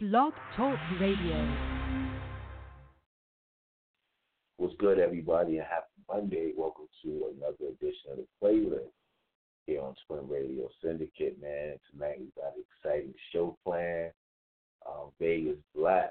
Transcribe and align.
Blog 0.00 0.32
Talk 0.56 0.76
Radio. 1.00 1.56
What's 4.56 4.74
good, 4.80 4.98
everybody, 4.98 5.58
and 5.58 5.66
happy 5.70 5.86
Monday. 6.08 6.50
Welcome 6.56 6.88
to 7.04 7.32
another 7.36 7.70
edition 7.70 8.10
of 8.10 8.16
the 8.16 8.26
playlist 8.42 8.90
here 9.68 9.80
on 9.82 9.94
Twin 10.04 10.28
Radio 10.28 10.68
Syndicate, 10.82 11.40
man. 11.40 11.76
Tonight 11.92 12.18
we 12.18 12.26
got 12.36 12.56
an 12.56 12.64
exciting 12.82 13.14
show 13.32 13.56
planned. 13.64 14.10
Um, 14.84 15.12
Vaygez 15.22 15.58
Blakk, 15.76 16.10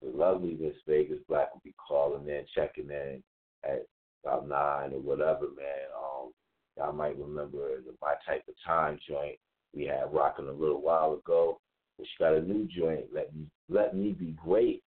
the 0.00 0.16
lovely 0.16 0.56
Miss 0.60 0.76
Vaygez 0.88 1.24
Blakk 1.28 1.48
will 1.54 1.62
be 1.64 1.74
calling 1.88 2.28
in, 2.28 2.44
checking 2.54 2.88
in 2.88 3.20
at 3.64 3.84
about 4.24 4.48
nine 4.48 4.92
or 4.92 5.00
whatever, 5.00 5.48
man. 5.56 5.90
Um, 5.98 6.30
y'all 6.76 6.92
might 6.92 7.18
remember 7.18 7.80
the 7.84 7.94
My 8.00 8.14
Type 8.24 8.44
of 8.46 8.54
Time 8.64 9.00
joint 9.08 9.40
we 9.74 9.86
had 9.86 10.12
rocking 10.12 10.46
a 10.46 10.52
little 10.52 10.80
while 10.80 11.14
ago. 11.14 11.58
She 11.98 12.06
got 12.18 12.34
a 12.34 12.42
new 12.42 12.66
joint, 12.76 13.06
Let 13.12 13.34
Me 13.34 13.46
Let 13.68 13.96
Me 13.96 14.12
Be 14.12 14.36
Great. 14.42 14.82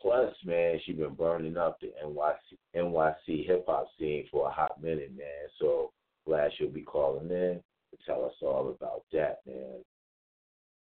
Plus, 0.00 0.34
man, 0.44 0.80
she 0.84 0.92
been 0.92 1.14
burning 1.14 1.56
up 1.56 1.78
the 1.80 1.92
NYC 2.04 2.56
NYC 2.74 3.46
hip 3.46 3.64
hop 3.66 3.86
scene 3.98 4.26
for 4.30 4.48
a 4.48 4.52
hot 4.52 4.82
minute, 4.82 5.12
man. 5.16 5.48
So 5.60 5.92
glad 6.26 6.50
she'll 6.56 6.70
be 6.70 6.82
calling 6.82 7.30
in 7.30 7.60
to 7.90 7.98
tell 8.06 8.24
us 8.24 8.34
all 8.40 8.70
about 8.70 9.04
that, 9.12 9.40
man. 9.46 9.80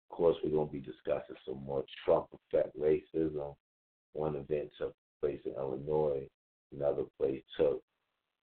Of 0.09 0.17
course, 0.17 0.37
we're 0.43 0.51
gonna 0.51 0.71
be 0.71 0.79
discussing 0.79 1.35
some 1.45 1.63
more 1.63 1.83
Trump 2.03 2.27
effect 2.33 2.77
racism. 2.79 3.55
One 4.13 4.35
event 4.35 4.69
took 4.77 4.93
place 5.21 5.39
in 5.45 5.53
Illinois, 5.53 6.27
another 6.73 7.03
place 7.19 7.43
took 7.57 7.81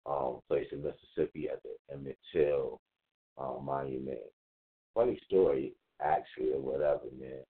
um, 0.07 0.41
place 0.49 0.67
in 0.73 0.83
Mississippi 0.83 1.49
at 1.49 1.61
the 1.63 1.95
Emmett 1.95 2.19
Till 2.33 2.81
um, 3.39 3.65
Monument. 3.65 4.19
Funny 4.95 5.19
story, 5.27 5.75
actually, 6.03 6.53
or 6.53 6.61
whatever, 6.61 7.05
man. 7.19 7.41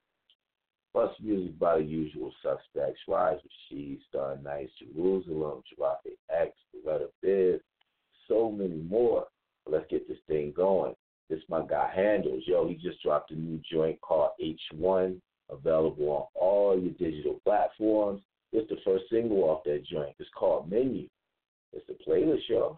Plus 0.92 1.10
music 1.22 1.58
by 1.58 1.78
the 1.78 1.84
usual 1.84 2.32
suspects, 2.42 3.00
Rise 3.08 3.38
with 3.42 3.52
She, 3.68 3.98
Starr 4.08 4.36
Nyce, 4.36 4.68
Jerusalem, 4.94 5.62
Jarafe 5.72 6.12
X, 6.30 6.52
Beretta 6.86 7.08
Biz, 7.22 7.60
so 8.28 8.50
many 8.50 8.76
more. 8.76 9.26
Let's 9.66 9.86
get 9.90 10.06
this 10.06 10.18
thing 10.28 10.52
going. 10.54 10.94
This 11.30 11.40
my 11.48 11.64
guy 11.66 11.90
Handles. 11.94 12.42
Yo, 12.46 12.68
he 12.68 12.74
just 12.74 13.02
dropped 13.02 13.30
a 13.30 13.34
new 13.34 13.60
joint 13.70 13.98
called 14.02 14.32
H1, 14.42 15.18
available 15.48 16.10
on 16.10 16.26
all 16.34 16.78
your 16.78 16.92
digital 16.92 17.40
platforms. 17.44 18.20
It's 18.52 18.68
the 18.68 18.76
first 18.84 19.04
single 19.10 19.44
off 19.44 19.64
that 19.64 19.84
joint. 19.90 20.14
It's 20.18 20.28
called 20.36 20.70
Menu. 20.70 21.08
It's 21.72 21.86
the 21.86 21.96
playlist, 22.06 22.48
y'all. 22.48 22.76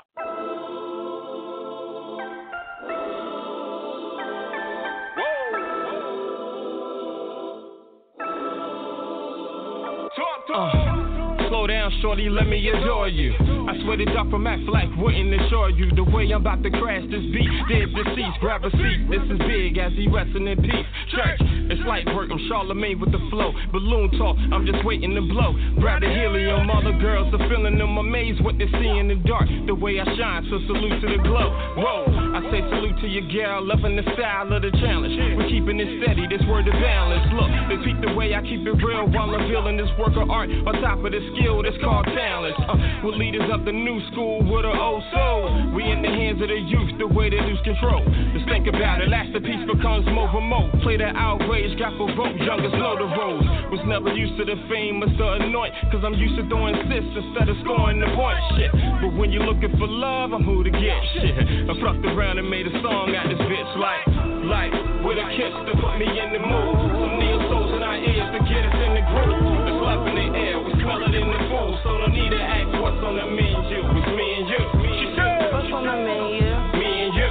Shorty, 12.00 12.28
let 12.28 12.46
me 12.46 12.58
adore 12.68 13.08
you. 13.08 13.34
I 13.68 13.78
swear 13.82 13.96
to 13.96 14.04
God 14.06 14.30
from 14.30 14.44
Mac 14.44 14.60
wouldn't 14.96 15.34
assure 15.42 15.70
you 15.70 15.90
the 15.94 16.04
way 16.04 16.24
I'm 16.32 16.40
about 16.40 16.62
to 16.62 16.70
crash 16.70 17.02
this 17.10 17.24
beat. 17.32 17.50
Dead 17.68 17.92
deceased, 17.92 18.38
grab 18.40 18.64
a 18.64 18.70
seat. 18.70 19.08
This 19.10 19.22
is 19.28 19.38
big 19.46 19.78
as 19.78 19.92
he 19.92 20.08
resting 20.08 20.46
in 20.46 20.60
peace. 20.62 20.86
Church, 21.10 21.40
it's 21.70 21.80
light 21.86 22.06
work. 22.14 22.30
I'm 22.30 22.40
Charlemagne 22.48 23.00
with 23.00 23.12
the 23.12 23.20
flow. 23.30 23.52
Balloon 23.72 24.10
talk, 24.18 24.36
I'm 24.52 24.66
just 24.66 24.84
waiting 24.84 25.14
to 25.14 25.20
blow. 25.20 25.52
The 25.54 26.08
helium, 26.08 26.70
all 26.70 26.82
the 26.82 26.98
girls 26.98 27.32
are 27.34 27.48
feeling 27.48 27.78
them 27.78 27.96
amazed 27.96 28.42
what 28.42 28.58
they 28.58 28.66
see 28.66 28.98
in 28.98 29.08
the 29.08 29.16
dark. 29.26 29.48
The 29.66 29.74
way 29.74 30.00
I 30.00 30.04
shine, 30.16 30.46
so 30.50 30.58
salute 30.66 31.00
to 31.00 31.08
the 31.16 31.22
glow. 31.22 31.48
Whoa, 31.76 32.04
I 32.34 32.42
say 32.50 32.66
salute 32.66 32.98
to 32.98 33.06
your 33.06 33.22
girl, 33.30 33.62
loving 33.62 33.94
the 33.94 34.02
style 34.18 34.50
of 34.50 34.58
the 34.66 34.74
challenge. 34.82 35.14
We're 35.38 35.46
keeping 35.46 35.78
it 35.78 36.02
steady, 36.02 36.26
this 36.26 36.42
word 36.50 36.66
of 36.66 36.74
balance. 36.82 37.22
Look, 37.30 37.46
peep 37.86 38.02
the 38.02 38.10
way 38.18 38.34
I 38.34 38.42
keep 38.42 38.66
it 38.66 38.74
real 38.82 39.06
while 39.06 39.30
I'm 39.30 39.46
feeling 39.46 39.78
this 39.78 39.86
work 39.94 40.18
of 40.18 40.26
art 40.26 40.50
on 40.50 40.74
top 40.82 40.98
of 40.98 41.14
the 41.14 41.22
skill 41.30 41.62
that's 41.62 41.78
called 41.78 42.10
talent. 42.10 42.58
Uh, 42.58 43.06
we're 43.06 43.14
leaders 43.14 43.46
of 43.54 43.62
the 43.62 43.70
new 43.70 44.02
school 44.10 44.42
with 44.42 44.66
an 44.66 44.74
old 44.74 45.06
soul. 45.14 45.46
We 45.78 45.86
in 45.86 46.02
the 46.02 46.10
hands 46.10 46.42
of 46.42 46.50
the 46.50 46.58
youth, 46.58 46.98
the 46.98 47.06
way 47.06 47.30
they 47.30 47.38
lose 47.38 47.62
control. 47.62 48.02
Just 48.34 48.50
think 48.50 48.66
about 48.66 48.98
it, 48.98 49.14
last 49.14 49.30
the 49.30 49.38
piece 49.38 49.62
becomes 49.70 50.02
more 50.10 50.26
remote. 50.34 50.74
Play 50.82 50.98
the 50.98 51.14
outrage, 51.14 51.70
got 51.78 51.94
provoked, 51.94 52.42
youngest 52.42 52.74
know 52.74 52.98
the 52.98 53.14
roles. 53.14 53.46
Was 53.70 53.86
never 53.86 54.10
used 54.10 54.34
to 54.42 54.44
the 54.44 54.58
fame 54.66 54.98
the 54.98 55.06
anoint, 55.38 55.70
cause 55.94 56.02
I'm 56.02 56.18
used 56.18 56.34
to 56.34 56.42
throwing 56.50 56.74
assists 56.74 57.14
instead 57.14 57.46
of 57.46 57.54
scoring 57.62 58.02
the 58.02 58.10
point. 58.18 58.42
Shit. 58.58 58.74
But 58.74 59.14
when 59.14 59.30
you're 59.30 59.46
looking 59.46 59.70
for 59.78 59.86
love, 59.86 60.34
I'm 60.34 60.42
who 60.42 60.66
to 60.66 60.72
get. 60.74 60.98
Shit. 61.14 61.70
I 61.70 61.74
fucked 61.78 62.02
around 62.24 62.38
and 62.38 62.48
made 62.48 62.66
a 62.66 62.72
song 62.80 63.12
out 63.12 63.28
this 63.28 63.36
bitch 63.36 63.72
like, 63.76 64.00
like, 64.48 64.72
with 65.04 65.20
a 65.20 65.26
kiss 65.36 65.52
to 65.68 65.72
put 65.76 66.00
me 66.00 66.08
in 66.08 66.32
the 66.32 66.40
mood. 66.40 66.74
Some 66.96 67.20
neo 67.20 67.36
souls 67.52 67.76
in 67.76 67.84
our 67.84 68.00
ears 68.00 68.28
to 68.32 68.40
get 68.48 68.64
us 68.64 68.78
in 68.80 68.96
the 68.96 69.04
groove. 69.12 69.68
It's 69.68 69.80
love 69.84 70.08
in 70.08 70.16
the 70.16 70.28
air, 70.32 70.56
we 70.56 70.72
smell 70.80 71.04
it 71.04 71.12
in 71.12 71.28
the 71.28 71.40
food. 71.52 71.74
So 71.84 72.00
don't 72.00 72.16
need 72.16 72.32
to 72.32 72.40
ask 72.40 72.72
what's 72.80 72.96
on 73.04 73.20
the 73.20 73.28
menu. 73.28 73.76
It's 73.76 74.10
me 74.16 74.26
and 74.40 74.46
you. 74.48 74.62
She 74.88 75.06
said, 75.12 75.52
What's 75.52 75.68
on 75.68 75.84
the 75.84 75.96
menu? 76.00 76.48
me 76.80 76.88
and 77.04 77.12
you. 77.12 77.30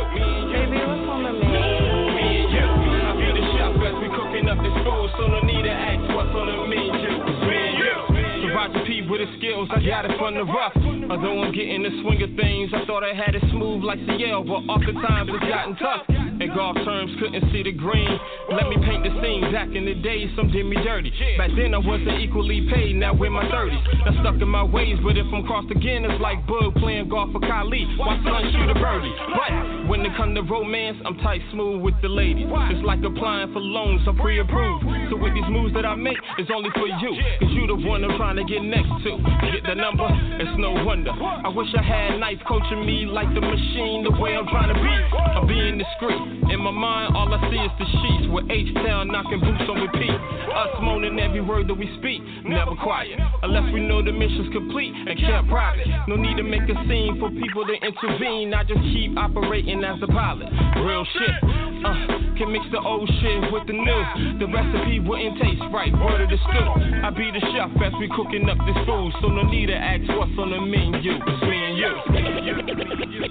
Baby, 0.53 0.79
what's 0.85 1.09
on 1.09 1.21
the 1.25 1.33
menu? 1.41 1.97
Me 2.13 2.27
and 2.45 2.49
you. 2.53 2.67
I 2.69 3.11
be 3.17 3.27
the 3.33 3.43
chef 3.57 3.73
as 3.73 3.95
we 3.97 4.07
cooking 4.13 4.45
up 4.45 4.61
this 4.61 4.77
food. 4.85 5.09
So 5.17 5.25
no 5.25 5.41
need 5.41 5.65
to 5.65 5.73
ask 5.73 6.05
what's 6.13 6.37
on 6.37 6.45
the 6.53 6.57
menu. 6.69 7.01
It's 7.01 7.41
me 7.49 7.57
and 7.57 7.77
you. 7.81 8.53
Roger 8.53 8.85
P 8.85 9.01
with 9.09 9.25
his 9.25 9.33
skills, 9.41 9.65
I 9.73 9.81
got 9.81 10.05
it 10.05 10.13
from 10.21 10.37
the 10.37 10.45
rough. 10.45 10.77
Although 11.09 11.43
I'm 11.43 11.53
getting 11.53 11.83
the 11.83 11.89
swing 12.01 12.21
of 12.23 12.35
things, 12.35 12.71
I 12.73 12.85
thought 12.85 13.03
I 13.03 13.13
had 13.13 13.35
it 13.35 13.43
smooth 13.51 13.83
like 13.83 13.99
CL, 14.05 14.43
but 14.43 14.63
oftentimes 14.71 15.29
it's 15.33 15.49
gotten 15.49 15.75
tough. 15.75 16.22
In 16.43 16.53
golf 16.53 16.75
terms, 16.83 17.09
couldn't 17.23 17.39
see 17.53 17.63
the 17.63 17.71
green. 17.71 18.19
Let 18.51 18.67
me 18.67 18.75
paint 18.83 19.07
the 19.07 19.15
scene. 19.23 19.47
Back 19.55 19.71
in 19.71 19.87
the 19.87 19.95
day, 19.95 20.27
some 20.35 20.51
did 20.51 20.67
me 20.67 20.75
dirty. 20.83 21.07
Back 21.39 21.55
then 21.55 21.71
I 21.71 21.79
wasn't 21.79 22.19
equally 22.19 22.67
paid. 22.67 22.99
Now 22.99 23.15
we're 23.15 23.31
my 23.31 23.47
30s. 23.47 23.79
That's 24.03 24.19
stuck 24.19 24.35
in 24.35 24.51
my 24.51 24.63
ways, 24.63 24.99
but 25.07 25.15
if 25.15 25.23
I'm 25.31 25.47
crossed 25.47 25.71
again, 25.71 26.03
it's 26.03 26.19
like 26.19 26.43
Bug 26.45 26.75
playing 26.83 27.07
golf 27.07 27.31
for 27.31 27.39
Kylie. 27.39 27.87
My 27.95 28.19
son 28.27 28.43
shoot 28.51 28.67
a 28.67 28.75
birdie. 28.75 29.15
But 29.31 29.87
when 29.87 30.03
it 30.03 30.11
come 30.19 30.35
to 30.35 30.43
romance, 30.43 30.99
I'm 31.07 31.15
tight 31.23 31.39
smooth 31.55 31.79
with 31.79 31.95
the 32.03 32.11
ladies. 32.11 32.51
It's 32.75 32.83
like 32.83 32.99
applying 33.07 33.53
for 33.55 33.63
loans, 33.63 34.03
I'm 34.03 34.19
pre-approved. 34.19 34.83
So 35.11 35.15
with 35.15 35.31
these 35.39 35.47
moves 35.47 35.73
that 35.79 35.85
I 35.85 35.95
make, 35.95 36.19
it's 36.37 36.51
only 36.51 36.75
for 36.75 36.91
you. 36.91 37.11
Cause 37.39 37.55
you 37.55 37.71
the 37.71 37.87
one 37.87 38.03
I'm 38.03 38.19
trying 38.19 38.35
to 38.35 38.43
get 38.43 38.59
next 38.59 38.91
to. 39.07 39.15
Get 39.47 39.63
the 39.63 39.79
number? 39.79 40.11
It's 40.43 40.59
no 40.59 40.75
wonder. 40.83 41.15
I 41.15 41.47
wish 41.47 41.71
I 41.71 41.81
had 41.81 42.19
nights 42.19 42.43
coaching 42.43 42.83
me 42.83 43.07
like 43.07 43.31
the 43.31 43.39
machine, 43.39 44.03
the 44.03 44.11
way 44.19 44.35
I'm 44.35 44.51
trying 44.51 44.75
to 44.75 44.79
be. 44.83 44.91
I'm 45.39 45.47
being 45.47 45.79
discreet. 45.79 46.32
In 46.49 46.59
my 46.61 46.71
mind, 46.71 47.15
all 47.15 47.29
I 47.33 47.39
see 47.49 47.61
is 47.61 47.73
the 47.77 47.85
sheets 47.85 48.27
with 48.31 48.45
H-Town 48.49 49.07
knocking 49.07 49.39
boots 49.39 49.65
on 49.69 49.81
repeat. 49.81 50.17
Us 50.53 50.73
moaning 50.81 51.19
every 51.19 51.41
word 51.41 51.67
that 51.67 51.73
we 51.73 51.89
speak, 51.97 52.21
never 52.45 52.75
quiet. 52.81 53.19
Unless 53.41 53.73
we 53.73 53.81
know 53.81 54.03
the 54.03 54.11
mission's 54.11 54.53
complete 54.53 54.93
and 54.93 55.17
kept 55.19 55.49
private. 55.49 55.87
No 56.07 56.15
need 56.15 56.37
to 56.37 56.43
make 56.43 56.65
a 56.69 56.77
scene 56.87 57.17
for 57.19 57.29
people 57.29 57.65
to 57.65 57.73
intervene. 57.73 58.53
I 58.53 58.63
just 58.63 58.81
keep 58.93 59.17
operating 59.17 59.83
as 59.83 59.97
a 60.01 60.07
pilot. 60.07 60.49
Real 60.81 61.05
shit. 61.17 61.37
Uh, 61.83 62.23
can 62.37 62.51
mix 62.51 62.65
the 62.71 62.79
old 62.79 63.09
shit 63.21 63.51
with 63.51 63.67
the 63.67 63.73
new. 63.73 64.01
The 64.39 64.47
recipe 64.47 64.99
wouldn't 64.99 65.37
taste 65.41 65.63
right. 65.73 65.91
Word 65.93 66.21
of 66.21 66.29
the 66.29 66.37
stew. 66.37 66.69
I 67.01 67.09
be 67.09 67.29
the 67.29 67.41
chef 67.53 67.69
as 67.81 67.93
we 67.99 68.09
cooking 68.15 68.49
up 68.49 68.57
this 68.65 68.77
food. 68.85 69.11
So 69.21 69.27
no 69.27 69.43
need 69.43 69.67
to 69.67 69.75
ask 69.75 70.07
what's 70.17 70.31
on 70.37 70.49
the 70.49 70.61
menu. 70.61 71.17
It's 71.17 71.43
me 71.43 71.59
and 71.65 71.77
you. 71.77 71.93
Me 72.09 72.21
and 72.25 72.45
you. 72.45 72.55
Me, 72.61 72.85
me, 72.85 73.27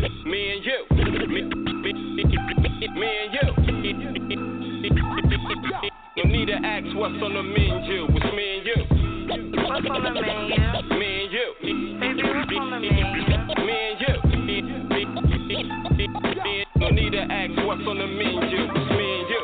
me, 0.00 0.30
me 0.30 0.40
and 0.52 0.64
you. 0.64 1.77
No 6.16 6.24
need 6.24 6.46
to 6.46 6.54
ask 6.54 6.84
what's 6.96 7.22
on 7.22 7.32
the 7.34 7.42
menu. 7.42 8.06
It's 8.10 8.32
me 8.34 8.58
and 8.58 8.66
you. 8.66 8.76
What's 9.62 9.86
on 9.88 10.02
the 10.02 10.10
menu? 10.10 10.56
Me 10.98 11.08
and 11.24 11.32
you. 11.32 11.46
Baby, 12.00 12.22
what's 12.24 12.52
on 12.58 12.70
the 12.70 12.78
menu? 12.80 13.04
Me 13.64 13.76
and 13.88 14.00
you. 14.00 14.14
No 16.76 16.86
need 16.90 17.12
to 17.12 17.20
ask 17.20 17.52
what's 17.66 17.86
on 17.86 17.96
the 17.98 18.06
menu. 18.06 18.40
It's 18.42 18.90
me 18.90 19.06
and 19.20 19.28
you. 19.30 19.42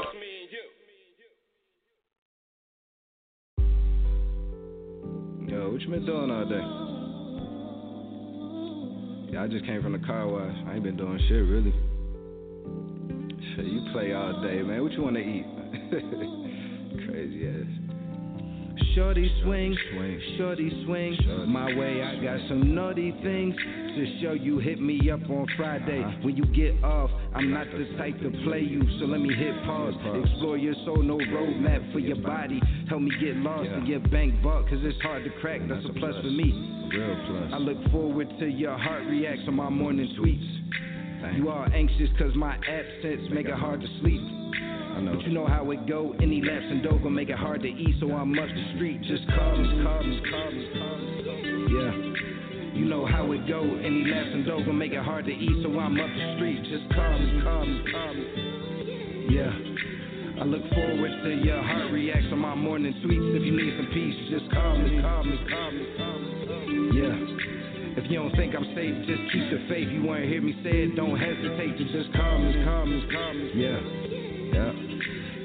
Yo, 5.48 5.58
what 5.70 5.80
you 5.80 5.88
been 5.88 6.04
doing 6.04 6.30
all 6.30 6.44
day? 6.44 6.64
Yeah, 9.32 9.42
I 9.42 9.46
just 9.48 9.64
came 9.64 9.80
from 9.82 9.92
the 9.92 10.00
car 10.00 10.28
wash. 10.28 10.56
I 10.66 10.74
ain't 10.74 10.82
been 10.82 10.96
doing 10.96 11.18
shit 11.28 11.44
really. 11.46 11.72
Shit, 13.56 13.66
you 13.66 13.86
play 13.92 14.12
all 14.12 14.40
day, 14.42 14.62
man. 14.62 14.82
What 14.82 14.92
you 14.92 15.02
wanna 15.02 15.20
eat? 15.20 15.46
Crazy 17.08 17.48
ass. 17.48 17.66
Shorty 18.94 19.30
swing, 19.42 19.76
swing. 19.92 20.20
shorty 20.38 20.84
swing. 20.84 21.16
Shorty 21.24 21.46
My 21.46 21.74
way, 21.76 22.02
I 22.02 22.22
got 22.22 22.38
some 22.48 22.74
naughty 22.74 23.10
things 23.22 23.54
to 23.56 24.18
show 24.22 24.32
you. 24.32 24.58
Hit 24.58 24.80
me 24.80 25.10
up 25.10 25.20
on 25.30 25.46
Friday 25.56 26.02
Uh-huh. 26.02 26.16
when 26.22 26.36
you 26.36 26.44
get 26.46 26.82
off. 26.84 27.10
I'm 27.34 27.50
not 27.52 27.66
the 27.70 27.86
type 27.98 28.18
to 28.22 28.30
play 28.44 28.60
you, 28.60 28.82
so 28.98 29.06
let 29.06 29.20
me 29.20 29.34
hit 29.34 29.54
pause. 29.64 29.94
Explore 30.24 30.58
your 30.58 30.74
soul, 30.84 31.02
no 31.02 31.16
roadmap 31.18 31.92
for 31.92 31.98
your 32.00 32.16
body. 32.16 32.60
Help 32.88 33.02
me 33.02 33.10
get 33.20 33.36
lost 33.36 33.64
Yeah. 33.70 33.78
in 33.78 33.86
your 33.86 34.00
bank 34.00 34.40
vault, 34.42 34.68
cause 34.68 34.78
it's 34.82 35.00
hard 35.02 35.24
to 35.24 35.30
crack. 35.40 35.60
That's, 35.68 35.84
a 35.86 35.92
plus, 35.92 36.14
for 36.16 36.30
me. 36.30 36.52
Real 36.90 37.16
plus. 37.26 37.52
I 37.52 37.58
look 37.58 37.78
forward 37.90 38.28
to 38.40 38.46
your 38.46 38.76
heart 38.78 39.04
reacts 39.06 39.42
on 39.48 39.54
my 39.54 39.70
morning 39.70 40.08
tweets. 40.18 40.50
Thanks. 41.24 41.38
You 41.38 41.48
all 41.48 41.66
anxious 41.72 42.10
cause 42.18 42.34
my 42.36 42.54
absence 42.54 43.22
make 43.32 43.46
it 43.46 43.54
hard 43.54 43.80
to 43.80 43.86
sleep. 44.00 44.20
I 44.20 45.00
know. 45.00 45.14
But 45.16 45.24
you 45.24 45.32
know 45.32 45.46
how 45.46 45.70
it 45.70 45.88
go. 45.88 46.14
Any 46.20 46.42
laps 46.42 46.66
and 46.68 46.82
dough 46.82 46.98
gon' 46.98 47.14
make 47.14 47.30
it 47.30 47.38
hard 47.38 47.62
to 47.62 47.68
eat, 47.68 47.96
so 47.98 48.12
I'm 48.12 48.38
up 48.38 48.48
the 48.48 48.74
street. 48.76 49.00
Just 49.02 49.26
call 49.32 49.56
me, 49.56 49.82
call 49.82 50.02
me, 50.04 50.22
call 50.30 50.50
me, 50.52 50.68
call 50.74 50.98
me. 50.98 51.14
Yeah. 51.72 52.78
You 52.78 52.84
know 52.84 53.06
how 53.06 53.32
it 53.32 53.48
go. 53.48 53.62
Any 53.62 54.04
laps 54.04 54.30
and 54.32 54.44
dough 54.44 54.64
gon' 54.64 54.76
make 54.76 54.92
it 54.92 55.02
hard 55.02 55.24
to 55.24 55.32
eat, 55.32 55.62
so 55.62 55.78
I'm 55.78 55.98
up 55.98 56.10
the 56.12 56.34
street. 56.36 56.60
Just 56.68 56.92
call 56.94 57.18
me, 57.18 57.40
call 57.42 57.64
me, 57.64 57.84
call 57.90 58.14
me. 58.14 59.34
Yeah. 59.34 60.42
I 60.42 60.44
look 60.44 60.62
forward 60.74 61.10
to 61.24 61.30
your 61.42 61.62
heart 61.62 61.90
reacts 61.90 62.26
on 62.32 62.40
my 62.40 62.54
morning 62.54 62.92
sweets. 63.02 63.24
If 63.32 63.42
you 63.42 63.56
need 63.56 63.74
some 63.78 63.88
peace, 63.94 64.18
just 64.30 64.52
call 64.52 64.76
me, 64.78 65.00
call 65.00 65.24
me, 65.24 65.38
call 65.48 65.70
me, 65.72 65.86
call 65.96 66.18
me. 66.20 67.00
Yeah. 67.00 67.53
If 67.96 68.10
you 68.10 68.18
don't 68.18 68.34
think 68.34 68.54
I'm 68.54 68.66
safe, 68.74 68.94
just 69.06 69.22
keep 69.30 69.46
the 69.50 69.66
faith. 69.68 69.88
You 69.88 70.02
wanna 70.02 70.26
hear 70.26 70.42
me 70.42 70.52
say 70.64 70.82
it, 70.82 70.96
don't 70.96 71.18
hesitate 71.18 71.78
to 71.78 71.84
just 71.92 72.12
call 72.14 72.38
me, 72.38 72.64
call 72.64 72.86
me, 72.86 73.06
call 73.12 73.34
me. 73.34 73.50
Yeah, 73.54 73.78
yeah. 74.50 74.72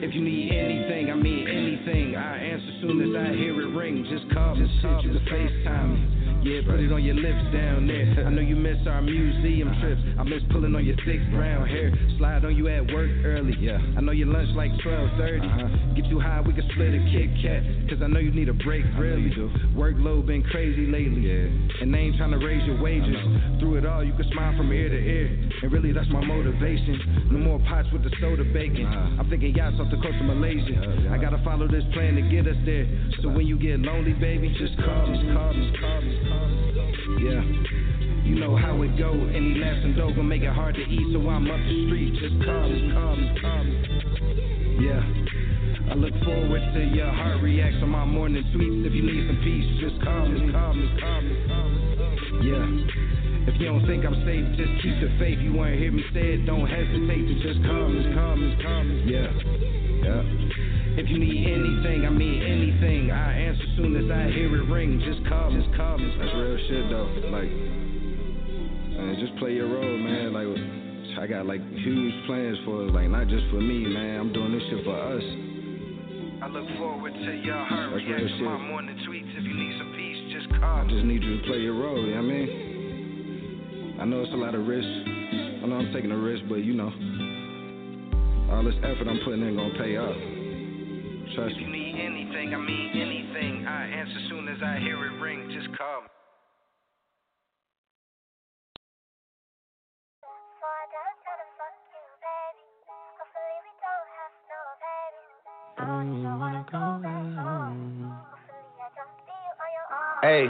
If 0.01 0.15
you 0.15 0.21
need 0.21 0.51
anything, 0.55 1.11
I 1.11 1.15
mean 1.15 1.47
anything, 1.47 2.15
I 2.15 2.37
answer 2.37 2.73
soon 2.81 3.05
as 3.05 3.13
I 3.13 3.35
hear 3.35 3.59
it 3.61 3.69
ring. 3.75 4.05
Just 4.09 4.33
call 4.33 4.55
me, 4.55 4.65
just 4.65 4.81
call 4.81 5.03
you 5.03 5.13
FaceTime 5.29 5.93
me. 5.93 6.18
Yeah, 6.43 6.61
put 6.65 6.79
it 6.79 6.91
on 6.91 7.03
your 7.03 7.15
lips 7.15 7.43
down 7.51 7.87
there. 7.87 8.25
I 8.25 8.29
know 8.31 8.41
you 8.41 8.55
miss 8.55 8.79
our 8.87 9.01
museum 9.01 9.75
trips. 9.81 10.01
I 10.17 10.23
miss 10.23 10.41
pulling 10.51 10.73
on 10.75 10.85
your 10.85 10.95
thick 11.03 11.19
brown 11.31 11.67
hair. 11.67 11.91
Slide 12.17 12.45
on 12.45 12.55
you 12.55 12.67
at 12.69 12.87
work 12.93 13.11
early. 13.25 13.55
Yeah. 13.59 13.77
I 13.97 14.01
know 14.01 14.11
your 14.11 14.27
lunch 14.27 14.49
like 14.55 14.71
12:30. 14.79 15.43
Uh-huh. 15.43 15.95
Get 15.95 16.05
you 16.05 16.19
high, 16.19 16.39
we 16.41 16.53
can 16.53 16.63
split 16.71 16.95
a 16.95 17.01
Kit 17.11 17.29
Kat. 17.43 17.61
Cause 17.89 17.99
I 18.01 18.07
know 18.07 18.19
you 18.19 18.31
need 18.31 18.47
a 18.47 18.53
break, 18.53 18.85
really. 18.97 19.31
Workload 19.75 20.27
been 20.27 20.43
crazy 20.43 20.87
lately. 20.87 21.27
Yeah. 21.27 21.81
And 21.83 21.93
they 21.93 21.99
ain't 22.07 22.17
trying 22.17 22.31
to 22.31 22.39
raise 22.39 22.63
your 22.65 22.79
wages. 22.81 23.19
Through 23.59 23.83
it 23.83 23.85
all, 23.85 24.03
you 24.03 24.13
can 24.13 24.29
smile 24.31 24.55
from 24.55 24.71
ear 24.71 24.89
to 24.89 24.95
ear. 24.95 25.27
And 25.63 25.71
really, 25.71 25.91
that's 25.91 26.09
my 26.09 26.23
motivation. 26.23 27.27
No 27.31 27.39
more 27.39 27.59
pots 27.67 27.87
with 27.91 28.03
the 28.03 28.11
soda 28.21 28.43
bacon. 28.53 28.85
Uh-huh. 28.85 29.19
I'm 29.19 29.29
thinking 29.29 29.55
yachts 29.55 29.75
off 29.79 29.91
the 29.91 29.97
coast 29.97 30.15
of 30.19 30.25
Malaysia. 30.25 30.71
Yeah. 31.03 31.13
I 31.13 31.17
gotta 31.17 31.41
follow 31.43 31.67
this 31.67 31.83
plan 31.93 32.15
to 32.15 32.23
get 32.23 32.47
us 32.47 32.57
there. 32.65 32.87
So 33.21 33.29
when 33.29 33.45
you 33.45 33.59
get 33.59 33.79
lonely, 33.79 34.13
baby, 34.13 34.55
just 34.57 34.77
call 34.79 35.07
me, 35.07 35.19
call 35.33 35.53
me, 35.53 35.73
call 35.79 36.01
me. 36.01 36.28
Yeah. 37.19 37.43
You 38.23 38.35
know 38.39 38.55
how 38.55 38.81
it 38.83 38.97
go. 38.97 39.11
Any 39.11 39.61
and 39.61 39.95
dough 39.95 40.13
gon' 40.13 40.27
make 40.27 40.43
it 40.43 40.53
hard 40.53 40.75
to 40.75 40.81
eat, 40.81 41.07
so 41.13 41.27
I'm 41.29 41.49
up 41.49 41.57
the 41.57 41.85
street. 41.87 42.13
Just 42.21 42.45
call 42.45 42.69
me, 42.69 42.91
call 42.93 43.15
me, 43.15 43.35
call 43.41 43.63
me. 43.63 43.75
Yeah. 44.85 45.01
I 45.89 45.95
look 45.95 46.13
forward 46.23 46.61
to 46.73 46.81
your 46.93 47.11
heart 47.11 47.41
reacts 47.41 47.81
on 47.81 47.89
my 47.89 48.05
morning 48.05 48.43
tweets. 48.53 48.85
If 48.85 48.93
you 48.93 49.01
need 49.01 49.25
some 49.25 49.41
peace, 49.43 49.65
just 49.81 50.03
call 50.03 50.29
me, 50.29 50.51
call 50.51 50.73
me, 50.73 50.85
call 51.01 51.21
me. 51.21 51.33
Yeah. 52.45 53.49
If 53.49 53.59
you 53.59 53.65
don't 53.65 53.85
think 53.87 54.05
I'm 54.05 54.13
safe, 54.21 54.45
just 54.53 54.83
keep 54.83 55.01
the 55.01 55.09
faith. 55.17 55.39
You 55.39 55.53
wanna 55.53 55.75
hear 55.75 55.91
me 55.91 56.03
say 56.13 56.37
it, 56.37 56.45
don't 56.45 56.69
hesitate 56.69 57.25
to 57.25 57.35
just 57.41 57.65
call 57.65 57.89
me, 57.89 58.13
call 58.13 58.35
me, 58.35 58.57
call 58.61 58.83
me. 58.83 59.09
Yeah. 59.09 59.33
Yeah. 60.05 60.68
If 60.99 61.07
you 61.07 61.15
need 61.15 61.47
anything, 61.47 62.03
I 62.03 62.11
mean 62.11 62.43
anything, 62.43 63.07
I 63.07 63.31
answer 63.31 63.63
soon 63.79 63.95
as 63.95 64.11
I 64.11 64.35
hear 64.35 64.51
it 64.51 64.67
ring. 64.67 64.99
Just 64.99 65.23
call 65.31 65.47
me, 65.47 65.63
just 65.63 65.71
call 65.79 65.95
me. 65.95 66.11
That's 66.19 66.35
real 66.35 66.59
shit 66.67 66.91
though. 66.91 67.07
Like, 67.31 67.47
man, 68.99 69.15
just 69.15 69.31
play 69.39 69.55
your 69.55 69.71
role, 69.71 69.95
man. 69.95 70.35
Like, 70.35 70.51
I 71.15 71.25
got 71.25 71.47
like 71.47 71.63
huge 71.63 72.15
plans 72.27 72.59
for 72.67 72.91
like 72.91 73.07
not 73.07 73.31
just 73.31 73.47
for 73.47 73.63
me, 73.63 73.87
man. 73.87 74.19
I'm 74.19 74.33
doing 74.35 74.51
this 74.51 74.59
shit 74.67 74.83
for 74.83 74.91
us. 74.91 75.23
I 76.43 76.51
look 76.51 76.67
forward 76.75 77.15
to 77.15 77.31
your 77.47 77.63
heart 77.63 77.95
That's 77.95 78.03
react 78.03 78.35
to 78.35 78.43
my 78.43 78.59
morning 78.59 78.99
tweets. 79.07 79.31
If 79.39 79.47
you 79.47 79.55
need 79.55 79.79
some 79.79 79.95
peace, 79.95 80.19
just 80.35 80.51
call. 80.59 80.83
I 80.83 80.83
just 80.83 81.07
need 81.07 81.23
you 81.23 81.39
to 81.39 81.47
play 81.47 81.63
your 81.63 81.79
role. 81.79 81.95
You 81.95 82.19
know 82.19 82.27
what 82.27 82.27
I 82.27 82.43
mean? 82.43 83.97
I 84.01 84.03
know 84.03 84.19
it's 84.19 84.35
a 84.35 84.35
lot 84.35 84.51
of 84.51 84.67
risk. 84.67 84.83
I 84.83 85.63
know 85.63 85.79
I'm 85.79 85.95
taking 85.95 86.11
a 86.11 86.19
risk, 86.19 86.43
but 86.51 86.59
you 86.59 86.75
know, 86.75 86.91
all 88.51 88.67
this 88.67 88.75
effort 88.83 89.07
I'm 89.07 89.23
putting 89.23 89.47
in 89.47 89.55
gonna 89.55 89.79
pay 89.79 89.95
off. 89.95 90.38
Trust 91.35 91.55
if 91.55 91.61
you 91.61 91.67
need 91.67 91.95
anything, 91.95 92.53
I 92.53 92.57
mean 92.57 92.89
anything, 92.95 93.67
I 93.67 93.85
answer 93.85 94.19
soon 94.29 94.47
as 94.47 94.57
I 94.63 94.79
hear 94.79 95.05
it 95.05 95.21
ring. 95.21 95.49
Just 95.53 95.77
call 95.77 96.01
me. 96.01 96.07
Hey. 110.21 110.47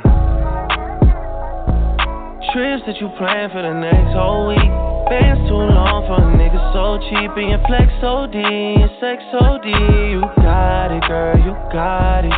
Trips 2.53 2.81
that 2.87 2.97
you 2.99 3.09
plan 3.19 3.51
for 3.51 3.61
the 3.61 3.73
next 3.79 4.13
whole 4.13 4.47
week. 4.47 4.88
Bands 5.09 5.41
too 5.49 5.57
long 5.57 6.05
for 6.05 6.21
a 6.21 6.29
nigga 6.37 6.61
so 6.69 7.01
cheap 7.09 7.33
and 7.33 7.49
your 7.49 7.61
flex 7.65 7.89
OD 8.03 8.35
and 8.35 8.91
sex 9.01 9.23
OD. 9.33 9.65
You 9.65 10.21
got 10.37 10.93
it, 10.93 11.01
girl, 11.09 11.33
you 11.41 11.53
got 11.73 12.25
it. 12.29 12.37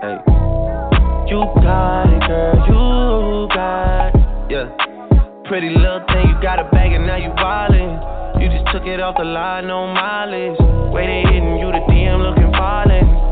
Hey, 0.00 0.16
you 1.28 1.44
got 1.60 2.08
it, 2.08 2.24
girl, 2.24 2.56
you 2.64 3.48
got 3.52 4.08
it. 4.08 4.24
Yeah, 4.48 4.72
pretty 5.44 5.68
little 5.68 6.00
thing, 6.08 6.32
you 6.32 6.36
got 6.40 6.58
a 6.58 6.64
bag 6.72 6.92
and 6.92 7.06
now 7.06 7.16
you 7.16 7.28
wildin'. 7.36 8.40
You 8.40 8.48
just 8.48 8.72
took 8.72 8.86
it 8.86 8.98
off 8.98 9.16
the 9.18 9.24
line, 9.24 9.66
no 9.66 9.86
mileage. 9.92 10.58
Way 10.92 11.06
they 11.06 11.22
hitting 11.28 11.58
you, 11.60 11.68
the 11.76 11.84
DM 11.92 12.24
looking 12.24 12.50
violent. 12.52 13.31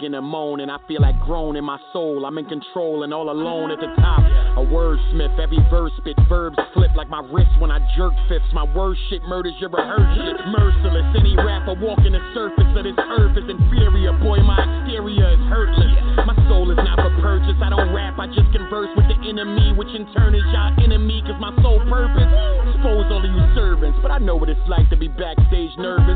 To 0.00 0.20
moan 0.20 0.60
and 0.60 0.70
I 0.70 0.76
feel 0.86 1.00
like 1.00 1.18
groan 1.20 1.56
in 1.56 1.64
my 1.64 1.78
soul. 1.92 2.24
I'm 2.26 2.36
in 2.36 2.44
control 2.44 3.02
and 3.02 3.14
all 3.14 3.30
alone 3.30 3.70
at 3.70 3.80
the 3.80 3.88
top. 3.96 4.20
A 4.56 4.64
wordsmith, 4.64 5.40
every 5.40 5.58
verse 5.70 5.92
spit, 5.96 6.16
verbs 6.28 6.56
flip 6.74 6.92
like 6.94 7.08
my 7.08 7.24
wrist 7.32 7.50
when 7.58 7.70
I 7.70 7.80
jerk 7.96 8.12
fifths. 8.28 8.52
My 8.52 8.64
word 8.76 8.96
shit 9.08 9.22
murders 9.24 9.54
your 9.58 9.70
rehearsed 9.70 10.16
shit. 10.20 10.36
Merciless, 10.52 11.08
any 11.16 11.36
rapper 11.36 11.74
walking 11.80 12.12
the 12.12 12.22
surface 12.34 12.68
of 12.76 12.84
this 12.84 12.96
earth 12.96 13.36
is 13.36 13.48
inferior. 13.48 14.12
Boy, 14.20 14.40
my 14.44 14.60
exterior 14.60 15.32
is 15.32 15.42
hurtless. 15.48 15.92
My 16.28 16.36
soul 16.48 16.68
is 16.70 16.76
not 16.76 17.00
for 17.00 17.12
purchase. 17.20 17.56
I 17.64 17.72
don't 17.72 17.92
rap, 17.92 18.20
I 18.20 18.28
just 18.28 18.52
converse 18.52 18.92
with 18.96 19.08
the 19.08 19.18
enemy, 19.24 19.72
which 19.76 19.92
in 19.96 20.04
turn 20.12 20.36
is 20.36 20.44
y'all 20.52 20.76
enemy. 20.76 21.24
Cause 21.24 21.40
my 21.40 21.52
sole 21.64 21.80
purpose, 21.88 22.28
expose 22.68 23.08
all 23.08 23.24
of 23.24 23.32
you 23.32 23.44
servants. 23.56 23.98
But 24.04 24.12
I 24.12 24.18
know 24.18 24.36
what 24.36 24.48
it's 24.48 24.68
like 24.68 24.88
to 24.92 24.96
be 24.96 25.08
backstage 25.08 25.72
nervous 25.80 26.15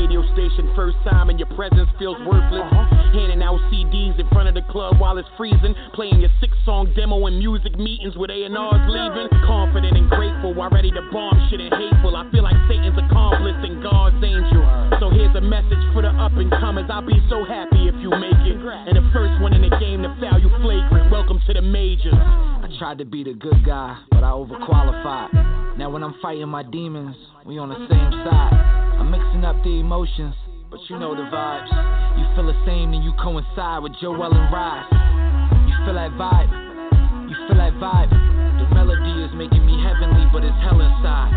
radio 0.00 0.24
station 0.32 0.64
first 0.74 0.96
time 1.04 1.28
and 1.28 1.38
your 1.38 1.48
presence 1.52 1.88
feels 1.98 2.16
worthless. 2.24 2.64
Handing 3.12 3.42
out 3.42 3.60
CDs 3.68 4.16
in 4.16 4.26
front 4.32 4.48
of 4.48 4.54
the 4.54 4.64
club 4.72 4.96
while 4.98 5.18
it's 5.18 5.28
freezing. 5.36 5.74
Playing 5.92 6.20
your 6.20 6.32
six 6.40 6.56
song 6.64 6.88
demo 6.96 7.26
in 7.26 7.38
music 7.38 7.76
meetings 7.76 8.16
with 8.16 8.30
A&R's 8.30 8.84
leaving. 8.88 9.28
Confident 9.44 9.92
and 9.92 10.08
grateful 10.08 10.54
while 10.54 10.70
ready 10.70 10.90
to 10.90 11.02
bomb 11.12 11.36
shit 11.50 11.60
and 11.60 11.68
hateful. 11.68 12.16
I 12.16 12.24
feel 12.32 12.42
like 12.42 12.56
Satan's 12.64 12.96
accomplice 12.96 13.60
and 13.60 13.82
God's 13.84 14.16
angel. 14.24 14.64
So 15.04 15.12
here's 15.12 15.36
a 15.36 15.44
message 15.44 15.84
for 15.92 16.00
the 16.00 16.12
up 16.16 16.32
and 16.32 16.50
comers. 16.50 16.88
I'll 16.88 17.04
be 17.04 17.20
so 17.28 17.44
happy 17.44 17.92
if 17.92 17.96
you 18.00 18.08
make 18.16 18.40
it. 18.48 18.56
And 18.56 18.96
the 18.96 19.04
first 19.12 19.36
one 19.44 19.52
in 19.52 19.60
the 19.60 19.74
game 19.76 20.00
to 20.02 20.16
foul 20.16 20.40
you 20.40 20.48
flagrant. 20.64 21.12
Welcome 21.12 21.44
to 21.44 21.52
the 21.52 21.62
majors. 21.62 22.16
I 22.16 22.72
tried 22.78 22.98
to 22.98 23.04
be 23.04 23.24
the 23.24 23.34
good 23.34 23.64
guy, 23.66 24.00
but 24.10 24.24
I 24.24 24.32
overqualified. 24.32 25.59
Now 25.80 25.88
when 25.88 26.04
I'm 26.04 26.12
fighting 26.20 26.44
my 26.52 26.60
demons, 26.60 27.16
we 27.48 27.56
on 27.56 27.72
the 27.72 27.80
same 27.88 28.12
side. 28.20 28.52
I'm 29.00 29.08
mixing 29.08 29.48
up 29.48 29.56
the 29.64 29.80
emotions, 29.80 30.36
but 30.68 30.76
you 30.92 31.00
know 31.00 31.16
the 31.16 31.24
vibes. 31.32 31.72
You 32.20 32.28
feel 32.36 32.52
the 32.52 32.60
same 32.68 32.92
and 32.92 33.00
you 33.00 33.16
coincide 33.16 33.80
with 33.80 33.96
Joel 33.96 34.28
and 34.28 34.44
Rise. 34.52 34.84
You 35.64 35.72
feel 35.88 35.96
that 35.96 36.12
vibe, 36.20 36.52
you 37.32 37.36
feel 37.48 37.56
that 37.56 37.72
vibe. 37.80 38.12
The 38.12 38.68
melody 38.76 39.24
is 39.24 39.32
making 39.32 39.64
me 39.64 39.80
heavenly, 39.80 40.28
but 40.28 40.44
it's 40.44 40.52
hell 40.60 40.76
inside. 40.76 41.32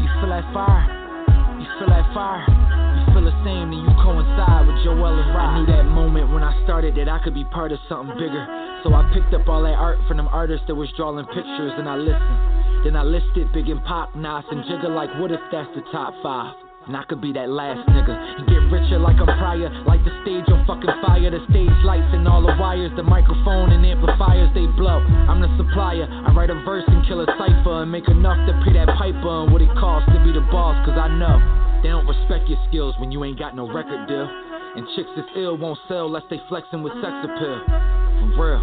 You 0.00 0.08
feel 0.24 0.32
that 0.32 0.48
fire, 0.56 1.60
you 1.60 1.68
feel 1.76 1.92
that 1.92 2.08
fire. 2.16 2.48
You 2.48 3.02
feel 3.12 3.28
the 3.28 3.36
same 3.44 3.76
and 3.76 3.84
you 3.84 3.92
coincide 4.00 4.72
with 4.72 4.80
Joel 4.88 5.20
and 5.20 5.36
Rise. 5.36 5.52
I 5.52 5.60
knew 5.60 5.68
that 5.76 5.84
moment 5.84 6.32
when 6.32 6.40
I 6.40 6.56
started 6.64 6.96
that 6.96 7.12
I 7.12 7.20
could 7.20 7.36
be 7.36 7.44
part 7.52 7.76
of 7.76 7.78
something 7.92 8.16
bigger. 8.16 8.40
So 8.88 8.96
I 8.96 9.04
picked 9.12 9.36
up 9.36 9.44
all 9.44 9.60
that 9.68 9.76
art 9.76 10.00
from 10.08 10.16
them 10.16 10.32
artists 10.32 10.64
that 10.64 10.74
was 10.80 10.88
drawing 10.96 11.20
pictures 11.28 11.76
and 11.76 11.84
I 11.84 12.00
listened. 12.00 12.65
Then 12.86 12.94
I 12.94 13.02
listed 13.02 13.50
Big 13.50 13.66
and 13.66 13.82
Pop, 13.82 14.14
Nas 14.14 14.46
and 14.46 14.62
Jigga 14.62 14.86
like 14.86 15.10
what 15.18 15.34
if 15.34 15.42
that's 15.50 15.66
the 15.74 15.82
top 15.90 16.14
five? 16.22 16.54
And 16.86 16.94
I 16.94 17.02
could 17.10 17.18
be 17.18 17.34
that 17.34 17.50
last 17.50 17.82
nigga 17.90 18.14
and 18.14 18.46
get 18.46 18.62
richer 18.70 19.02
like 19.02 19.18
I'm 19.18 19.26
prior. 19.26 19.66
Like 19.82 20.06
the 20.06 20.14
stage 20.22 20.46
on 20.54 20.62
fucking 20.70 20.94
fire, 21.02 21.26
the 21.26 21.42
stage 21.50 21.74
lights 21.82 22.06
and 22.14 22.22
all 22.30 22.46
the 22.46 22.54
wires, 22.54 22.94
the 22.94 23.02
microphone 23.02 23.74
and 23.74 23.82
amplifiers 23.82 24.54
they 24.54 24.70
blow. 24.78 25.02
I'm 25.02 25.42
the 25.42 25.50
supplier. 25.58 26.06
I 26.06 26.30
write 26.30 26.54
a 26.54 26.62
verse 26.62 26.86
and 26.86 27.02
kill 27.10 27.26
a 27.26 27.26
cipher 27.34 27.82
and 27.82 27.90
make 27.90 28.06
enough 28.06 28.38
to 28.46 28.54
pay 28.62 28.78
that 28.78 28.94
piper 28.94 29.34
and 29.42 29.50
what 29.50 29.66
it 29.66 29.74
costs 29.74 30.06
to 30.14 30.22
be 30.22 30.30
the 30.30 30.46
boss. 30.54 30.78
Cause 30.86 30.94
I 30.94 31.10
know 31.10 31.42
they 31.82 31.90
don't 31.90 32.06
respect 32.06 32.46
your 32.46 32.62
skills 32.70 32.94
when 33.02 33.10
you 33.10 33.26
ain't 33.26 33.34
got 33.42 33.58
no 33.58 33.66
record 33.66 34.06
deal. 34.06 34.30
And 34.78 34.86
chicks 34.94 35.10
that's 35.18 35.26
ill 35.34 35.58
won't 35.58 35.82
sell 35.90 36.06
unless 36.06 36.30
they 36.30 36.38
flexing 36.46 36.86
with 36.86 36.94
sex 37.02 37.18
appeal. 37.26 37.66
For 37.66 38.30
real. 38.38 38.62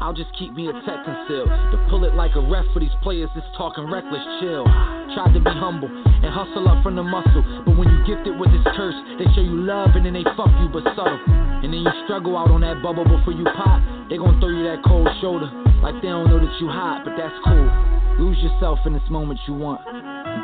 I'll 0.00 0.12
just 0.12 0.30
keep 0.38 0.52
me 0.52 0.68
a 0.68 0.72
tech 0.84 1.04
concealed. 1.04 1.48
To 1.48 1.76
pull 1.88 2.04
it 2.04 2.14
like 2.14 2.34
a 2.36 2.40
ref 2.40 2.66
for 2.72 2.80
these 2.80 2.94
players 3.02 3.30
that's 3.34 3.46
talking 3.56 3.90
reckless 3.90 4.22
chill. 4.40 4.64
Tried 5.14 5.32
to 5.34 5.40
be 5.40 5.50
humble 5.50 5.88
and 5.88 6.30
hustle 6.32 6.68
up 6.68 6.82
from 6.82 6.96
the 6.96 7.02
muscle. 7.02 7.42
But 7.64 7.76
when 7.78 7.88
you 7.88 7.98
gifted 8.04 8.38
with 8.38 8.50
this 8.50 8.66
curse, 8.76 8.96
they 9.18 9.24
show 9.34 9.42
you 9.42 9.64
love 9.64 9.94
and 9.94 10.04
then 10.04 10.12
they 10.12 10.24
fuck 10.36 10.50
you 10.60 10.68
but 10.68 10.84
subtle. 10.96 11.20
And 11.64 11.72
then 11.72 11.80
you 11.80 11.92
struggle 12.04 12.36
out 12.36 12.50
on 12.50 12.60
that 12.60 12.82
bubble 12.82 13.04
before 13.04 13.32
you 13.32 13.44
pop. 13.56 13.80
They 14.10 14.18
gon' 14.18 14.40
throw 14.40 14.52
you 14.52 14.64
that 14.68 14.84
cold 14.84 15.08
shoulder. 15.20 15.48
Like 15.80 15.96
they 16.02 16.08
don't 16.08 16.28
know 16.28 16.40
that 16.40 16.52
you 16.60 16.68
hot, 16.68 17.04
but 17.04 17.16
that's 17.16 17.34
cool. 17.44 17.68
Lose 18.18 18.38
yourself 18.44 18.78
in 18.86 18.92
this 18.92 19.08
moment 19.10 19.40
you 19.46 19.54
want. 19.54 19.84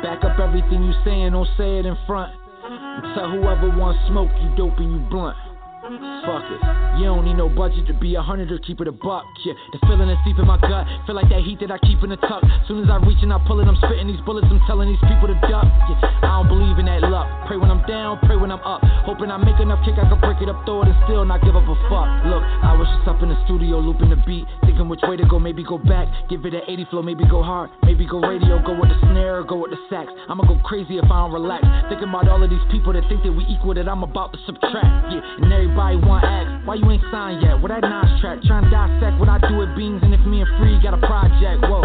Back 0.01 0.23
up 0.23 0.39
everything 0.39 0.83
you 0.83 0.93
saying, 1.05 1.31
don't 1.31 1.47
say 1.57 1.77
it 1.77 1.85
in 1.85 1.97
front. 2.07 2.33
And 2.63 3.15
tell 3.15 3.29
whoever 3.29 3.69
wants 3.77 3.99
smoke, 4.07 4.31
you 4.41 4.49
dope 4.55 4.77
and 4.77 4.91
you 4.91 4.99
blunt. 5.09 5.37
Fuck 5.81 6.45
it. 6.45 6.61
You 7.01 7.09
don't 7.09 7.25
need 7.25 7.41
no 7.41 7.49
budget 7.49 7.87
to 7.89 7.93
be 7.97 8.13
a 8.13 8.21
hundred 8.21 8.51
or 8.51 8.59
keep 8.59 8.79
it 8.81 8.87
a 8.87 8.91
buck. 8.91 9.25
Yeah, 9.41 9.57
the 9.73 9.79
feeling 9.89 10.09
is 10.13 10.17
deep 10.21 10.37
in 10.37 10.45
my 10.45 10.61
gut. 10.61 10.85
Feel 11.09 11.17
like 11.17 11.25
that 11.33 11.41
heat 11.41 11.57
that 11.65 11.71
I 11.73 11.81
keep 11.81 12.05
in 12.05 12.13
the 12.13 12.21
tuck. 12.21 12.45
Soon 12.69 12.85
as 12.85 12.89
I 12.89 13.01
reach 13.01 13.17
and 13.25 13.33
I 13.33 13.41
pull 13.49 13.57
it, 13.61 13.67
I'm 13.67 13.75
spitting 13.81 14.05
these 14.05 14.21
bullets. 14.21 14.45
I'm 14.45 14.61
telling 14.69 14.93
these 14.93 15.01
people 15.09 15.25
to 15.25 15.33
duck. 15.49 15.65
Yeah, 15.65 16.21
I 16.21 16.37
don't 16.37 16.53
believe 16.53 16.77
in 16.77 16.85
that 16.85 17.01
luck. 17.09 17.25
Pray 17.49 17.57
when 17.57 17.73
I'm 17.73 17.81
down, 17.89 18.21
pray 18.29 18.37
when 18.37 18.53
I'm 18.53 18.61
up. 18.61 18.85
Hoping 19.09 19.33
I 19.33 19.41
make 19.41 19.57
enough 19.57 19.81
kick, 19.81 19.97
I 19.97 20.05
can 20.05 20.21
break 20.21 20.37
it 20.37 20.53
up, 20.53 20.61
throw 20.69 20.85
it, 20.85 20.93
and 20.93 20.97
still 21.09 21.25
not 21.25 21.41
give 21.41 21.57
up 21.57 21.65
a 21.65 21.75
fuck. 21.89 22.29
Look, 22.29 22.45
I 22.45 22.77
was 22.77 22.85
just 22.85 23.09
up 23.09 23.17
in 23.25 23.33
the 23.33 23.39
studio 23.49 23.81
looping 23.81 24.13
the 24.13 24.21
beat, 24.21 24.45
thinking 24.61 24.85
which 24.85 25.01
way 25.09 25.17
to 25.17 25.25
go. 25.25 25.41
Maybe 25.41 25.65
go 25.65 25.81
back, 25.81 26.05
give 26.29 26.45
it 26.45 26.53
an 26.53 26.61
80 26.69 26.93
flow, 26.93 27.01
maybe 27.01 27.25
go 27.25 27.41
hard, 27.41 27.73
maybe 27.81 28.05
go 28.05 28.21
radio, 28.21 28.61
go 28.61 28.77
with 28.77 28.93
the 28.93 28.99
snare, 29.09 29.41
go 29.41 29.65
with 29.65 29.73
the 29.73 29.81
sax. 29.89 30.13
I'ma 30.29 30.45
go 30.45 30.61
crazy 30.61 31.01
if 31.01 31.09
I 31.09 31.25
don't 31.25 31.33
relax. 31.33 31.65
Thinking 31.89 32.13
about 32.13 32.29
all 32.29 32.37
of 32.37 32.53
these 32.53 32.61
people 32.69 32.93
that 32.93 33.01
think 33.09 33.25
that 33.25 33.33
we 33.33 33.49
equal, 33.49 33.73
that 33.73 33.89
I'm 33.89 34.05
about 34.05 34.29
to 34.37 34.39
subtract. 34.45 35.09
Yeah, 35.09 35.25
and 35.41 35.49
everybody 35.49 35.71
want 35.97 36.23
ask, 36.23 36.67
why 36.67 36.75
you 36.75 36.85
ain't 36.89 37.01
signed 37.11 37.41
yet? 37.41 37.57
With 37.57 37.73
that 37.73 37.81
Nas 37.81 38.21
track, 38.21 38.39
trying 38.45 38.65
to 38.65 38.71
dissect 38.71 39.17
what 39.17 39.29
I 39.29 39.41
do 39.49 39.57
with 39.57 39.73
beans, 39.75 40.01
and 40.05 40.13
if 40.13 40.21
me 40.29 40.41
and 40.41 40.49
Free 40.61 40.77
got 40.81 40.93
a 40.93 41.01
project, 41.01 41.65
whoa. 41.65 41.81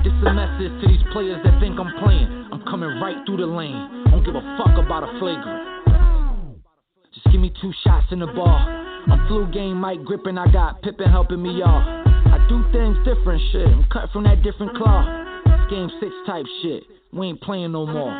This 0.00 0.12
a 0.24 0.32
message 0.32 0.72
to 0.80 0.84
these 0.88 1.04
players 1.12 1.40
that 1.44 1.60
think 1.60 1.76
I'm 1.76 1.92
playing. 2.00 2.28
I'm 2.52 2.64
coming 2.64 2.88
right 3.00 3.16
through 3.24 3.38
the 3.38 3.46
lane. 3.46 4.08
Don't 4.08 4.24
give 4.24 4.34
a 4.34 4.44
fuck 4.56 4.76
about 4.80 5.04
a 5.04 5.12
flagrant. 5.20 5.60
Just 7.12 7.28
give 7.30 7.40
me 7.40 7.52
two 7.60 7.72
shots 7.84 8.08
in 8.10 8.18
the 8.20 8.26
ball. 8.32 8.56
I'm 9.06 9.28
flu 9.28 9.46
game, 9.52 9.76
Mike 9.76 10.04
gripping. 10.04 10.36
I 10.36 10.50
got 10.50 10.82
Pippin 10.82 11.10
helping 11.10 11.42
me 11.42 11.60
off. 11.60 11.84
I 12.32 12.40
do 12.48 12.64
things 12.72 12.96
different, 13.04 13.40
shit. 13.52 13.68
I'm 13.68 13.86
cut 13.92 14.10
from 14.12 14.24
that 14.24 14.42
different 14.42 14.76
cloth. 14.76 15.06
Game 15.70 15.90
six 16.00 16.12
type 16.26 16.46
shit. 16.62 16.82
We 17.12 17.28
ain't 17.28 17.40
playing 17.40 17.72
no 17.72 17.86
more. 17.86 18.12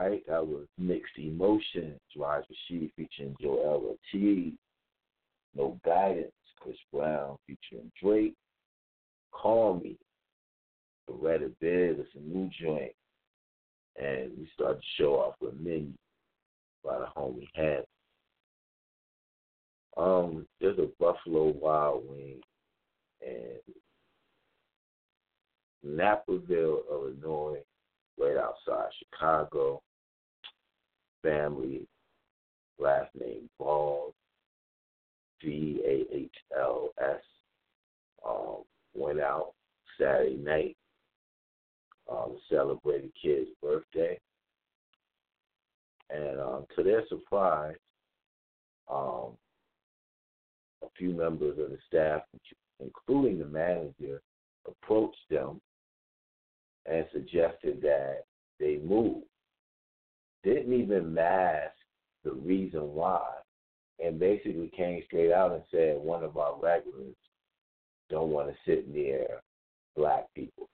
Right, 0.00 0.22
that 0.28 0.46
was 0.46 0.66
Mixed 0.78 1.18
Emotions, 1.18 2.00
Rise 2.16 2.44
Rashid 2.48 2.90
featuring 2.96 3.34
Joel 3.40 3.96
T. 4.10 4.56
No 5.54 5.78
Guidance, 5.84 6.32
Chris 6.58 6.76
Brown 6.92 7.36
featuring 7.46 7.90
Drake. 8.02 8.34
Call 9.32 9.80
Me, 9.82 9.96
Beretta 11.08 11.52
Biz, 11.60 11.96
it's 11.98 12.14
a 12.14 12.20
new 12.20 12.50
joint. 12.60 12.92
And 14.00 14.30
we 14.38 14.48
start 14.54 14.80
to 14.80 14.86
show 14.96 15.14
off 15.14 15.34
with 15.40 15.54
Menu 15.60 15.92
by 16.84 16.98
the 16.98 17.06
homie 17.16 17.48
Hands. 17.54 17.84
Um, 19.96 20.46
there's 20.60 20.78
a 20.78 20.88
Buffalo 20.98 21.48
Wild 21.48 22.04
Wing 22.08 22.40
in 23.20 23.58
Naperville, 25.82 26.82
Illinois, 26.90 27.58
right 28.18 28.36
outside 28.36 28.90
Chicago. 28.98 29.82
Family, 31.22 31.86
last 32.78 33.10
name 33.18 33.48
Vahls, 33.60 34.12
V 35.42 35.80
A 35.84 36.16
H 36.16 36.34
L 36.56 36.90
S. 37.00 37.20
Um, 38.26 38.64
went 38.94 39.20
out 39.20 39.52
Saturday 39.98 40.36
night, 40.36 40.76
um, 42.10 42.38
celebrated 42.50 43.12
kid's 43.20 43.48
birthday. 43.62 44.18
And 46.10 46.40
um, 46.40 46.66
to 46.76 46.82
their 46.82 47.06
surprise, 47.08 47.76
um, 48.90 49.36
a 50.82 50.88
few 50.98 51.10
members 51.10 51.58
of 51.58 51.70
the 51.70 51.78
staff, 51.86 52.22
including 52.80 53.38
the 53.38 53.46
manager, 53.46 54.20
approached 54.66 55.16
them 55.30 55.60
and 56.86 57.06
suggested 57.12 57.80
that 57.82 58.24
they 58.58 58.78
move. 58.78 59.22
Didn't 60.42 60.72
even 60.72 61.12
mask 61.12 61.74
the 62.24 62.32
reason 62.32 62.94
why, 62.94 63.26
and 64.02 64.18
basically 64.18 64.70
came 64.76 65.02
straight 65.06 65.32
out 65.32 65.52
and 65.52 65.62
said 65.70 65.98
one 65.98 66.24
of 66.24 66.36
our 66.36 66.58
regulars 66.60 67.14
don't 68.08 68.30
want 68.30 68.48
to 68.48 68.54
sit 68.66 68.88
near 68.88 69.26
black 69.96 70.26
people. 70.34 70.68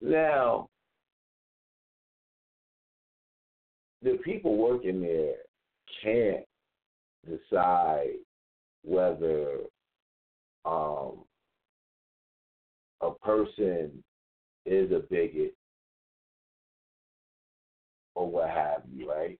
now, 0.00 0.68
the 4.02 4.18
people 4.24 4.56
working 4.56 5.00
there 5.00 5.36
can't 6.02 6.44
decide 7.26 8.18
whether 8.84 9.60
um, 10.66 11.24
a 13.04 13.14
person 13.24 14.02
is 14.66 14.90
a 14.90 15.00
bigot 15.10 15.54
or 18.14 18.28
what 18.28 18.48
have 18.48 18.82
you, 18.92 19.10
right? 19.10 19.38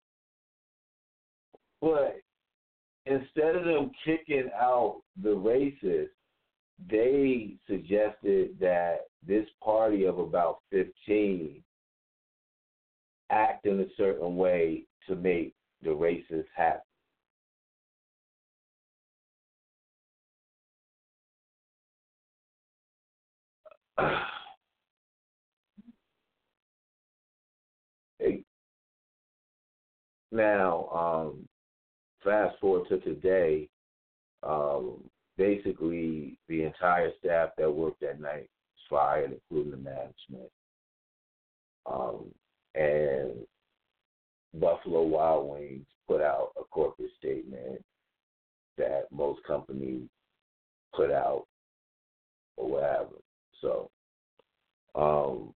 But 1.80 2.20
instead 3.06 3.56
of 3.56 3.64
them 3.64 3.90
kicking 4.04 4.50
out 4.58 5.02
the 5.22 5.30
racists, 5.30 6.08
they 6.90 7.54
suggested 7.68 8.56
that 8.60 9.02
this 9.26 9.46
party 9.62 10.04
of 10.04 10.18
about 10.18 10.58
15 10.70 11.62
act 13.30 13.66
in 13.66 13.80
a 13.80 13.86
certain 13.96 14.36
way 14.36 14.84
to 15.08 15.14
make 15.14 15.54
the 15.82 15.90
racists 15.90 16.44
happy. 16.54 16.80
Now, 30.34 30.88
um, 30.88 31.48
fast 32.24 32.58
forward 32.60 32.88
to 32.88 32.98
today, 32.98 33.68
um, 34.42 34.98
basically 35.36 36.36
the 36.48 36.64
entire 36.64 37.12
staff 37.20 37.50
that 37.56 37.70
worked 37.70 38.00
that 38.00 38.20
night 38.20 38.48
was 38.48 38.90
fired, 38.90 39.32
including 39.32 39.70
the 39.70 39.76
management. 39.76 40.50
Um, 41.86 42.32
and 42.74 43.46
Buffalo 44.54 45.02
Wild 45.02 45.50
Wings 45.50 45.86
put 46.08 46.20
out 46.20 46.50
a 46.58 46.64
corporate 46.64 47.10
statement 47.16 47.80
that 48.76 49.04
most 49.12 49.40
companies 49.46 50.08
put 50.92 51.12
out 51.12 51.46
or 52.56 52.70
whatever. 52.70 53.23
So 53.64 53.90
um, 54.94 55.54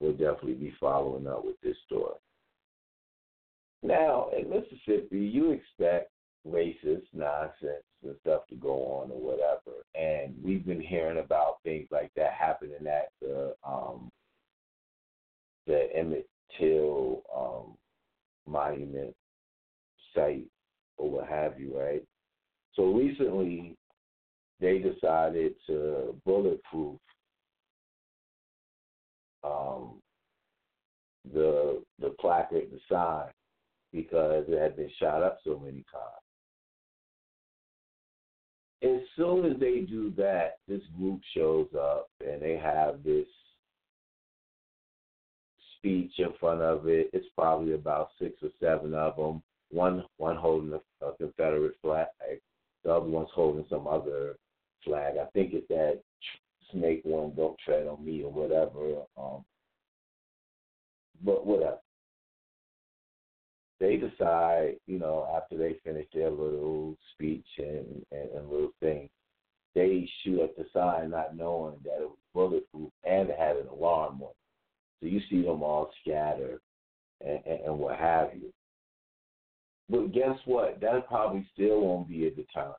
we'll 0.00 0.12
definitely 0.12 0.54
be 0.54 0.74
following 0.80 1.26
up 1.26 1.44
with 1.44 1.60
this 1.62 1.76
story. 1.86 2.14
Now, 3.82 4.30
in 4.36 4.48
Mississippi, 4.48 5.18
you 5.18 5.50
expect 5.50 6.10
racist 6.46 7.06
nonsense 7.12 7.84
and 8.04 8.14
stuff 8.20 8.46
to 8.48 8.54
go 8.54 8.84
on 8.84 9.10
or 9.10 9.20
whatever. 9.20 9.84
And 9.94 10.34
we've 10.42 10.64
been 10.64 10.80
hearing 10.80 11.18
about 11.18 11.56
things 11.64 11.88
like 11.90 12.12
that 12.16 12.32
happening 12.32 12.86
at 12.86 13.10
the 13.20 13.54
um 13.66 14.10
the 15.66 15.88
Emmett 15.94 16.28
Till 16.58 17.22
um 17.36 17.76
monument 18.46 19.14
site 20.14 20.46
or 20.96 21.10
what 21.10 21.28
have 21.28 21.58
you, 21.58 21.76
right? 21.76 22.02
So 22.74 22.92
recently 22.92 23.76
they 24.60 24.78
decided 24.78 25.54
to 25.66 26.14
bulletproof 26.24 26.98
um 29.46 30.00
the 31.32 31.82
the 32.00 32.10
placard, 32.20 32.64
the 32.70 32.80
sign 32.90 33.30
because 33.92 34.44
it 34.48 34.60
had 34.60 34.76
been 34.76 34.90
shot 34.98 35.22
up 35.22 35.38
so 35.44 35.58
many 35.58 35.84
times. 35.92 36.22
As 38.82 39.00
soon 39.16 39.50
as 39.50 39.58
they 39.58 39.80
do 39.80 40.12
that, 40.16 40.58
this 40.68 40.82
group 40.98 41.20
shows 41.34 41.68
up 41.78 42.08
and 42.20 42.42
they 42.42 42.56
have 42.58 43.02
this 43.02 43.26
speech 45.78 46.12
in 46.18 46.28
front 46.38 46.60
of 46.60 46.86
it. 46.88 47.08
It's 47.12 47.26
probably 47.36 47.72
about 47.72 48.10
six 48.20 48.34
or 48.42 48.50
seven 48.60 48.94
of 48.94 49.16
them. 49.16 49.42
One 49.70 50.04
one 50.18 50.36
holding 50.36 50.72
a, 50.72 51.06
a 51.06 51.16
Confederate 51.16 51.76
flag, 51.82 52.06
the 52.84 52.92
other 52.92 53.06
one's 53.06 53.28
holding 53.34 53.64
some 53.68 53.86
other 53.86 54.36
flag. 54.84 55.14
I 55.20 55.26
think 55.32 55.54
it's 55.54 55.66
that 55.68 56.02
snake 56.72 57.02
one, 57.04 57.34
don't 57.34 57.58
tread 57.64 57.86
on 57.86 58.04
me 58.04 58.22
or 58.22 58.32
whatever. 58.32 59.02
Um, 59.16 59.44
but 61.24 61.46
whatever 61.46 61.78
they 63.78 63.96
decide, 63.96 64.76
you 64.86 64.98
know, 64.98 65.28
after 65.36 65.56
they 65.56 65.78
finish 65.84 66.06
their 66.12 66.30
little 66.30 66.96
speech 67.12 67.46
and, 67.58 68.04
and, 68.10 68.30
and 68.34 68.48
little 68.48 68.72
thing, 68.80 69.08
they 69.74 70.08
shoot 70.22 70.40
at 70.40 70.56
the 70.56 70.64
sign 70.72 71.10
not 71.10 71.36
knowing 71.36 71.76
that 71.84 72.00
it 72.00 72.08
was 72.08 72.16
bulletproof 72.32 72.90
and 73.04 73.28
it 73.28 73.38
had 73.38 73.56
an 73.56 73.68
alarm 73.68 74.22
on 74.22 74.30
it. 74.30 74.36
So 75.00 75.06
you 75.06 75.20
see 75.28 75.42
them 75.42 75.62
all 75.62 75.90
scattered 76.00 76.60
and, 77.20 77.40
and, 77.44 77.60
and 77.66 77.78
what 77.78 77.98
have 77.98 78.30
you. 78.34 78.52
But 79.90 80.12
guess 80.12 80.38
what? 80.46 80.80
That 80.80 81.06
probably 81.06 81.46
still 81.52 81.82
won't 81.82 82.08
be 82.08 82.26
a 82.26 82.30
deterrent. 82.30 82.76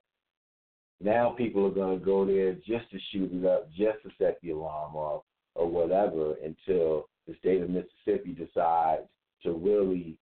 Now 1.00 1.30
people 1.30 1.66
are 1.66 1.72
going 1.72 2.00
to 2.00 2.06
go 2.06 2.26
there 2.26 2.54
just 2.54 2.90
to 2.92 3.00
shoot 3.12 3.32
it 3.32 3.46
up, 3.46 3.70
just 3.72 4.02
to 4.04 4.10
set 4.18 4.40
the 4.42 4.52
alarm 4.52 4.96
off 4.96 5.24
or 5.56 5.68
whatever 5.70 6.36
until 6.44 7.08
the 7.28 7.36
state 7.40 7.62
of 7.62 7.70
Mississippi 7.70 8.34
decides 8.34 9.04
to 9.44 9.52
really 9.52 10.18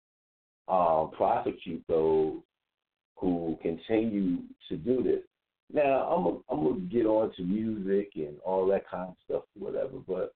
um, 0.69 1.11
prosecute 1.17 1.83
those 1.89 2.37
who 3.17 3.59
continue 3.63 4.39
to 4.69 4.77
do 4.77 5.03
this. 5.03 5.23
Now, 5.73 6.09
I'm 6.09 6.27
a, 6.27 6.39
I'm 6.51 6.65
gonna 6.69 6.81
get 6.81 7.07
on 7.07 7.33
to 7.37 7.43
music 7.43 8.13
and 8.17 8.39
all 8.45 8.67
that 8.69 8.89
kind 8.89 9.11
of 9.11 9.17
stuff, 9.25 9.43
whatever. 9.57 9.99
But 10.07 10.35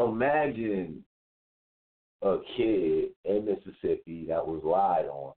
imagine 0.00 1.04
a 2.22 2.38
kid 2.56 3.10
in 3.24 3.44
Mississippi 3.44 4.26
that 4.28 4.46
was 4.46 4.62
lied 4.64 5.06
on, 5.06 5.32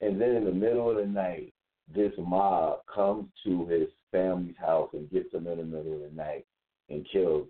and 0.00 0.20
then 0.20 0.36
in 0.36 0.44
the 0.44 0.52
middle 0.52 0.90
of 0.90 0.96
the 0.96 1.06
night, 1.06 1.51
this 1.94 2.12
mob 2.18 2.80
comes 2.92 3.28
to 3.44 3.66
his 3.66 3.88
family's 4.10 4.56
house 4.58 4.90
and 4.92 5.10
gets 5.10 5.32
him 5.32 5.46
in 5.46 5.58
the 5.58 5.64
middle 5.64 5.94
of 5.94 6.00
the 6.00 6.16
night 6.16 6.44
and 6.88 7.06
kills 7.10 7.48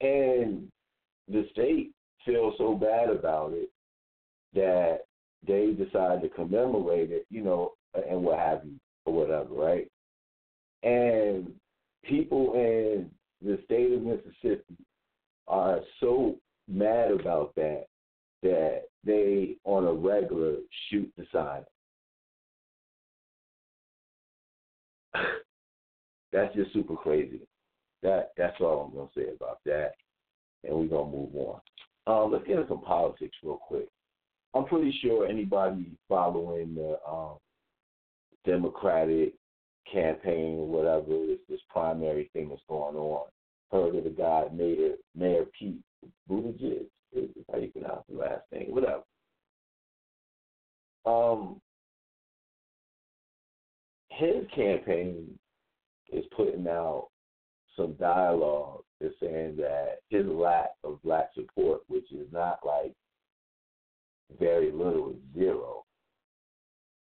him. 0.00 0.08
And 0.08 0.68
the 1.28 1.46
state 1.52 1.92
feels 2.24 2.54
so 2.58 2.74
bad 2.74 3.10
about 3.10 3.52
it 3.52 3.70
that 4.54 5.00
they 5.46 5.72
decide 5.72 6.22
to 6.22 6.28
commemorate 6.28 7.10
it, 7.10 7.26
you 7.30 7.42
know, 7.42 7.72
and 8.08 8.22
what 8.22 8.38
have 8.38 8.62
you, 8.64 8.78
or 9.06 9.14
whatever, 9.14 9.54
right? 9.54 9.88
And 10.82 11.52
people 12.04 12.54
in 12.54 13.10
the 13.42 13.58
state 13.64 13.92
of 13.92 14.02
Mississippi 14.02 14.76
are 15.48 15.80
so 16.00 16.36
mad 16.68 17.10
about 17.10 17.54
that 17.56 17.86
that 18.44 18.82
they, 19.04 19.56
on 19.64 19.86
a 19.86 19.92
regular, 19.92 20.58
shoot 20.88 21.12
the 21.18 21.26
sign. 21.32 21.64
that's 26.32 26.54
just 26.54 26.72
super 26.72 26.94
crazy. 26.94 27.40
That 28.02 28.32
that's 28.36 28.60
all 28.60 28.82
I'm 28.82 28.94
gonna 28.96 29.08
say 29.16 29.34
about 29.34 29.58
that, 29.64 29.92
and 30.62 30.76
we're 30.76 30.86
gonna 30.86 31.10
move 31.10 31.34
on. 31.34 31.60
Um, 32.06 32.32
let's 32.32 32.46
get 32.46 32.56
into 32.58 32.68
some 32.68 32.82
politics 32.82 33.36
real 33.42 33.56
quick. 33.56 33.88
I'm 34.54 34.66
pretty 34.66 34.96
sure 35.02 35.26
anybody 35.26 35.86
following 36.08 36.74
the 36.74 36.98
um, 37.08 37.38
Democratic 38.44 39.32
campaign 39.90 40.58
or 40.58 40.68
whatever 40.68 41.26
this, 41.26 41.38
this 41.48 41.60
primary 41.70 42.30
thing 42.32 42.50
that's 42.50 42.60
going 42.68 42.94
on 42.94 43.26
heard 43.74 43.96
of 43.96 44.04
the 44.04 44.10
guy 44.10 44.44
Mayor 44.52 44.94
Mayor 45.16 45.44
Pete 45.58 45.80
Buttigieg. 46.30 46.86
Is 47.14 47.30
how 47.52 47.58
you 47.58 47.68
pronounce 47.68 48.02
the 48.08 48.18
last 48.18 48.42
name, 48.52 48.70
whatever. 48.70 49.02
Um, 51.06 51.60
his 54.08 54.46
campaign 54.54 55.38
is 56.12 56.24
putting 56.36 56.66
out 56.66 57.08
some 57.76 57.94
dialogue 57.94 58.82
that's 59.00 59.14
saying 59.20 59.56
that 59.56 59.98
his 60.08 60.26
lack 60.26 60.70
of 60.82 61.02
black 61.02 61.30
support, 61.34 61.82
which 61.88 62.10
is 62.12 62.26
not 62.32 62.58
like 62.64 62.92
very 64.38 64.72
little, 64.72 65.10
it's 65.10 65.38
zero, 65.38 65.84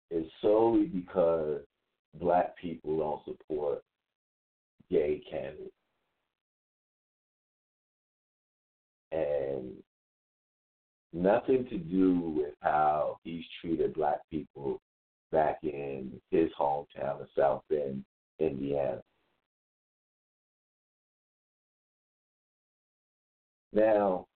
is 0.09 0.25
solely 0.41 0.85
because 0.85 1.61
black 2.19 2.55
people 2.57 2.97
don't 2.97 3.37
support 3.37 3.83
gay 4.89 5.21
candidates. 5.29 5.71
And 9.11 9.73
nothing 11.13 11.67
to 11.69 11.77
do 11.77 12.19
with 12.37 12.53
how 12.61 13.17
he's 13.23 13.43
treated 13.59 13.93
black 13.93 14.19
people 14.29 14.79
back 15.31 15.59
in 15.63 16.11
his 16.29 16.49
hometown 16.59 17.21
of 17.21 17.27
South 17.37 17.63
Bend, 17.69 18.03
Indiana. 18.39 19.01
Now, 23.73 24.27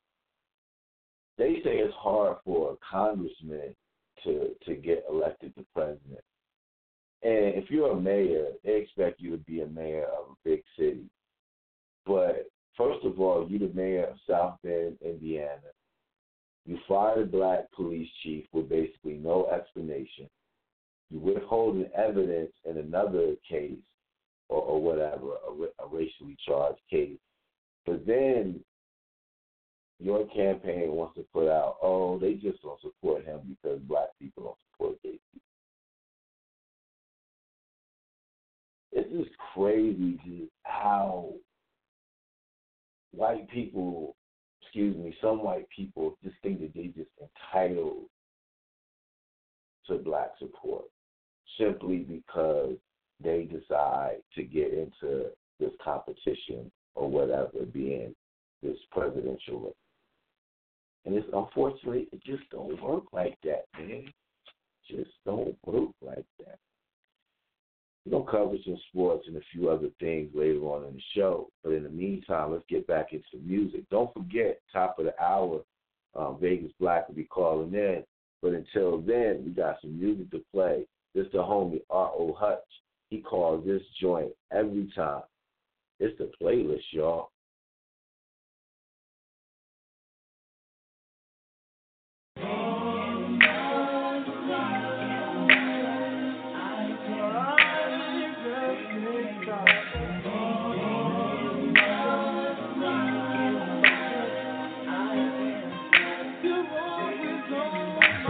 they 1.38 1.56
say 1.64 1.78
it's 1.78 1.94
hard 1.96 2.38
for 2.46 2.72
a 2.72 2.76
congressman 2.90 3.76
to 4.24 4.56
to 4.66 4.76
get 4.76 5.04
elected 5.10 5.54
to 5.56 5.66
president. 5.74 6.24
And 7.22 7.56
if 7.56 7.70
you're 7.70 7.92
a 7.92 8.00
mayor, 8.00 8.50
they 8.64 8.78
expect 8.78 9.20
you 9.20 9.32
to 9.32 9.38
be 9.38 9.62
a 9.62 9.68
mayor 9.68 10.06
of 10.06 10.32
a 10.32 10.50
big 10.50 10.62
city. 10.78 11.10
But 12.06 12.48
first 12.78 13.04
of 13.04 13.20
all, 13.20 13.48
you're 13.50 13.68
the 13.68 13.74
mayor 13.74 14.06
of 14.06 14.18
South 14.30 14.58
Bend, 14.64 14.98
Indiana. 15.04 15.72
You 16.65 16.80
fired 16.88 17.19
a 17.19 17.25
black 17.25 17.71
police 17.73 18.10
chief 18.23 18.45
with 18.51 18.69
basically 18.69 19.13
no 19.13 19.47
explanation. 19.49 20.28
You 21.12 21.19
withholding 21.19 21.89
evidence 21.95 22.51
in 22.67 22.78
another 22.78 23.36
case 23.47 23.78
or, 24.49 24.62
or 24.62 24.82
whatever, 24.82 25.36
a, 25.47 25.84
a 25.84 25.88
racially 25.88 26.36
charged 26.45 26.80
case. 26.89 27.19
But 27.86 28.06
then 28.08 28.60
your 29.99 30.25
campaign 30.28 30.91
wants 30.91 31.15
to 31.15 31.25
put 31.32 31.47
out, 31.47 31.78
oh, 31.82 32.19
they 32.19 32.34
just 32.34 32.62
don't 32.62 32.82
support 32.82 33.23
him 33.25 33.41
because 33.47 33.80
black 33.82 34.10
people 34.19 34.43
don't 34.43 34.58
support 34.71 35.01
gay 35.04 35.19
people. 35.32 35.41
It's 38.91 39.12
just 39.12 39.38
crazy 39.54 40.19
just 40.25 40.49
how 40.63 41.34
white 43.12 43.49
people, 43.49 44.15
excuse 44.76 44.98
me, 44.98 45.16
some 45.22 45.42
white 45.42 45.68
people 45.74 46.18
just 46.22 46.36
think 46.44 46.60
that 46.60 46.74
they 46.76 46.88
just 46.88 47.10
entitled 47.54 48.04
to 49.88 49.96
black 50.00 50.32
support 50.38 50.84
simply 51.58 52.00
because 52.00 52.74
they 53.24 53.44
decide 53.44 54.18
to 54.36 54.44
get 54.44 54.74
into 54.74 55.28
this 55.62 55.72
competition 55.82 56.70
or 56.94 57.10
whatever, 57.10 57.66
being 57.72 58.14
this 58.62 58.76
presidential 58.92 59.62
race. 59.62 59.74
And 61.06 61.16
it's 61.16 61.28
unfortunately 61.32 62.10
it 62.12 62.22
just 62.26 62.44
don't 62.52 62.82
work 62.84 63.04
like 63.14 63.38
that, 63.46 63.66
man. 63.80 64.12
Just 64.90 65.12
don't 65.26 65.56
work 65.66 65.92
like 66.02 66.26
that. 66.40 66.60
We're 68.06 68.20
gonna 68.20 68.32
cover 68.32 68.56
some 68.63 68.78
sports 68.89 69.26
and 69.28 69.38
a 69.38 69.41
few 69.52 69.70
other 69.70 69.89
things 70.00 70.30
later 70.36 70.60
on 70.60 70.86
in 70.86 70.94
the 70.96 71.02
show. 71.15 71.50
But 71.63 71.74
in 71.74 71.84
the 71.84 71.89
meantime, 71.89 72.52
let's 72.52 72.63
get 72.70 72.86
back 72.86 73.13
into 73.13 73.44
music. 73.44 73.89
Don't 73.89 74.13
forget, 74.13 74.62
top 74.72 75.00
of 75.00 75.06
the 75.06 75.24
hour, 75.24 75.62
um, 76.15 76.38
Vaygez 76.38 76.72
Blakk 76.80 77.08
will 77.08 77.15
be 77.15 77.24
calling 77.24 77.74
in. 77.74 78.04
But 78.41 78.54
until 78.54 79.02
then, 79.02 79.44
we 79.44 79.52
got 79.52 79.82
some 79.82 80.00
music 80.00 80.30
to 80.32 80.44
play. 80.54 80.86
This 81.15 81.26
the 81.32 81.39
homie 81.39 81.82
R.O. 81.89 82.34
Hutch. 82.34 82.60
He 83.10 83.22
calls 83.22 83.65
this 83.65 83.82
joint 84.00 84.32
every 84.52 84.91
time. 84.96 85.24
It's 86.00 86.18
the 86.18 86.32
playlist, 86.41 86.82
y'all. 86.91 87.30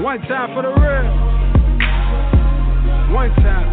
One 0.05 0.21
time 0.21 0.53
for 0.53 0.61
the 0.61 0.69
real. 0.69 1.05
One 3.11 3.33
time. 3.41 3.65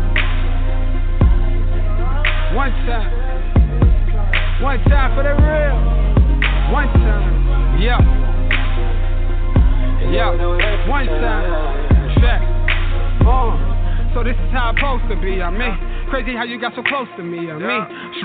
One 2.57 2.73
time. 2.89 3.13
One 4.63 4.79
time 4.85 5.15
for 5.15 5.25
the 5.25 5.35
real. 5.37 5.77
One 6.73 6.89
time. 6.89 7.79
Yeah. 7.83 8.01
Yeah. 10.11 10.89
One 10.89 11.07
time. 11.07 11.45
Check. 12.17 12.41
Uh. 13.29 14.15
So 14.15 14.25
this 14.25 14.33
is 14.33 14.53
how 14.53 14.71
it's 14.71 14.81
supposed 14.81 15.09
to 15.11 15.21
be. 15.21 15.43
I 15.43 15.51
mean. 15.51 15.92
Crazy 16.13 16.37
how 16.37 16.45
you 16.45 16.61
got 16.61 16.77
so 16.77 16.85
close 16.85 17.09
to 17.17 17.25
me, 17.25 17.49
I 17.49 17.57
me. 17.57 17.79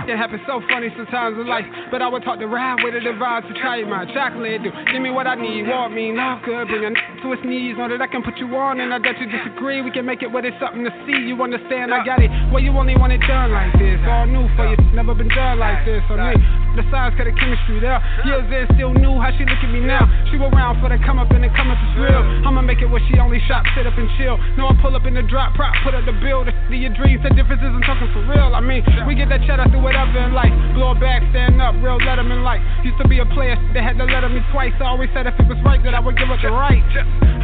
Shit 0.03 0.19
happens 0.19 0.43
so 0.43 0.59
funny 0.67 0.91
sometimes 0.99 1.39
in 1.39 1.47
life. 1.47 1.63
But 1.87 2.03
I 2.03 2.11
would 2.11 2.19
talk 2.19 2.35
to 2.43 2.47
ride 2.51 2.83
with 2.83 2.91
a 2.91 2.99
device 2.99 3.47
to 3.47 3.55
try 3.63 3.79
my 3.87 4.03
chocolate. 4.11 4.59
Do 4.59 4.75
give 4.91 4.99
me 4.99 5.07
what 5.07 5.23
I 5.23 5.39
need, 5.39 5.63
want 5.71 5.95
me, 5.95 6.11
love 6.11 6.43
good. 6.43 6.67
Bring 6.67 6.83
a 6.83 6.91
n- 6.91 6.99
to 7.23 7.31
his 7.31 7.39
knees, 7.47 7.79
know 7.79 7.87
that 7.87 8.03
I 8.03 8.11
can 8.11 8.27
put 8.27 8.35
you 8.43 8.51
on. 8.59 8.83
And 8.83 8.91
I 8.91 8.99
bet 8.99 9.15
you 9.23 9.31
disagree. 9.31 9.79
We 9.79 9.95
can 9.95 10.03
make 10.03 10.19
it 10.19 10.27
where 10.27 10.43
there's 10.43 10.59
something 10.59 10.83
to 10.83 10.91
see. 11.07 11.15
You 11.31 11.39
understand? 11.39 11.95
I 11.95 12.03
got 12.03 12.19
it. 12.19 12.27
Well, 12.51 12.59
you 12.59 12.75
only 12.75 12.99
want 12.99 13.15
it 13.15 13.23
done 13.23 13.55
like 13.55 13.71
this. 13.79 14.03
All 14.03 14.27
new 14.27 14.51
for 14.59 14.67
you, 14.67 14.75
never 14.91 15.15
been 15.15 15.31
done 15.31 15.55
like 15.63 15.87
this. 15.87 16.03
I 16.11 16.35
me. 16.35 16.43
the 16.75 16.83
signs 16.91 17.15
got 17.15 17.23
the 17.23 17.31
chemistry 17.39 17.79
there. 17.79 18.03
Years 18.27 18.51
in, 18.51 18.67
still 18.75 18.91
new. 18.99 19.15
How 19.23 19.31
she 19.39 19.47
look 19.47 19.63
at 19.63 19.71
me 19.71 19.79
now? 19.79 20.03
She 20.27 20.35
around 20.35 20.83
for 20.83 20.91
the 20.91 20.99
come 21.07 21.23
up 21.23 21.31
and 21.31 21.39
the 21.39 21.51
come 21.55 21.71
up 21.71 21.79
is 21.79 21.93
real. 22.03 22.19
I'ma 22.43 22.67
make 22.67 22.83
it 22.83 22.91
where 22.91 22.99
she 23.07 23.15
only 23.15 23.39
shop, 23.47 23.63
sit 23.79 23.87
up 23.87 23.95
and 23.95 24.11
chill. 24.19 24.35
No, 24.59 24.67
I 24.67 24.75
pull 24.83 24.91
up 24.91 25.07
in 25.07 25.15
the 25.15 25.23
drop, 25.23 25.55
prop, 25.55 25.71
put 25.87 25.95
up 25.95 26.03
the 26.03 26.11
bill. 26.19 26.43
The 26.43 26.51
your 26.75 26.91
dreams, 26.91 27.23
the 27.23 27.31
differences 27.31 27.76
I'm 27.77 27.85
talking 27.85 28.09
for 28.09 28.25
real. 28.25 28.57
I 28.57 28.61
mean, 28.65 28.81
we 29.05 29.13
get 29.13 29.29
that 29.29 29.45
cheddar 29.45 29.69
through 29.69 29.85
whatever 29.85 30.17
in 30.17 30.33
life. 30.33 30.49
Blow 30.73 30.97
back, 30.97 31.21
stand 31.29 31.61
up, 31.61 31.77
real 31.77 32.01
letterman 32.01 32.41
like. 32.41 32.57
Used 32.81 32.97
to 32.97 33.05
be 33.05 33.21
a 33.21 33.27
player, 33.37 33.53
they 33.69 33.85
had 33.85 34.01
to 34.01 34.05
let 34.09 34.25
me 34.33 34.41
twice. 34.49 34.73
I 34.81 34.89
always 34.89 35.13
said 35.13 35.29
if 35.29 35.37
it 35.37 35.45
was 35.45 35.61
right 35.61 35.77
that 35.85 35.93
I 35.93 36.01
would 36.01 36.17
give 36.17 36.25
it 36.25 36.41
the 36.41 36.49
right. 36.49 36.81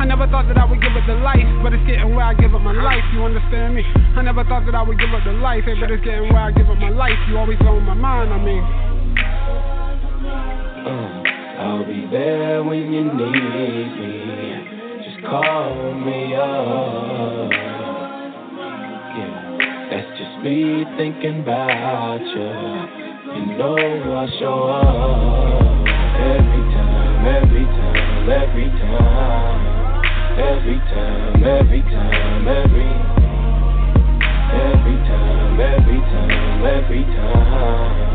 I 0.02 0.10
never 0.10 0.26
thought 0.26 0.50
that 0.50 0.58
I 0.58 0.66
would 0.66 0.82
give 0.82 0.90
it 0.98 1.06
the 1.06 1.22
life, 1.22 1.46
but 1.62 1.70
it's 1.78 1.86
getting 1.86 2.18
where 2.18 2.26
I 2.26 2.34
give 2.34 2.50
up 2.58 2.66
my 2.66 2.74
life. 2.74 3.06
You 3.14 3.22
understand 3.22 3.78
me? 3.78 3.86
I 4.18 4.26
never 4.26 4.42
thought 4.50 4.66
that 4.66 4.74
I 4.74 4.82
would 4.82 4.98
give 4.98 5.14
up 5.14 5.22
the 5.22 5.38
life, 5.38 5.70
hey, 5.70 5.78
but 5.78 5.94
it's 5.94 6.02
getting 6.02 6.34
where 6.34 6.50
I 6.50 6.52
give 6.52 6.66
up 6.66 6.82
my 6.82 6.90
life. 6.90 7.14
You 7.30 7.38
always 7.38 7.62
on 7.62 7.86
my 7.86 7.94
mind. 7.94 8.34
I 8.34 8.42
mean. 8.42 8.66
Uh, 10.82 11.62
I'll 11.62 11.86
be 11.86 12.10
there 12.10 12.66
when 12.66 12.90
you 12.90 13.06
need 13.06 13.38
me. 14.02 15.06
Just 15.06 15.22
call 15.30 15.94
me 15.94 16.34
up. 16.34 17.54
Yeah, 19.14 19.53
that's 19.94 20.10
just 20.18 20.42
me 20.42 20.84
thinking 20.98 21.42
about 21.42 22.18
you. 22.26 22.50
You 23.30 23.46
know 23.58 23.78
I 23.78 24.26
show 24.40 24.66
up 24.74 25.86
every 26.18 26.64
time, 26.74 27.26
every 27.30 27.66
time, 27.78 28.26
every 28.26 28.70
time, 28.82 29.62
every 30.42 30.80
time, 30.90 31.44
every 31.46 31.82
time, 31.94 32.48
every, 32.48 32.90
every 34.66 34.98
time, 35.06 35.62
every 35.62 36.02
time, 36.10 36.66
every 36.66 37.04
time. 37.14 38.14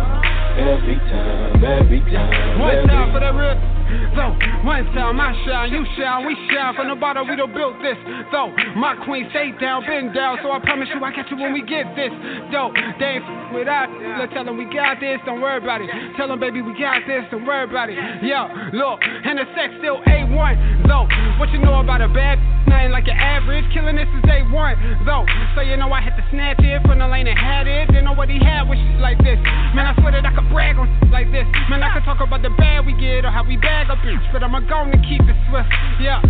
Every 0.58 0.98
time, 0.98 1.64
every 1.64 2.00
time. 2.10 2.58
One 2.58 2.86
time 2.88 3.12
for 3.12 3.20
the 3.20 3.32
real. 3.32 3.77
Though, 3.88 4.37
one 4.64 4.85
time 4.92 5.20
I 5.20 5.33
shine, 5.46 5.72
you 5.72 5.85
shine, 5.96 6.27
we 6.27 6.37
shine. 6.53 6.74
From 6.77 6.88
the 6.88 6.96
bottom, 6.96 7.29
we 7.29 7.37
done 7.37 7.53
built 7.55 7.81
this. 7.81 7.96
Though, 8.33 8.53
my 8.77 8.96
queen 9.05 9.27
stay 9.31 9.53
down, 9.61 9.87
bend 9.87 10.12
down. 10.14 10.38
So 10.42 10.53
I 10.53 10.59
promise 10.61 10.88
you, 10.92 11.03
I 11.03 11.12
catch 11.12 11.31
you 11.31 11.37
when 11.38 11.53
we 11.53 11.62
get 11.62 11.88
this. 11.96 12.12
Though, 12.53 12.72
they 13.01 13.16
ain't 13.16 13.24
f- 13.24 13.55
with 13.55 13.68
Let's 14.16 14.33
tell 14.33 14.44
them 14.44 14.57
we 14.57 14.64
got 14.64 15.01
this, 15.01 15.21
don't 15.27 15.40
worry 15.40 15.59
about 15.59 15.81
it. 15.81 15.90
Tell 16.16 16.29
them, 16.29 16.40
baby, 16.40 16.62
we 16.62 16.73
got 16.79 17.05
this, 17.07 17.27
don't 17.31 17.44
worry 17.44 17.68
about 17.68 17.90
it. 17.90 17.99
Yo, 18.25 18.49
look, 18.73 19.01
and 19.03 19.37
the 19.37 19.44
sex 19.53 19.75
still 19.79 20.01
A1. 20.07 20.88
Though, 20.88 21.05
what 21.37 21.51
you 21.51 21.59
know 21.59 21.81
about 21.81 22.01
a 22.01 22.09
bad? 22.09 22.38
Nothing 22.68 22.92
like 22.92 23.07
your 23.07 23.16
average. 23.16 23.64
Killing 23.73 23.97
this 23.97 24.09
is 24.09 24.25
A1. 24.25 25.05
though. 25.05 25.25
So 25.55 25.61
you 25.61 25.77
know 25.77 25.92
I 25.92 26.01
had 26.01 26.16
to 26.16 26.25
snatch 26.31 26.61
it 26.61 26.81
from 26.85 27.01
the 27.01 27.09
lane 27.09 27.27
and 27.27 27.38
had 27.38 27.66
it. 27.66 27.88
Didn't 27.88 28.05
know 28.05 28.12
what 28.12 28.29
he 28.29 28.38
had 28.38 28.68
with 28.68 28.79
shit 28.79 29.01
like 29.01 29.18
this. 29.18 29.40
Man, 29.73 29.85
I 29.85 29.97
swear 30.01 30.12
that 30.12 30.25
I 30.25 30.33
could 30.33 30.49
brag 30.49 30.77
on 30.77 30.88
shit 31.01 31.11
like 31.11 31.33
this. 31.33 31.44
Man, 31.68 31.83
I 31.83 31.92
could 31.92 32.05
talk 32.05 32.21
about 32.21 32.42
the 32.42 32.51
bad 32.57 32.85
we 32.85 32.92
get 32.97 33.25
or 33.25 33.31
how 33.31 33.44
we 33.44 33.57
bag 33.57 33.88
a 33.88 33.97
bitch, 34.05 34.25
but 34.33 34.42
I'ma 34.42 34.61
go 34.68 34.85
and 34.85 35.01
keep 35.05 35.21
it 35.25 35.37
swift. 35.49 35.68
Yeah. 36.01 36.21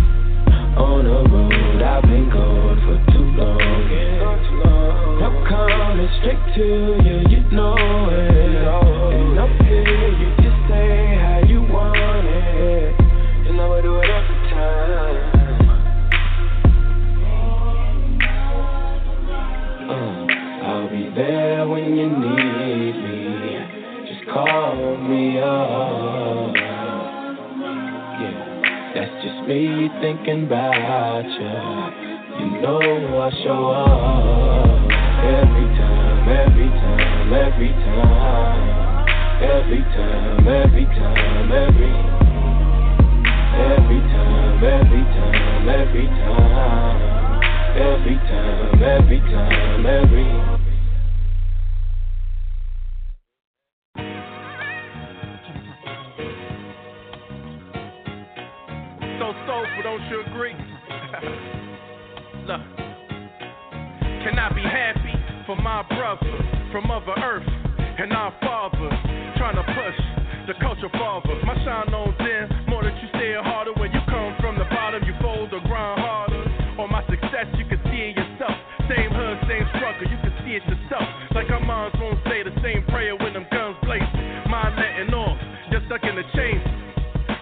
On 0.79 1.03
the 1.03 1.19
road, 1.27 1.81
I've 1.81 2.03
been 2.03 2.29
gone 2.29 2.79
for 2.87 2.97
too 3.11 3.25
long. 3.35 3.59
Yeah. 3.91 4.78
I'm 5.21 5.45
coming 5.45 6.07
straight 6.19 6.39
to 6.55 6.63
you, 7.03 7.15
you 7.27 7.41
know 7.51 7.75
it. 8.09 8.55
And 9.15 9.37
up 9.37 9.49
here, 9.67 10.09
you 10.15 10.29
just 10.37 10.59
say 10.69 11.17
how 11.19 11.41
you 11.45 11.61
want 11.61 12.25
it. 12.25 12.95
And 13.49 13.59
I'ma 13.59 13.81
do 13.81 13.97
it 13.97 14.09
every 14.09 14.49
time. 14.49 15.17
Uh, 19.89 20.65
I'll 20.67 20.89
be 20.89 21.03
there 21.13 21.67
when 21.67 21.97
you 21.97 22.07
need 22.07 22.95
me. 22.95 23.29
Just 24.07 24.23
call 24.31 24.97
me 24.97 25.37
up. 25.39 26.55
Yeah, 28.21 28.93
that's 28.95 29.15
just 29.21 29.39
me 29.49 29.89
thinking 29.99 30.45
about 30.45 31.25
you. 31.25 31.99
You 32.39 32.61
know 32.61 32.79
I 33.19 33.29
show 33.43 33.67
up 33.67 34.98
every 35.23 35.67
time, 35.75 36.29
every 36.29 36.69
time, 36.69 37.33
every 37.33 37.71
time, 37.73 38.79
every 39.43 39.81
time, 39.83 40.47
every 40.47 40.85
time, 40.85 41.51
every, 41.51 41.91
every 43.59 43.99
time, 43.99 44.63
every 44.63 45.03
time, 45.03 45.69
every 45.69 46.07
time, 46.07 46.99
every 47.75 48.15
time, 48.15 48.83
every 48.83 49.19
time, 49.19 49.85
every. 49.85 50.27
So 59.19 59.25
soulful, 59.45 59.83
don't 59.83 60.03
you 60.09 60.21
agree? 60.27 60.55
Look, 62.47 62.61
can 64.23 64.39
I 64.39 64.49
be 64.55 64.61
happy 64.61 65.08
for 65.49 65.57
my 65.65 65.81
brother 65.97 66.29
from 66.69 66.85
Mother 66.85 67.17
Earth 67.25 67.49
and 67.97 68.13
our 68.13 68.29
father 68.37 68.85
trying 69.33 69.57
to 69.57 69.65
push 69.65 69.97
the 70.45 70.53
culture 70.61 70.93
forward? 70.93 71.41
My 71.41 71.57
shine 71.65 71.89
on 71.89 72.13
them 72.21 72.69
more 72.69 72.85
that 72.85 72.93
you 73.01 73.09
stay 73.17 73.33
harder 73.33 73.73
when 73.81 73.89
you 73.89 73.97
come 74.05 74.37
from 74.37 74.61
the 74.61 74.69
bottom, 74.69 75.01
you 75.09 75.17
fold 75.17 75.49
or 75.49 75.57
grind 75.65 76.05
harder. 76.05 76.45
On 76.77 76.85
my 76.93 77.01
success, 77.09 77.49
you 77.57 77.65
can 77.65 77.81
see 77.89 78.13
it 78.13 78.21
yourself. 78.21 78.53
Same 78.85 79.09
hood, 79.09 79.41
same 79.49 79.65
struggle, 79.73 80.05
you 80.05 80.21
can 80.21 80.37
see 80.45 80.53
it 80.53 80.61
yourself. 80.69 81.09
Like 81.33 81.49
our 81.49 81.65
moms 81.65 81.97
won't 81.97 82.21
say 82.29 82.45
the 82.45 82.53
same 82.61 82.85
prayer 82.85 83.17
when 83.17 83.33
them 83.33 83.49
guns 83.49 83.73
blazing. 83.81 84.21
Mind 84.53 84.77
letting 84.77 85.09
off, 85.17 85.33
just 85.73 85.89
stuck 85.89 86.05
in 86.05 86.13
the 86.13 86.29
chains. 86.37 86.61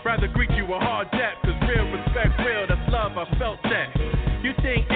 Rather 0.08 0.32
greet 0.32 0.56
you 0.56 0.64
a 0.64 0.80
hard 0.80 1.12
debt, 1.12 1.44
cause 1.44 1.60
real 1.68 1.84
respect, 1.92 2.40
real, 2.40 2.72
that's 2.72 2.88
love, 2.88 3.20
I 3.20 3.28
felt 3.36 3.60
that. 3.68 3.92
You 4.40 4.56
think 4.64 4.88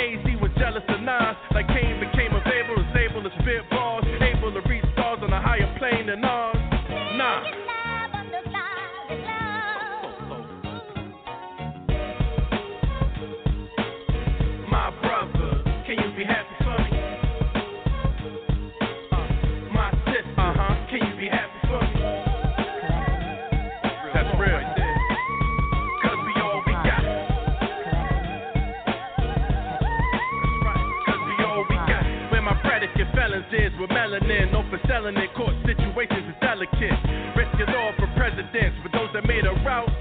for 34.71 34.79
selling 34.87 35.19
in 35.19 35.27
court 35.35 35.51
situations 35.67 36.31
is 36.31 36.39
delicate. 36.39 36.95
Risk 37.35 37.51
it 37.59 37.67
all 37.75 37.91
for 37.99 38.07
presidents, 38.15 38.79
for 38.79 38.87
those 38.95 39.11
that 39.11 39.27
made 39.27 39.43
a 39.43 39.51
route. 39.67 39.91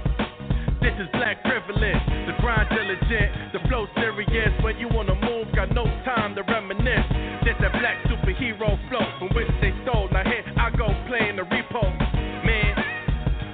This 0.79 0.95
is 0.95 1.11
black 1.11 1.43
privilege. 1.43 1.99
The 2.25 2.39
grind 2.39 2.71
diligent, 2.71 3.51
the 3.51 3.59
flow 3.67 3.85
serious. 3.99 4.49
When 4.63 4.79
you 4.79 4.87
on 4.95 5.11
the 5.11 5.19
move, 5.19 5.51
got 5.51 5.75
no 5.75 5.83
time 6.07 6.39
to 6.39 6.43
reminisce. 6.47 7.03
This 7.43 7.59
that 7.59 7.75
black 7.83 7.99
superhero 8.07 8.79
flow 8.87 9.03
from 9.19 9.35
which 9.35 9.51
they 9.59 9.75
stole. 9.83 10.07
Now 10.07 10.23
here 10.23 10.47
I 10.55 10.71
go 10.71 10.87
playing 11.11 11.35
the 11.35 11.45
repo. 11.51 11.83
Man, 12.47 12.71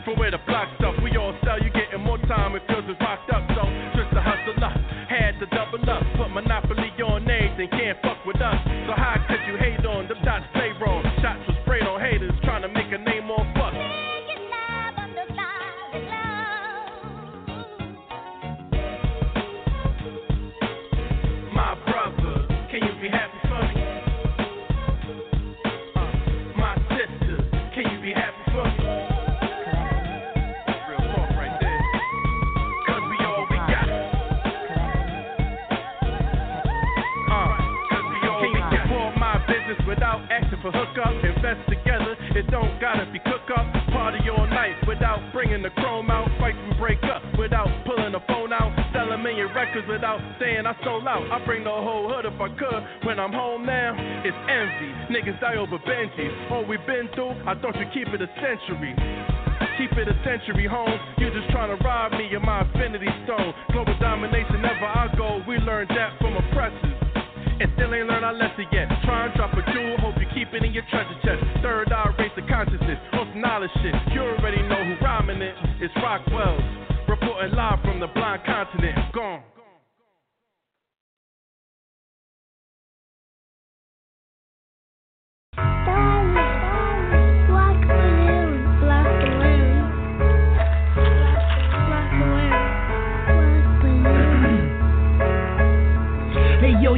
from 0.06 0.22
where 0.22 0.30
the 0.30 0.40
block 0.46 0.70
stuff, 0.78 0.96
we 1.02 1.18
all 1.18 1.34
sell. 1.42 1.58
You 1.58 1.74
getting 1.74 2.06
more 2.06 2.22
time, 2.30 2.54
it 2.54 2.62
feels 2.70 2.86
it's 2.86 3.02
rocked 3.02 3.34
up. 3.34 3.42
So 3.58 3.66
just 3.98 4.14
to 4.14 4.22
hustle 4.22 4.62
up, 4.62 4.78
had 5.10 5.34
to 5.42 5.50
double 5.50 5.82
up. 5.90 6.06
Put 6.14 6.30
monopoly 6.30 6.94
on 7.02 7.26
everything, 7.26 7.74
can't 7.74 7.98
fuck 8.06 8.22
with 8.22 8.38
us. 8.38 8.62
So 8.86 8.94
how 8.94 9.18
for 40.68 40.86
hookup? 40.86 41.14
Invest 41.24 41.64
together, 41.70 42.16
it 42.36 42.48
don't 42.52 42.80
gotta 42.80 43.08
be 43.12 43.20
cook 43.20 43.48
up. 43.56 43.66
Party 43.92 44.20
all 44.30 44.48
night 44.48 44.76
without 44.88 45.20
bringing 45.32 45.62
the 45.62 45.70
chrome 45.80 46.12
out. 46.12 46.28
Fight 46.40 46.56
and 46.56 46.78
break 46.78 47.02
up 47.04 47.24
without 47.40 47.68
pulling 47.86 48.12
the 48.12 48.20
phone 48.28 48.52
out. 48.52 48.76
Sell 48.92 49.12
a 49.12 49.18
million 49.18 49.48
records 49.56 49.88
without 49.88 50.20
saying 50.40 50.66
I 50.66 50.76
sold 50.84 51.08
out. 51.08 51.24
I 51.32 51.44
bring 51.46 51.64
the 51.64 51.72
whole 51.72 52.12
hood 52.12 52.26
if 52.26 52.40
I 52.40 52.50
could. 52.60 53.08
When 53.08 53.20
I'm 53.20 53.32
home 53.32 53.66
now, 53.66 53.96
it's 54.24 54.38
envy. 54.52 54.92
Niggas 55.14 55.40
die 55.40 55.56
over 55.56 55.80
Benjis. 55.80 56.52
All 56.52 56.66
we 56.66 56.78
been 56.86 57.08
through, 57.16 57.32
I 57.48 57.56
thought 57.56 57.76
you'd 57.80 57.94
keep 57.94 58.08
it 58.12 58.22
a 58.22 58.30
century. 58.44 58.94
Keep 59.78 59.94
it 59.98 60.08
a 60.08 60.18
century 60.26 60.68
home. 60.68 61.00
You 61.18 61.32
just 61.32 61.50
trying 61.52 61.76
to 61.76 61.82
rob 61.84 62.12
me 62.14 62.34
of 62.36 62.42
my 62.42 62.62
infinity 62.62 63.10
stone. 63.24 63.54
Global 63.72 63.98
domination, 64.00 64.62
never 64.62 64.86
I 64.86 65.14
go. 65.18 65.42
We 65.48 65.58
learned 65.58 65.90
that 65.90 66.18
from 66.20 66.36
oppressors. 66.36 66.97
And 67.60 67.72
still 67.74 67.94
ain't 67.94 68.08
learned 68.08 68.24
our 68.24 68.34
lesson 68.34 68.66
yet. 68.72 68.88
Try 69.04 69.26
and 69.26 69.34
drop 69.36 69.54
a 69.54 69.64
jewel, 69.74 69.98
hope 69.98 70.16
you 70.22 70.28
keep 70.34 70.54
it 70.54 70.64
in 70.64 70.74
your 70.74 70.84
treasure 70.92 71.18
chest. 71.24 71.42
Third 71.64 71.92
eye 71.92 72.14
race 72.20 72.32
the 72.36 72.44
consciousness, 72.44 73.00
most 73.14 73.36
knowledge 73.36 73.72
shit. 73.82 73.96
You 74.14 74.22
already 74.22 74.62
know 74.62 74.78
who 74.78 74.94
rhyming 75.04 75.42
it. 75.42 75.56
It's 75.82 75.94
Rockwell's. 75.98 76.62
Reporting 77.10 77.54
live 77.54 77.80
from 77.82 78.00
the 78.00 78.08
blind 78.08 78.44
continent. 78.46 78.98
Gone. 79.14 79.42
Hey 85.56 86.17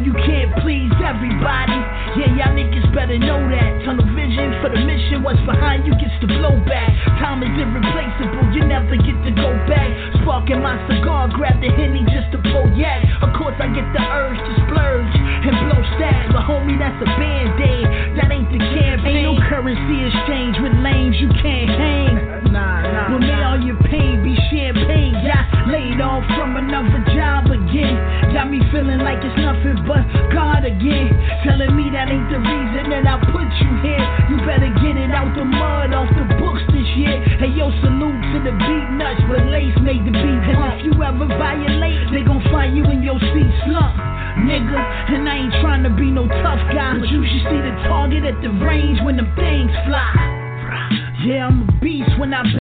you 0.06 0.14
can't 0.14 0.54
please 0.62 0.92
everybody. 1.04 1.78
Yeah, 2.16 2.32
y'all 2.38 2.56
niggas 2.56 2.94
better 2.94 3.18
know 3.18 3.40
that. 3.50 3.84
Tunnel 3.86 4.06
for 4.62 4.70
the 4.72 4.82
mission. 4.84 5.24
What's 5.24 5.42
behind 5.44 5.86
you 5.86 5.94
gets 6.00 6.16
the 6.24 6.28
blowback. 6.28 6.92
Time 7.20 7.44
is 7.44 7.52
irreplaceable. 7.56 8.56
You 8.56 8.64
never 8.64 8.96
get 8.96 9.18
to 9.28 9.32
go 9.36 9.50
back. 9.68 9.90
Sparking 10.24 10.62
my 10.64 10.80
cigar, 10.88 11.28
grab 11.32 11.60
the 11.60 11.72
henny 11.72 12.04
just 12.12 12.32
to 12.32 12.40
pull 12.40 12.68
yak. 12.76 13.04
Of 13.22 13.36
course, 13.36 13.56
I 13.60 13.68
get 13.72 13.88
the 13.92 14.04
urge 14.04 14.40
to 14.40 14.52
splurge 14.68 15.14
and 15.44 15.56
blow 15.68 15.82
stacks, 15.98 16.32
but 16.32 16.44
homie, 16.48 16.78
that's 16.80 16.96
a 17.00 17.10
band 17.20 17.60
aid. 17.60 17.88
That 18.20 18.28
ain't 18.32 18.52
the 18.52 18.60
campaign. 18.60 19.24
Ain't 19.24 19.28
no 19.28 19.36
currency 19.48 19.98
exchange 20.08 20.56
with 20.64 20.76
lames. 20.80 21.16
You 21.20 21.30
can't 21.40 21.72
hang. 21.72 22.14
Nah, 22.52 22.82
nah. 22.82 23.14
Well, 23.14 23.24
may 23.24 23.40
all 23.44 23.62
your 23.62 23.80
pain 23.88 24.24
be 24.24 24.36
champagne. 24.50 25.16
Yeah, 25.24 25.46
laid 25.70 26.02
off 26.02 26.26
from 26.36 26.58
another 26.58 27.04
job 27.16 27.48
again. 27.52 27.96
Got 28.34 28.50
me 28.50 28.60
feeling 28.72 29.00
like 29.00 29.22
it's 29.22 29.38
nothing 29.38 29.84
but 29.86 30.04
God 30.34 30.66
again. 30.66 31.14
Telling 31.46 31.76
me 31.76 31.90
that 31.94 32.10
ain't 32.10 32.30
the 32.30 32.42
reason 32.42 32.90
that 32.90 33.06
I 33.06 33.16
put 33.32 33.50
you 33.62 33.72
here. 33.86 34.06
You 34.30 34.38
better 34.46 34.70
get 34.78 34.94
it 34.94 35.10
out 35.10 35.34
the 35.34 35.44
mud, 35.44 35.90
off 35.94 36.10
the 36.14 36.26
books 36.38 36.62
this 36.70 36.86
year. 36.94 37.18
Hey, 37.42 37.50
yo, 37.50 37.74
salute 37.82 38.22
to 38.34 38.38
the 38.46 38.54
beat 38.54 38.88
nuts, 38.94 39.26
but 39.26 39.42
Lace 39.50 39.74
made 39.82 40.06
the 40.06 40.14
beat. 40.14 40.44
And 40.54 40.62
if 40.78 40.86
you 40.86 40.94
ever 41.02 41.26
violate, 41.26 42.14
they 42.14 42.22
gon' 42.22 42.46
find 42.54 42.78
you 42.78 42.86
in 42.86 43.02
your 43.02 43.18
seat 43.18 43.52
slump. 43.66 43.98
nigga. 44.46 44.80
And 45.18 45.28
I 45.28 45.36
ain't 45.36 45.54
trying 45.62 45.84
to 45.84 45.90
be 45.90 46.12
no 46.12 46.28
tough 46.28 46.62
guy, 46.74 46.94
but 47.00 47.10
you 47.10 47.26
should 47.26 47.44
see 47.50 47.60
the 47.60 47.74
target 47.90 48.24
at 48.26 48.42
the 48.42 48.50
range 48.64 49.00
when 49.04 49.18
them 49.18 49.34
things 49.36 49.72
fly. 49.90 50.14
Yeah, 51.26 51.48
I'm 51.48 51.68
a 51.68 51.80
beast 51.82 52.14
when 52.20 52.34
I 52.34 52.59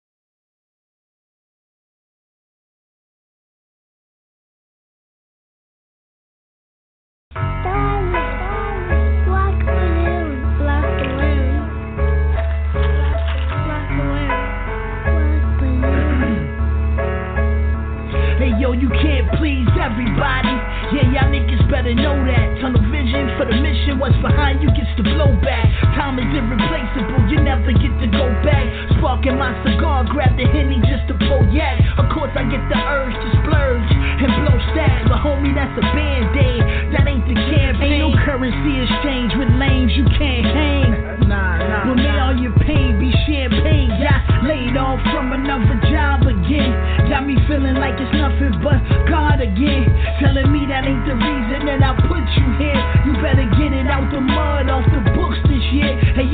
What's 24.07 24.23
behind 24.23 24.63
you 24.63 24.69
gets 24.69 24.87
the 24.97 25.03
blow 25.03 25.35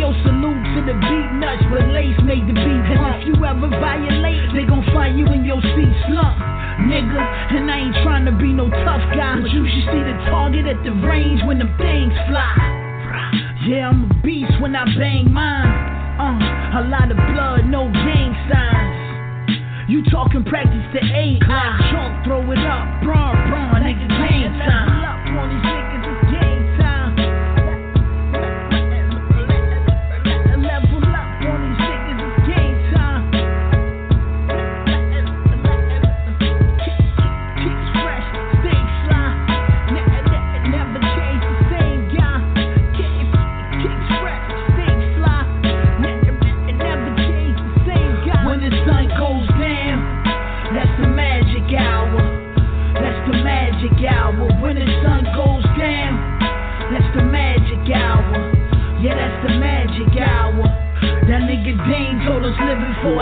yo, 0.03 0.11
salute 0.27 0.67
to 0.75 0.81
the 0.83 0.99
Beatnuts, 0.99 1.62
but 1.71 1.87
Lace 1.95 2.19
made 2.27 2.43
the 2.51 2.57
beat. 2.59 2.87
And 2.91 3.23
if 3.23 3.31
you 3.31 3.38
ever 3.47 3.71
violate, 3.71 4.51
they 4.51 4.67
gon' 4.67 4.83
find 4.91 5.15
you 5.15 5.27
in 5.31 5.47
your 5.47 5.62
seat 5.62 5.95
slump. 6.11 6.35
Nigga, 6.91 7.23
and 7.55 7.71
I 7.71 7.87
ain't 7.87 7.95
trying 8.03 8.27
to 8.27 8.35
be 8.35 8.51
no 8.51 8.67
tough 8.83 9.05
guy, 9.15 9.38
but 9.38 9.51
you 9.55 9.62
should 9.62 9.87
see 9.95 10.03
the 10.03 10.17
target 10.27 10.67
at 10.67 10.83
the 10.83 10.91
range 11.07 11.47
when 11.47 11.62
them 11.62 11.71
things 11.79 12.11
fly. 12.27 12.51
Yeah, 13.62 13.95
I'm 13.95 14.11
a 14.11 14.15
beast 14.27 14.59
when 14.59 14.75
I 14.75 14.85
bang 14.99 15.31
mine. 15.31 15.71
Uh, 16.19 16.81
a 16.81 16.91
lot 16.91 17.07
of 17.07 17.17
blood, 17.31 17.71
no 17.71 17.87
gang 17.87 18.35
signs. 18.51 19.87
You 19.87 20.03
talking 20.11 20.43
practice 20.43 20.83
to 20.95 20.99
A 20.99 21.38
Clock 21.47 21.79
chunk, 21.95 22.27
throw 22.27 22.43
it 22.51 22.59
up, 22.59 23.07
brawn, 23.07 23.38
brawn, 23.47 23.79
nigga, 23.87 24.09
game 24.11 24.51
time. 24.67 24.92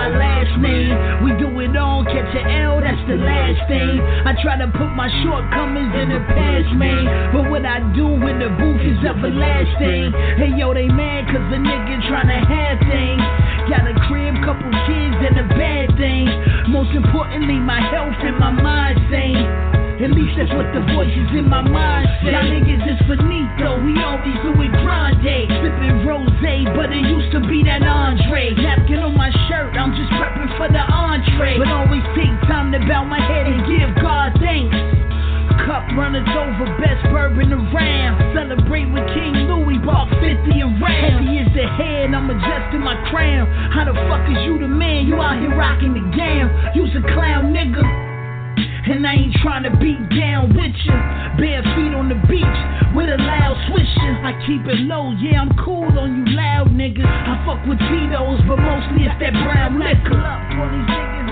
Our 0.01 0.17
last 0.17 0.57
name. 0.65 0.97
We 1.21 1.37
do 1.37 1.53
it 1.61 1.77
all, 1.77 2.05
catch 2.09 2.33
a 2.33 2.43
L, 2.65 2.81
that's 2.81 3.05
the 3.05 3.21
last 3.21 3.61
thing. 3.69 4.01
I 4.25 4.33
try 4.41 4.57
to 4.57 4.69
put 4.73 4.89
my 4.97 5.13
shortcomings 5.21 5.93
in 5.93 6.09
the 6.09 6.23
past, 6.33 6.73
man. 6.81 7.05
But 7.37 7.53
what 7.53 7.69
I 7.69 7.85
do 7.93 8.09
in 8.09 8.41
the 8.41 8.49
booth 8.57 8.81
is 8.81 9.01
everlasting. 9.05 10.17
Hey 10.41 10.57
yo, 10.57 10.73
they 10.73 10.89
mad 10.89 11.29
cause 11.29 11.45
the 11.53 11.61
nigga 11.61 12.01
tryna 12.09 12.41
have 12.41 12.81
things. 12.89 13.25
Got 13.69 13.85
a 13.85 13.95
crib, 14.09 14.35
couple 14.41 14.73
kids, 14.89 15.19
and 15.21 15.37
a 15.37 15.47
bad 15.53 15.93
thing. 16.01 16.27
Most 16.73 16.97
importantly, 16.97 17.61
my 17.61 17.81
health 17.93 18.17
and 18.25 18.39
my 18.41 18.51
mind. 18.51 18.80
At 20.11 20.19
least 20.19 20.35
that's 20.35 20.51
what 20.59 20.67
the 20.75 20.83
voices 20.91 21.31
in 21.39 21.47
my 21.47 21.63
mind 21.63 22.11
say. 22.27 22.35
Y'all 22.35 22.43
niggas 22.43 22.83
is 22.83 22.99
finito, 23.07 23.79
we 23.87 23.95
always 24.03 24.35
do 24.43 24.51
it 24.59 24.75
grande. 24.83 25.23
Sipping 25.23 26.03
rose, 26.03 26.27
but 26.75 26.91
it 26.91 27.07
used 27.07 27.31
to 27.31 27.39
be 27.47 27.63
that 27.63 27.87
Andre. 27.87 28.51
Napkin 28.59 29.07
on 29.07 29.15
my 29.15 29.31
shirt, 29.47 29.71
I'm 29.79 29.95
just 29.95 30.11
prepping 30.19 30.51
for 30.59 30.67
the 30.67 30.83
entree. 30.83 31.63
But 31.63 31.71
always 31.71 32.03
take 32.19 32.35
time 32.51 32.75
to 32.75 32.83
bow 32.91 33.07
my 33.07 33.23
head 33.23 33.47
and 33.47 33.63
give 33.71 34.03
God 34.03 34.35
thanks. 34.43 34.75
Cup 35.63 35.87
runners 35.95 36.27
over, 36.27 36.67
best 36.83 37.07
bourbon 37.15 37.55
around. 37.55 38.35
Celebrate 38.35 38.91
with 38.91 39.07
King 39.15 39.47
Louis, 39.47 39.79
bought 39.79 40.11
50 40.19 40.27
around. 40.27 41.23
Heavy 41.23 41.39
is 41.39 41.55
the 41.55 41.71
head, 41.79 42.11
I'm 42.11 42.27
adjusting 42.27 42.83
my 42.83 42.99
crown. 43.15 43.47
How 43.71 43.87
the 43.87 43.95
fuck 44.11 44.27
is 44.27 44.43
you 44.43 44.59
the 44.59 44.67
man? 44.67 45.07
You 45.07 45.23
out 45.23 45.39
here 45.39 45.55
rocking 45.55 45.95
the 45.95 46.03
gown. 46.19 46.51
You's 46.75 46.91
a 46.99 47.03
clown, 47.15 47.55
nigga. 47.55 48.10
And 48.91 49.07
I 49.07 49.15
ain't 49.15 49.35
trying 49.43 49.65
to 49.65 49.73
beat 49.77 50.01
down 50.11 50.55
with 50.55 50.75
you. 50.85 50.97
Bare 51.39 51.63
feet 51.77 51.95
on 51.95 52.09
the 52.09 52.19
beach 52.29 52.61
with 52.95 53.09
a 53.09 53.17
loud 53.17 53.57
swisher. 53.71 54.13
I 54.25 54.35
keep 54.47 54.67
it 54.67 54.81
low, 54.87 55.13
yeah, 55.19 55.41
I'm 55.41 55.53
cool 55.65 55.87
on 55.99 56.27
you 56.27 56.35
loud 56.35 56.69
niggas. 56.69 57.07
I 57.07 57.41
fuck 57.47 57.65
with 57.67 57.79
Tito's, 57.79 58.41
but 58.47 58.59
mostly 58.59 59.07
it's 59.07 59.17
that 59.21 59.33
brown 59.33 59.79
liquor. 59.79 60.19
Up 60.19 60.43
niggas, 60.51 61.30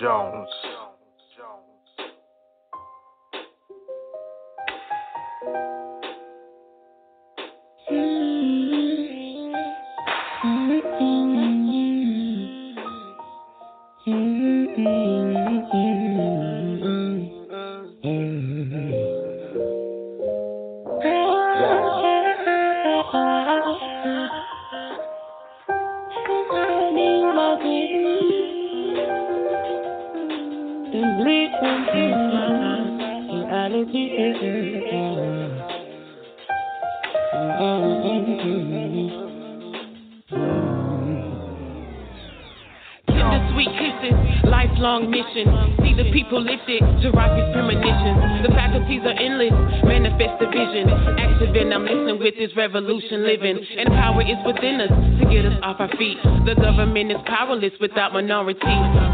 Jones. 0.00 0.48
Revolution 53.10 53.26
living. 53.26 53.66
And 53.78 53.88
power 53.90 54.22
is 54.22 54.38
within 54.46 54.80
us 54.80 54.90
to 55.20 55.24
get 55.30 55.44
us 55.46 55.58
off 55.62 55.80
our 55.80 55.88
feet. 55.96 56.18
The 56.46 56.54
government 56.54 57.12
is 57.12 57.18
powerless 57.26 57.72
without 57.80 58.12
minorities. 58.12 58.62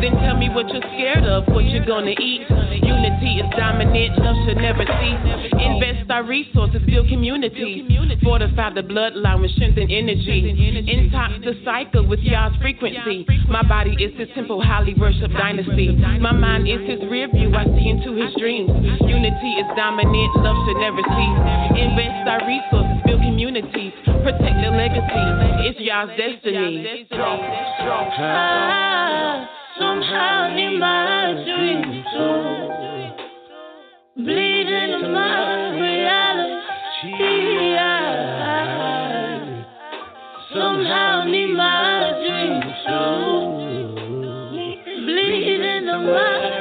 Then 0.00 0.12
tell 0.20 0.36
me 0.36 0.48
what 0.50 0.68
you're 0.68 0.82
scared 0.94 1.24
of, 1.24 1.46
what 1.48 1.64
you're 1.64 1.84
gonna 1.84 2.14
eat. 2.18 2.46
Unity 2.82 3.40
is 3.40 3.48
dominant, 3.56 4.18
love 4.18 4.36
should 4.46 4.58
never 4.58 4.84
cease. 4.84 5.22
Invest 5.58 6.10
our 6.10 6.24
resources, 6.24 6.82
build 6.86 7.08
community. 7.08 7.86
Fortify 8.22 8.74
the 8.74 8.82
bloodline 8.82 9.40
with 9.40 9.50
strength 9.52 9.78
and 9.78 9.90
energy. 9.90 10.52
Intox 10.86 11.44
the 11.44 11.54
cycle 11.64 12.06
with 12.06 12.20
y'all's 12.20 12.56
frequency. 12.60 13.26
My 13.48 13.62
body 13.62 13.94
is 14.02 14.12
his 14.18 14.28
temple, 14.34 14.62
highly 14.62 14.94
worship 14.94 15.30
dynasty. 15.32 15.94
My 16.20 16.32
mind 16.32 16.68
is 16.68 16.80
his 16.88 17.00
rear 17.10 17.28
view, 17.28 17.54
I 17.54 17.64
see 17.64 17.88
into 17.88 18.14
his 18.14 18.34
dreams. 18.38 18.70
Unity 19.00 19.50
is 19.62 19.68
dominant, 19.76 20.36
love 20.42 20.56
should 20.66 20.80
never 20.80 21.02
cease. 21.02 21.38
Invest 21.78 22.26
our 22.26 22.42
resources, 22.46 22.85
communities. 23.56 23.92
Protect 24.04 24.60
the 24.62 24.70
legacy, 24.70 25.24
it's 25.68 25.80
y'all's 25.80 26.10
destiny. 26.10 27.06
I 28.18 29.48
somehow 29.78 30.54
need 30.54 30.78
my 30.78 31.32
dreams 31.44 32.06
to 32.12 32.26
bleed 34.16 34.68
into 34.68 35.08
my 35.08 35.70
reality. 35.80 36.62
I 37.78 37.82
somehow 40.52 41.24
need 41.24 41.54
my 41.54 42.12
dreams 42.26 42.74
to 42.86 42.98
bleed 45.04 45.60
into 45.60 45.98
my 45.98 46.55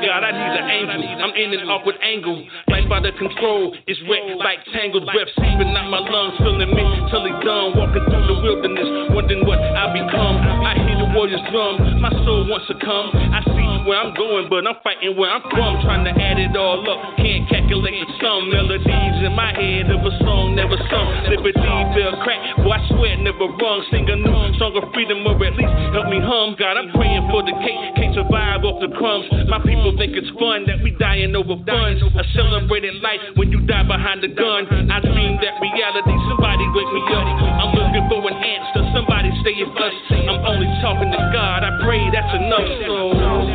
God, 0.00 0.24
I 0.24 0.32
need 0.32 0.54
an 0.58 0.70
angel. 0.70 1.00
I'm 1.22 1.34
in 1.34 1.60
an 1.60 1.68
awkward 1.68 1.96
angle. 2.02 2.46
Out 2.90 3.06
of 3.06 3.14
control. 3.22 3.70
It's 3.86 4.02
wet 4.10 4.34
like 4.42 4.66
tangled 4.74 5.06
breath 5.06 5.30
seeping 5.38 5.70
out 5.78 5.86
my 5.94 6.02
lungs, 6.02 6.34
feeling 6.42 6.74
mentally 6.74 7.30
done. 7.46 7.78
Walking 7.78 8.02
through 8.02 8.26
the 8.26 8.36
wilderness, 8.42 9.14
wondering 9.14 9.46
what 9.46 9.62
I 9.62 9.94
become. 9.94 10.36
I 10.66 10.74
hear 10.74 10.98
the 10.98 11.06
warriors 11.14 11.40
drum. 11.54 12.02
My 12.02 12.10
soul 12.10 12.50
wants 12.50 12.66
to 12.66 12.74
come. 12.82 13.14
I 13.14 13.46
see 13.46 13.70
where 13.86 13.94
I'm 13.94 14.10
going, 14.18 14.50
but 14.50 14.66
I'm 14.66 14.74
fighting 14.82 15.14
where 15.14 15.30
I'm 15.30 15.40
from. 15.54 15.78
Trying 15.86 16.02
to 16.02 16.12
add 16.18 16.42
it 16.42 16.50
all 16.58 16.82
up. 16.82 17.14
Can't 17.14 17.39
sum. 17.74 18.50
Melodies 18.50 19.22
in 19.22 19.32
my 19.38 19.54
head 19.54 19.86
of 19.94 20.02
a 20.02 20.12
song 20.26 20.58
never 20.58 20.74
sung. 20.90 21.06
Liberty 21.30 21.54
fell 21.94 22.18
crack. 22.26 22.40
Boy, 22.58 22.74
I 22.74 22.80
swear 22.90 23.14
never 23.22 23.46
wrong. 23.46 23.86
Sing 23.90 24.08
a 24.10 24.16
new 24.16 24.58
song 24.58 24.74
of 24.74 24.90
freedom 24.90 25.22
or 25.22 25.38
at 25.38 25.54
least 25.54 25.70
help 25.94 26.10
me 26.10 26.18
hum. 26.18 26.58
God, 26.58 26.74
I'm 26.74 26.90
praying 26.90 27.30
for 27.30 27.46
the 27.46 27.54
cake. 27.62 27.78
Can't 27.94 28.14
survive 28.14 28.66
off 28.66 28.82
the 28.82 28.90
crumbs. 28.98 29.30
My 29.46 29.62
people 29.62 29.94
think 29.94 30.18
it's 30.18 30.30
fun 30.34 30.66
that 30.66 30.82
we 30.82 30.90
dying 30.98 31.34
over 31.38 31.54
funds. 31.62 32.02
A 32.02 32.24
celebrated 32.34 32.98
life 33.02 33.22
when 33.38 33.54
you 33.54 33.62
die 33.62 33.86
behind 33.86 34.22
the 34.26 34.32
gun. 34.34 34.66
I 34.90 34.98
dream 34.98 35.38
that 35.38 35.54
reality. 35.62 36.14
Somebody 36.26 36.66
wake 36.74 36.90
me 36.90 37.02
up. 37.14 37.26
I'm 37.62 37.70
looking 37.78 38.04
for 38.10 38.18
an 38.26 38.34
answer. 38.34 38.82
Somebody 38.98 39.30
say 39.46 39.54
it's 39.54 39.70
us. 39.78 39.94
I'm 40.10 40.42
only 40.42 40.66
talking 40.82 41.10
to 41.14 41.22
God. 41.30 41.62
I 41.62 41.70
pray 41.86 42.02
that's 42.10 42.34
enough. 42.34 42.66
So, 42.90 42.98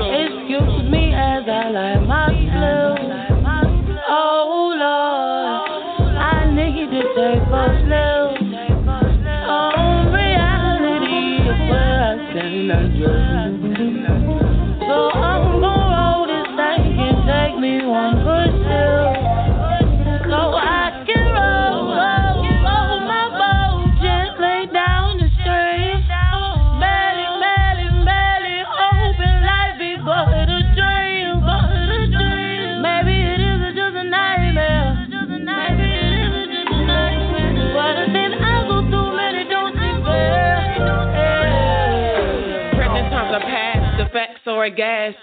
Excuse 0.07 0.87
me 0.87 1.11
as 1.11 1.43
I 1.43 1.67
light 1.69 2.01
my 2.07 2.31
blue. 2.31 3.44
Oh 4.07 4.75
Lord, 4.77 6.15
I 6.15 6.45
need 6.53 6.91
to 6.91 7.01
take. 7.15 7.41
Oh, 9.47 10.11
reality 10.13 11.41
is 11.41 11.59
where 11.69 12.01
I 12.05 12.31
stand. 12.31 12.69
So 14.81 14.95
I'm 15.09 15.59
gonna 15.59 15.89
roll 15.95 16.21
this 16.27 16.47
thing 16.53 16.99
and 17.01 17.17
take 17.25 17.55
me 17.59 17.73
one 17.85 18.15
good 18.21 18.51
sip. 18.61 19.14
Facts 44.69 45.15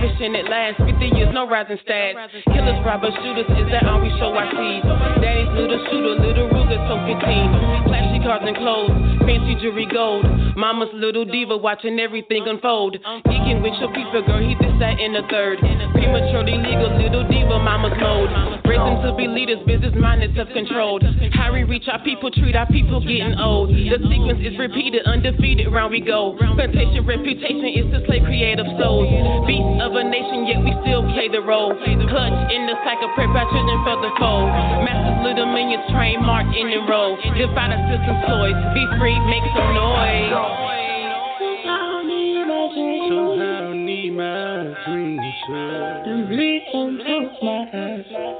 aghast. 0.00 0.20
At 0.20 0.48
last, 0.48 0.76
50 0.78 1.16
years, 1.16 1.28
no 1.32 1.48
rising 1.48 1.78
stats. 1.86 2.28
Killers, 2.52 2.80
robbers, 2.84 3.14
shooters, 3.22 3.48
is 3.56 3.68
that 3.72 3.84
all 3.86 4.00
we 4.00 4.08
show 4.20 4.32
our 4.32 4.48
seeds? 4.52 4.86
Daddy's 5.20 5.48
little 5.52 5.80
shooter, 5.90 6.14
little 6.20 6.48
Ruger, 6.48 6.80
so 6.88 6.96
15. 7.04 7.88
Flashy 7.88 8.20
cars 8.24 8.42
and 8.44 8.56
clothes, 8.56 8.92
fancy 9.24 9.56
jewelry 9.60 9.88
gold. 9.90 10.24
Mama's 10.56 10.92
little 10.92 11.24
diva 11.24 11.56
watching 11.56 11.98
everything 12.00 12.44
unfold. 12.46 12.96
Geeking 13.26 13.62
with 13.62 13.74
your 13.80 13.92
people, 13.92 14.22
girl, 14.24 14.40
he 14.40 14.54
this, 14.60 14.72
that, 14.80 15.00
and 15.00 15.14
the 15.16 15.24
third. 15.30 15.58
Prematurely 15.92 16.56
legal, 16.60 16.92
little 17.00 17.24
diva, 17.28 17.58
mama's 17.60 17.96
mode. 18.00 18.30
Raise 18.64 18.78
them 18.78 19.02
to 19.02 19.14
be 19.16 19.26
leaders, 19.26 19.58
business 19.66 19.94
minded, 19.96 20.36
self 20.36 20.48
controlled. 20.52 21.02
How 21.32 21.52
we 21.52 21.64
reach 21.64 21.88
our 21.88 22.02
people, 22.04 22.30
treat 22.30 22.54
our 22.54 22.66
people 22.68 23.00
getting 23.00 23.34
old. 23.40 23.70
The 23.70 23.98
sequence 24.08 24.40
is 24.44 24.56
repeated, 24.58 25.06
undefeated, 25.06 25.72
round 25.72 25.90
we 25.90 26.00
go. 26.00 26.36
Plantation 26.38 27.06
reputation 27.06 27.66
is 27.66 27.86
to 27.92 28.04
slay 28.06 28.20
creative 28.20 28.66
souls. 28.78 29.08
Beast 29.46 29.82
of 29.82 29.89
a 29.96 30.04
nation, 30.04 30.46
yet 30.46 30.62
we 30.62 30.72
still 30.82 31.02
play 31.14 31.28
the 31.28 31.40
role. 31.40 31.74
Clutch 31.74 32.52
in 32.52 32.66
the 32.66 32.76
cycle, 32.84 33.10
the 34.02 34.10
foe. 34.18 34.46
Masters, 34.86 35.18
little 35.24 35.46
minions, 35.46 35.84
our 37.70 37.82
system's 37.90 38.22
toys. 38.26 38.58
Be 38.74 38.84
free, 38.98 39.18
make 39.26 39.46
some 39.54 39.74
noise. 39.74 40.30
Somehow 41.40 42.02
need 42.06 42.46
my 42.46 42.70
dreams. 42.74 43.10
Somehow 43.10 43.72
need 43.74 44.10
my 44.14 44.74
dreams 44.86 45.22
to 45.48 46.26
bleed 46.28 46.64
into 46.74 47.30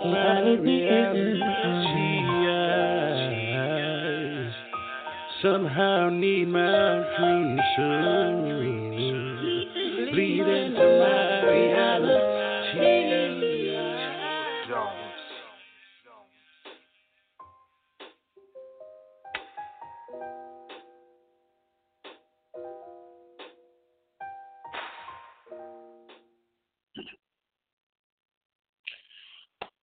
my 0.06 0.54
reality. 0.60 1.50
Somehow 5.42 6.10
need 6.10 6.48
my 6.48 7.02
dreams 7.18 7.60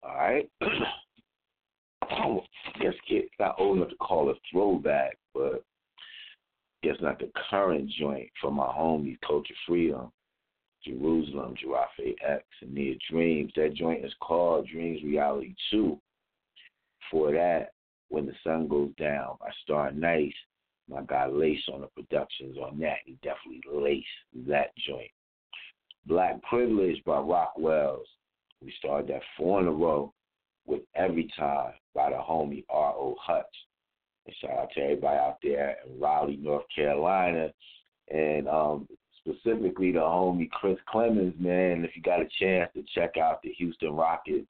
All 0.04 0.16
right. 0.18 0.50
Oh, 2.10 2.42
I 2.74 2.80
guess 2.80 2.94
get 3.10 3.30
not 3.40 3.56
old 3.60 3.78
enough 3.78 3.90
to 3.90 3.96
call 3.98 4.30
it 4.30 4.38
throwback, 4.52 5.18
but 5.34 5.64
guess 6.82 6.96
not 7.02 7.20
the 7.20 7.30
current 7.50 7.90
joint 8.00 8.30
from 8.40 8.56
my 8.56 8.66
homies 8.66 9.18
Culture 9.26 9.54
Freedom, 9.68 10.12
Jerusalem, 10.88 11.56
Jarafe 11.56 12.16
X, 12.26 12.44
and 12.62 12.74
Near 12.74 12.96
Dreams. 13.10 13.52
That 13.56 13.74
joint 13.76 14.06
is 14.06 14.14
called 14.20 14.68
Dreams 14.68 15.04
Reality 15.04 15.54
2. 15.72 16.00
For 17.12 17.32
that, 17.32 17.72
When 18.10 18.26
the 18.26 18.34
Sun 18.44 18.68
Goes 18.68 18.92
Down 18.98 19.38
I 19.42 19.50
Starr 19.64 19.92
Nyce, 19.92 20.34
my 20.90 21.02
guy 21.02 21.28
Lace 21.28 21.62
on 21.74 21.82
the 21.82 21.88
productions 21.88 22.58
on 22.58 22.80
that. 22.80 22.98
He 23.06 23.18
definitely 23.22 23.62
laced 23.72 24.48
that 24.48 24.72
joint. 24.88 25.12
Black 26.06 26.42
Privilege 26.44 27.04
by 27.06 27.20
Rock 27.20 27.54
Wells. 27.58 28.08
We 28.64 28.74
started 28.80 29.10
that 29.10 29.22
four 29.36 29.60
in 29.62 29.68
a 29.68 29.72
row 29.72 30.14
with 30.66 30.82
Every 30.96 31.30
Time 31.38 31.74
by 31.94 32.10
the 32.10 32.16
homie 32.16 32.64
R.O. 32.70 33.16
Hutch. 33.22 33.46
And 34.26 34.36
shout 34.42 34.58
out 34.58 34.70
to 34.76 34.82
everybody 34.82 35.18
out 35.18 35.38
there 35.44 35.78
in 35.86 36.00
Raleigh, 36.00 36.38
North 36.38 36.66
Carolina, 36.74 37.52
and 38.10 38.48
um, 38.48 38.88
specifically 39.28 39.92
the 39.92 40.00
homie 40.00 40.50
Chris 40.50 40.78
Clemons, 40.94 41.38
man. 41.40 41.84
If 41.84 41.96
you 41.96 42.02
got 42.02 42.22
a 42.22 42.28
chance 42.40 42.72
to 42.74 42.84
check 42.96 43.18
out 43.18 43.42
the 43.42 43.52
Houston 43.58 43.96
Rockets 43.96 44.48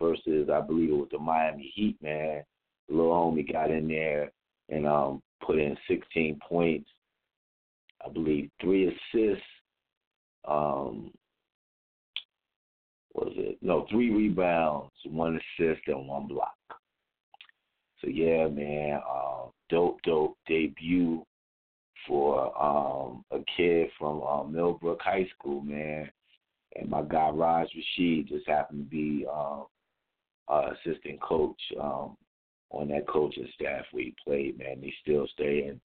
versus, 0.00 0.48
I 0.52 0.60
believe 0.60 0.90
it 0.90 0.96
was 0.96 1.08
the 1.10 1.18
Miami 1.18 1.72
Heat, 1.74 1.96
man. 2.02 2.42
The 2.88 2.94
little 2.94 3.12
homie 3.12 3.50
got 3.50 3.70
in 3.70 3.88
there 3.88 4.30
and 4.68 4.86
um, 4.86 5.22
put 5.44 5.58
in 5.58 5.76
16 5.88 6.38
points, 6.46 6.88
I 8.04 8.10
believe 8.10 8.50
three 8.60 8.88
assists. 8.88 9.44
Um, 10.46 11.12
was 13.14 13.32
it 13.36 13.58
no 13.60 13.86
three 13.90 14.10
rebounds, 14.10 14.90
one 15.04 15.38
assist, 15.38 15.82
and 15.86 16.08
one 16.08 16.26
block. 16.26 16.54
So 18.00 18.08
yeah, 18.08 18.48
man, 18.48 19.00
uh, 19.08 19.44
dope, 19.68 20.00
dope 20.02 20.36
debut 20.48 21.24
for 22.06 22.46
um, 22.60 23.24
a 23.30 23.38
kid 23.56 23.88
from 23.98 24.22
um, 24.22 24.52
Millbrook 24.52 25.00
High 25.02 25.28
School, 25.38 25.60
man. 25.60 26.10
And 26.74 26.88
my 26.88 27.02
guy 27.02 27.28
Raj 27.28 27.68
Rashid 27.74 28.28
just 28.28 28.48
happened 28.48 28.86
to 28.86 28.90
be 28.90 29.26
um, 29.32 29.66
uh, 30.48 30.70
assistant 30.72 31.20
coach 31.20 31.60
um, 31.80 32.16
on 32.70 32.88
that 32.88 33.06
coaching 33.06 33.48
staff 33.54 33.84
he 33.92 34.14
played, 34.24 34.58
man. 34.58 34.80
They 34.80 34.92
still 35.02 35.26
stay 35.34 35.66
in 35.68 35.80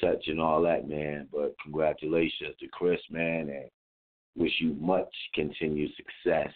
touch 0.00 0.24
and 0.26 0.40
all 0.40 0.62
that, 0.62 0.88
man. 0.88 1.28
But 1.32 1.54
congratulations 1.62 2.54
to 2.60 2.68
Chris, 2.68 3.00
man, 3.10 3.50
and 3.50 3.70
wish 4.36 4.52
you 4.60 4.74
much 4.80 5.12
continued 5.34 5.90
success 5.96 6.52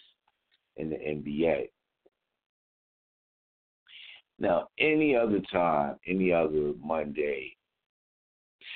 in 0.77 0.89
the 0.89 0.95
NBA. 0.95 1.69
Now, 4.39 4.69
any 4.79 5.15
other 5.15 5.41
time, 5.51 5.97
any 6.07 6.31
other 6.31 6.73
Monday, 6.81 7.55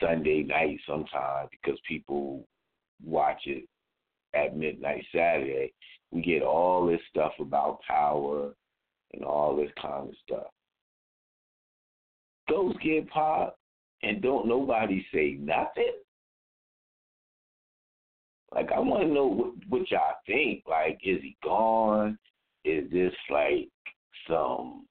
Sunday 0.01 0.43
night 0.43 0.79
sometimes 0.87 1.49
because 1.51 1.79
people 1.87 2.45
watch 3.05 3.41
it 3.45 3.65
at 4.33 4.57
midnight 4.57 5.05
Saturday, 5.13 5.73
we 6.11 6.21
get 6.21 6.41
all 6.41 6.85
this 6.87 7.01
stuff 7.09 7.33
about 7.39 7.79
power 7.87 8.53
and 9.13 9.23
all 9.23 9.55
this 9.55 9.71
kind 9.81 10.09
of 10.09 10.15
stuff. 10.25 10.47
Those 12.49 12.75
get 12.83 13.09
popped 13.09 13.57
and 14.01 14.21
don't 14.21 14.47
nobody 14.47 15.05
say 15.13 15.37
nothing. 15.39 15.93
Like 18.53 18.71
I 18.71 18.79
want 18.79 19.07
to 19.07 19.13
know 19.13 19.25
what, 19.25 19.53
what 19.69 19.91
y'all 19.91 20.15
think. 20.27 20.63
Like, 20.67 20.99
is 21.03 21.21
he 21.21 21.35
gone? 21.43 22.17
Is 22.65 22.89
this 22.91 23.13
like 23.29 23.69
some 24.27 24.85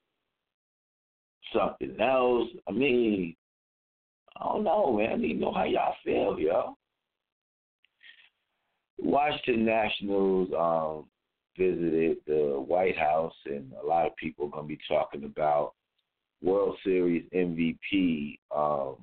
something 1.53 1.95
else? 2.01 2.49
I 2.67 2.71
mean, 2.71 3.35
I 4.39 4.45
don't 4.45 4.63
know, 4.63 4.93
man. 4.97 5.11
I 5.11 5.15
need 5.15 5.33
to 5.33 5.39
know 5.39 5.53
how 5.53 5.63
y'all 5.63 5.95
feel, 6.03 6.39
yo. 6.39 6.77
Washington 8.99 9.65
Nationals 9.65 10.49
um, 10.57 11.05
visited 11.57 12.17
the 12.25 12.63
White 12.65 12.97
House, 12.97 13.33
and 13.45 13.71
a 13.81 13.85
lot 13.85 14.05
of 14.07 14.15
people 14.15 14.47
are 14.47 14.51
going 14.51 14.63
to 14.63 14.75
be 14.75 14.79
talking 14.87 15.25
about 15.25 15.73
World 16.41 16.77
Series 16.83 17.23
MVP 17.33 18.39
um, 18.55 18.95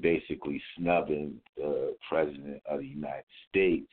basically 0.00 0.62
snubbing 0.76 1.34
the 1.56 1.96
President 2.08 2.62
of 2.68 2.80
the 2.80 2.86
United 2.86 3.24
States. 3.48 3.90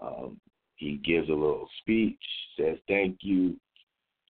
Um, 0.00 0.40
he 0.76 1.00
gives 1.04 1.28
a 1.28 1.32
little 1.32 1.68
speech, 1.80 2.20
says 2.58 2.76
thank 2.86 3.18
you, 3.22 3.56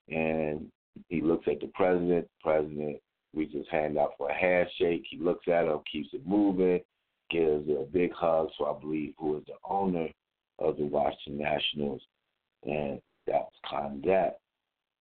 and 0.08 0.66
he 1.08 1.20
looks 1.20 1.46
at 1.48 1.60
the 1.60 1.70
President. 1.74 2.24
The 2.24 2.50
President 2.50 2.96
reaches 3.36 3.58
his 3.58 3.68
hand 3.70 3.98
out 3.98 4.12
for 4.16 4.30
a 4.30 4.34
handshake. 4.34 5.04
He 5.08 5.18
looks 5.18 5.46
at 5.48 5.66
him, 5.66 5.78
keeps 5.90 6.08
it 6.12 6.26
moving, 6.26 6.80
gives 7.30 7.68
a 7.68 7.84
big 7.92 8.12
hug 8.12 8.48
to, 8.58 8.64
I 8.64 8.78
believe, 8.80 9.14
who 9.18 9.36
is 9.36 9.44
the 9.46 9.54
owner 9.68 10.08
of 10.58 10.76
the 10.76 10.84
Washington 10.84 11.38
Nationals, 11.38 12.02
and 12.64 13.00
that 13.26 13.42
was 13.42 13.52
kind 13.70 13.96
of 13.96 14.02
that. 14.02 14.38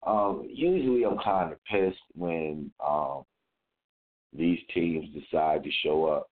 Um, 0.06 0.48
usually, 0.52 1.04
I'm 1.04 1.18
kind 1.24 1.52
of 1.52 1.64
pissed 1.66 1.98
when 2.14 2.72
um, 2.86 3.24
these 4.38 4.60
teams 4.74 5.08
decide 5.14 5.64
to 5.64 5.72
show 5.84 6.06
up 6.06 6.28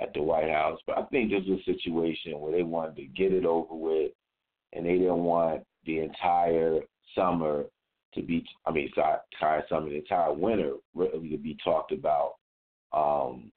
at 0.00 0.12
the 0.14 0.22
White 0.22 0.50
House, 0.50 0.80
but 0.86 0.98
I 0.98 1.04
think 1.04 1.30
this 1.30 1.44
was 1.46 1.60
a 1.60 1.72
situation 1.72 2.40
where 2.40 2.52
they 2.52 2.62
wanted 2.62 2.96
to 2.96 3.04
get 3.04 3.32
it 3.32 3.44
over 3.44 3.74
with, 3.74 4.12
and 4.72 4.84
they 4.84 4.98
didn't 4.98 5.22
want 5.22 5.62
the 5.84 6.00
entire 6.00 6.80
summer 7.14 7.64
to 8.14 8.22
be, 8.22 8.44
I 8.66 8.70
mean, 8.70 8.90
sorry, 8.94 9.18
entire 9.32 9.64
summer, 9.68 9.88
the 9.88 9.96
entire 9.96 10.32
winter 10.32 10.74
really 10.94 11.30
to 11.30 11.38
be 11.38 11.56
talked 11.64 11.92
about 11.92 12.34
um, 12.92 13.50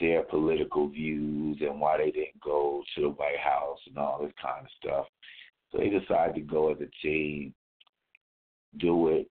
their 0.00 0.22
political 0.22 0.88
views 0.88 1.58
and 1.60 1.80
why 1.80 1.98
they 1.98 2.10
didn't 2.10 2.40
go 2.42 2.82
to 2.94 3.02
the 3.02 3.08
White 3.08 3.38
House 3.42 3.78
and 3.86 3.96
all 3.96 4.20
this 4.22 4.32
kind 4.40 4.64
of 4.64 4.70
stuff. 4.82 5.06
So 5.70 5.78
they 5.78 5.88
decided 5.88 6.34
to 6.34 6.40
go 6.42 6.70
as 6.70 6.78
a 6.80 7.06
team, 7.06 7.54
do 8.78 9.08
it, 9.08 9.28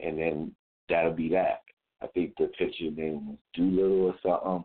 and 0.00 0.18
then 0.18 0.52
that'll 0.88 1.12
be 1.12 1.28
that. 1.30 1.62
I 2.02 2.06
think 2.08 2.34
the 2.36 2.48
pitcher 2.58 2.90
name 2.90 3.28
was 3.28 3.38
Doolittle 3.54 4.06
or 4.06 4.14
something, 4.22 4.64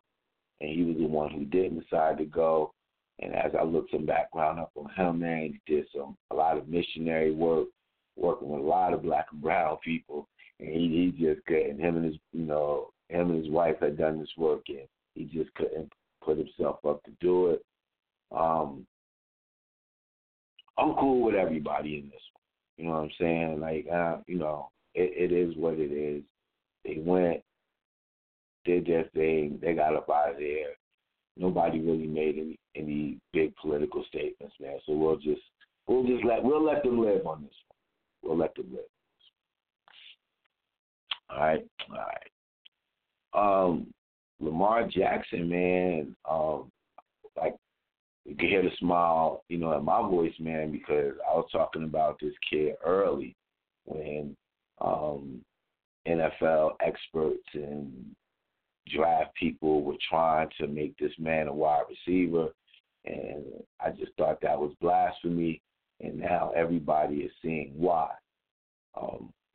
and 0.62 0.70
he 0.70 0.84
was 0.84 0.98
the 0.98 1.06
one 1.06 1.32
who 1.32 1.46
didn't 1.46 1.80
decide 1.80 2.18
to 2.18 2.26
go. 2.26 2.74
And 3.22 3.36
as 3.36 3.52
I 3.60 3.64
looked 3.64 3.92
some 3.92 4.06
background 4.06 4.60
up 4.60 4.72
on 4.76 4.90
him, 4.96 5.20
man, 5.20 5.60
he 5.66 5.74
did 5.74 5.86
some 5.96 6.16
a 6.32 6.36
lot 6.36 6.58
of 6.58 6.70
missionary 6.70 7.32
work, 7.32 7.68
working 8.16 8.50
with 8.50 8.62
a 8.62 8.64
lot 8.64 8.94
of 8.94 9.04
black 9.04 9.28
and 9.32 9.42
brown 9.42 9.78
people, 9.84 10.28
and 10.60 10.70
he, 10.70 11.14
he 11.18 11.26
just 11.26 11.46
couldn't. 11.46 11.80
Him 11.80 11.98
and 11.98 12.06
his, 12.06 12.16
you 12.32 12.46
know, 12.46 12.92
him 13.10 13.32
and 13.32 13.44
his 13.44 13.52
wife 13.52 13.76
had 13.82 13.98
done 13.98 14.20
this 14.20 14.30
work, 14.38 14.62
and 14.70 14.88
he 15.16 15.26
just 15.26 15.54
couldn't 15.56 15.92
put 16.24 16.38
himself 16.38 16.78
up 16.88 17.04
to 17.04 17.12
do 17.20 17.48
it. 17.48 17.66
Um, 18.32 18.86
I'm 20.78 20.94
cool 20.96 21.22
with 21.22 21.36
everybody 21.36 22.00
in 22.00 22.10
this. 22.10 22.22
You 22.78 22.86
know 22.86 22.92
what 22.92 23.00
I'm 23.00 23.12
saying? 23.20 23.60
Like, 23.60 23.88
uh, 23.92 24.18
you 24.28 24.38
know, 24.38 24.70
it, 24.96 25.32
it 25.32 25.36
is 25.36 25.56
what 25.58 25.74
it 25.74 25.92
is. 25.92 26.24
They 26.86 27.02
went, 27.04 27.42
did 28.64 28.86
their 28.86 29.04
thing. 29.14 29.60
They 29.62 29.74
got 29.74 29.96
up 29.96 30.10
out 30.10 30.32
of 30.32 30.38
there. 30.38 30.79
Nobody 31.40 31.80
really 31.80 32.06
made 32.06 32.38
any 32.38 32.60
any 32.76 33.18
big 33.32 33.56
political 33.56 34.04
statements, 34.10 34.54
man. 34.60 34.78
So 34.86 34.94
we'll 34.94 35.16
just 35.16 35.42
we'll 35.88 36.06
just 36.06 36.26
let 36.26 36.44
we'll 36.44 36.64
let 36.64 36.84
them 36.84 37.00
live 37.00 37.26
on 37.26 37.44
this 37.44 37.54
one. 37.68 37.78
We'll 38.22 38.38
let 38.38 38.54
them 38.56 38.68
live. 38.72 38.82
All 41.30 41.40
right, 41.40 41.66
all 41.90 41.96
right. 41.96 43.64
Um, 43.64 43.88
Lamar 44.42 44.88
Jackson, 44.88 45.48
man, 45.48 46.16
um, 46.30 46.72
like 47.38 47.56
you 48.26 48.36
can 48.36 48.50
hear 48.50 48.64
the 48.64 48.72
smile, 48.80 49.44
you 49.48 49.58
know, 49.58 49.78
in 49.78 49.86
my 49.86 50.02
voice, 50.02 50.34
man, 50.40 50.72
because 50.72 51.14
I 51.30 51.36
was 51.36 51.48
talking 51.52 51.84
about 51.84 52.20
this 52.20 52.34
kid 52.50 52.76
early 52.86 53.36
when 53.86 54.36
um, 54.82 55.42
NFL 56.08 56.72
experts 56.82 57.44
and 57.54 57.92
draft 58.88 59.34
people 59.36 59.84
were 59.84 59.98
trying 60.10 60.50
to 60.60 60.68
make 60.68 60.98
this 60.98 61.12
man 61.20 61.48
a 61.48 61.54
wide 61.54 61.84
receiver, 61.90 62.50
and 63.06 63.44
I 63.80 63.92
just 63.92 64.12
thought 64.18 64.42
that 64.42 64.60
was 64.60 64.74
blasphemy. 64.82 65.62
And 66.02 66.18
now 66.18 66.52
everybody 66.56 67.16
is 67.18 67.32
seeing 67.42 67.74
why. 67.76 68.10
Um, 69.00 69.34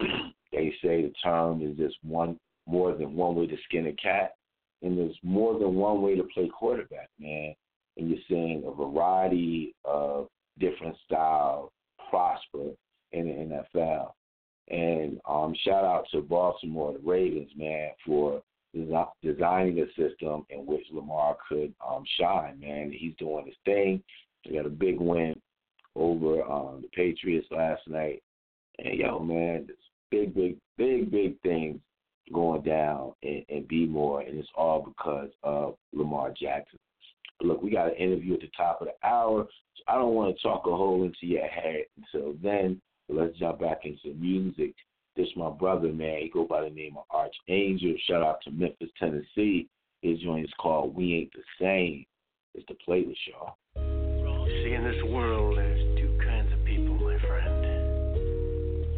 they 0.53 0.75
say 0.83 1.03
the 1.03 1.13
term 1.23 1.63
is 1.63 1.77
just 1.77 1.97
one 2.03 2.39
more 2.67 2.95
than 2.95 3.15
one 3.15 3.35
way 3.35 3.47
to 3.47 3.57
skin 3.65 3.87
a 3.87 3.93
cat, 3.93 4.35
and 4.83 4.99
there's 4.99 5.17
more 5.23 5.59
than 5.59 5.75
one 5.75 6.03
way 6.03 6.17
to 6.17 6.25
play 6.35 6.49
quarterback, 6.49 7.09
man. 7.19 7.55
And 7.97 8.11
you're 8.11 8.19
seeing 8.29 8.65
a 8.67 8.73
variety 8.73 9.75
of 9.85 10.29
different 10.59 10.97
styles 11.05 11.71
prosper 12.11 12.71
in 13.13 13.27
the 13.27 13.77
NFL. 13.79 14.13
And 14.69 15.21
um, 15.29 15.55
shout 15.65 15.85
out 15.85 16.07
to 16.13 16.23
Baltimore 16.23 16.93
the 16.93 16.99
Ravens, 17.01 17.51
man, 17.57 17.91
for 18.07 18.43
designing 19.23 19.81
a 19.81 19.87
system 19.89 20.45
in 20.51 20.67
which 20.67 20.85
Lamar 20.93 21.37
could 21.49 21.73
um, 21.87 22.05
shine, 22.19 22.59
man. 22.61 22.93
He's 22.93 23.15
doing 23.19 23.47
his 23.47 23.55
thing. 23.65 24.03
He 24.43 24.57
got 24.57 24.67
a 24.67 24.71
big 24.71 25.01
win 25.01 25.35
over 25.97 26.43
um, 26.43 26.83
the 26.83 26.89
Patriots 26.93 27.47
last 27.51 27.83
night. 27.87 28.23
And 28.79 28.99
yo, 28.99 29.21
man, 29.21 29.67
it's 29.69 29.79
big, 30.11 30.35
big, 30.35 30.57
big, 30.77 31.11
big 31.11 31.41
things 31.43 31.81
going 32.33 32.63
down 32.63 33.13
in, 33.23 33.45
in 33.49 33.67
B-more, 33.69 34.23
and 34.23 34.39
it's 34.39 34.49
all 34.57 34.83
because 34.83 35.31
of 35.43 35.77
Lamar 35.93 36.33
Jackson. 36.39 36.79
Look, 37.43 37.63
we 37.63 37.71
got 37.71 37.89
an 37.89 37.97
interview 37.97 38.35
at 38.35 38.41
the 38.41 38.51
top 38.57 38.81
of 38.81 38.89
the 38.89 39.07
hour, 39.07 39.47
so 39.77 39.83
I 39.89 39.97
don't 39.97 40.15
want 40.15 40.37
to 40.37 40.43
talk 40.43 40.67
a 40.67 40.71
hole 40.71 41.03
into 41.05 41.27
your 41.27 41.47
head 41.47 41.85
until 41.97 42.35
then. 42.43 42.81
Let's 43.09 43.37
jump 43.39 43.61
back 43.61 43.81
into 43.85 44.17
music. 44.19 44.75
This 45.17 45.29
my 45.37 45.49
brother, 45.49 45.93
man. 45.93 46.23
He 46.23 46.29
go 46.29 46.45
by 46.45 46.63
the 46.63 46.71
name 46.71 46.97
of 46.97 47.05
Archangel. 47.11 47.95
Shout 48.09 48.23
out 48.23 48.41
to 48.45 48.51
Memphis, 48.51 48.91
Tennessee. 48.99 49.69
His 50.03 50.19
joint 50.21 50.45
is 50.45 50.53
called 50.61 50.95
We 50.97 51.15
Ain't 51.15 51.33
the 51.33 51.43
Same. 51.61 52.05
It's 52.55 52.67
the 52.67 52.75
playlist, 52.87 53.17
y'all. 53.29 53.55
See, 53.77 54.73
in 54.73 54.83
this 54.85 55.03
world, 55.13 55.57
there's 55.57 55.99
two 56.01 56.19
kinds 56.25 56.53
of 56.53 56.65
people, 56.65 56.95
my 56.97 57.19
friend. 57.27 57.65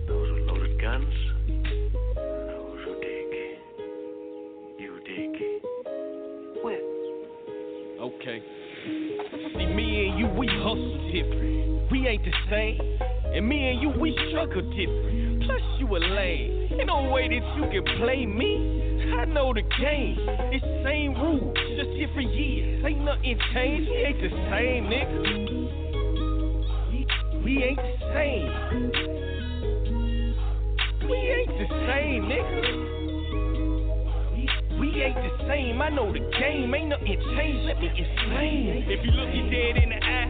Those 0.09 0.33
with 0.33 0.43
loaded 0.49 0.81
guns, 0.81 1.15
and 1.49 1.65
those 2.49 2.81
who 2.85 2.95
dig. 3.01 3.33
You 4.79 4.99
dig. 5.05 5.33
Where? 6.63 6.81
Okay. 8.01 8.43
See, 9.55 9.67
me 9.67 10.09
and 10.09 10.19
you, 10.19 10.27
we 10.29 10.47
hustle 10.49 11.11
different. 11.13 11.91
We 11.91 12.09
ain't 12.09 12.25
the 12.25 12.33
same. 12.51 12.81
And 13.35 13.47
me 13.47 13.69
and 13.71 13.83
you, 13.83 13.91
we 14.01 14.17
struggle 14.31 14.63
different. 14.63 15.26
Plus, 15.47 15.63
you 15.79 15.87
a 15.87 15.99
lame. 15.99 16.69
Ain't 16.73 16.87
no 16.87 17.09
way 17.11 17.29
that 17.29 17.45
you 17.57 17.63
can 17.71 17.85
play 17.99 18.27
me. 18.27 18.85
I 19.17 19.25
know 19.27 19.55
the 19.55 19.63
game. 19.63 20.19
It's 20.51 20.65
the 20.65 20.83
same 20.85 21.15
rules, 21.15 21.55
just 21.77 21.91
different 21.97 22.35
years. 22.35 22.85
Ain't 22.85 23.05
nothing 23.05 23.39
changed. 23.55 23.89
We 23.89 23.97
ain't 23.97 24.21
the 24.21 24.29
same, 24.51 24.91
nigga. 24.91 25.19
We, 26.91 27.07
we 27.45 27.63
ain't 27.63 27.79
the 27.79 27.97
same. 28.13 28.49
We 31.09 31.17
ain't 31.17 31.55
the 31.55 31.67
same, 31.87 32.23
nigga. 32.27 32.61
We 34.81 34.89
ain't 35.03 35.15
the 35.15 35.31
same. 35.47 35.81
I 35.81 35.89
know 35.91 36.13
the 36.13 36.19
game. 36.39 36.75
Ain't 36.75 36.89
nothing 36.89 37.21
changed. 37.37 37.65
Let 37.65 37.81
me 37.81 37.87
explain. 37.87 38.85
If 38.89 39.05
you 39.07 39.13
look 39.13 39.33
you 39.33 39.49
dead 39.49 39.77
in 39.83 39.91
the 39.91 39.97
eye 40.05 40.29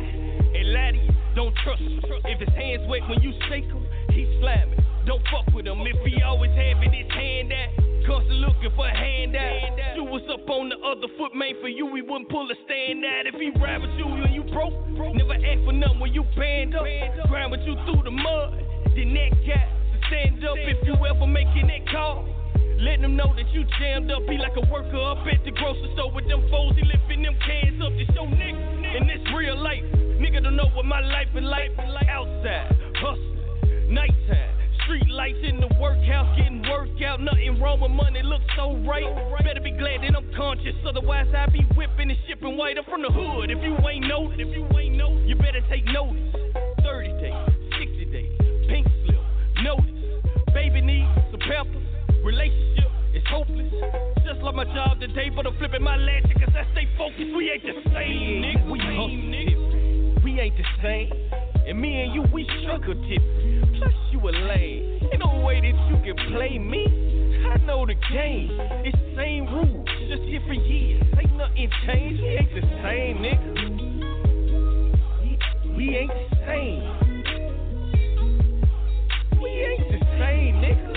and 0.54 0.72
lie 0.72 0.92
to 0.92 0.98
you, 0.98 1.12
don't 1.34 1.54
trust 1.64 1.80
him. 1.80 2.00
If 2.26 2.40
his 2.40 2.54
hands 2.54 2.86
wet 2.88 3.08
when 3.08 3.22
you 3.22 3.32
shake 3.48 3.64
him, 3.64 3.86
he's 4.10 4.28
slamming. 4.40 4.85
Don't 5.06 5.22
fuck 5.30 5.46
with 5.54 5.66
him. 5.66 5.78
If 5.86 6.02
he 6.02 6.20
always 6.22 6.50
having 6.50 6.90
his 6.90 7.06
hand 7.14 7.54
out, 7.54 7.70
constantly 8.06 8.42
looking 8.42 8.74
for 8.74 8.86
a 8.86 8.90
handout. 8.90 9.78
You 9.94 10.02
was 10.02 10.26
up 10.26 10.42
on 10.50 10.68
the 10.68 10.78
other 10.82 11.06
foot, 11.14 11.30
man. 11.30 11.54
For 11.62 11.70
you, 11.70 11.86
we 11.86 12.02
wouldn't 12.02 12.28
pull 12.28 12.50
a 12.50 12.56
stand 12.66 13.06
out. 13.06 13.30
If 13.30 13.38
he 13.38 13.54
ride 13.54 13.86
with 13.86 13.94
you 13.94 14.06
and 14.06 14.34
you 14.34 14.42
broke, 14.50 14.74
never 15.14 15.38
ask 15.38 15.62
for 15.62 15.72
nothing 15.72 16.02
when 16.02 16.12
you 16.12 16.26
band 16.34 16.74
up. 16.74 16.82
Grind 17.30 17.54
with 17.54 17.62
you 17.62 17.78
through 17.86 18.02
the 18.02 18.10
mud. 18.10 18.58
Then 18.98 19.14
that 19.14 19.30
cat 19.46 19.70
to 19.94 19.96
stand 20.10 20.42
up 20.42 20.58
if 20.58 20.82
you 20.82 20.98
ever 20.98 21.26
making 21.26 21.70
that 21.70 21.86
call. 21.86 22.26
Letting 22.82 23.06
them 23.06 23.16
know 23.16 23.30
that 23.30 23.46
you 23.54 23.62
jammed 23.78 24.10
up. 24.10 24.26
Be 24.26 24.36
like 24.42 24.58
a 24.58 24.66
worker 24.74 24.98
up 25.06 25.22
at 25.22 25.38
the 25.46 25.54
grocery 25.54 25.90
store 25.94 26.10
with 26.10 26.26
them 26.26 26.42
foes. 26.50 26.74
He 26.74 26.82
lifting 26.82 27.22
them 27.22 27.38
cans 27.46 27.78
up 27.78 27.94
to 27.94 28.04
show 28.10 28.26
niggas. 28.26 28.98
And 28.98 29.06
this 29.06 29.22
real 29.30 29.54
life. 29.54 29.86
Nigga 30.18 30.42
don't 30.42 30.56
know 30.56 30.68
what 30.74 30.84
my 30.84 31.00
life 31.00 31.30
is 31.30 31.46
like. 31.46 31.70
Outside, 32.10 32.74
hustling, 32.98 33.94
nighttime. 33.94 34.65
Street 34.86 35.10
lights 35.10 35.42
in 35.42 35.58
the 35.58 35.66
workhouse, 35.82 36.30
getting 36.38 36.62
work 36.62 37.02
out. 37.02 37.20
Nothing 37.20 37.58
wrong 37.60 37.80
with 37.80 37.90
money, 37.90 38.22
looks 38.22 38.46
so 38.54 38.78
right. 38.86 39.02
Better 39.42 39.60
be 39.60 39.72
glad 39.72 40.06
that 40.06 40.14
I'm 40.14 40.30
conscious, 40.36 40.78
otherwise 40.86 41.26
I 41.34 41.50
be 41.50 41.66
whipping 41.74 42.08
and 42.08 42.18
shipping 42.28 42.56
white. 42.56 42.78
I'm 42.78 42.84
from 42.84 43.02
the 43.02 43.10
hood. 43.10 43.50
If 43.50 43.58
you 43.66 43.74
ain't 43.82 44.06
know, 44.06 44.30
if 44.30 44.46
you 44.46 44.62
ain't 44.78 44.94
know, 44.94 45.18
you 45.26 45.34
better 45.34 45.58
take 45.68 45.84
notice. 45.86 46.30
30 46.86 47.18
days, 47.18 47.34
60 47.82 48.04
days, 48.14 48.30
pink 48.70 48.86
slip, 49.02 49.18
notice. 49.66 49.90
Baby 50.54 50.80
needs 50.80 51.10
some 51.34 51.42
peppers. 51.42 51.82
Relationship 52.22 52.90
is 53.10 53.26
hopeless. 53.26 53.74
Just 54.22 54.38
like 54.46 54.54
my 54.54 54.70
job 54.70 55.00
today, 55.00 55.34
but 55.34 55.50
I'm 55.50 55.58
flipping 55.58 55.82
my 55.82 55.96
latch 55.96 56.30
cause 56.38 56.54
I 56.54 56.62
stay 56.78 56.86
focused. 56.96 57.34
We 57.34 57.50
ain't 57.50 57.66
the 57.66 57.82
same, 57.90 58.38
nigga. 58.38 58.70
We 60.22 60.38
ain't 60.38 60.54
the 60.54 60.64
same. 60.78 61.45
And 61.66 61.80
me 61.80 62.02
and 62.02 62.14
you, 62.14 62.22
we 62.32 62.46
struggle 62.62 62.94
different. 62.94 63.76
Plus, 63.78 63.92
you 64.12 64.20
a 64.20 64.30
lame. 64.30 65.00
Ain't 65.12 65.18
no 65.18 65.42
way 65.44 65.60
that 65.60 65.74
you 65.90 65.96
can 66.04 66.16
play 66.32 66.58
me. 66.58 66.86
I 67.50 67.56
know 67.66 67.84
the 67.84 67.94
game. 68.12 68.50
It's 68.84 68.96
the 68.96 69.14
same 69.16 69.46
rules, 69.46 69.88
just 70.08 70.22
different 70.30 70.64
years. 70.64 71.02
Ain't 71.18 71.36
nothing 71.36 71.68
changed. 71.84 72.22
We 72.22 72.28
ain't 72.28 72.54
the 72.54 72.60
same, 72.86 73.18
nigga. 73.18 73.50
We 75.76 75.96
ain't 75.96 76.08
the 76.08 76.36
same. 76.46 76.82
We 79.42 79.50
ain't 79.50 79.88
the 79.90 79.98
same, 80.22 80.54
nigga. 80.62 80.92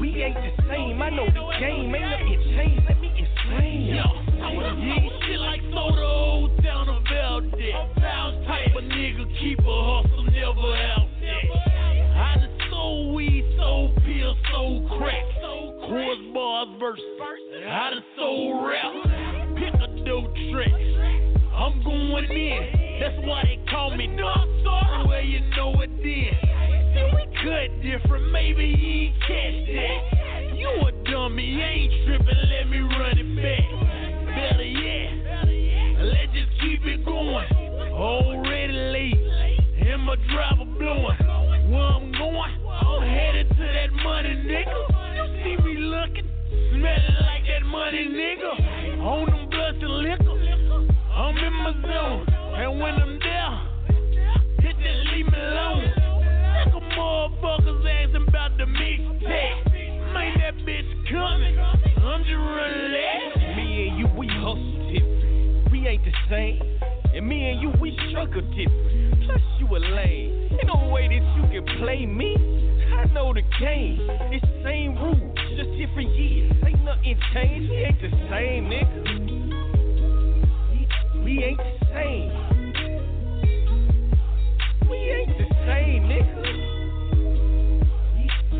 We 0.00 0.22
ain't 0.22 0.36
the 0.36 0.50
same. 0.68 1.02
I 1.02 1.10
know 1.10 1.26
the 1.26 1.42
game. 1.58 1.92
Ain't 1.92 2.06
nothing 2.08 2.40
changed. 2.56 2.86
Let 2.88 3.00
me 3.00 3.08
explain. 3.08 3.33
Yo, 3.62 4.02
I 4.42 4.54
wanna 4.54 4.74
talk 4.74 5.12
shit 5.26 5.40
like 5.40 5.60
soda 5.72 6.02
old 6.02 6.62
down 6.62 6.88
about 6.88 7.42
that. 7.50 8.44
Type 8.46 8.76
of 8.76 8.84
nigga 8.84 9.24
keep 9.40 9.58
a 9.60 9.62
hustle, 9.64 10.24
never 10.24 10.76
out 10.90 11.08
there. 11.20 11.44
I 12.16 12.36
done 12.38 12.58
sold 12.70 13.14
weed, 13.14 13.44
sold 13.56 13.96
pills, 14.04 14.38
sold 14.52 14.88
crack. 14.90 15.24
Bars 16.34 16.68
verses. 16.80 17.44
I 17.68 17.90
done 17.90 18.02
sold 18.18 18.66
rap. 18.66 18.92
Pick 19.56 19.74
a 19.74 20.04
dope 20.04 20.34
track. 20.50 20.72
I'm 21.54 21.82
going 21.84 22.24
in. 22.24 22.98
That's 23.00 23.26
why 23.26 23.44
they 23.44 23.58
call 23.70 23.96
me 23.96 24.08
Star. 24.60 25.06
Well, 25.06 25.22
you 25.22 25.40
know 25.56 25.80
it 25.80 25.90
then. 25.96 26.34
See, 26.94 27.06
we 27.14 27.22
cut 27.44 27.68
different. 27.82 28.32
Maybe 28.32 28.64
you 28.64 29.10
ain't 29.10 29.20
catch 29.20 29.66
that. 29.76 30.33
You 30.64 30.80
a 30.80 30.92
dummy, 31.12 31.60
ain't 31.60 31.92
tripping. 32.06 32.40
Let 32.48 32.70
me 32.70 32.78
run 32.78 33.18
it 33.18 33.36
back. 33.36 33.68
Better 34.34 34.64
yet, 34.64 35.12
let's 36.00 36.32
just 36.32 36.58
keep 36.62 36.80
it 36.86 37.04
going. 37.04 37.44
Already 37.92 38.72
late, 38.72 39.20
and 39.84 40.00
my 40.02 40.16
driver 40.32 40.64
blowing. 40.64 41.18
Where 41.68 41.82
I'm 41.82 42.10
going, 42.12 42.52
I'm 42.64 43.02
headed 43.02 43.48
to 43.50 43.56
that 43.56 43.92
money, 44.02 44.40
nigga. 44.48 44.80
You 45.16 45.24
see 45.44 45.56
me 45.64 45.74
looking, 45.80 46.28
smelling 46.70 47.16
like 47.20 47.44
that 47.44 47.66
money, 47.66 48.08
nigga. 48.08 49.04
On 49.04 49.26
them 49.26 49.50
blunts 49.50 49.82
and 49.82 49.96
liquor, 50.00 50.36
I'm 51.12 51.36
in 51.36 51.52
my 51.60 51.72
zone. 51.82 52.26
And 52.56 52.80
when 52.80 52.94
I'm 52.94 53.18
there, 53.20 53.52
hit 54.60 54.76
that 54.80 54.96
leave 55.12 55.26
me 55.26 55.38
alone. 55.38 55.92
Like 56.56 56.72
a 56.72 56.80
motherfuckers 56.96 57.84
asking 57.84 58.28
about 58.28 58.56
the 58.56 58.64
mixtape. 58.64 59.73
Man, 60.14 60.38
that 60.38 60.56
bitch 60.64 61.10
coming. 61.10 61.58
I'm. 61.58 61.84
Me 63.56 63.88
and 63.88 63.98
you, 63.98 64.06
we 64.16 64.26
hustle 64.28 64.90
different. 64.92 65.70
We 65.72 65.86
ain't 65.86 66.04
the 66.04 66.12
same. 66.30 66.60
And 67.14 67.26
me 67.28 67.50
and 67.50 67.60
you, 67.60 67.72
we 67.80 67.96
struggle 68.10 68.40
different. 68.40 69.24
Plus, 69.24 69.40
you 69.58 69.66
a 69.66 69.78
lame. 69.78 70.48
Ain't 70.52 70.66
no 70.66 70.88
way 70.90 71.08
that 71.08 71.22
you 71.36 71.42
can 71.50 71.64
play 71.78 72.06
me. 72.06 72.36
I 72.96 73.04
know 73.12 73.32
the 73.34 73.42
game. 73.60 73.98
It's 74.32 74.46
same 74.64 74.94
rules, 74.96 75.38
just 75.56 75.70
different 75.78 76.14
years. 76.16 76.52
Ain't 76.66 76.84
nothing 76.84 77.18
changed. 77.32 77.70
We 77.70 77.76
ain't 77.76 78.00
the 78.00 78.10
same, 78.30 78.70
nigga. 78.70 79.02
We 81.24 81.44
ain't 81.44 81.58
the 81.58 81.78
same. 81.92 82.30
We 84.88 84.96
ain't 84.96 85.38
the 85.38 85.46
same, 85.66 86.02
nigga. 86.04 86.73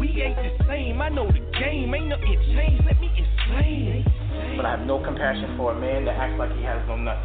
We 0.05 0.21
ain't 0.21 0.37
the 0.37 0.53
same. 0.69 1.01
I 1.01 1.09
know 1.09 1.25
the 1.33 1.41
game. 1.57 1.89
Ain't 1.97 2.13
nothing 2.13 2.37
changed. 2.53 2.85
Let 2.85 3.01
me 3.01 3.09
explain. 3.09 4.05
But 4.53 4.69
I 4.69 4.77
have 4.77 4.85
no 4.85 5.01
compassion 5.01 5.57
for 5.57 5.73
a 5.73 5.79
man 5.81 6.05
that 6.05 6.21
acts 6.21 6.37
like 6.37 6.53
he 6.53 6.63
has 6.69 6.77
no 6.85 7.01
nuts, 7.01 7.25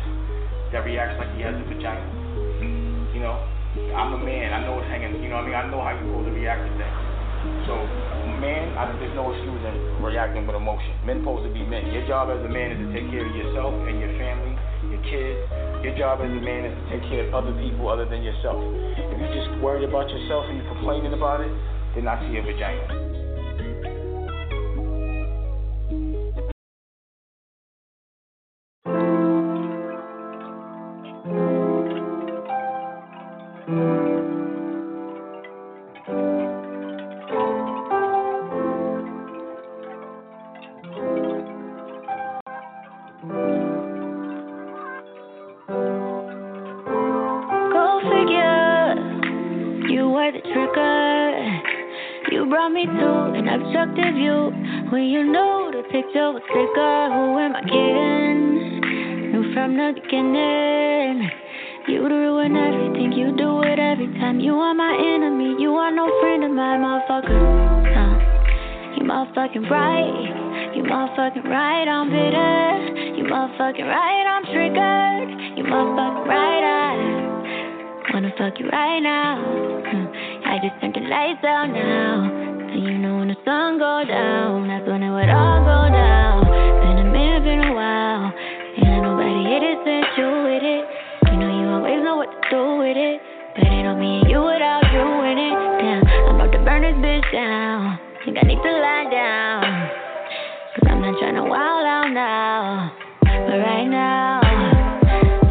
that 0.71 0.87
reacts 0.87 1.19
like 1.19 1.27
he 1.35 1.43
has 1.43 1.59
a 1.59 1.65
vagina. 1.67 1.99
You 3.11 3.19
know, 3.19 3.35
I'm 3.99 4.15
a 4.15 4.21
man. 4.23 4.55
I 4.55 4.63
know 4.63 4.79
what's 4.79 4.87
hanging. 4.87 5.11
You 5.19 5.27
know 5.27 5.43
what 5.43 5.51
I 5.51 5.59
mean? 5.59 5.59
I 5.59 5.67
know 5.67 5.83
how 5.83 5.91
you're 5.91 6.07
supposed 6.07 6.31
to 6.31 6.35
react 6.39 6.63
to 6.63 6.71
things. 6.79 6.99
So, 7.67 7.75
man, 8.39 8.71
I, 8.79 8.95
there's 8.95 9.11
no 9.11 9.27
excuse 9.35 9.59
in 9.59 9.99
reacting 9.99 10.47
with 10.47 10.55
emotion. 10.55 10.95
Men 11.03 11.19
supposed 11.19 11.43
to 11.43 11.51
be 11.51 11.67
men. 11.67 11.91
Your 11.91 12.07
job 12.07 12.31
as 12.31 12.39
a 12.39 12.47
man 12.47 12.71
is 12.71 12.79
to 12.79 12.87
take 12.95 13.11
care 13.11 13.27
of 13.27 13.35
yourself 13.35 13.75
and 13.91 13.99
your 13.99 14.15
family, 14.15 14.55
your 14.87 15.03
kids. 15.03 15.39
Your 15.83 15.99
job 15.99 16.23
as 16.23 16.31
a 16.31 16.43
man 16.43 16.63
is 16.63 16.71
to 16.79 16.83
take 16.95 17.03
care 17.11 17.27
of 17.27 17.35
other 17.35 17.51
people 17.59 17.91
other 17.91 18.07
than 18.07 18.23
yourself. 18.23 18.55
If 18.95 19.19
you're 19.19 19.35
just 19.35 19.51
worried 19.59 19.83
about 19.83 20.07
yourself 20.07 20.47
and 20.47 20.63
you're 20.63 20.71
complaining 20.71 21.11
about 21.11 21.43
it, 21.43 21.51
then 21.95 22.07
I 22.07 22.19
see 22.19 22.37
a 22.37 22.41
vagina. 22.41 23.08
right, 73.77 74.25
I'm 74.25 74.43
triggered. 74.49 75.29
You 75.57 75.63
right, 76.25 76.97
I 78.01 78.09
wanna 78.13 78.33
fuck 78.33 78.57
you 78.57 78.65
right 78.65 78.97
now. 78.97 79.37
Hmm. 79.85 80.09
I 80.49 80.57
just 80.57 80.73
turned 80.81 80.97
the 80.97 81.05
lights 81.05 81.45
now. 81.69 82.73
You 82.73 82.97
know 82.97 83.21
when 83.21 83.27
the 83.27 83.37
sun 83.45 83.77
down, 84.09 84.65
that's 84.73 84.89
when 84.89 85.03
it 85.05 85.13
would 85.13 85.29
all 85.29 85.61
go 85.61 85.85
down. 85.85 86.49
Been 86.49 86.97
a 86.97 87.07
minute, 87.13 87.45
been 87.45 87.61
a 87.69 87.73
while. 87.77 88.33
Ain't 88.81 89.05
nobody 89.05 89.53
hit 89.53 89.61
it 89.61 89.77
since 89.85 90.17
you 90.17 90.29
it. 90.65 90.83
You 91.29 91.37
know 91.37 91.49
you 91.53 91.69
always 91.69 92.01
know 92.01 92.17
what 92.17 92.33
to 92.33 92.41
do 92.49 92.63
with 92.81 92.97
it. 92.97 93.21
It 93.53 93.85
not 93.85 94.25
you 94.33 94.41
without 94.49 94.81
you. 94.89 95.05
Damn, 95.77 96.01
I'm 96.25 96.41
about 96.41 96.51
to 96.57 96.61
burn 96.65 96.81
this 96.81 96.97
bitch 96.97 97.29
down. 97.29 97.99
Think 98.25 98.41
I 98.41 98.49
need 98.49 98.57
to 98.65 98.73
lie 98.81 99.07
down. 99.13 99.61
Cause 100.73 100.89
I'm 100.89 101.01
not 101.05 101.13
trying 101.21 101.37
to 101.37 101.45
wild 101.45 101.85
out 101.85 102.09
now. 102.17 102.88
Right 103.59 103.91
now, 103.91 104.39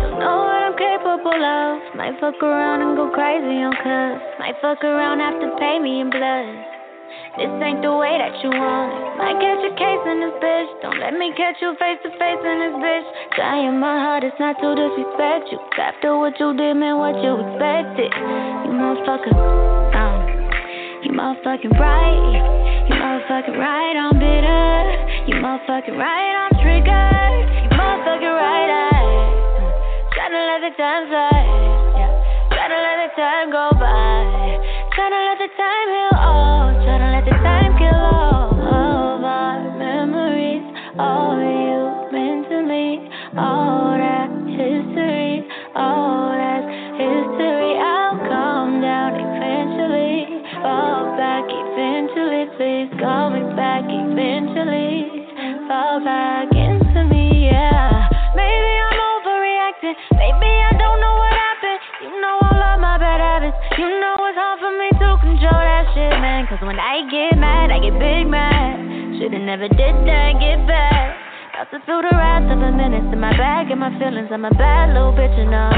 don't 0.00 0.16
know 0.16 0.40
what 0.40 0.64
I'm 0.64 0.72
capable 0.80 1.44
of. 1.44 1.92
Might 1.92 2.16
fuck 2.16 2.40
around 2.40 2.80
and 2.80 2.96
go 2.96 3.12
crazy 3.12 3.60
on 3.60 3.76
cuz. 3.84 4.16
Might 4.40 4.56
fuck 4.64 4.80
around, 4.80 5.20
have 5.20 5.36
to 5.44 5.52
pay 5.60 5.76
me 5.76 6.00
in 6.00 6.08
blood. 6.08 6.48
This 7.36 7.52
ain't 7.60 7.84
the 7.84 7.92
way 7.92 8.16
that 8.16 8.32
you 8.40 8.48
want 8.48 8.96
it. 8.96 9.12
Might 9.20 9.36
catch 9.44 9.60
a 9.60 9.72
case 9.76 10.04
in 10.08 10.24
this 10.24 10.32
bitch. 10.40 10.68
Don't 10.80 10.96
let 10.96 11.20
me 11.20 11.36
catch 11.36 11.60
you 11.60 11.76
face 11.76 12.00
to 12.00 12.08
face 12.16 12.40
in 12.40 12.56
this 12.64 12.76
bitch. 12.80 13.06
Trying 13.36 13.76
my 13.76 14.00
hardest 14.00 14.40
not 14.40 14.56
to 14.56 14.72
disrespect 14.72 15.52
you. 15.52 15.60
After 15.76 16.16
what 16.16 16.32
you 16.40 16.56
did, 16.56 16.80
man, 16.80 16.96
what 16.96 17.12
you 17.20 17.36
expected. 17.44 18.08
You 18.08 18.72
motherfucker, 18.72 19.36
um, 19.36 20.16
you 21.04 21.12
motherfucking 21.12 21.76
right. 21.76 22.88
You 22.88 22.96
motherfucking 22.96 23.52
right, 23.60 23.96
I'm 24.00 24.16
bitter. 24.16 24.80
You 25.28 25.44
motherfucking 25.44 25.92
right, 25.92 26.32
I'm 26.40 26.56
triggered. 26.64 27.57
Motherfucking 27.98 28.30
right, 28.30 28.70
let 30.30 30.60
the 30.62 30.70
time 30.78 31.08
slide. 31.10 31.50
Yeah, 31.98 32.14
tryna 32.54 32.78
let 32.78 32.96
the 33.02 33.10
time 33.18 33.50
go 33.50 33.70
by. 33.74 34.22
Tryna 34.94 35.18
let 35.26 35.38
the 35.42 35.50
time 35.58 35.88
heal 35.90 36.14
all. 36.14 36.70
Tryna 36.86 37.08
let 37.18 37.24
the 37.26 37.36
time 37.42 37.74
kill 37.74 37.98
all 37.98 38.54
of 38.54 39.24
our 39.24 39.78
memories. 39.78 40.62
All 40.96 41.42
you 41.42 42.14
meant 42.14 42.48
to 42.50 42.62
me. 42.62 43.10
All 43.36 43.98
that 43.98 44.30
history. 44.46 45.42
All 45.74 46.30
that's 46.38 46.70
history. 47.02 47.82
I'll 47.82 48.14
calm 48.30 48.80
down 48.80 49.18
eventually. 49.18 50.38
Fall 50.62 51.18
back 51.18 51.50
eventually. 51.50 52.46
Please 52.54 52.94
call 53.02 53.34
back 53.58 53.90
eventually. 53.90 55.26
Fall 55.66 55.98
back 56.04 56.46
into 56.98 57.14
me, 57.14 57.50
yeah. 57.50 58.08
Maybe 58.34 58.72
I'm 58.82 58.98
overreacting. 58.98 59.94
Maybe 60.18 60.50
I 60.50 60.74
don't 60.74 61.00
know 61.00 61.14
what 61.14 61.32
happened. 61.32 61.80
You 62.02 62.10
know 62.20 62.36
all 62.42 62.62
of 62.74 62.80
my 62.80 62.98
bad 62.98 63.20
habits. 63.20 63.56
You 63.78 63.86
know 63.86 64.14
it's 64.26 64.38
hard 64.38 64.58
for 64.58 64.72
me 64.74 64.88
to 64.98 65.08
control 65.22 65.62
that 65.62 65.86
shit, 65.94 66.14
man. 66.18 66.46
Cause 66.50 66.60
when 66.62 66.78
I 66.78 67.06
get 67.10 67.38
mad, 67.38 67.70
I 67.70 67.78
get 67.78 67.94
big 67.98 68.26
mad. 68.26 69.18
Should've 69.18 69.42
never 69.42 69.68
did 69.68 69.94
that, 70.06 70.38
get 70.38 70.66
back. 70.66 71.14
About 71.54 71.70
to 71.74 71.78
feel 71.86 72.02
the 72.02 72.14
wrath 72.14 72.46
of 72.50 72.58
a 72.62 72.70
menace 72.70 73.06
in 73.12 73.18
my 73.18 73.34
bag 73.36 73.70
and 73.70 73.80
my 73.80 73.90
feelings. 73.98 74.30
I'm 74.30 74.44
a 74.44 74.54
bad 74.54 74.94
little 74.94 75.12
bitch, 75.12 75.34
you 75.38 75.50
know. 75.50 75.70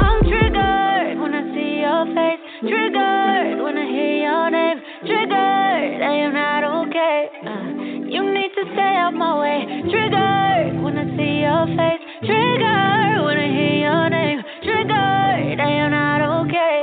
I'm 0.00 0.24
triggered 0.24 1.20
when 1.20 1.32
I 1.36 1.44
see 1.52 1.84
your 1.84 2.08
face. 2.16 2.40
Triggered 2.64 3.60
when 3.60 3.76
I 3.76 3.84
hear 3.84 4.16
your 4.24 4.48
name. 4.50 4.78
Triggered, 5.04 6.00
I 6.00 6.14
am 6.24 6.32
not 6.32 6.64
okay. 6.64 7.28
Uh, 7.44 7.77
you 8.08 8.24
need 8.32 8.50
to 8.56 8.64
stay 8.72 8.94
out 8.96 9.12
my 9.14 9.38
way. 9.38 9.66
Triggered 9.90 10.82
when 10.82 10.96
I 10.96 11.04
see 11.16 11.44
your 11.44 11.66
face. 11.76 12.02
Triggered 12.24 13.20
when 13.24 13.36
I 13.36 13.48
hear 13.52 13.76
your 13.84 14.08
name. 14.08 14.40
Triggered, 14.64 15.60
I 15.60 15.70
am 15.84 15.90
not 15.92 16.20
okay. 16.40 16.78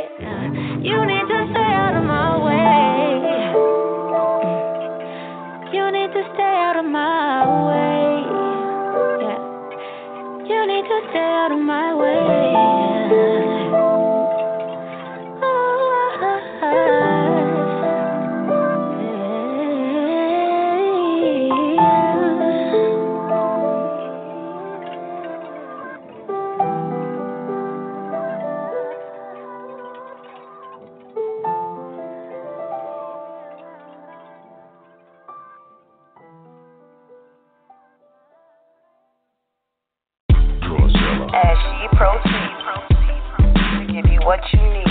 You 0.85 1.05
need 1.05 1.25
to 1.25 1.39
stay 1.51 1.71
out 1.81 1.95
of 1.97 2.03
my 2.05 2.37
way. 2.45 3.25
You 5.73 5.91
need 5.91 6.13
to 6.13 6.23
stay 6.33 6.55
out 6.61 6.77
of 6.77 6.85
my 6.85 7.45
way. 7.65 8.21
Yeah. 9.25 9.41
You 10.45 10.61
need 10.67 10.85
to 10.85 10.99
stay 11.09 11.29
out 11.41 11.51
of 11.51 11.59
my 11.59 11.95
way. 11.95 13.44
Proceeds 41.97 42.27
to 43.77 43.93
give 43.93 44.05
you 44.11 44.19
what 44.25 44.41
you 44.51 44.59
need. 44.59 44.84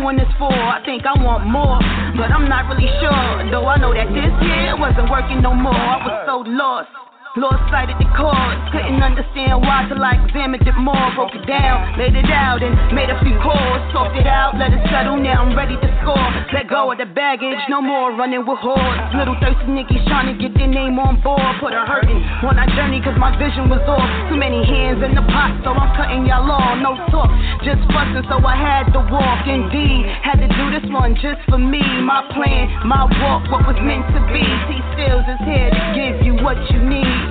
Doing 0.00 0.16
this 0.16 0.30
for. 0.38 0.52
I 0.52 0.82
think 0.84 1.02
I 1.04 1.14
want 1.22 1.46
more, 1.46 1.78
but 2.14 2.30
I'm 2.30 2.48
not 2.48 2.70
really 2.70 2.88
sure. 3.02 3.50
Though 3.50 3.66
I 3.66 3.76
know 3.78 3.92
that 3.94 4.08
this 4.14 4.30
year 4.46 4.78
wasn't 4.78 5.10
working 5.10 5.42
no 5.42 5.54
more. 5.54 5.74
I 5.74 5.98
was 6.06 6.14
so 6.26 6.36
lost. 6.46 7.07
Lost 7.38 7.70
sight 7.70 7.86
of 7.86 8.02
the 8.02 8.10
cause, 8.18 8.58
couldn't 8.74 8.98
understand 8.98 9.62
why 9.62 9.86
till 9.86 10.02
I 10.02 10.18
examined 10.26 10.66
it 10.66 10.74
more. 10.74 11.06
Broke 11.14 11.38
it 11.38 11.46
down, 11.46 11.94
laid 11.94 12.18
it 12.18 12.26
out, 12.34 12.66
and 12.66 12.74
made 12.90 13.14
a 13.14 13.18
few 13.22 13.38
calls. 13.38 13.78
Talked 13.94 14.18
it 14.18 14.26
out, 14.26 14.58
let 14.58 14.74
it 14.74 14.82
settle. 14.90 15.14
Now 15.22 15.46
I'm 15.46 15.54
ready 15.54 15.78
to 15.78 15.88
score. 16.02 16.18
Let 16.50 16.66
go 16.66 16.90
of 16.90 16.98
the 16.98 17.06
baggage, 17.06 17.62
no 17.70 17.78
more 17.78 18.10
running 18.10 18.42
with 18.42 18.58
hordes. 18.58 19.14
Little 19.14 19.38
thirsty 19.38 19.70
niggas 19.70 20.02
trying 20.10 20.34
to 20.34 20.34
get 20.34 20.50
their 20.58 20.66
name 20.66 20.98
on 20.98 21.22
board. 21.22 21.62
Put 21.62 21.78
a 21.78 21.86
hurting 21.86 22.18
on 22.42 22.58
our 22.58 22.66
journey, 22.74 22.98
cause 22.98 23.14
my 23.14 23.30
vision 23.38 23.70
was 23.70 23.86
off. 23.86 24.02
Too 24.26 24.34
many 24.34 24.66
hands 24.66 24.98
in 25.06 25.14
the 25.14 25.22
pot, 25.30 25.62
so 25.62 25.70
I'm 25.70 25.94
cutting 25.94 26.26
y'all 26.26 26.50
off. 26.50 26.74
No 26.82 26.98
talk, 27.14 27.30
just 27.62 27.78
fussing, 27.94 28.26
so 28.26 28.42
I 28.42 28.58
had 28.58 28.90
to 28.98 29.00
walk. 29.14 29.46
Indeed, 29.46 30.10
had 30.26 30.42
to 30.42 30.50
do 30.50 30.74
this 30.74 30.90
one 30.90 31.14
just 31.14 31.38
for 31.46 31.62
me. 31.62 31.86
My 32.02 32.26
plan, 32.34 32.82
my 32.82 33.06
walk, 33.22 33.46
what 33.46 33.62
was 33.62 33.78
meant 33.78 34.10
to 34.10 34.20
be. 34.26 34.42
T 34.42 34.82
Stills 34.98 35.22
is 35.22 35.38
here 35.46 35.70
to 35.70 35.82
give 35.94 36.26
you 36.26 36.34
what 36.42 36.58
you 36.74 36.82
need. 36.82 37.27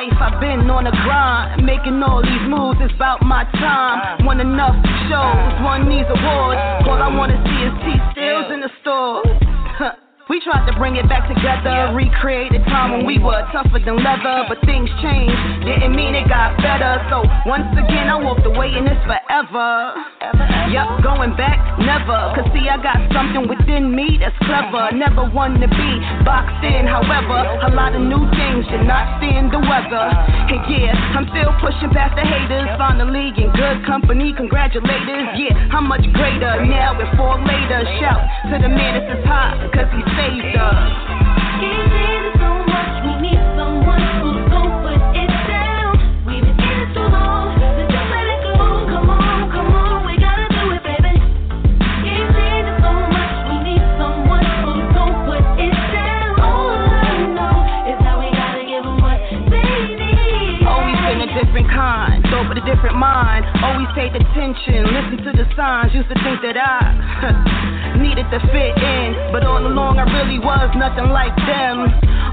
Life 0.00 0.16
I've 0.20 0.40
been 0.40 0.70
on 0.70 0.84
the 0.84 0.90
grind, 1.04 1.64
making 1.64 2.02
all 2.02 2.22
these 2.22 2.44
moves. 2.48 2.78
It's 2.80 2.94
about 2.94 3.20
my 3.22 3.44
time. 3.60 4.24
Won 4.24 4.40
enough 4.40 4.76
shows, 5.08 5.52
won 5.60 5.88
these 5.88 6.08
awards. 6.08 6.60
All 6.88 7.00
I 7.00 7.08
wanna 7.12 7.36
see 7.44 7.60
is 7.68 7.74
T 7.84 8.00
stills 8.12 8.48
in 8.52 8.60
the 8.60 8.70
store. 8.80 9.49
We 10.30 10.38
tried 10.38 10.62
to 10.70 10.78
bring 10.78 10.94
it 10.94 11.10
back 11.10 11.26
together, 11.26 11.90
recreate 11.90 12.54
the 12.54 12.62
time 12.70 12.94
when 12.94 13.02
we 13.02 13.18
were 13.18 13.42
tougher 13.50 13.82
than 13.82 13.98
leather, 13.98 14.46
but 14.46 14.62
things 14.62 14.86
changed. 15.02 15.34
Didn't 15.66 15.90
mean 15.90 16.14
it 16.14 16.30
got 16.30 16.54
better. 16.62 17.02
So 17.10 17.26
once 17.50 17.66
again, 17.74 18.06
I 18.06 18.14
walked 18.14 18.46
away 18.46 18.70
and 18.70 18.86
it's 18.86 19.02
forever. 19.10 19.90
Yup, 20.70 21.02
going 21.02 21.34
back, 21.34 21.58
never. 21.82 22.30
Cause 22.38 22.46
see, 22.54 22.70
I 22.70 22.78
got 22.78 23.02
something 23.10 23.50
within 23.50 23.90
me 23.90 24.22
that's 24.22 24.38
clever. 24.46 24.94
Never 24.94 25.26
one 25.34 25.58
to 25.58 25.66
be 25.66 25.90
boxed 26.22 26.62
in, 26.62 26.86
however, 26.86 27.42
a 27.66 27.74
lot 27.74 27.98
of 27.98 28.02
new 28.06 28.22
things 28.38 28.70
did 28.70 28.86
not 28.86 29.18
stand 29.18 29.50
the 29.50 29.58
weather. 29.58 30.06
And 30.46 30.62
yeah, 30.70 30.94
I'm 31.18 31.26
still 31.34 31.50
pushing 31.58 31.90
past 31.90 32.14
the 32.14 32.22
haters. 32.22 32.70
Finally 32.78 33.34
in 33.34 33.50
good 33.50 33.82
company, 33.82 34.30
congratulators. 34.30 35.34
Yeah, 35.34 35.58
how 35.74 35.82
much 35.82 36.06
greater 36.14 36.62
now 36.70 36.94
with 36.94 37.10
four 37.18 37.34
later. 37.42 37.82
Shout 37.98 38.22
to 38.54 38.62
the 38.62 38.70
man 38.70 38.94
that's 38.94 39.26
hot, 39.26 39.58
cause 39.74 39.90
Phaser. 40.20 41.89
He 62.58 62.90
mind. 62.94 63.46
Always 63.62 63.88
paid 63.94 64.12
attention, 64.14 64.84
listened 64.90 65.22
to 65.24 65.32
the 65.32 65.46
signs, 65.56 65.94
used 65.94 66.08
to 66.08 66.18
think 66.20 66.42
that 66.42 66.56
I 66.58 67.96
needed 68.04 68.26
to 68.30 68.38
fit 68.50 68.74
in. 68.76 69.32
But 69.32 69.44
all 69.44 69.62
along, 69.62 69.98
I 69.98 70.06
really 70.10 70.38
was 70.38 70.68
nothing 70.74 71.08
like 71.10 71.34
them. 71.46 71.88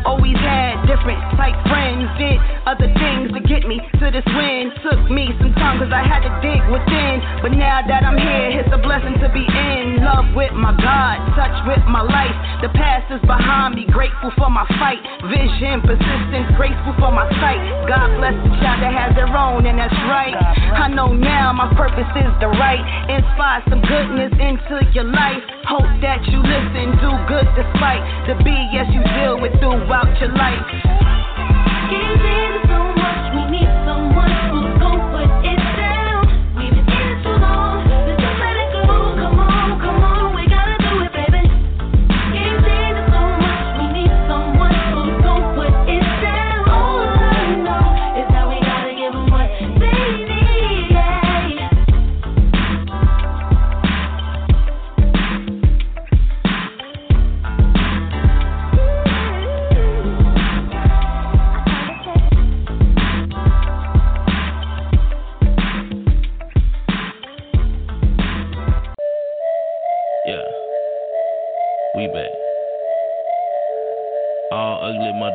Always 0.05 0.38
had 0.39 0.88
different 0.88 1.20
type 1.36 1.55
friends, 1.68 2.07
did 2.18 2.39
other 2.68 2.88
things 2.99 3.32
to 3.32 3.39
get 3.43 3.68
me 3.68 3.80
to 3.99 4.05
this 4.11 4.28
win. 4.36 4.72
Took 4.84 5.11
me 5.11 5.32
some 5.39 5.51
time 5.55 5.80
cause 5.80 5.91
I 5.91 6.03
had 6.03 6.24
to 6.24 6.32
dig 6.43 6.61
within. 6.72 7.20
But 7.43 7.55
now 7.55 7.84
that 7.84 8.03
I'm 8.03 8.15
here, 8.15 8.59
it's 8.61 8.72
a 8.72 8.80
blessing 8.80 9.20
to 9.20 9.28
be 9.32 9.43
in. 9.43 10.03
Love 10.03 10.32
with 10.36 10.53
my 10.55 10.72
God, 10.76 11.18
touch 11.36 11.55
with 11.68 11.84
my 11.88 12.03
life. 12.03 12.36
The 12.63 12.72
past 12.72 13.11
is 13.11 13.24
behind 13.28 13.76
me, 13.76 13.86
grateful 13.88 14.32
for 14.39 14.49
my 14.49 14.68
fight. 14.80 14.99
Vision, 15.28 15.84
persistence, 15.84 16.49
grateful 16.55 16.95
for 16.99 17.11
my 17.11 17.28
sight. 17.39 17.59
God 17.88 18.15
bless 18.20 18.36
the 18.36 18.51
child 18.63 18.80
that 18.84 18.93
has 18.95 19.11
their 19.15 19.32
own, 19.32 19.65
and 19.68 19.80
that's 19.80 19.95
right. 20.08 20.34
I 20.34 20.88
know 20.88 21.14
now 21.14 21.53
my 21.53 21.68
purpose 21.76 22.08
is 22.16 22.32
the 22.39 22.47
right. 22.47 22.82
Inspire 23.12 23.64
some 23.70 23.82
goodness 23.84 24.32
into 24.39 24.80
your 24.95 25.05
life. 25.05 25.43
Hope 25.68 25.88
that 26.01 26.24
you 26.32 26.39
listen, 26.39 26.95
do 27.03 27.12
good 27.28 27.47
despite 27.53 28.01
the 28.28 28.39
BS 28.41 28.88
you 28.95 29.03
deal 29.03 29.39
with 29.39 29.53
throughout 29.60 30.10
your 30.20 30.32
life. 30.34 30.64
so 32.68 32.80
much, 32.95 32.97
we 32.97 33.07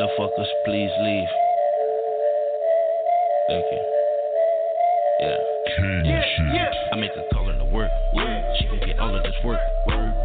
motherfuckers, 0.03 0.51
please 0.65 0.91
leave. 1.03 1.29
Thank 3.49 3.65
you. 3.71 3.83
Yeah. 5.21 6.71
I 6.93 6.97
make 6.97 7.11
her 7.15 7.23
call 7.33 7.49
into 7.49 7.65
work. 7.67 7.91
Yeah. 8.15 8.55
She 8.59 8.67
gon' 8.67 8.81
get 8.87 8.99
all 8.99 9.15
of 9.15 9.23
this 9.23 9.35
work. 9.45 9.61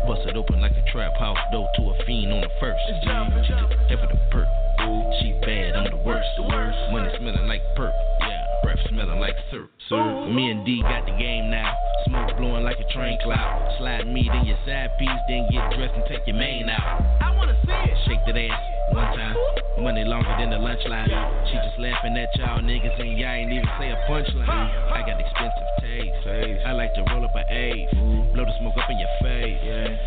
Bust 0.07 0.21
it 0.25 0.35
open 0.35 0.61
like 0.61 0.71
a 0.71 0.91
trap 0.91 1.13
house 1.19 1.37
door 1.51 1.69
to 1.75 1.81
a 1.81 2.05
fiend 2.05 2.33
on 2.33 2.41
the 2.41 2.49
first. 2.59 2.79
She 2.87 3.53
took 3.53 3.69
the 3.69 4.01
of 4.01 4.09
the 4.09 4.19
perk. 4.31 4.47
She 5.21 5.33
bad, 5.45 5.75
I'm 5.75 5.91
the 5.91 6.01
worst. 6.03 6.27
The 6.37 6.43
worst. 6.43 6.77
Money 6.91 7.09
smelling 7.17 7.47
like 7.47 7.61
perk. 7.75 7.93
Yeah. 8.21 8.45
Breath 8.63 8.79
smelling 8.89 9.19
like 9.19 9.35
syrup. 9.51 9.69
Me 10.33 10.49
and 10.49 10.65
D 10.65 10.81
got 10.81 11.05
the 11.05 11.15
game 11.19 11.51
now. 11.51 11.73
Smoke 12.05 12.37
blowing 12.37 12.63
like 12.63 12.77
a 12.79 12.93
train 12.93 13.19
cloud. 13.23 13.77
Slide 13.77 14.07
me, 14.07 14.29
then 14.31 14.45
your 14.45 14.57
side 14.65 14.89
piece, 14.97 15.21
then 15.29 15.47
get 15.51 15.69
dressed 15.77 15.93
and 15.93 16.05
take 16.07 16.25
your 16.25 16.35
mane 16.35 16.69
out. 16.69 17.01
I 17.21 17.35
wanna 17.35 17.57
see 17.65 17.91
it. 17.91 17.97
Shake 18.07 18.25
that 18.25 18.37
ass 18.37 18.76
one 18.91 19.09
time. 19.15 19.35
Money 19.77 20.03
longer 20.03 20.33
than 20.39 20.49
the 20.49 20.57
lunch 20.57 20.81
line. 20.89 21.09
She 21.45 21.53
just 21.53 21.77
laughing 21.77 22.17
at 22.17 22.33
y'all 22.35 22.59
niggas 22.61 22.99
and 22.99 23.17
y'all 23.17 23.29
ain't 23.29 23.51
even 23.53 23.69
say 23.77 23.93
a 23.93 23.97
punchline. 24.09 24.49
I 24.49 25.05
got 25.05 25.21
expensive 25.21 25.69
taste. 25.81 26.65
I 26.65 26.73
like 26.73 26.93
to 26.95 27.05
roll 27.13 27.23
up 27.23 27.35
an 27.35 27.45
eight. 27.49 27.87
Blow 28.33 28.45
the 28.45 28.53
smoke 28.59 28.73
up 28.77 28.89
in 28.89 28.97
your 28.97 29.13
face. 29.21 29.59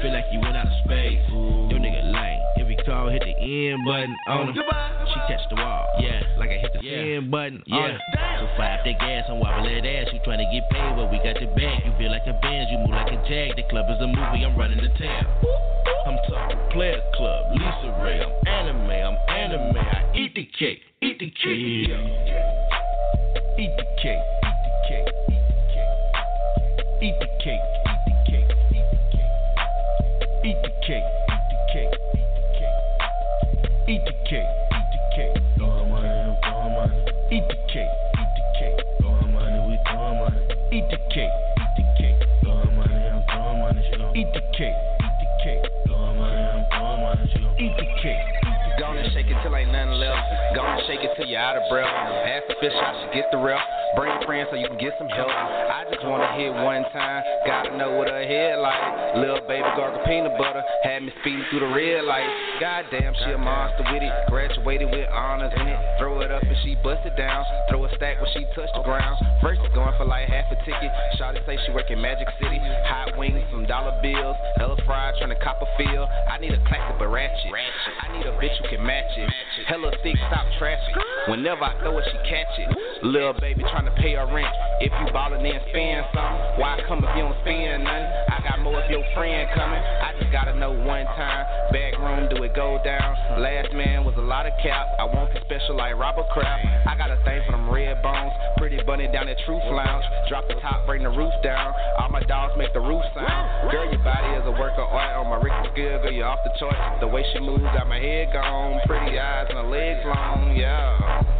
Feel 0.02 0.12
like 0.12 0.26
you 0.32 0.40
went 0.40 0.56
out 0.56 0.66
of 0.66 0.74
space. 0.84 1.22
Yo 1.30 1.78
nigga 1.78 2.02
lame. 2.02 2.42
If 2.58 2.66
he 2.66 2.76
call, 2.82 3.08
hit 3.08 3.22
the 3.22 3.34
end 3.38 3.86
button 3.86 4.14
on 4.26 4.48
him. 4.50 4.54
She 4.58 5.18
catch 5.30 5.46
the 5.50 5.56
wall. 5.56 5.86
Yeah, 6.02 6.22
like 6.36 6.50
I 6.50 6.58
hit 6.58 6.74
the 6.74 6.82
end 6.82 7.30
button. 7.30 7.62
Yeah. 7.66 7.96
So 8.42 8.50
five 8.58 8.82
that 8.84 8.98
gas 8.98 9.30
and 9.30 9.38
wobble 9.38 9.64
that 9.64 9.86
ass. 9.86 10.10
You 10.12 10.18
tryna 10.26 10.50
get 10.50 10.66
paid, 10.70 10.98
but 10.98 11.14
we 11.14 11.22
got 11.22 11.38
the 11.38 11.46
bag. 11.54 11.86
You 11.86 11.94
feel 11.96 12.10
like 12.10 12.26
a 12.26 12.34
Benz, 12.42 12.66
you 12.74 12.78
move 12.78 12.90
like 12.90 13.12
a 13.12 13.22
Jag. 13.28 13.54
The 13.54 13.62
club 13.70 13.86
is 13.86 14.02
a 14.02 14.08
movie, 14.08 14.42
I'm 14.42 14.58
running 14.58 14.82
the 14.82 14.90
town. 14.98 15.30
Talking 16.28 16.58
player 16.72 17.00
club, 17.14 17.46
LisaRaye. 17.56 18.24
I'm 18.24 18.48
anime, 18.48 18.90
I'm 18.90 19.16
anime. 19.28 19.76
I 19.76 20.12
eat 20.14 20.34
the 20.34 20.44
cake, 20.58 20.80
eat 21.00 21.18
the 21.18 21.30
cake. 21.30 21.88
Yeah. 21.88 21.96
Eat 23.58 23.76
the 23.76 23.84
cake, 24.00 24.24
eat 24.44 24.58
the 24.64 24.72
cake, 24.88 25.08
eat 27.02 27.14
the 27.20 27.26
cake. 27.36 27.64
Eat 27.72 27.79
you're 51.30 51.38
out 51.38 51.54
of 51.54 51.62
breath. 51.70 51.86
Ask 51.86 52.50
the 52.50 52.58
fish 52.58 52.74
I 52.74 52.90
should 52.98 53.14
get 53.14 53.30
the 53.30 53.38
rep. 53.38 53.62
Bring 53.94 54.10
friends 54.26 54.50
so 54.50 54.58
you 54.58 54.66
can 54.66 54.78
get 54.82 54.98
some 54.98 55.06
help. 55.08 55.30
I 55.30 55.86
just 55.86 56.02
wanna 56.02 56.26
hit 56.34 56.50
one 56.50 56.82
time. 56.90 57.22
Gotta 57.46 57.70
know 57.78 57.94
what 57.94 58.10
her 58.10 58.26
head 58.26 58.58
like. 58.58 59.14
Little 59.14 59.46
baby 59.46 59.66
gargle 59.78 60.02
peanut 60.06 60.34
butter. 60.34 60.62
Had 60.82 61.06
me 61.06 61.14
speeding 61.22 61.46
through 61.50 61.62
the 61.62 61.70
red 61.70 62.02
light. 62.02 62.26
Goddamn, 62.58 63.14
she 63.22 63.30
a 63.30 63.38
monster 63.38 63.86
with 63.94 64.02
it. 64.02 64.12
Graduated 64.26 64.90
with 64.90 65.06
honors 65.10 65.54
in 65.54 65.66
it. 65.70 65.78
Throw 66.02 66.18
it 66.20 66.34
up 66.34 66.42
and 66.42 66.58
she 66.66 66.74
bust 66.82 67.06
it 67.06 67.14
down. 67.14 67.46
Throw 67.70 67.86
a 67.86 67.90
stack 67.94 68.18
when 68.18 68.30
she 68.34 68.42
touch 68.58 68.70
the 68.74 68.82
ground. 68.82 69.14
First 69.40 69.62
going 69.74 69.94
for 69.96 70.04
like 70.04 70.26
half 70.26 70.50
a 70.50 70.58
ticket. 70.66 70.90
Shawty 71.14 71.38
say 71.46 71.58
she 71.66 71.70
work 71.72 71.90
in 71.90 72.00
Magic 72.02 72.26
City. 72.42 72.58
Hot 72.90 73.14
wings, 73.16 73.38
some 73.50 73.66
dollar 73.66 73.94
bills. 74.02 74.36
Hella 74.58 74.76
fried, 74.84 75.14
tryna 75.22 75.38
cop 75.42 75.62
a 75.62 75.68
feel. 75.78 76.08
I 76.26 76.38
need 76.38 76.52
a 76.52 76.60
classic 76.66 76.98
but 76.98 77.08
ratchet. 77.08 77.54
I 78.02 78.18
need 78.18 78.26
a 78.26 78.34
bitch 78.42 78.56
who 78.62 78.68
can 78.68 78.84
match 78.84 79.10
it. 79.16 79.30
Hella 79.66 79.90
thick, 80.02 80.16
stop 80.26 80.46
traffic. 80.58 80.94
Whenever 81.30 81.62
I 81.62 81.78
throw 81.78 81.96
it, 81.98 82.04
she 82.10 82.18
catch 82.28 82.58
it. 82.58 82.68
Little 83.02 83.32
baby 83.40 83.64
tryna 83.64 83.96
pay 83.96 84.12
her 84.12 84.28
rent. 84.28 84.52
If 84.84 84.92
you 84.92 85.08
ballin' 85.08 85.40
then 85.40 85.56
spend 85.72 86.04
something. 86.12 86.60
Why 86.60 86.76
come 86.84 87.00
if 87.00 87.08
you 87.16 87.24
don't 87.24 87.36
spend 87.40 87.88
nothing? 87.88 88.08
I 88.28 88.44
got 88.44 88.60
more 88.60 88.76
if 88.76 88.92
your 88.92 89.00
friend 89.16 89.48
coming. 89.56 89.80
I 89.80 90.12
just 90.20 90.28
gotta 90.28 90.52
know 90.52 90.76
one 90.76 91.08
time. 91.16 91.48
Back 91.72 91.96
room, 91.96 92.28
do 92.28 92.44
it 92.44 92.52
go 92.52 92.76
down? 92.84 93.40
Last 93.40 93.72
man 93.72 94.04
was 94.04 94.12
a 94.20 94.24
lot 94.24 94.44
of 94.44 94.52
cap. 94.60 94.84
I 95.00 95.08
want 95.08 95.32
the 95.32 95.40
special 95.48 95.80
like 95.80 95.96
Robert 95.96 96.28
Kraft. 96.28 96.60
I 96.84 96.92
got 97.00 97.08
a 97.08 97.16
thing 97.24 97.40
for 97.48 97.56
them 97.56 97.72
red 97.72 98.04
bones. 98.04 98.36
Pretty 98.60 98.76
bunny 98.84 99.08
down 99.08 99.32
at 99.32 99.40
Truth 99.48 99.64
Lounge. 99.72 100.04
Drop 100.28 100.44
the 100.52 100.60
top, 100.60 100.84
bring 100.84 101.00
the 101.00 101.12
roof 101.12 101.32
down. 101.40 101.72
All 101.96 102.12
my 102.12 102.20
dogs 102.28 102.52
make 102.60 102.76
the 102.76 102.84
roof 102.84 103.00
sound. 103.16 103.72
Girl, 103.72 103.88
your 103.88 104.04
body 104.04 104.28
is 104.36 104.44
a 104.44 104.52
work 104.60 104.76
of 104.76 104.92
art. 104.92 105.16
On 105.16 105.32
my 105.32 105.40
Ricky 105.40 105.72
skill, 105.72 106.04
girl, 106.04 106.12
you 106.12 106.24
off 106.24 106.44
the 106.44 106.52
chart. 106.60 106.76
The 107.00 107.08
way 107.08 107.24
she 107.32 107.40
moves, 107.40 107.64
got 107.72 107.88
my 107.88 107.96
head 107.96 108.28
gone. 108.36 108.84
Pretty 108.84 109.16
eyes 109.16 109.48
and 109.48 109.56
her 109.56 109.68
legs 109.72 110.04
long, 110.04 110.52
yeah. 110.52 111.39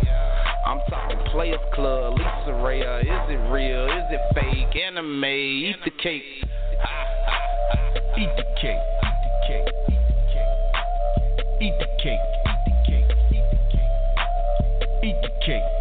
I'm 0.66 0.80
talking 0.88 1.18
Players 1.32 1.60
Club, 1.74 2.14
Lisa 2.18 2.52
Ray. 2.62 2.84
uh, 2.86 2.98
Is 3.00 3.06
it 3.30 3.50
real? 3.50 3.84
Is 3.86 4.04
it 4.10 4.20
fake? 4.34 4.76
Anime, 4.84 5.24
eat 5.24 5.76
the 5.84 5.90
cake. 6.02 6.22
Ha, 6.80 6.88
ha, 7.26 7.38
ha. 7.66 7.76
Eat 8.18 8.30
the 8.36 8.44
cake. 8.60 8.78
Eat 9.00 9.22
the 9.24 9.32
cake. 9.48 9.70
Eat 11.60 11.74
the 11.78 11.86
cake. 12.02 12.26
Eat 15.02 15.16
the 15.22 15.28
cake. 15.40 15.62
Eat 15.62 15.79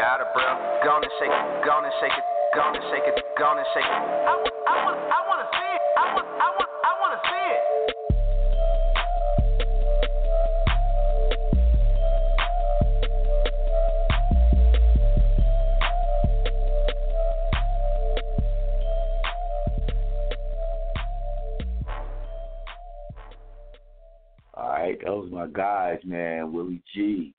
out 0.00 0.20
of 0.20 0.32
breath. 0.32 0.56
Gonna 0.84 1.06
shake 1.20 1.28
it, 1.28 1.64
gonna 1.66 1.90
shake 2.00 2.12
it, 2.16 2.24
gonna 2.56 2.80
shake 2.90 3.04
it, 3.04 3.22
gonna 3.38 3.64
shake 3.74 3.84
it. 3.84 3.90
I, 3.90 4.32
I 4.66 4.84
want, 4.84 4.96
I 4.96 5.20
wanna 5.28 5.44
see 5.52 5.70
it. 5.76 5.80
I 5.98 6.14
want, 6.14 6.26
I 6.40 6.48
want, 6.56 6.70
I 6.84 6.92
wanna 7.00 7.20
see 7.28 7.46
it. 7.52 7.60
All 24.54 24.68
right, 24.68 24.98
those 25.04 25.30
my 25.30 25.46
guys, 25.46 25.98
man. 26.04 26.52
Willie 26.52 26.82
G, 26.94 27.34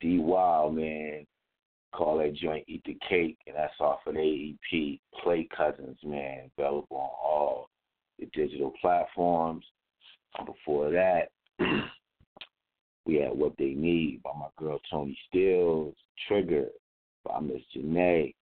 D 0.00 0.18
Wild, 0.20 0.76
man. 0.76 1.26
Call 1.94 2.18
that 2.18 2.34
joint 2.34 2.64
Eat 2.66 2.82
the 2.84 2.98
Cake, 3.08 3.38
and 3.46 3.54
that's 3.54 3.72
off 3.78 4.00
of 4.06 4.14
AEP. 4.14 4.98
Play 5.22 5.48
Cousins, 5.56 5.98
man. 6.02 6.50
Available 6.58 6.96
on 6.96 7.10
all 7.22 7.68
the 8.18 8.26
digital 8.34 8.72
platforms. 8.80 9.64
Before 10.44 10.90
that, 10.90 11.30
we 13.06 13.16
had 13.16 13.36
What 13.38 13.52
They 13.58 13.74
Need 13.74 14.22
by 14.24 14.32
my 14.36 14.48
girl 14.58 14.80
Tony 14.90 15.16
Stills, 15.28 15.94
Trigger 16.26 16.66
by 17.24 17.38
Miss 17.38 17.62
Janae, 17.76 18.34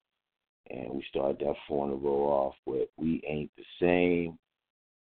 and 0.71 0.91
we 0.91 1.05
started 1.11 1.39
that 1.41 1.55
four 1.69 1.87
in 1.87 1.93
a 1.93 1.97
row 1.97 2.25
off 2.29 2.55
with 2.65 2.89
We 2.97 3.23
Ain't 3.29 3.51
the 3.59 3.65
Same. 3.81 4.39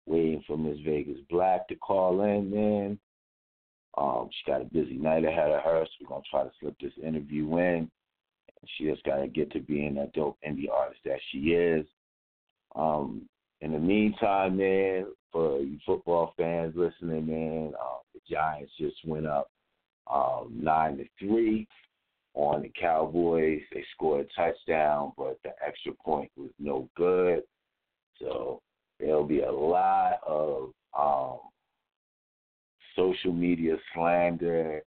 Waiting 0.06 0.44
for 0.46 0.58
Miss 0.58 0.76
Vaygez 0.80 1.26
Blakk 1.32 1.66
to 1.68 1.76
call 1.76 2.20
in, 2.20 2.50
man. 2.50 2.98
Um, 3.96 4.28
she 4.30 4.50
got 4.50 4.60
a 4.60 4.64
busy 4.64 4.96
night 4.96 5.24
ahead 5.24 5.50
of 5.50 5.62
her, 5.62 5.86
so 5.86 5.90
we're 6.02 6.08
gonna 6.08 6.22
try 6.30 6.42
to 6.42 6.50
slip 6.60 6.74
this 6.78 6.92
interview 7.02 7.56
in. 7.56 7.90
She 8.76 8.84
just 8.84 9.04
gotta 9.04 9.28
get 9.28 9.50
to 9.52 9.60
being 9.60 9.94
that 9.94 10.12
dope 10.12 10.38
indie 10.46 10.70
artist 10.70 11.00
that 11.04 11.20
she 11.30 11.38
is. 11.52 11.86
Um, 12.74 13.28
in 13.60 13.72
the 13.72 13.78
meantime, 13.78 14.56
man, 14.56 15.06
for 15.32 15.60
you 15.60 15.78
football 15.86 16.34
fans 16.36 16.74
listening, 16.76 17.26
man, 17.26 17.72
uh, 17.80 17.98
the 18.12 18.20
Giants 18.28 18.72
just 18.78 18.96
went 19.04 19.26
up 19.26 19.50
um, 20.12 20.52
nine 20.52 20.98
to 20.98 21.04
three 21.18 21.66
on 22.34 22.62
the 22.62 22.72
Cowboys. 22.78 23.62
They 23.72 23.84
scored 23.94 24.26
a 24.26 24.40
touchdown, 24.40 25.12
but 25.16 25.38
the 25.44 25.50
extra 25.66 25.92
point 26.04 26.30
was 26.36 26.50
no 26.58 26.88
good. 26.96 27.42
So 28.20 28.60
there'll 29.00 29.24
be 29.24 29.40
a 29.40 29.52
lot 29.52 30.18
of 30.26 30.72
um, 30.98 31.38
social 32.96 33.32
media 33.32 33.76
slander 33.94 34.82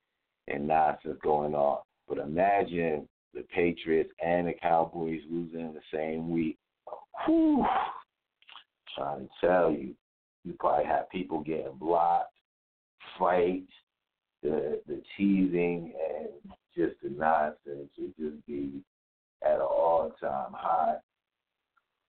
and 0.49 0.67
nonsense 0.67 1.19
going 1.23 1.55
on. 1.55 1.79
But 2.09 2.19
imagine 2.19 3.09
the 3.35 3.43
Patriots 3.55 4.11
and 4.25 4.47
the 4.49 4.55
Cowboys 4.55 5.21
losing 5.31 5.61
in 5.61 5.75
the 5.75 5.81
same 5.93 6.31
week. 6.31 6.57
Whew. 7.27 7.65
Trying 8.97 9.27
to 9.27 9.47
tell 9.47 9.71
you, 9.71 9.95
you 10.45 10.55
probably 10.61 10.87
have 10.87 11.11
people 11.11 11.41
getting 11.41 11.77
blocked, 11.79 12.33
fights, 13.19 13.73
the 14.43 14.81
the 14.87 15.03
teasing, 15.17 15.93
and 16.09 16.29
just 16.77 17.01
the 17.03 17.11
nonsense 17.11 17.91
would 17.99 18.15
just 18.19 18.47
be 18.47 18.83
at 19.45 19.57
an 19.57 19.61
all 19.63 20.13
time 20.21 20.53
high. 20.53 20.97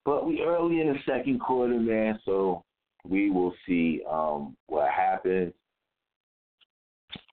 But 0.03 0.27
we 0.27 0.41
early 0.41 0.81
in 0.81 0.87
the 0.87 0.99
second 1.07 1.39
quarter, 1.39 1.79
man, 1.79 2.19
so 2.25 2.63
we 3.07 3.31
will 3.31 3.53
see 3.67 4.01
um, 4.09 4.55
what 4.67 4.91
happens. 4.91 5.53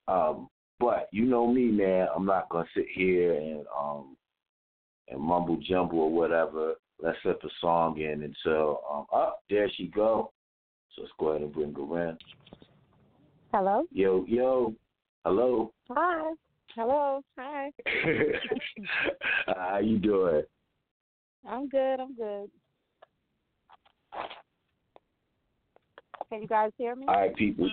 Um, 0.08 0.48
but 0.82 1.08
you 1.12 1.24
know 1.24 1.46
me, 1.46 1.66
man. 1.66 2.08
I'm 2.14 2.26
not 2.26 2.48
gonna 2.48 2.66
sit 2.74 2.86
here 2.92 3.34
and 3.34 3.64
um 3.78 4.16
and 5.08 5.20
mumble 5.20 5.58
jumble 5.62 6.00
or 6.00 6.10
whatever. 6.10 6.74
Let's 7.00 7.18
slip 7.22 7.40
a 7.44 7.48
song 7.60 8.00
in 8.00 8.22
until 8.22 8.80
um 8.90 9.02
up 9.02 9.08
oh, 9.12 9.32
there 9.48 9.70
she 9.76 9.86
go. 9.86 10.32
So 10.94 11.02
let's 11.02 11.14
go 11.18 11.28
ahead 11.28 11.42
and 11.42 11.52
bring 11.52 11.72
her 11.72 12.08
in. 12.08 12.18
Hello. 13.54 13.84
Yo, 13.92 14.24
yo. 14.26 14.74
Hello. 15.24 15.72
Hi. 15.90 16.32
Hello. 16.74 17.22
Hi. 17.38 17.70
How 19.46 19.78
you 19.78 19.98
doing? 19.98 20.42
I'm 21.48 21.68
good. 21.68 22.00
I'm 22.00 22.14
good. 22.14 22.50
Can 26.28 26.42
you 26.42 26.48
guys 26.48 26.72
hear 26.76 26.96
me? 26.96 27.06
All 27.06 27.14
right, 27.14 27.36
people. 27.36 27.70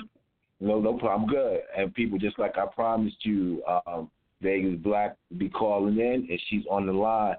No, 0.59 0.79
no 0.79 0.97
problem. 0.97 1.23
I'm 1.23 1.27
good. 1.27 1.61
And 1.77 1.93
people, 1.93 2.17
just 2.17 2.37
like 2.37 2.57
I 2.57 2.65
promised 2.65 3.23
you, 3.23 3.63
um, 3.87 4.09
Vaygez 4.43 4.81
Blakk 4.81 5.15
be 5.37 5.49
calling 5.49 5.97
in, 5.99 6.27
and 6.29 6.41
she's 6.49 6.63
on 6.69 6.85
the 6.85 6.93
line. 6.93 7.35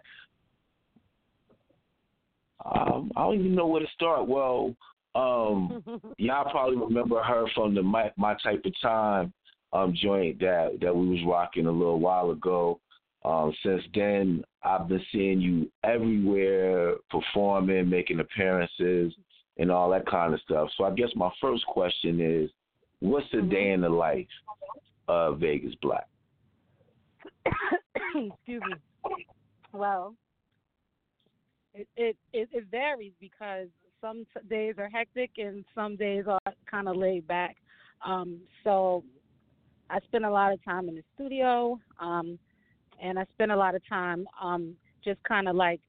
Um, 2.64 3.10
I 3.16 3.22
don't 3.22 3.40
even 3.40 3.54
know 3.54 3.66
where 3.66 3.80
to 3.80 3.88
start. 3.94 4.28
Well, 4.28 4.74
um, 5.14 5.82
y'all 6.18 6.50
probably 6.50 6.76
remember 6.76 7.22
her 7.22 7.46
from 7.54 7.74
the 7.74 7.82
my, 7.82 8.10
my 8.16 8.36
type 8.42 8.62
of 8.64 8.72
time 8.82 9.32
um, 9.72 9.94
joint 10.00 10.38
that 10.40 10.78
that 10.80 10.94
we 10.94 11.08
was 11.08 11.20
rocking 11.26 11.66
a 11.66 11.72
little 11.72 12.00
while 12.00 12.30
ago. 12.30 12.80
Um, 13.24 13.52
since 13.62 13.82
then, 13.94 14.42
I've 14.62 14.88
been 14.88 15.02
seeing 15.12 15.40
you 15.40 15.70
everywhere, 15.84 16.94
performing, 17.10 17.88
making 17.88 18.20
appearances, 18.20 19.12
and 19.58 19.70
all 19.70 19.90
that 19.90 20.06
kind 20.06 20.32
of 20.32 20.40
stuff. 20.40 20.68
So 20.76 20.84
I 20.84 20.90
guess 20.92 21.10
my 21.14 21.30
first 21.40 21.66
question 21.66 22.20
is, 22.20 22.50
what's 23.00 23.26
the 23.32 23.42
day 23.42 23.56
mm-hmm. 23.56 23.74
in 23.74 23.80
the 23.82 23.88
life 23.88 24.26
of 25.08 25.38
Vaygez 25.38 25.74
Blakk? 25.82 26.04
Excuse 28.14 28.62
me. 28.68 29.26
Well, 29.72 30.14
it, 31.74 31.88
it 31.96 32.16
it 32.32 32.48
it 32.52 32.64
varies 32.70 33.12
because 33.20 33.68
some 34.00 34.26
days 34.48 34.74
are 34.78 34.88
hectic 34.88 35.30
and 35.38 35.64
some 35.74 35.96
days 35.96 36.24
are 36.26 36.52
kind 36.70 36.88
of 36.88 36.96
laid 36.96 37.26
back. 37.26 37.56
Um, 38.04 38.40
so 38.64 39.04
I 39.90 39.98
spend 40.00 40.24
a 40.24 40.30
lot 40.30 40.52
of 40.52 40.64
time 40.64 40.88
in 40.88 40.94
the 40.94 41.02
studio, 41.14 41.78
um, 42.00 42.38
and 43.02 43.18
I 43.18 43.24
spend 43.32 43.52
a 43.52 43.56
lot 43.56 43.74
of 43.74 43.86
time 43.88 44.26
um, 44.42 44.74
just 45.04 45.22
kind 45.24 45.48
of 45.48 45.56
like 45.56 45.80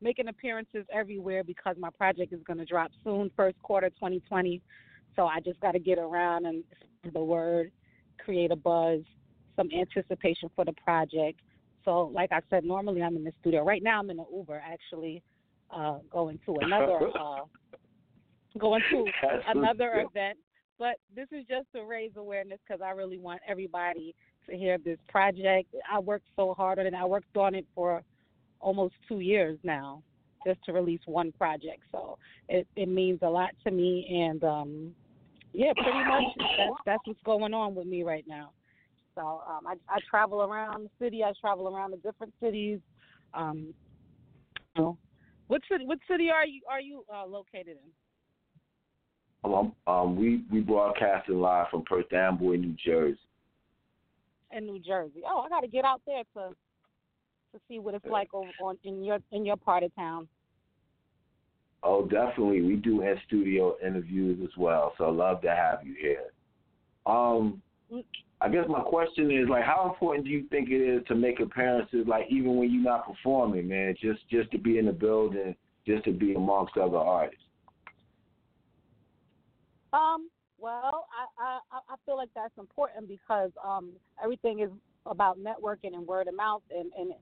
making 0.00 0.28
appearances 0.28 0.84
everywhere 0.92 1.42
because 1.42 1.76
my 1.78 1.90
project 1.90 2.32
is 2.32 2.40
going 2.46 2.58
to 2.58 2.64
drop 2.64 2.90
soon, 3.02 3.30
first 3.36 3.60
quarter 3.62 3.88
2020. 3.90 4.60
So 5.16 5.26
I 5.26 5.40
just 5.40 5.60
got 5.60 5.72
to 5.72 5.78
get 5.78 5.98
around 5.98 6.46
and 6.46 6.62
spread 6.98 7.14
the 7.14 7.24
word, 7.24 7.72
create 8.22 8.50
a 8.50 8.56
buzz, 8.56 9.00
some 9.56 9.68
anticipation 9.76 10.50
for 10.54 10.64
the 10.64 10.72
project. 10.72 11.40
So, 11.84 12.10
like 12.14 12.32
I 12.32 12.40
said, 12.50 12.64
normally 12.64 13.02
I'm 13.02 13.16
in 13.16 13.24
the 13.24 13.32
studio. 13.40 13.64
Right 13.64 13.82
now, 13.82 14.00
I'm 14.00 14.10
in 14.10 14.18
the 14.18 14.26
Uber 14.32 14.62
actually, 14.64 15.22
uh, 15.70 15.98
going 16.10 16.38
to 16.46 16.56
another, 16.60 16.98
uh, 17.20 17.40
going 18.58 18.82
to 18.90 19.04
another 19.48 20.06
event. 20.08 20.38
But 20.78 20.96
this 21.14 21.28
is 21.32 21.46
just 21.48 21.66
to 21.74 21.84
raise 21.84 22.10
awareness 22.16 22.58
because 22.66 22.82
I 22.82 22.90
really 22.90 23.18
want 23.18 23.40
everybody 23.48 24.14
to 24.48 24.56
hear 24.56 24.76
this 24.78 24.98
project. 25.08 25.74
I 25.90 25.98
worked 25.98 26.26
so 26.36 26.52
hard 26.54 26.78
on 26.78 26.86
it. 26.86 26.94
I 26.94 27.06
worked 27.06 27.36
on 27.36 27.54
it 27.54 27.66
for 27.74 28.02
almost 28.60 28.94
two 29.08 29.20
years 29.20 29.58
now 29.62 30.02
just 30.46 30.62
to 30.64 30.72
release 30.72 31.00
one 31.06 31.32
project. 31.32 31.80
So 31.92 32.18
it, 32.48 32.66
it 32.76 32.88
means 32.88 33.20
a 33.22 33.28
lot 33.28 33.50
to 33.64 33.70
me. 33.70 34.24
And 34.28 34.44
um, 34.44 34.94
yeah, 35.56 35.72
pretty 35.72 36.04
much 36.04 36.24
that's, 36.36 36.70
that's 36.84 37.02
what's 37.06 37.22
going 37.24 37.54
on 37.54 37.74
with 37.74 37.86
me 37.86 38.02
right 38.02 38.24
now. 38.28 38.50
So 39.14 39.42
um, 39.48 39.66
I, 39.66 39.74
I 39.88 39.98
travel 40.08 40.42
around 40.42 40.84
the 40.84 41.04
city. 41.04 41.24
I 41.24 41.32
travel 41.40 41.74
around 41.74 41.92
the 41.92 41.96
different 41.96 42.34
cities. 42.42 42.78
Um, 43.32 43.72
you 44.76 44.82
know, 44.82 44.98
what 45.46 45.62
city? 45.70 45.86
What 45.86 45.98
city 46.08 46.28
are 46.30 46.46
you 46.46 46.60
are 46.70 46.80
you 46.80 47.04
uh, 47.12 47.26
located 47.26 47.78
in? 47.82 49.50
Um, 49.50 49.72
um, 49.86 50.16
we 50.16 50.42
we 50.52 50.60
broadcasting 50.60 51.40
live 51.40 51.68
from 51.70 51.84
Perth 51.84 52.12
Amboy, 52.12 52.56
New 52.56 52.76
Jersey. 52.84 53.18
In 54.52 54.66
New 54.66 54.78
Jersey. 54.78 55.22
Oh, 55.26 55.40
I 55.40 55.48
got 55.48 55.60
to 55.60 55.68
get 55.68 55.86
out 55.86 56.02
there 56.06 56.22
to 56.34 56.50
to 57.52 57.60
see 57.66 57.78
what 57.78 57.94
it's 57.94 58.04
like 58.04 58.28
over 58.34 58.50
on 58.62 58.76
in 58.84 59.02
your 59.02 59.20
in 59.32 59.46
your 59.46 59.56
part 59.56 59.82
of 59.82 59.94
town. 59.94 60.28
Oh, 61.88 62.02
definitely. 62.02 62.62
We 62.62 62.74
do 62.74 63.02
in 63.02 63.14
studio 63.28 63.76
interviews 63.80 64.40
as 64.42 64.50
well, 64.58 64.92
so 64.98 65.08
love 65.08 65.40
to 65.42 65.50
have 65.50 65.86
you 65.86 65.94
here. 66.00 66.32
Um, 67.06 67.62
I 68.40 68.48
guess 68.48 68.64
my 68.68 68.80
question 68.80 69.30
is 69.30 69.48
like, 69.48 69.62
how 69.62 69.88
important 69.88 70.24
do 70.24 70.32
you 70.32 70.46
think 70.50 70.68
it 70.68 70.82
is 70.82 71.06
to 71.06 71.14
make 71.14 71.38
appearances, 71.38 72.04
like 72.08 72.26
even 72.28 72.56
when 72.56 72.72
you're 72.72 72.82
not 72.82 73.06
performing, 73.06 73.68
man? 73.68 73.94
Just 74.02 74.28
just 74.28 74.50
to 74.50 74.58
be 74.58 74.78
in 74.78 74.86
the 74.86 74.92
building, 74.92 75.54
just 75.86 76.04
to 76.06 76.12
be 76.12 76.34
amongst 76.34 76.76
other 76.76 76.98
artists. 76.98 77.44
Um. 79.92 80.28
Well, 80.58 81.06
I 81.38 81.60
I 81.70 81.78
I 81.88 81.94
feel 82.04 82.16
like 82.16 82.30
that's 82.34 82.58
important 82.58 83.06
because 83.06 83.52
um 83.64 83.92
everything 84.22 84.58
is 84.58 84.70
about 85.04 85.38
networking 85.38 85.94
and 85.94 86.04
word 86.04 86.26
of 86.26 86.34
mouth, 86.34 86.62
and 86.76 86.90
and 86.98 87.12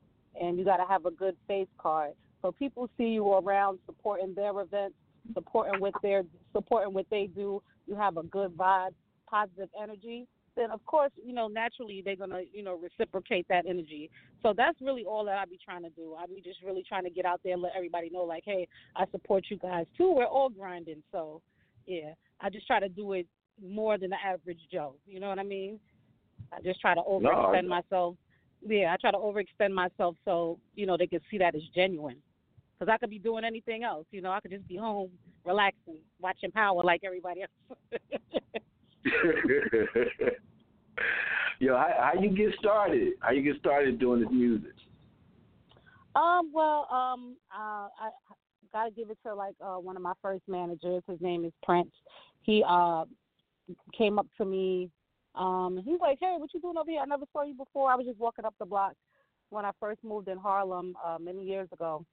and 0.41 0.59
you 0.59 0.65
got 0.65 0.79
to 0.79 0.87
have 0.87 1.05
a 1.05 1.11
good 1.11 1.37
face 1.47 1.69
card. 1.77 2.15
So 2.45 2.53
people 2.53 2.91
see 2.99 3.05
you 3.05 3.33
around 3.33 3.79
supporting 3.87 4.35
their 4.35 4.61
events, 4.61 4.97
supporting 5.33 5.81
what 5.81 5.95
they're 6.03 6.25
supporting 6.53 6.93
what 6.93 7.07
they 7.11 7.27
do. 7.27 7.63
You 7.87 7.97
have 7.97 8.19
a 8.19 8.23
good 8.23 8.55
vibe, 8.55 8.91
positive 9.27 9.71
energy. 9.83 10.27
Then 10.55 10.71
of 10.71 10.85
course, 10.85 11.11
you 11.25 11.33
know, 11.33 11.49
naturally 11.49 12.03
they're 12.05 12.17
gonna, 12.17 12.43
you 12.53 12.63
know, 12.63 12.79
reciprocate 12.79 13.47
that 13.49 13.65
energy. 13.67 14.11
So 14.43 14.53
that's 14.55 14.79
really 14.83 15.07
all 15.07 15.25
that 15.25 15.39
I 15.39 15.47
be 15.47 15.59
trying 15.65 15.85
to 15.85 15.89
do. 15.89 16.17
I 16.21 16.27
be 16.27 16.43
just 16.45 16.63
really 16.63 16.85
trying 16.87 17.05
to 17.05 17.11
get 17.11 17.25
out 17.25 17.41
there 17.43 17.55
and 17.55 17.63
let 17.63 17.73
everybody 17.75 18.11
know, 18.11 18.25
like, 18.25 18.43
hey, 18.45 18.69
I 18.95 19.07
support 19.11 19.47
you 19.49 19.57
guys 19.57 19.87
too. 19.97 20.13
We're 20.13 20.27
all 20.27 20.51
grinding. 20.51 21.03
So, 21.13 21.41
yeah, 21.87 22.13
I 22.43 22.51
just 22.51 22.67
try 22.67 22.79
to 22.79 22.91
do 22.91 23.15
it 23.15 23.27
more 23.67 23.97
than 23.97 24.11
the 24.11 24.17
average 24.23 24.61
Joe. 24.71 24.97
You 25.07 25.19
know 25.19 25.31
what 25.31 25.39
I 25.39 25.45
mean? 25.45 25.81
I 26.53 26.61
just 26.61 26.79
try 26.83 26.95
to 26.95 27.01
overextend 27.01 27.63
no, 27.63 27.69
myself 27.71 28.17
yeah, 28.67 28.95
I 28.95 28.97
try 28.97 29.11
to 29.11 29.19
overextend 29.19 29.73
myself 29.73 30.17
so 30.25 30.59
you 30.75 30.87
know 30.87 30.97
they 30.97 31.07
can 31.07 31.21
see 31.31 31.39
that 31.39 31.55
as 31.55 31.63
genuine. 31.75 32.17
Because 32.79 32.93
I 32.93 32.99
could 32.99 33.11
be 33.11 33.19
doing 33.19 33.45
anything 33.45 33.85
else, 33.85 34.07
you 34.11 34.21
know. 34.21 34.33
I 34.33 34.41
could 34.41 34.51
just 34.51 34.67
be 34.67 34.77
home, 34.77 35.11
relaxing, 35.45 35.99
watching 36.21 36.51
Power 36.51 36.83
like 36.83 37.03
everybody 37.05 37.43
else. 37.43 37.79
Yo, 41.61 41.77
how, 41.77 42.13
how 42.15 42.21
you 42.21 42.31
get 42.31 42.55
started? 42.59 43.15
How 43.21 43.31
you 43.31 43.43
get 43.43 43.61
started 43.61 43.99
doing 43.99 44.21
this 44.21 44.31
music? 44.33 44.73
Um, 46.17 46.51
well, 46.53 46.89
um, 46.91 47.37
uh, 47.53 47.89
I 47.99 48.11
gotta 48.73 48.91
give 48.91 49.11
it 49.11 49.19
to 49.25 49.35
like 49.35 49.55
uh, 49.61 49.77
one 49.77 49.97
of 49.97 50.03
my 50.03 50.15
first 50.21 50.43
managers. 50.49 51.03
His 51.09 51.21
name 51.21 51.45
is 51.45 51.53
Prince. 51.63 51.93
He 52.43 52.63
uh 52.69 53.05
came 53.97 54.19
up 54.19 54.27
to 54.37 54.45
me. 54.45 54.91
Um, 55.35 55.81
he's 55.85 56.01
like, 56.01 56.19
"Hey, 56.21 56.35
what 56.39 56.53
you 56.53 56.61
doing 56.61 56.77
over 56.77 56.91
here? 56.91 57.01
I 57.01 57.07
never 57.07 57.25
saw 57.33 57.43
you 57.43 57.55
before. 57.55 57.91
I 57.91 57.95
was 57.95 58.07
just 58.07 58.19
walking 58.19 58.45
up 58.45 58.55
the 58.59 58.67
block 58.67 58.95
when 59.51 59.65
I 59.65 59.71
first 59.81 60.03
moved 60.05 60.29
in 60.29 60.39
Harlem 60.39 60.97
uh, 61.05 61.19
many 61.21 61.45
years 61.45 61.69
ago." 61.73 62.05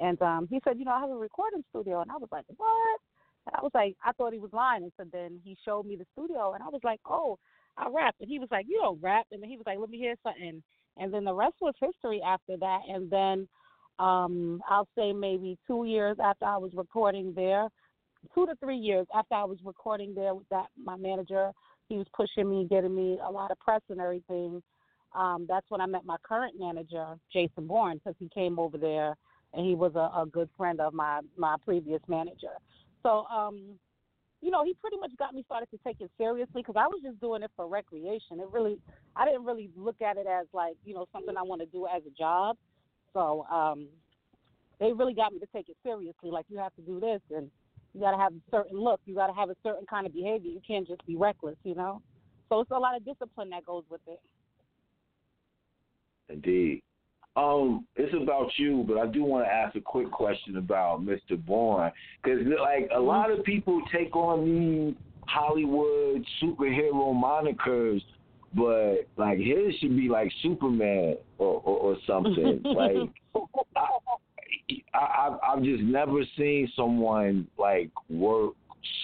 And 0.00 0.20
um, 0.22 0.46
he 0.50 0.60
said, 0.64 0.78
"You 0.78 0.84
know, 0.84 0.92
I 0.92 1.00
have 1.00 1.10
a 1.10 1.16
recording 1.16 1.64
studio." 1.70 2.00
And 2.00 2.10
I 2.10 2.16
was 2.16 2.28
like, 2.30 2.44
"What?" 2.56 3.00
And 3.46 3.56
I 3.56 3.62
was 3.62 3.72
like, 3.74 3.96
I 4.04 4.12
thought 4.12 4.32
he 4.32 4.38
was 4.38 4.52
lying. 4.52 4.82
And 4.82 4.92
so 4.96 5.04
then 5.10 5.40
he 5.44 5.56
showed 5.64 5.86
me 5.86 5.96
the 5.96 6.06
studio, 6.12 6.52
and 6.52 6.62
I 6.62 6.68
was 6.68 6.80
like, 6.84 7.00
"Oh, 7.06 7.38
I 7.76 7.88
rap." 7.88 8.14
And 8.20 8.28
he 8.28 8.38
was 8.38 8.48
like, 8.50 8.66
"You 8.68 8.78
don't 8.82 9.00
rap." 9.00 9.26
And 9.32 9.42
then 9.42 9.50
he 9.50 9.56
was 9.56 9.66
like, 9.66 9.78
"Let 9.78 9.90
me 9.90 9.98
hear 9.98 10.16
something." 10.22 10.62
And 10.98 11.12
then 11.12 11.24
the 11.24 11.34
rest 11.34 11.56
was 11.60 11.74
history 11.80 12.22
after 12.22 12.56
that. 12.56 12.80
And 12.88 13.10
then 13.10 13.48
um, 13.98 14.62
I'll 14.68 14.88
say 14.96 15.12
maybe 15.12 15.58
two 15.66 15.84
years 15.84 16.16
after 16.22 16.44
I 16.44 16.56
was 16.56 16.72
recording 16.74 17.32
there, 17.34 17.68
two 18.34 18.46
to 18.46 18.54
three 18.56 18.78
years 18.78 19.06
after 19.14 19.34
I 19.34 19.44
was 19.44 19.58
recording 19.64 20.14
there 20.14 20.34
with 20.34 20.48
that 20.50 20.66
my 20.82 20.96
manager, 20.96 21.52
he 21.88 21.96
was 21.96 22.06
pushing 22.14 22.48
me, 22.48 22.66
getting 22.68 22.94
me 22.94 23.18
a 23.24 23.30
lot 23.30 23.50
of 23.50 23.58
press 23.60 23.82
and 23.88 24.00
everything. 24.00 24.62
Um, 25.14 25.46
that's 25.48 25.66
when 25.70 25.80
I 25.80 25.86
met 25.86 26.04
my 26.04 26.16
current 26.22 26.54
manager, 26.58 27.16
Jason 27.32 27.66
Bourne, 27.66 27.98
because 27.98 28.16
he 28.18 28.28
came 28.28 28.58
over 28.58 28.76
there 28.76 29.16
and 29.56 29.66
he 29.66 29.74
was 29.74 29.92
a, 29.94 30.20
a 30.20 30.26
good 30.30 30.48
friend 30.56 30.80
of 30.80 30.94
my 30.94 31.20
my 31.36 31.56
previous 31.64 32.00
manager. 32.08 32.54
So, 33.02 33.24
um, 33.26 33.78
you 34.42 34.50
know, 34.50 34.64
he 34.64 34.74
pretty 34.74 34.98
much 34.98 35.10
got 35.18 35.34
me 35.34 35.42
started 35.46 35.70
to 35.70 35.78
take 35.84 36.00
it 36.00 36.10
seriously 36.18 36.62
because 36.62 36.76
I 36.78 36.86
was 36.86 37.00
just 37.02 37.20
doing 37.20 37.42
it 37.42 37.50
for 37.56 37.66
recreation. 37.66 38.38
It 38.38 38.48
really, 38.52 38.78
I 39.16 39.24
didn't 39.24 39.44
really 39.44 39.70
look 39.74 40.00
at 40.02 40.18
it 40.18 40.26
as 40.26 40.46
like 40.52 40.76
you 40.84 40.94
know 40.94 41.06
something 41.12 41.36
I 41.36 41.42
want 41.42 41.62
to 41.62 41.66
do 41.66 41.86
as 41.86 42.02
a 42.06 42.10
job. 42.16 42.56
So 43.14 43.46
um, 43.50 43.88
they 44.78 44.92
really 44.92 45.14
got 45.14 45.32
me 45.32 45.38
to 45.38 45.46
take 45.54 45.68
it 45.70 45.76
seriously. 45.82 46.30
Like 46.30 46.44
you 46.48 46.58
have 46.58 46.74
to 46.76 46.82
do 46.82 47.00
this, 47.00 47.20
and 47.34 47.50
you 47.94 48.00
got 48.00 48.10
to 48.10 48.18
have 48.18 48.34
a 48.34 48.50
certain 48.50 48.78
look. 48.78 49.00
You 49.06 49.14
got 49.14 49.28
to 49.28 49.32
have 49.32 49.48
a 49.48 49.56
certain 49.62 49.86
kind 49.86 50.06
of 50.06 50.12
behavior. 50.12 50.50
You 50.50 50.60
can't 50.66 50.86
just 50.86 51.04
be 51.06 51.16
reckless, 51.16 51.56
you 51.64 51.74
know. 51.74 52.02
So 52.50 52.60
it's 52.60 52.70
a 52.70 52.78
lot 52.78 52.94
of 52.94 53.04
discipline 53.04 53.50
that 53.50 53.64
goes 53.64 53.84
with 53.88 54.02
it. 54.06 54.20
Indeed. 56.28 56.82
Um, 57.36 57.86
it's 57.96 58.14
about 58.14 58.50
you, 58.56 58.84
but 58.88 58.96
I 58.96 59.06
do 59.06 59.22
want 59.22 59.44
to 59.44 59.52
ask 59.52 59.76
a 59.76 59.80
quick 59.80 60.10
question 60.10 60.56
about 60.56 61.04
Mr. 61.04 61.36
Bourne 61.36 61.92
because, 62.22 62.40
like, 62.58 62.88
a 62.94 63.00
lot 63.00 63.30
of 63.30 63.44
people 63.44 63.82
take 63.92 64.16
on 64.16 64.44
these 64.44 64.94
Hollywood 65.26 66.24
superhero 66.42 67.14
monikers, 67.14 68.00
but 68.54 69.06
like 69.16 69.38
his 69.38 69.74
should 69.80 69.96
be 69.96 70.08
like 70.08 70.32
Superman 70.42 71.16
or 71.38 71.60
or, 71.64 71.78
or 71.78 71.96
something. 72.06 72.62
like, 72.64 73.10
I, 74.94 74.98
I 74.98 75.38
I've 75.52 75.62
just 75.62 75.82
never 75.82 76.20
seen 76.38 76.70
someone 76.74 77.46
like 77.58 77.90
work 78.08 78.54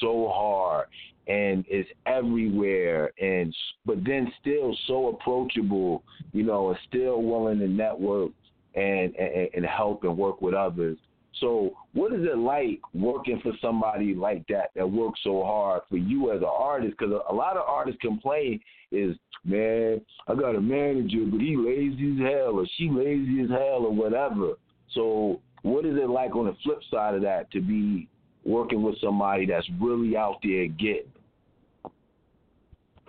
so 0.01 0.31
hard 0.33 0.87
and 1.29 1.65
is 1.71 1.87
everywhere 2.07 3.13
and 3.21 3.55
but 3.87 4.05
then 4.05 4.31
still 4.41 4.77
so 4.87 5.09
approachable, 5.09 6.03
you 6.33 6.43
know, 6.43 6.71
and 6.71 6.79
still 6.89 7.23
willing 7.23 7.59
to 7.61 7.69
network 7.69 8.31
and, 8.75 9.15
and 9.17 9.49
and 9.55 9.67
help 9.67 10.05
and 10.05 10.17
work 10.17 10.41
with 10.43 10.55
others. 10.55 10.99
So, 11.43 11.73
what 11.93 12.13
is 12.13 12.21
it 12.23 12.39
like 12.39 12.81
working 12.95 13.41
for 13.43 13.53
somebody 13.61 14.15
like 14.15 14.47
that 14.49 14.71
that 14.77 14.89
works 14.89 15.21
so 15.25 15.43
hard 15.43 15.83
for 15.91 15.97
you 15.97 16.31
as 16.33 16.39
an 16.39 16.49
artist? 16.49 16.95
Because 16.97 17.13
a, 17.13 17.33
a 17.33 17.35
lot 17.35 17.57
of 17.57 17.65
artists 17.67 18.01
complain 18.01 18.61
is, 18.93 19.17
man, 19.45 20.01
I 20.29 20.35
got 20.35 20.55
a 20.55 20.61
manager, 20.61 21.25
but 21.29 21.41
he 21.41 21.57
lazy 21.57 22.13
as 22.13 22.33
hell, 22.33 22.61
or 22.61 22.67
she 22.77 22.89
lazy 22.91 23.43
as 23.43 23.51
hell, 23.51 23.85
or 23.87 23.93
whatever. 23.93 24.53
So, 24.95 25.41
what 25.63 25.85
is 25.85 25.97
it 25.97 26.09
like 26.09 26.37
on 26.37 26.47
the 26.47 26.57
flip 26.63 26.79
side 26.91 27.15
of 27.15 27.23
that 27.23 27.51
to 27.53 27.61
be 27.61 28.09
working 28.45 28.83
with 28.83 29.01
somebody 29.01 29.47
that's 29.47 29.69
really 29.81 30.17
out 30.17 30.37
there 30.43 30.67
getting? 30.67 31.13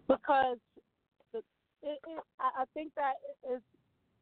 Because 0.08 0.58
it, 1.34 1.44
it, 1.84 2.24
I 2.40 2.66
think 2.74 2.94
that 2.96 3.14
it's 3.50 3.64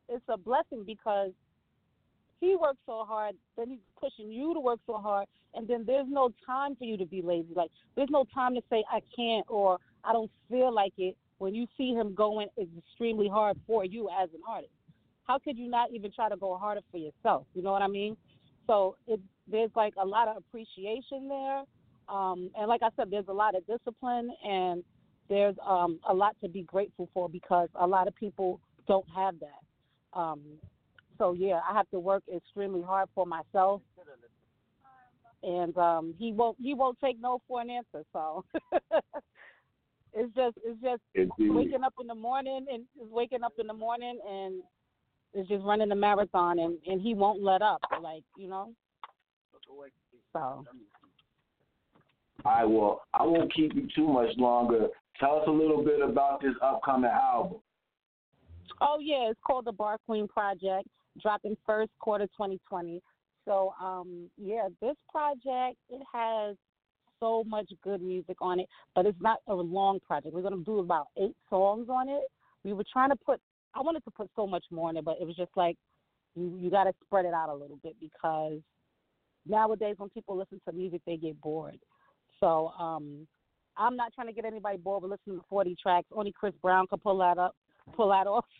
it's 0.09 0.23
a 0.27 0.37
blessing 0.37 0.83
because 0.85 1.31
he 2.39 2.55
works 2.59 2.79
so 2.85 3.05
hard, 3.07 3.35
then 3.55 3.69
he's 3.69 3.79
pushing 3.99 4.31
you 4.31 4.53
to 4.53 4.59
work 4.59 4.79
so 4.85 4.97
hard, 4.97 5.27
and 5.53 5.67
then 5.67 5.83
there's 5.85 6.07
no 6.09 6.31
time 6.45 6.75
for 6.75 6.85
you 6.85 6.97
to 6.97 7.05
be 7.05 7.21
lazy. 7.21 7.53
Like 7.55 7.71
there's 7.95 8.09
no 8.09 8.25
time 8.33 8.55
to 8.55 8.61
say 8.69 8.83
I 8.91 9.01
can't 9.15 9.45
or 9.47 9.77
I 10.03 10.11
don't 10.11 10.31
feel 10.49 10.73
like 10.73 10.93
it 10.97 11.15
when 11.37 11.55
you 11.55 11.67
see 11.77 11.93
him 11.93 12.13
going 12.13 12.47
extremely 12.59 13.27
hard 13.27 13.57
for 13.65 13.85
you 13.85 14.09
as 14.09 14.29
an 14.33 14.41
artist. 14.47 14.73
How 15.23 15.39
could 15.39 15.57
you 15.57 15.69
not 15.69 15.91
even 15.93 16.11
try 16.11 16.29
to 16.29 16.35
go 16.35 16.57
harder 16.57 16.81
for 16.91 16.97
yourself? 16.97 17.45
You 17.53 17.61
know 17.61 17.71
what 17.71 17.81
I 17.81 17.87
mean? 17.87 18.17
So 18.67 18.95
it 19.07 19.19
there's 19.49 19.71
like 19.75 19.93
a 20.01 20.05
lot 20.05 20.27
of 20.27 20.37
appreciation 20.37 21.27
there, 21.27 21.63
um, 22.07 22.49
and 22.57 22.67
like 22.67 22.81
I 22.83 22.89
said, 22.95 23.09
there's 23.09 23.27
a 23.27 23.33
lot 23.33 23.55
of 23.55 23.65
discipline 23.67 24.31
and 24.47 24.83
there's 25.29 25.55
um, 25.65 25.99
a 26.09 26.13
lot 26.13 26.35
to 26.43 26.49
be 26.49 26.63
grateful 26.63 27.09
for 27.13 27.29
because 27.29 27.69
a 27.75 27.87
lot 27.87 28.07
of 28.07 28.15
people 28.15 28.59
don't 28.87 29.05
have 29.15 29.35
that. 29.39 30.19
Um, 30.19 30.41
so 31.17 31.33
yeah, 31.33 31.61
I 31.67 31.73
have 31.73 31.89
to 31.91 31.99
work 31.99 32.23
extremely 32.33 32.81
hard 32.81 33.07
for 33.15 33.25
myself, 33.25 33.81
and 35.43 35.77
um, 35.77 36.13
he 36.17 36.33
won't 36.33 36.57
he 36.59 36.73
won't 36.73 36.99
take 36.99 37.19
no 37.21 37.41
for 37.47 37.61
an 37.61 37.69
answer. 37.69 38.03
So 38.11 38.43
it's 40.13 40.35
just 40.35 40.57
it's 40.65 40.81
just 40.81 41.01
Indeed. 41.15 41.51
waking 41.51 41.83
up 41.83 41.93
in 42.01 42.07
the 42.07 42.15
morning 42.15 42.65
and 42.71 42.83
waking 42.95 43.43
up 43.43 43.53
in 43.59 43.67
the 43.67 43.73
morning 43.73 44.19
and 44.29 44.63
it's 45.33 45.47
just 45.49 45.63
running 45.63 45.89
the 45.89 45.95
marathon 45.95 46.59
and 46.59 46.77
and 46.85 47.01
he 47.01 47.13
won't 47.13 47.41
let 47.41 47.61
up. 47.61 47.81
Like 48.01 48.23
you 48.37 48.47
know. 48.47 48.73
So. 50.33 50.65
I 52.43 52.65
will. 52.65 53.01
I 53.13 53.23
won't 53.23 53.53
keep 53.53 53.75
you 53.75 53.87
too 53.95 54.07
much 54.07 54.29
longer. 54.37 54.87
Tell 55.19 55.37
us 55.37 55.43
a 55.47 55.51
little 55.51 55.83
bit 55.83 56.01
about 56.01 56.41
this 56.41 56.55
upcoming 56.61 57.11
album. 57.11 57.59
Oh 58.79 58.97
yeah, 58.99 59.29
it's 59.29 59.39
called 59.45 59.65
the 59.65 59.71
Bar 59.71 59.97
Queen 60.07 60.27
Project, 60.27 60.87
dropping 61.21 61.55
first 61.65 61.91
quarter 61.99 62.25
2020. 62.25 63.01
So 63.45 63.73
um 63.81 64.29
yeah, 64.37 64.67
this 64.81 64.95
project 65.11 65.77
it 65.89 66.01
has 66.11 66.55
so 67.19 67.43
much 67.43 67.71
good 67.83 68.01
music 68.01 68.37
on 68.41 68.59
it, 68.59 68.67
but 68.95 69.05
it's 69.05 69.21
not 69.21 69.39
a 69.47 69.53
long 69.53 69.99
project. 69.99 70.33
We're 70.33 70.41
gonna 70.41 70.57
do 70.57 70.79
about 70.79 71.07
eight 71.17 71.35
songs 71.49 71.87
on 71.89 72.09
it. 72.09 72.23
We 72.63 72.73
were 72.73 72.85
trying 72.91 73.09
to 73.09 73.15
put 73.15 73.39
I 73.75 73.81
wanted 73.81 74.03
to 74.05 74.11
put 74.11 74.29
so 74.35 74.45
much 74.45 74.65
more 74.71 74.89
in 74.89 74.97
it, 74.97 75.05
but 75.05 75.17
it 75.19 75.25
was 75.25 75.35
just 75.35 75.51
like 75.55 75.77
you 76.35 76.57
you 76.59 76.69
got 76.69 76.85
to 76.85 76.93
spread 77.05 77.25
it 77.25 77.33
out 77.33 77.49
a 77.49 77.53
little 77.53 77.79
bit 77.83 77.95
because 77.99 78.59
nowadays 79.45 79.95
when 79.97 80.09
people 80.09 80.37
listen 80.37 80.61
to 80.65 80.73
music 80.73 81.01
they 81.05 81.17
get 81.17 81.39
bored. 81.41 81.79
So 82.39 82.69
um 82.79 83.27
I'm 83.77 83.95
not 83.95 84.13
trying 84.13 84.27
to 84.27 84.33
get 84.33 84.45
anybody 84.45 84.77
bored 84.77 85.03
with 85.03 85.11
listening 85.11 85.39
to 85.39 85.45
40 85.49 85.75
tracks. 85.81 86.07
Only 86.11 86.33
Chris 86.33 86.53
Brown 86.61 86.87
could 86.87 87.01
pull 87.01 87.17
that 87.19 87.37
up, 87.37 87.55
pull 87.95 88.09
that 88.09 88.27
off. 88.27 88.45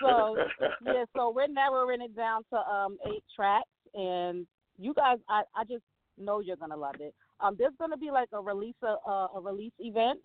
so 0.00 0.36
yeah, 0.84 1.04
so 1.16 1.32
we're 1.34 1.48
narrowing 1.48 2.02
it 2.02 2.14
down 2.14 2.42
to 2.52 2.56
um 2.58 2.98
eight 3.06 3.24
tracks, 3.34 3.68
and 3.94 4.46
you 4.78 4.94
guys, 4.94 5.18
I 5.28 5.42
I 5.56 5.64
just 5.64 5.82
know 6.18 6.40
you're 6.40 6.56
gonna 6.56 6.76
love 6.76 6.96
it. 7.00 7.14
Um, 7.40 7.56
there's 7.58 7.74
gonna 7.78 7.96
be 7.96 8.10
like 8.10 8.28
a 8.32 8.40
release 8.40 8.76
a, 8.82 9.10
a 9.12 9.40
release 9.40 9.72
event. 9.78 10.20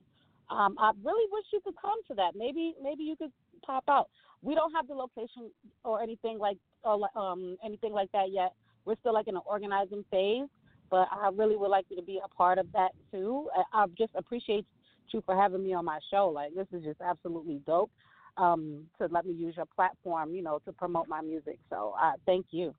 Um, 0.49 0.75
I 0.77 0.91
really 1.03 1.27
wish 1.31 1.45
you 1.53 1.61
could 1.63 1.75
come 1.81 1.99
to 2.07 2.13
that. 2.15 2.31
Maybe 2.35 2.75
maybe 2.81 3.03
you 3.03 3.15
could 3.15 3.31
pop 3.65 3.83
out. 3.87 4.09
We 4.41 4.55
don't 4.55 4.73
have 4.73 4.87
the 4.87 4.93
location 4.93 5.51
or 5.83 6.01
anything 6.01 6.37
like 6.37 6.57
or 6.83 7.07
um 7.17 7.57
anything 7.63 7.93
like 7.93 8.11
that 8.11 8.31
yet. 8.31 8.53
We're 8.85 8.97
still 8.99 9.13
like 9.13 9.27
in 9.27 9.35
an 9.35 9.41
organizing 9.45 10.03
phase 10.11 10.47
but 10.93 11.07
I 11.11 11.29
really 11.33 11.55
would 11.55 11.69
like 11.69 11.85
you 11.89 11.95
to 11.95 12.03
be 12.03 12.21
a 12.23 12.27
part 12.27 12.59
of 12.59 12.71
that 12.73 12.91
too. 13.11 13.49
I, 13.57 13.83
I 13.83 13.85
just 13.97 14.11
appreciate 14.13 14.63
you 15.09 15.23
for 15.25 15.35
having 15.35 15.63
me 15.63 15.73
on 15.73 15.85
my 15.85 15.97
show. 16.11 16.29
Like 16.29 16.53
this 16.53 16.67
is 16.71 16.83
just 16.83 17.01
absolutely 17.01 17.61
dope. 17.65 17.89
Um, 18.37 18.83
to 18.99 19.07
let 19.11 19.25
me 19.25 19.33
use 19.33 19.55
your 19.55 19.65
platform, 19.65 20.35
you 20.35 20.43
know, 20.43 20.59
to 20.65 20.71
promote 20.71 21.07
my 21.07 21.21
music. 21.21 21.57
So 21.71 21.95
uh, 21.99 22.13
thank 22.27 22.45
you. 22.51 22.75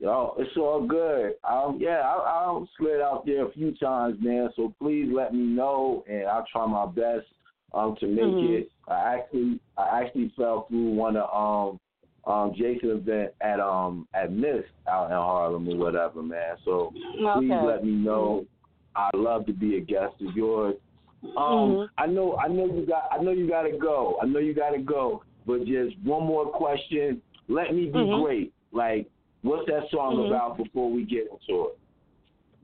Yo, 0.00 0.34
it's 0.38 0.56
all 0.56 0.84
good. 0.84 1.34
Um, 1.48 1.78
yeah, 1.80 2.00
I, 2.00 2.16
I 2.18 2.64
slid 2.78 3.00
out 3.00 3.26
there 3.26 3.46
a 3.46 3.52
few 3.52 3.72
times, 3.76 4.16
man. 4.20 4.48
So 4.56 4.74
please 4.80 5.08
let 5.14 5.32
me 5.32 5.42
know, 5.42 6.02
and 6.08 6.26
I'll 6.26 6.46
try 6.50 6.66
my 6.66 6.86
best 6.86 7.26
um 7.72 7.96
to 8.00 8.06
make 8.06 8.24
Mhm. 8.24 8.60
it. 8.60 8.70
I 8.88 9.16
actually, 9.18 9.60
I 9.76 10.00
actually 10.02 10.32
fell 10.36 10.66
through 10.68 10.90
one 10.92 11.16
of 11.16 11.28
um 11.32 12.32
um 12.32 12.52
Jason 12.54 12.90
event 12.90 13.32
at 13.40 13.60
um 13.60 14.06
at 14.14 14.32
Mist 14.32 14.68
out 14.88 15.06
in 15.06 15.12
Harlem 15.12 15.68
or 15.68 15.76
whatever, 15.76 16.22
man. 16.22 16.56
So 16.64 16.92
please 17.34 17.54
let 17.62 17.84
me 17.84 17.92
know. 17.92 18.46
I'd 18.96 19.14
love 19.14 19.46
to 19.46 19.52
be 19.52 19.76
a 19.76 19.80
guest 19.80 20.14
of 20.20 20.36
yours. 20.36 20.74
Um, 21.22 21.76
Mhm. 21.76 21.88
I 21.98 22.06
know, 22.06 22.36
I 22.38 22.48
know 22.48 22.64
you 22.64 22.86
got, 22.86 23.04
I 23.12 23.22
know 23.22 23.30
you 23.30 23.46
got 23.48 23.62
to 23.62 23.76
go. 23.76 24.18
I 24.20 24.26
know 24.26 24.40
you 24.40 24.54
got 24.54 24.70
to 24.70 24.78
go. 24.78 25.22
But 25.46 25.64
just 25.64 25.96
one 26.02 26.24
more 26.26 26.46
question. 26.46 27.22
Let 27.48 27.74
me 27.74 27.86
be 27.86 27.92
Mhm. 27.92 28.22
great. 28.22 28.52
Like, 28.72 29.08
what's 29.42 29.66
that 29.66 29.88
song 29.90 30.16
Mhm. 30.16 30.26
about 30.26 30.56
before 30.56 30.90
we 30.90 31.04
get 31.04 31.28
into 31.30 31.68
it? 31.68 31.78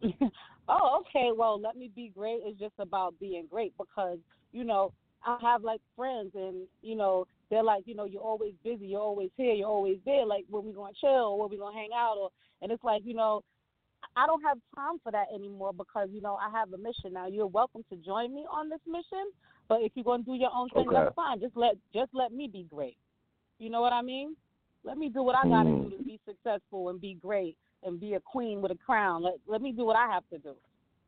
oh, 0.69 1.01
okay, 1.01 1.33
well, 1.33 1.61
let 1.61 1.77
me 1.77 1.89
be 1.95 2.09
great 2.09 2.43
is 2.47 2.59
just 2.59 2.75
about 2.79 3.19
being 3.21 3.47
great 3.47 3.77
because, 3.79 4.19
you 4.53 4.65
know, 4.65 4.93
I 5.25 5.39
have 5.43 5.63
like 5.65 5.81
friends 5.97 6.33
and, 6.35 6.67
you 6.83 6.95
know, 6.95 7.27
they're 7.51 7.63
like, 7.63 7.85
you 7.87 7.95
know, 7.95 8.05
you're 8.05 8.23
always 8.23 8.55
busy, 8.65 8.87
you're 8.87 9.01
always 9.01 9.31
here, 9.37 9.53
you're 9.55 9.69
always 9.69 9.99
there, 10.05 10.27
like 10.27 10.45
when 10.49 10.65
we 10.65 10.73
gonna 10.73 10.93
chill 11.01 11.11
or 11.11 11.41
when 11.41 11.51
we 11.51 11.59
gonna 11.59 11.77
hang 11.77 11.91
out 11.97 12.17
or 12.19 12.31
and 12.63 12.73
it's 12.73 12.83
like, 12.85 13.03
you 13.05 13.15
know, 13.15 13.43
I 14.15 14.27
don't 14.27 14.43
have 14.43 14.59
time 14.75 14.99
for 15.03 15.13
that 15.13 15.27
anymore 15.35 15.73
because, 15.73 16.09
you 16.13 16.21
know, 16.21 16.37
I 16.37 16.51
have 16.51 16.73
a 16.73 16.79
mission 16.79 17.13
now. 17.13 17.27
You're 17.27 17.47
welcome 17.47 17.85
to 17.91 17.97
join 17.97 18.35
me 18.35 18.47
on 18.51 18.69
this 18.69 18.81
mission, 18.87 19.31
but 19.69 19.83
if 19.83 19.93
you're 19.95 20.05
gonna 20.05 20.23
do 20.23 20.35
your 20.35 20.51
own 20.55 20.69
thing, 20.71 20.89
Okay. 20.89 20.97
that's 20.97 21.15
fine. 21.15 21.41
Just 21.41 21.57
let 21.57 21.77
just 21.93 22.11
let 22.15 22.33
me 22.33 22.49
be 22.49 22.65
great. 22.71 22.97
You 23.59 23.71
know 23.71 23.81
what 23.81 23.93
I 23.93 24.03
mean? 24.03 24.37
Let 24.85 24.99
me 24.99 25.09
do 25.09 25.23
what 25.23 25.37
I 25.37 25.49
gotta 25.49 25.71
Mm. 25.71 25.91
do 25.91 25.97
to 25.97 26.03
be 26.05 26.21
successful 26.25 26.89
and 26.91 27.01
be 27.01 27.15
great 27.15 27.57
and 27.83 27.99
be 28.01 28.15
a 28.15 28.21
queen 28.21 28.63
with 28.63 28.73
a 28.73 28.77
crown. 28.77 29.23
Let 29.23 29.35
let 29.47 29.61
me 29.61 29.73
do 29.73 29.85
what 29.85 29.97
I 29.97 30.07
have 30.09 30.29
to 30.31 30.39
do. 30.39 30.55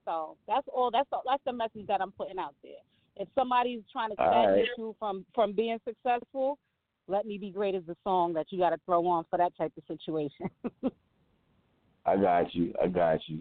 So 0.04 0.36
that's 0.46 0.66
all. 0.68 0.90
That's 0.90 1.08
all, 1.12 1.22
that's 1.26 1.44
the 1.44 1.52
message 1.52 1.86
that 1.86 2.00
I'm 2.00 2.12
putting 2.12 2.38
out 2.38 2.54
there. 2.62 2.82
If 3.18 3.28
somebody's 3.34 3.82
trying 3.90 4.10
to 4.10 4.22
All 4.22 4.46
right. 4.46 4.64
you 4.76 4.94
from 4.98 5.26
from 5.34 5.52
being 5.52 5.78
successful, 5.86 6.58
"Let 7.08 7.26
Me 7.26 7.36
Be 7.36 7.50
Great" 7.50 7.74
is 7.74 7.84
the 7.86 7.96
song 8.04 8.32
that 8.34 8.46
you 8.50 8.58
got 8.58 8.70
to 8.70 8.78
throw 8.86 9.06
on 9.06 9.24
for 9.28 9.38
that 9.38 9.56
type 9.56 9.72
of 9.76 9.82
situation. 9.88 10.48
I 12.06 12.16
got 12.16 12.54
you. 12.54 12.72
I 12.82 12.86
got 12.86 13.18
you. 13.26 13.40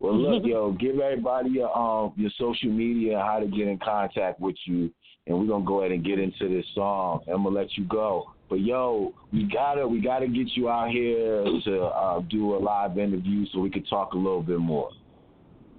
Well, 0.00 0.16
look, 0.16 0.44
yo, 0.44 0.72
give 0.72 1.00
everybody 1.00 1.50
your 1.50 1.76
um 1.76 2.12
your 2.16 2.30
social 2.38 2.70
media 2.70 3.18
how 3.18 3.40
to 3.40 3.46
get 3.46 3.66
in 3.66 3.78
contact 3.78 4.40
with 4.40 4.54
you, 4.64 4.92
and 5.26 5.36
we're 5.36 5.46
gonna 5.46 5.64
go 5.64 5.80
ahead 5.80 5.90
and 5.90 6.04
get 6.04 6.20
into 6.20 6.48
this 6.48 6.64
song. 6.74 7.20
I'm 7.26 7.42
gonna 7.42 7.48
let 7.48 7.76
you 7.76 7.84
go. 7.84 8.30
But 8.48 8.60
yo, 8.60 9.12
we 9.32 9.50
gotta 9.52 9.86
we 9.86 10.00
gotta 10.00 10.28
get 10.28 10.46
you 10.54 10.68
out 10.68 10.90
here 10.90 11.42
to 11.64 11.82
uh, 11.82 12.20
do 12.30 12.54
a 12.54 12.58
live 12.58 12.96
interview 12.96 13.46
so 13.52 13.58
we 13.58 13.70
can 13.70 13.84
talk 13.84 14.12
a 14.12 14.16
little 14.16 14.42
bit 14.42 14.58
more. 14.58 14.90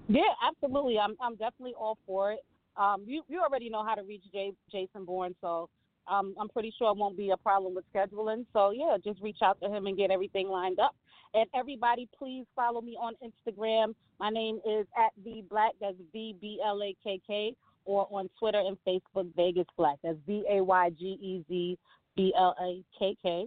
Yeah, 0.10 0.24
absolutely. 0.46 1.00
I'm 1.00 1.16
I'm 1.22 1.36
definitely 1.36 1.76
all 1.80 1.98
for 2.06 2.34
it. 2.34 2.40
Um, 2.78 3.04
you 3.06 3.24
you 3.28 3.42
already 3.42 3.70
know 3.70 3.84
how 3.84 3.96
to 3.96 4.04
reach 4.04 4.24
Jay, 4.32 4.52
Jason 4.72 5.06
Bourne, 5.06 5.36
so 5.42 5.70
um, 6.08 6.34
I'm 6.40 6.50
pretty 6.50 6.74
sure 6.78 6.92
it 6.92 6.98
won't 6.98 7.18
be 7.18 7.32
a 7.32 7.38
problem 7.38 7.76
with 7.76 7.86
scheduling. 7.94 8.46
So 8.54 8.72
yeah, 8.72 8.98
just 9.04 9.22
reach 9.22 9.40
out 9.44 9.60
to 9.62 9.70
him 9.70 9.86
and 9.86 9.98
get 9.98 10.12
everything 10.12 10.48
lined 10.50 10.80
up. 10.80 10.96
And 11.34 11.48
everybody, 11.54 12.08
please 12.18 12.46
follow 12.56 12.82
me 12.82 12.98
on 13.00 13.14
Instagram. 13.24 13.94
My 14.20 14.30
name 14.30 14.60
is 14.66 14.88
at 14.98 15.12
V 15.24 15.44
Blakk. 15.50 15.72
That's 15.80 15.98
V 16.12 16.36
B 16.40 16.60
L 16.66 16.82
A 16.82 16.96
K 17.04 17.20
K. 17.26 17.56
Or 17.86 18.08
on 18.12 18.30
Twitter 18.38 18.60
and 18.60 18.78
Facebook, 18.88 19.34
Vaygez 19.34 19.66
Blakk. 19.78 19.98
That's 20.04 20.18
V 20.26 20.44
A 20.50 20.64
Y 20.64 20.90
G 20.98 21.06
E 21.06 21.46
Z 21.48 21.78
B 22.16 22.34
L 22.38 22.56
A 22.62 22.84
K 22.98 23.16
K. 23.22 23.46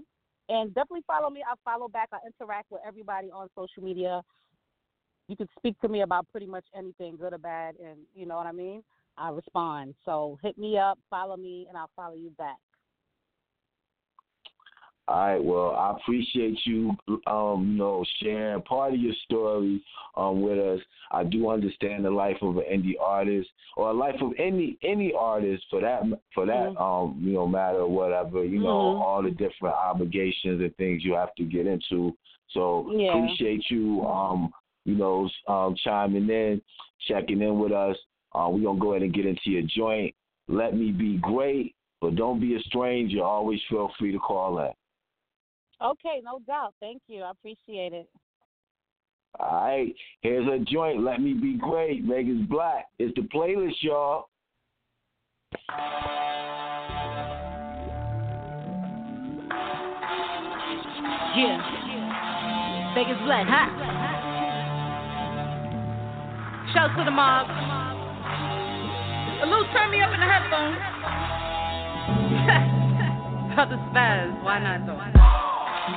And 0.49 0.75
definitely 0.75 1.05
follow 1.07 1.31
me. 1.31 1.43
I 1.49 1.55
follow 1.65 1.89
back. 1.89 2.11
I 2.13 2.19
interact 2.27 2.71
with 2.71 2.83
everybody 2.87 3.31
on 3.31 3.49
social 3.57 3.83
media 3.83 4.23
you 5.29 5.37
can 5.37 5.49
speak 5.57 5.81
to 5.81 5.89
me 5.89 6.03
about 6.03 6.27
pretty 6.31 6.47
much 6.47 6.65
anything, 6.77 7.17
good 7.17 7.33
or 7.33 7.39
bad, 7.39 7.77
and 7.83 8.01
you 8.15 8.27
know 8.27 8.37
what 8.37 8.47
I 8.47 8.53
mean. 8.53 8.83
I 9.17 9.31
respond. 9.31 9.95
So 10.05 10.39
hit 10.43 10.57
me 10.59 10.79
up, 10.79 10.99
follow 11.11 11.37
me, 11.37 11.67
and 11.69 11.77
I'll 11.77 11.91
follow 11.95 12.15
you 12.15 12.31
back. 12.31 12.59
All 15.09 15.17
right. 15.17 15.43
Well, 15.43 15.71
I 15.75 15.97
appreciate 15.99 16.59
you, 16.65 16.93
um, 17.27 17.73
you 17.73 17.79
know, 17.79 18.05
sharing 18.23 18.63
part 18.63 18.95
of 18.95 19.01
your 19.01 19.15
story 19.25 19.83
um, 20.17 20.43
with 20.43 20.59
us. 20.59 20.81
I 21.11 21.25
do 21.25 21.51
understand 21.51 22.05
the 22.05 22.11
life 22.11 22.37
of 22.41 22.57
an 22.57 22.65
indie 22.73 22.95
artist 23.01 23.49
or 23.77 23.91
a 23.91 23.93
life 23.93 24.15
of 24.23 24.33
any 24.39 24.79
any 24.85 25.13
artist 25.13 25.65
for 25.71 25.81
that 25.81 26.03
for 26.33 26.47
that 26.47 26.81
um, 26.81 27.21
you 27.21 27.33
know 27.33 27.49
matter 27.49 27.79
or 27.79 27.89
whatever. 27.89 28.45
You 28.45 28.61
know, 28.61 28.69
Mhm. 28.69 29.03
all 29.03 29.23
the 29.23 29.31
different 29.33 29.75
obligations 29.75 30.61
and 30.63 30.75
things 30.77 31.05
you 31.05 31.15
have 31.15 31.35
to 31.35 31.45
get 31.45 31.67
into. 31.67 32.17
So 32.51 32.89
Yeah. 32.93 33.09
appreciate 33.09 33.71
you, 33.71 34.07
um, 34.07 34.55
you 34.85 34.95
know, 34.95 35.29
um, 35.49 35.75
chiming 35.75 36.31
in, 36.31 36.63
checking 37.09 37.43
in 37.43 37.59
with 37.59 37.73
us. 37.73 37.97
Uh, 38.35 38.49
we're 38.51 38.63
gonna 38.63 38.81
go 38.81 38.93
ahead 38.93 39.03
and 39.03 39.15
get 39.15 39.27
into 39.27 39.51
your 39.51 39.63
joint. 39.63 40.15
Let 40.49 40.75
me 40.77 40.91
be 40.91 41.19
great, 41.19 41.75
but 42.01 42.17
don't 42.17 42.41
be 42.41 42.57
a 42.57 42.61
stranger. 42.61 43.23
Always 43.23 43.61
feel 43.69 43.91
free 43.99 44.13
to 44.13 44.19
call 44.19 44.59
in. 44.59 44.73
Okay, 45.85 46.21
no 46.25 46.39
doubt. 46.47 46.75
Thank 46.81 47.03
you. 47.09 47.23
I 47.23 47.31
appreciate 47.31 47.93
it. 47.93 48.09
All 49.41 49.65
right, 49.65 49.95
here's 50.21 50.47
a 50.47 50.59
joint. 50.65 51.03
Let 51.03 51.21
me 51.21 51.33
be 51.33 51.55
great. 51.55 52.07
Vaygez 52.07 52.47
Blakk. 52.49 52.83
It's 52.99 53.15
the 53.17 53.23
playlist, 53.23 53.83
y'all. 53.83 54.29
Yeah. 61.35 61.59
Vaygez 62.95 63.19
Blakk, 63.23 63.47
huh? 63.49 63.69
Shouts 66.75 66.95
to 66.99 67.05
the 67.05 67.11
mob. 67.11 67.82
A 69.43 69.47
little 69.47 69.67
turn 69.75 69.91
me 69.91 69.99
up 69.99 70.15
in 70.15 70.23
the 70.23 70.31
headphones. 70.31 70.79
Brother 73.59 73.75
Spaz, 73.91 74.31
why 74.47 74.63
not 74.63 74.87
though? 74.87 75.03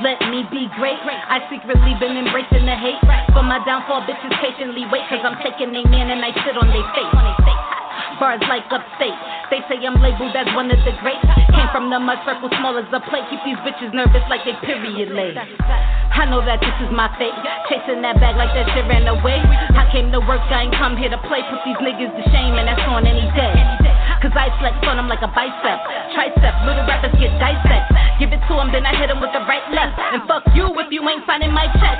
Let 0.02 0.18
me 0.34 0.42
be 0.50 0.66
great. 0.74 0.98
I 1.06 1.46
secretly 1.54 1.94
been 2.02 2.18
embracing 2.18 2.66
the 2.66 2.74
hate. 2.74 2.98
For 3.38 3.46
my 3.46 3.62
downfall, 3.62 4.10
bitches 4.10 4.34
patiently 4.42 4.90
wait. 4.90 5.06
Cause 5.14 5.22
I'm 5.22 5.38
taking 5.46 5.70
they 5.72 5.86
man 5.86 6.10
and 6.10 6.26
I 6.26 6.34
sit 6.42 6.58
on 6.58 6.74
they 6.74 6.82
face. 6.98 7.75
Bars 8.20 8.42
like 8.48 8.66
upstate. 8.72 9.18
They 9.52 9.62
say 9.70 9.78
I'm 9.86 10.00
labeled 10.02 10.36
as 10.36 10.48
one 10.56 10.72
of 10.72 10.80
the 10.82 10.94
greats. 11.04 11.26
Came 11.54 11.70
from 11.72 11.90
the 11.90 12.00
mud 12.00 12.20
circle, 12.26 12.50
small 12.58 12.78
as 12.80 12.88
a 12.90 13.02
plate. 13.12 13.28
Keep 13.30 13.44
these 13.46 13.60
bitches 13.62 13.94
nervous 13.94 14.24
like 14.30 14.42
they 14.48 14.58
period 14.66 15.14
late. 15.14 15.38
I 15.38 16.24
know 16.26 16.40
that 16.44 16.64
this 16.64 16.76
is 16.82 16.90
my 16.96 17.12
fate. 17.20 17.36
Chasing 17.70 18.02
that 18.02 18.18
bag 18.24 18.40
like 18.40 18.56
that 18.56 18.72
shit 18.74 18.88
ran 18.88 19.08
away. 19.08 19.40
I 19.76 19.88
came 19.92 20.12
to 20.12 20.20
work, 20.24 20.42
I 20.48 20.66
ain't 20.66 20.76
come 20.76 20.98
here 20.98 21.10
to 21.12 21.20
play. 21.28 21.44
Put 21.46 21.62
these 21.68 21.80
niggas 21.84 22.16
to 22.16 22.24
shame, 22.32 22.56
and 22.56 22.68
that's 22.68 22.82
on 22.88 23.06
any 23.06 23.28
day. 23.36 23.85
Cause 24.24 24.34
I 24.34 24.50
flex 24.60 24.80
on 24.88 24.98
them 24.98 25.08
like 25.12 25.22
a 25.22 25.32
bicep. 25.32 25.80
Tricep, 26.16 26.56
little 26.66 26.86
rappers 26.88 27.14
get 27.20 27.36
dissect. 27.40 27.92
Give 28.20 28.32
it 28.32 28.40
to 28.48 28.54
then 28.72 28.88
I 28.88 28.96
hit 28.96 29.12
them 29.12 29.20
with 29.20 29.36
the 29.36 29.44
right 29.44 29.68
left. 29.76 30.00
And 30.00 30.24
fuck 30.24 30.48
you 30.56 30.72
if 30.80 30.88
you 30.88 31.04
ain't 31.04 31.28
signing 31.28 31.52
my 31.52 31.68
check. 31.76 32.00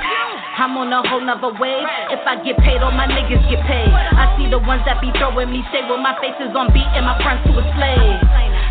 I'm 0.56 0.72
on 0.80 0.88
a 0.88 1.04
whole 1.04 1.20
nother 1.20 1.52
wave. 1.60 1.84
If 2.08 2.24
I 2.24 2.40
get 2.40 2.56
paid, 2.56 2.80
all 2.80 2.92
my 2.92 3.04
niggas 3.04 3.44
get 3.52 3.60
paid. 3.68 3.92
I 3.92 4.32
see 4.40 4.48
the 4.48 4.60
ones 4.60 4.80
that 4.88 5.04
be 5.04 5.12
throwing 5.20 5.52
me 5.52 5.60
shade 5.68 5.84
when 5.84 6.00
my 6.00 6.16
face 6.16 6.36
is 6.40 6.56
on 6.56 6.72
beat 6.72 6.88
and 6.96 7.04
my 7.04 7.20
fronts 7.20 7.44
to 7.44 7.52
a 7.52 7.64
slave. 7.76 8.16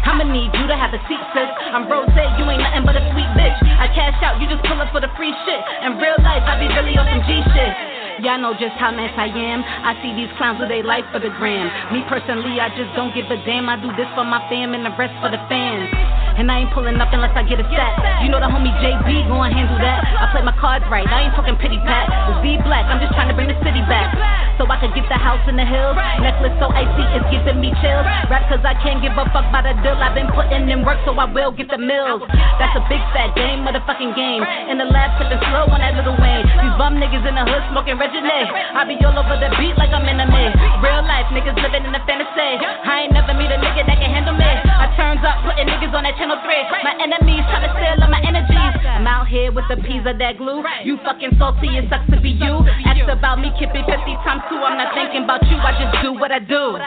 I'ma 0.06 0.26
need 0.26 0.54
you 0.54 0.66
to 0.66 0.78
have 0.78 0.94
a 0.94 1.02
seat, 1.06 1.22
sis. 1.34 1.50
I'm 1.74 1.86
rose, 1.90 2.10
you 2.14 2.46
ain't 2.50 2.62
nothing 2.62 2.86
but 2.86 2.96
a 2.98 3.04
sweet 3.14 3.30
bitch. 3.38 3.58
I 3.78 3.90
cash 3.94 4.18
out, 4.26 4.42
you 4.42 4.50
just 4.50 4.66
pull 4.66 4.80
up 4.82 4.90
for 4.94 5.02
the 5.02 5.12
free 5.18 5.34
shit. 5.46 5.62
In 5.86 5.98
real 5.98 6.18
life, 6.26 6.46
I 6.46 6.58
be 6.58 6.70
really 6.72 6.98
on 6.98 7.06
some 7.10 7.22
G 7.26 7.42
shit. 7.54 8.05
Y'all 8.24 8.40
know 8.40 8.56
just 8.56 8.72
how 8.80 8.96
nice 8.96 9.12
I 9.20 9.28
am. 9.28 9.60
I 9.60 9.92
see 10.00 10.16
these 10.16 10.32
clowns 10.40 10.56
with 10.56 10.72
their 10.72 10.88
life 10.88 11.04
for 11.12 11.20
the 11.20 11.28
gram. 11.36 11.68
Me 11.92 12.00
personally, 12.08 12.64
I 12.64 12.72
just 12.72 12.96
don't 12.96 13.12
give 13.12 13.28
a 13.28 13.36
damn. 13.44 13.68
I 13.68 13.76
do 13.76 13.92
this 14.00 14.08
for 14.16 14.24
my 14.24 14.40
fam 14.48 14.72
and 14.72 14.88
the 14.88 14.94
rest 14.96 15.12
for 15.20 15.28
the 15.28 15.42
fans. 15.52 15.92
And 16.40 16.48
I 16.48 16.64
ain't 16.64 16.72
pulling 16.72 16.96
up 17.00 17.12
unless 17.12 17.36
I 17.36 17.44
get 17.44 17.60
a 17.60 17.68
stat. 17.68 18.24
You 18.24 18.32
know 18.32 18.40
the 18.40 18.48
homie 18.48 18.72
JB 18.80 19.28
gon' 19.28 19.52
handle 19.52 19.80
that. 19.84 20.00
I 20.04 20.32
play 20.32 20.44
my 20.44 20.56
cards 20.56 20.88
right, 20.88 21.08
I 21.08 21.28
ain't 21.28 21.36
talking 21.36 21.56
pity 21.60 21.80
pat. 21.84 22.08
B 22.40 22.56
Black, 22.64 22.88
I'm 22.88 23.04
just 23.04 23.16
trying 23.16 23.32
to 23.32 23.36
bring 23.36 23.52
the 23.52 23.60
city 23.64 23.84
back. 23.88 24.12
So 24.56 24.64
I 24.68 24.80
can 24.80 24.96
get 24.96 25.08
the 25.12 25.20
house 25.20 25.44
in 25.52 25.60
the 25.60 25.68
hills. 25.68 25.96
Necklace 26.24 26.56
so 26.60 26.72
icy, 26.72 27.04
it's 27.16 27.28
giving 27.32 27.60
me 27.60 27.76
chills. 27.84 28.08
Rap 28.32 28.48
cause 28.48 28.64
I 28.64 28.76
can't 28.80 29.04
give 29.04 29.16
a 29.16 29.28
fuck 29.32 29.48
about 29.48 29.68
a 29.68 29.76
deal. 29.84 29.96
I've 30.00 30.16
been 30.16 30.32
putting 30.32 30.68
in 30.72 30.84
work, 30.88 31.00
so 31.04 31.12
I 31.16 31.28
will 31.28 31.52
get 31.52 31.68
the 31.68 31.80
mills. 31.80 32.24
That's 32.60 32.76
a 32.80 32.84
big 32.88 33.04
fat 33.12 33.36
game, 33.36 33.68
motherfucking 33.68 34.16
game. 34.16 34.44
In 34.72 34.80
the 34.80 34.88
lab, 34.88 35.16
sipping 35.20 35.40
slow 35.52 35.68
on 35.72 35.84
that 35.84 35.96
little 35.96 36.16
Wayne. 36.20 36.48
These 36.48 36.76
bum 36.80 37.00
niggas 37.00 37.24
in 37.28 37.36
the 37.36 37.44
hood 37.48 37.64
smoking 37.72 38.00
Regine. 38.06 38.46
I 38.78 38.86
be 38.86 39.02
all 39.02 39.18
over 39.18 39.34
the 39.42 39.50
beat 39.58 39.74
like 39.82 39.90
I'm 39.90 40.06
in 40.06 40.22
a 40.22 40.28
mid. 40.30 40.54
Real 40.86 41.02
life, 41.02 41.26
niggas 41.34 41.58
living 41.58 41.90
in 41.90 41.94
a 41.96 42.02
fantasy. 42.06 42.62
I 42.62 43.10
ain't 43.10 43.14
never 43.18 43.34
meet 43.34 43.50
a 43.50 43.58
nigga 43.58 43.82
that 43.82 43.98
can 43.98 44.12
handle 44.14 44.38
me. 44.38 44.46
I 44.46 44.94
turns 44.94 45.26
up, 45.26 45.42
putting 45.42 45.66
niggas 45.66 45.90
on 45.90 46.06
that 46.06 46.14
channel 46.22 46.38
3. 46.38 46.86
My 46.86 46.94
enemies 47.02 47.42
try 47.50 47.66
to 47.66 47.72
steal 47.74 47.98
all 47.98 48.12
my 48.14 48.22
energies. 48.22 48.74
I'm 48.86 49.10
out 49.10 49.26
here 49.26 49.50
with 49.50 49.66
the 49.74 49.82
peas 49.82 50.06
of 50.06 50.22
that 50.22 50.38
glue. 50.38 50.62
You 50.86 51.02
fucking 51.02 51.34
salty, 51.42 51.82
it 51.82 51.90
sucks 51.90 52.06
to 52.14 52.22
be 52.22 52.38
you. 52.38 52.62
Ask 52.86 53.10
about 53.10 53.42
me, 53.42 53.50
keep 53.58 53.74
it 53.74 53.86
50 53.90 53.98
times 54.22 54.46
two. 54.54 54.62
I'm 54.62 54.78
not 54.78 54.94
thinking 54.94 55.26
about 55.26 55.42
you, 55.50 55.58
I 55.58 55.74
just 55.74 55.98
do 56.06 56.14
what 56.14 56.30
I 56.30 56.40
do. 56.46 56.78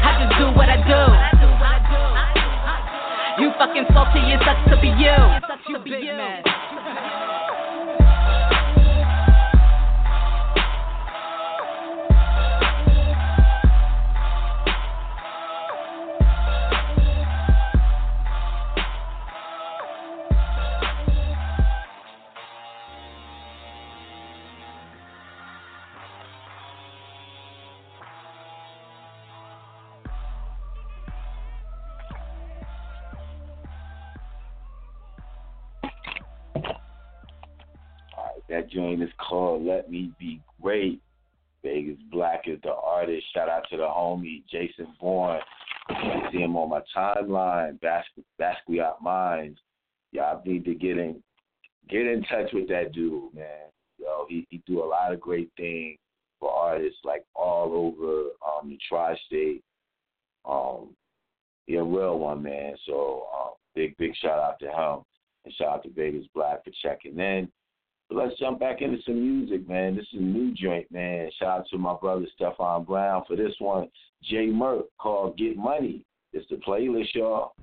I 0.00 0.10
just 0.24 0.32
do 0.40 0.48
what 0.56 0.72
I 0.72 0.80
do. 0.88 1.04
You 3.44 3.52
fucking 3.60 3.86
salty, 3.92 4.24
it 4.32 4.40
sucks 4.40 4.64
to 4.72 4.80
be 4.80 4.88
you. 4.96 5.16
To 5.76 5.78
be 5.84 6.00
you. 6.00 7.51
That 38.52 38.68
joint 38.68 39.02
is 39.02 39.08
called 39.16 39.64
Let 39.64 39.90
Me 39.90 40.12
Be 40.18 40.38
Great. 40.60 41.00
Vaygez 41.64 41.96
Blakk 42.12 42.40
is 42.46 42.58
the 42.62 42.74
artist. 42.74 43.24
Shout 43.32 43.48
out 43.48 43.62
to 43.70 43.78
the 43.78 43.84
homie 43.84 44.42
Jason 44.50 44.88
Bourne. 45.00 45.40
I 45.88 46.28
see 46.30 46.40
him 46.40 46.54
on 46.56 46.68
my 46.68 46.82
timeline, 46.94 47.80
Basque- 47.80 48.10
Basquiat 48.38 49.00
Minds. 49.00 49.58
Y'all 50.10 50.42
need 50.44 50.66
to 50.66 50.74
get 50.74 50.98
in 50.98 51.22
get 51.88 52.06
in 52.06 52.22
touch 52.24 52.52
with 52.52 52.68
that 52.68 52.92
dude, 52.92 53.34
man. 53.34 53.70
Yo, 53.98 54.26
he, 54.28 54.46
he 54.50 54.62
do 54.66 54.82
a 54.82 54.84
lot 54.84 55.14
of 55.14 55.20
great 55.20 55.50
things 55.56 55.98
for 56.38 56.52
artists 56.52 56.98
like 57.04 57.24
all 57.34 57.72
over 57.72 58.24
um 58.46 58.68
the 58.68 58.78
tri 58.86 59.16
state. 59.26 59.62
Um 60.44 60.94
he 61.66 61.76
a 61.76 61.82
real 61.82 62.18
one, 62.18 62.42
man. 62.42 62.74
So 62.84 63.28
um 63.34 63.52
big, 63.74 63.96
big 63.96 64.14
shout 64.16 64.38
out 64.38 64.58
to 64.58 64.66
him 64.66 65.04
and 65.46 65.54
shout 65.54 65.68
out 65.68 65.82
to 65.84 65.88
Vaygez 65.88 66.28
Blakk 66.36 66.64
for 66.64 66.72
checking 66.82 67.18
in. 67.18 67.48
But 68.12 68.24
let's 68.26 68.38
jump 68.38 68.60
back 68.60 68.82
into 68.82 68.98
some 69.06 69.20
music, 69.20 69.66
man. 69.68 69.96
This 69.96 70.04
is 70.12 70.20
a 70.20 70.22
new 70.22 70.52
joint, 70.52 70.90
man. 70.92 71.30
Shout 71.38 71.60
out 71.60 71.66
to 71.70 71.78
my 71.78 71.94
brother 71.98 72.26
Stefan 72.34 72.84
Brown 72.84 73.22
for 73.26 73.36
this 73.36 73.54
one. 73.58 73.88
Jay 74.22 74.48
Merck 74.48 74.82
called 74.98 75.38
Get 75.38 75.56
Money. 75.56 76.04
It's 76.34 76.46
the 76.50 76.56
playlist, 76.56 77.14
y'all. 77.14 77.54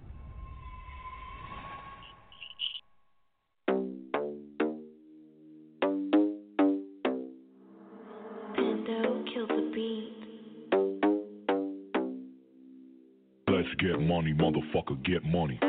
Let's 13.48 13.68
get 13.80 14.00
money, 14.00 14.34
motherfucker, 14.34 15.04
get 15.06 15.24
money. 15.24 15.60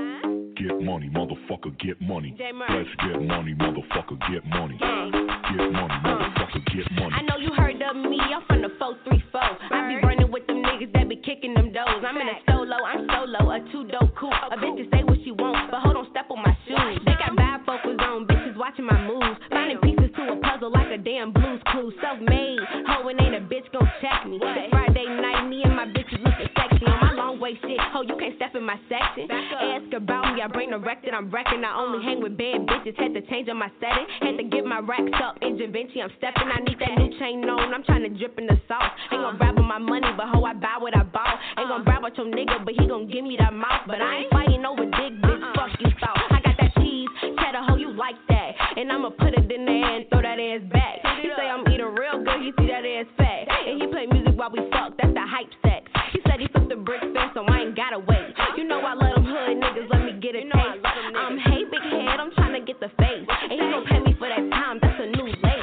Get 0.61 0.82
money, 0.82 1.09
motherfucker, 1.09 1.73
get 1.78 1.99
money. 2.03 2.37
Let's 2.39 2.89
get 3.01 3.23
money, 3.23 3.55
motherfucker, 3.55 4.20
get 4.31 4.45
money. 4.45 4.77
Get 4.77 5.73
money, 5.73 5.95
motherfucker, 6.05 6.65
get 6.66 6.93
money. 6.93 7.15
I 7.16 7.23
know 7.23 7.39
you 7.41 7.51
heard 7.57 7.81
of 7.81 7.97
me, 7.97 8.20
I'm 8.20 8.45
from 8.47 8.61
the 8.61 8.69
434. 8.78 9.41
I 9.41 9.89
be 9.89 10.07
running 10.07 10.31
with 10.31 10.47
them 10.47 10.61
niggas 10.81 10.93
that 10.93 11.09
be 11.09 11.16
kicking 11.16 11.55
them 11.55 11.73
doors. 11.73 12.05
I'm 12.07 12.16
in 12.16 12.28
a 12.28 12.36
solo, 12.48 12.77
I'm 12.85 13.07
solo, 13.09 13.51
a 13.51 13.61
two 13.73 13.85
dope 13.89 14.15
coupe. 14.16 14.32
A 14.32 14.57
bitch 14.57 14.77
can 14.77 14.89
say 14.93 15.05
what 15.05 15.19
she 15.24 15.32
wants, 15.32 15.69
but 15.70 15.81
hold 15.81 15.97
on, 15.97 16.07
step 16.11 16.31
on 16.31 16.43
my 16.43 16.57
shoes. 16.66 17.01
They 17.05 17.12
got 17.20 17.36
bifocals 17.36 18.01
on, 18.01 18.27
bitches 18.27 18.57
watching 18.57 18.86
my 18.86 19.01
moves. 19.05 19.39
Finding 19.51 19.78
pieces 19.78 20.11
to 20.16 20.23
a 20.32 20.36
puzzle 20.40 20.73
like 20.73 20.89
a 20.93 20.98
damn 20.98 21.32
blues 21.32 21.61
clue. 21.69 21.93
Self 22.01 22.19
made, 22.20 22.61
hoeing 22.89 23.20
ain't 23.20 23.35
a 23.36 23.40
bitch 23.44 23.69
gon' 23.73 23.89
check 24.01 24.27
me. 24.27 24.40
It's 24.40 24.70
Friday 24.70 25.07
night, 25.07 25.48
me 25.48 25.62
and 25.65 25.77
my 25.77 25.86
bitches 25.86 26.20
looking 26.24 26.48
sexy 26.57 26.85
on 26.86 27.01
my 27.01 27.12
long 27.12 27.40
way 27.40 27.59
shit. 27.61 27.81
Ho, 27.93 28.02
you 28.02 28.16
can't 28.16 28.36
step 28.36 28.55
in 28.57 28.65
my 28.65 28.78
section. 28.89 29.28
Ask 29.31 29.93
about 29.93 30.35
me, 30.35 30.43
I 30.43 30.48
bring 30.48 30.70
the 30.70 30.78
wreck 30.78 31.05
that 31.05 31.15
I'm 31.15 31.31
wrecking. 31.31 31.65
I 31.65 31.77
only 31.77 32.05
hang 32.05 32.23
with 32.23 32.36
bad 32.36 32.65
bitches, 32.65 32.97
had 32.97 33.12
to 33.15 33.23
change 33.28 33.48
on 33.48 33.59
my 33.59 33.70
setting. 33.81 34.07
Had 34.20 34.36
to 34.39 34.44
get 34.44 34.65
my 34.65 34.81
racks 34.81 35.12
up 35.23 35.36
in 35.43 35.59
Da 35.59 35.69
Vinci, 35.69 36.01
I'm 36.01 36.11
stepping. 36.16 36.48
I 36.48 36.61
need 36.65 36.78
that 36.81 36.97
new 36.97 37.11
chain 37.19 37.44
on, 37.44 37.74
I'm 37.74 37.85
trying 37.85 38.02
to 38.02 38.12
drip 38.16 38.39
in 38.39 38.47
the 38.47 38.57
sauce. 38.66 38.93
Ain't 39.12 39.20
gon' 39.20 39.36
brag 39.36 39.59
on 39.59 39.66
my 39.66 39.78
money, 39.78 40.09
but 40.16 40.28
ho, 40.32 40.44
I 40.44 40.55
buy 40.55 40.70
what 40.79 40.95
I 40.95 41.03
bought. 41.03 41.39
Ain't 41.59 41.69
gon' 41.69 41.85
brag 41.85 41.99
about 41.99 42.17
your 42.17 42.27
nigga, 42.27 42.65
but 42.65 42.75
he 42.79 42.87
gon' 42.87 43.11
give 43.11 43.25
me 43.25 43.37
that 43.39 43.53
mouth. 43.53 43.83
But 43.87 44.01
I 44.01 44.23
ain't 44.23 44.31
fighting 44.31 44.65
over 44.65 44.85
dick, 44.85 45.13
bitch, 45.19 45.45
fuck 45.57 45.75
you 45.81 45.91
thought. 45.99 46.31
I 46.31 46.39
got 46.45 46.55
that 46.61 46.71
cheese, 46.79 47.09
cheddar, 47.41 47.65
ho, 47.67 47.77
you 47.77 47.91
like 47.97 48.17
that. 48.29 48.51
And 48.77 48.93
I'ma 48.93 49.11
put 49.11 49.35
it 49.35 49.51
in 49.51 49.65
there 49.67 49.91
and 49.97 50.07
throw 50.11 50.23
that 50.23 50.39
ass 50.39 50.63
back. 50.71 51.03
He 51.23 51.29
say 51.35 51.47
I'm 51.49 51.67
eating 51.67 51.91
real 51.91 52.23
good, 52.23 52.41
he 52.45 52.53
see 52.61 52.69
that 52.71 52.85
ass 52.85 53.09
fat. 53.19 53.51
And 53.67 53.83
he 53.83 53.87
play 53.89 54.07
music 54.07 54.37
while 54.37 54.51
we 54.51 54.61
fuck, 54.71 54.95
that's 55.01 55.13
the 55.13 55.27
hype 55.27 55.51
sex. 55.65 55.91
He 56.13 56.21
said 56.27 56.41
he 56.41 56.49
took 56.49 56.69
the 56.69 56.77
bricks 56.77 57.07
fast, 57.15 57.35
so 57.35 57.45
I 57.45 57.67
ain't 57.67 57.77
gotta 57.77 57.99
wait. 57.99 58.31
You 58.57 58.65
know 58.65 58.81
I 58.81 58.95
let 58.95 59.15
them 59.15 59.25
hood 59.25 59.57
niggas 59.59 59.89
let 59.91 60.05
me 60.05 60.21
get 60.21 60.35
a 60.35 60.43
taste. 60.45 60.85
I'm 61.17 61.39
hey 61.39 61.65
big 61.71 61.83
head, 61.83 62.21
I'm 62.21 62.33
trying 62.35 62.55
to 62.55 62.65
get 62.65 62.81
the 62.81 62.89
face. 62.97 63.27
And 63.27 63.57
he 63.59 63.65
gon' 63.69 63.85
pay 63.87 64.01
me 64.01 64.15
for 64.19 64.29
that 64.29 64.45
time, 64.51 64.79
that's 64.81 65.01
a 65.01 65.07
new 65.17 65.27
late. 65.27 65.61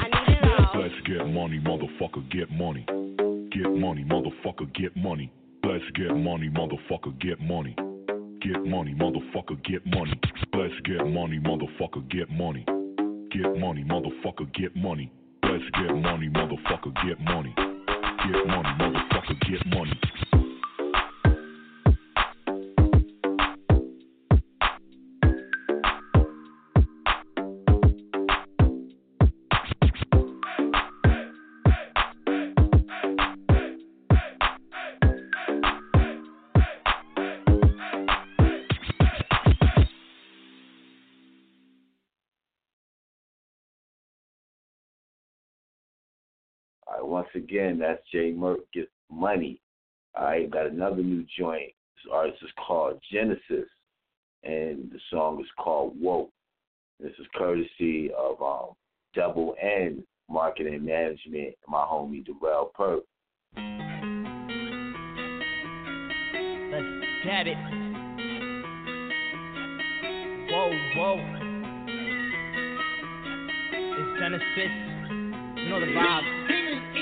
Let's 0.78 0.94
get 1.06 1.26
money, 1.26 1.60
motherfucker, 1.60 2.30
get 2.30 2.50
money. 2.50 2.86
Money, 3.78 4.02
motherfucker, 4.02 4.74
get 4.74 4.96
money. 4.96 5.32
Let's 5.62 5.84
get 5.94 6.12
money, 6.16 6.50
motherfucker, 6.50 7.16
get 7.20 7.40
money. 7.40 7.76
Get 8.42 8.64
money, 8.66 8.92
motherfucker, 8.92 9.62
get 9.62 9.86
money. 9.86 10.20
Let's 10.52 10.74
get 10.84 11.06
money, 11.06 11.38
motherfucker, 11.38 12.10
get 12.10 12.28
money. 12.28 12.64
Get 13.30 13.56
money, 13.56 13.84
motherfucker, 13.84 14.52
get 14.52 14.74
money. 14.74 15.12
Let's 15.44 15.62
get 15.74 15.94
money, 15.94 16.28
motherfucker, 16.28 16.92
get 17.06 17.20
money. 17.20 17.54
Get 17.56 18.46
money, 18.48 18.68
motherfucker, 18.80 19.40
get 19.48 19.64
money. 19.66 20.27
Again, 47.38 47.78
that's 47.78 48.02
Jay 48.12 48.32
Merck 48.32 48.58
Get 48.74 48.90
Money. 49.10 49.60
Right, 50.16 50.50
got 50.50 50.66
another 50.66 51.02
new 51.02 51.24
joint. 51.38 51.72
This 51.94 52.12
artist 52.12 52.42
is 52.42 52.50
called 52.66 53.00
Genesis, 53.12 53.68
and 54.42 54.90
the 54.90 54.98
song 55.10 55.40
is 55.40 55.46
called 55.58 55.94
Woke. 56.00 56.30
This 57.00 57.12
is 57.18 57.26
courtesy 57.36 58.10
of 58.18 58.42
um, 58.42 58.74
Double 59.14 59.54
N 59.62 60.04
Marketing 60.28 60.84
Management, 60.84 61.54
my 61.68 61.78
homie 61.78 62.26
Darrell 62.26 62.72
Perk. 62.74 63.04
Let's 66.72 66.86
get 67.24 67.46
it. 67.46 67.56
Whoa, 70.50 70.72
whoa. 70.96 71.16
It's 74.00 74.20
Genesis. 74.20 74.72
You 75.62 75.68
know 75.68 75.80
the 75.80 75.86
vibe. 75.86 76.37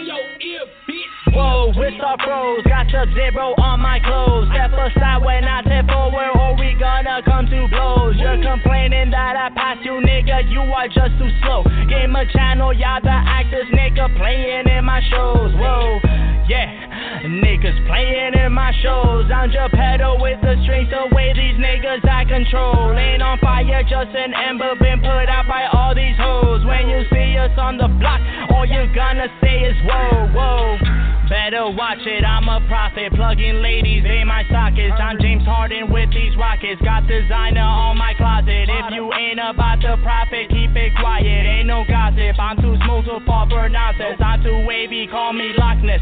Your 0.07 0.23
ear, 0.41 0.63
bitch. 0.87 1.35
Whoa, 1.35 1.75
it's 1.75 1.99
our 2.01 2.17
pros, 2.23 2.63
got 2.65 2.87
sub 2.95 3.11
zero 3.13 3.53
on 3.59 3.81
my 3.83 3.99
clothes. 3.99 4.47
Step 4.55 4.71
aside 4.71 5.19
when 5.27 5.43
I 5.43 5.61
step 5.67 5.91
forward, 5.91 6.31
or 6.39 6.55
we 6.55 6.79
gonna 6.79 7.21
come 7.27 7.51
to 7.51 7.67
blows. 7.69 8.15
You're 8.17 8.41
complaining 8.41 9.11
that 9.11 9.35
I 9.35 9.51
passed 9.51 9.85
you, 9.85 9.99
nigga, 9.99 10.49
you 10.49 10.63
are 10.63 10.87
just 10.87 11.19
too 11.19 11.29
slow. 11.43 11.67
Game 11.91 12.15
of 12.15 12.31
channel, 12.31 12.73
y'all 12.73 13.03
the 13.03 13.11
actors, 13.11 13.67
nigga, 13.75 14.07
playing 14.17 14.71
in 14.71 14.85
my 14.85 15.03
shows. 15.11 15.51
Whoa, 15.59 15.99
yeah, 16.49 17.27
niggas 17.27 17.87
playing 17.87 18.35
in 18.35 18.53
my 18.53 18.73
shows. 18.83 19.27
I'm 19.35 19.51
pedal 19.71 20.19
with 20.21 20.41
the 20.43 20.55
strings, 20.65 20.91
the 20.91 21.15
way 21.15 21.33
these 21.35 21.59
niggas 21.59 22.07
I 22.07 22.25
control. 22.25 22.95
Ain't 22.97 23.23
on 23.23 23.39
fire, 23.39 23.83
just 23.83 24.15
an 24.15 24.35
ember 24.35 24.75
been 24.79 25.01
put 25.01 25.27
out 25.27 25.47
by 25.49 25.67
all 25.73 25.95
these 25.95 26.17
hoes. 26.17 26.65
When 26.65 26.89
you 26.89 27.03
see 27.11 27.37
us 27.39 27.53
on 27.59 27.79
the 27.79 27.89
block, 27.89 28.21
all 28.51 28.67
you're 28.67 28.93
gonna 28.95 29.27
say 29.43 29.67
is 29.67 29.77
whoa, 29.85 30.31
whoa. 30.35 30.79
Better 31.27 31.67
watch 31.75 32.07
it, 32.07 32.23
I'm 32.23 32.47
a 32.47 32.63
prophet. 32.71 33.11
Plugging 33.11 33.59
ladies 33.59 34.07
in 34.07 34.29
my 34.31 34.47
sockets. 34.47 34.95
I'm 34.95 35.19
James 35.19 35.43
Harden 35.43 35.91
with 35.91 36.15
these 36.15 36.37
rockets. 36.39 36.79
Got 36.83 37.11
designer 37.11 37.67
on 37.67 37.99
my 37.99 38.15
closet. 38.15 38.71
If 38.71 38.95
you 38.95 39.11
ain't 39.11 39.43
about 39.43 39.83
the 39.83 39.99
profit, 40.07 40.47
keep 40.55 40.71
it 40.79 40.95
quiet. 40.95 41.27
Ain't 41.27 41.67
no 41.67 41.83
gossip. 41.83 42.39
I'm 42.39 42.55
too 42.63 42.79
smooth 42.87 43.11
to 43.11 43.26
for 43.49 43.69
nonsense. 43.69 44.21
I'm 44.21 44.43
too 44.43 44.65
wavy, 44.67 45.07
call 45.07 45.33
me 45.33 45.53
Loch 45.57 45.79
Ness. 45.83 46.01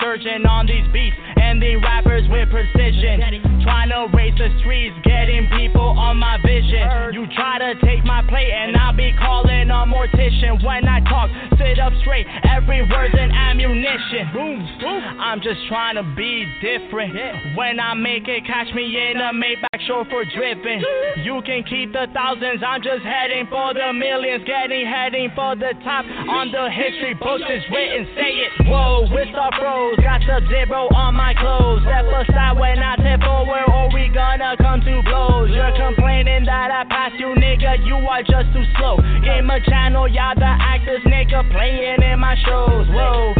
Searching 0.00 0.44
on 0.44 0.66
these 0.66 0.84
beats, 0.92 1.16
ending 1.40 1.80
rappers 1.80 2.26
with 2.28 2.50
precision. 2.50 3.22
Trying 3.62 3.88
to 3.94 4.10
race 4.12 4.34
the 4.36 4.50
streets, 4.60 4.92
getting 5.04 5.48
people 5.56 5.96
on 5.96 6.18
my 6.18 6.36
vision. 6.42 7.14
You 7.14 7.24
try 7.32 7.56
to 7.58 7.78
take 7.80 8.04
my 8.04 8.20
plate, 8.28 8.52
and 8.52 8.76
I'll 8.76 8.92
be 8.92 9.14
calling 9.16 9.70
a 9.70 9.86
mortician. 9.86 10.60
When 10.60 10.84
I 10.84 11.00
talk, 11.08 11.30
sit 11.56 11.78
up 11.78 11.92
straight. 12.02 12.26
Every 12.44 12.82
word's 12.82 13.14
an 13.16 13.30
ammunition. 13.32 14.28
I'm 15.16 15.40
just 15.40 15.62
trying 15.68 15.96
to 15.96 16.04
be 16.16 16.44
different. 16.60 17.14
When 17.56 17.80
I 17.80 17.94
make 17.94 18.28
it, 18.28 18.44
catch 18.44 18.68
me 18.74 18.84
in 18.84 19.16
a 19.16 19.32
Maybach 19.32 20.10
for 20.10 20.24
dripping. 20.24 20.82
You 21.22 21.40
can 21.46 21.62
keep 21.64 21.92
the 21.92 22.06
thousands, 22.12 22.62
I'm 22.66 22.82
just 22.82 23.04
heading 23.04 23.46
for 23.48 23.72
the 23.72 23.92
millions. 23.92 24.44
Getting 24.44 24.86
heading 24.86 25.30
for 25.34 25.56
the 25.56 25.72
top. 25.84 26.04
On 26.04 26.50
the 26.50 26.68
history 26.84 27.14
books, 27.16 27.44
it's 27.48 27.64
written. 27.72 28.04
Say 28.12 28.44
it. 28.44 28.52
Whoa, 28.68 29.08
it's 29.08 29.32
the 29.32 29.48
pros. 29.56 29.96
Got 30.04 30.20
sub 30.28 30.44
zero 30.52 30.88
on 30.92 31.16
my 31.16 31.32
clothes. 31.32 31.80
Step 31.88 32.04
aside 32.04 32.60
when 32.60 32.78
I 32.78 32.94
step 33.00 33.24
forward, 33.24 33.64
or 33.72 33.88
we 33.92 34.12
gonna 34.12 34.56
come 34.60 34.84
to 34.84 35.02
blows. 35.02 35.48
You're 35.48 35.72
complaining 35.72 36.44
that 36.44 36.68
I 36.68 36.84
passed 36.84 37.16
you, 37.16 37.32
nigga. 37.40 37.80
You 37.88 37.96
are 37.96 38.20
just 38.20 38.52
too 38.52 38.64
slow. 38.76 39.00
Game 39.24 39.48
of 39.48 39.64
channel, 39.64 40.08
y'all 40.08 40.36
the 40.36 40.44
actors, 40.44 41.00
nigga, 41.08 41.48
playing 41.50 42.02
in 42.04 42.20
my 42.20 42.36
shows. 42.44 42.86
Whoa, 42.92 43.32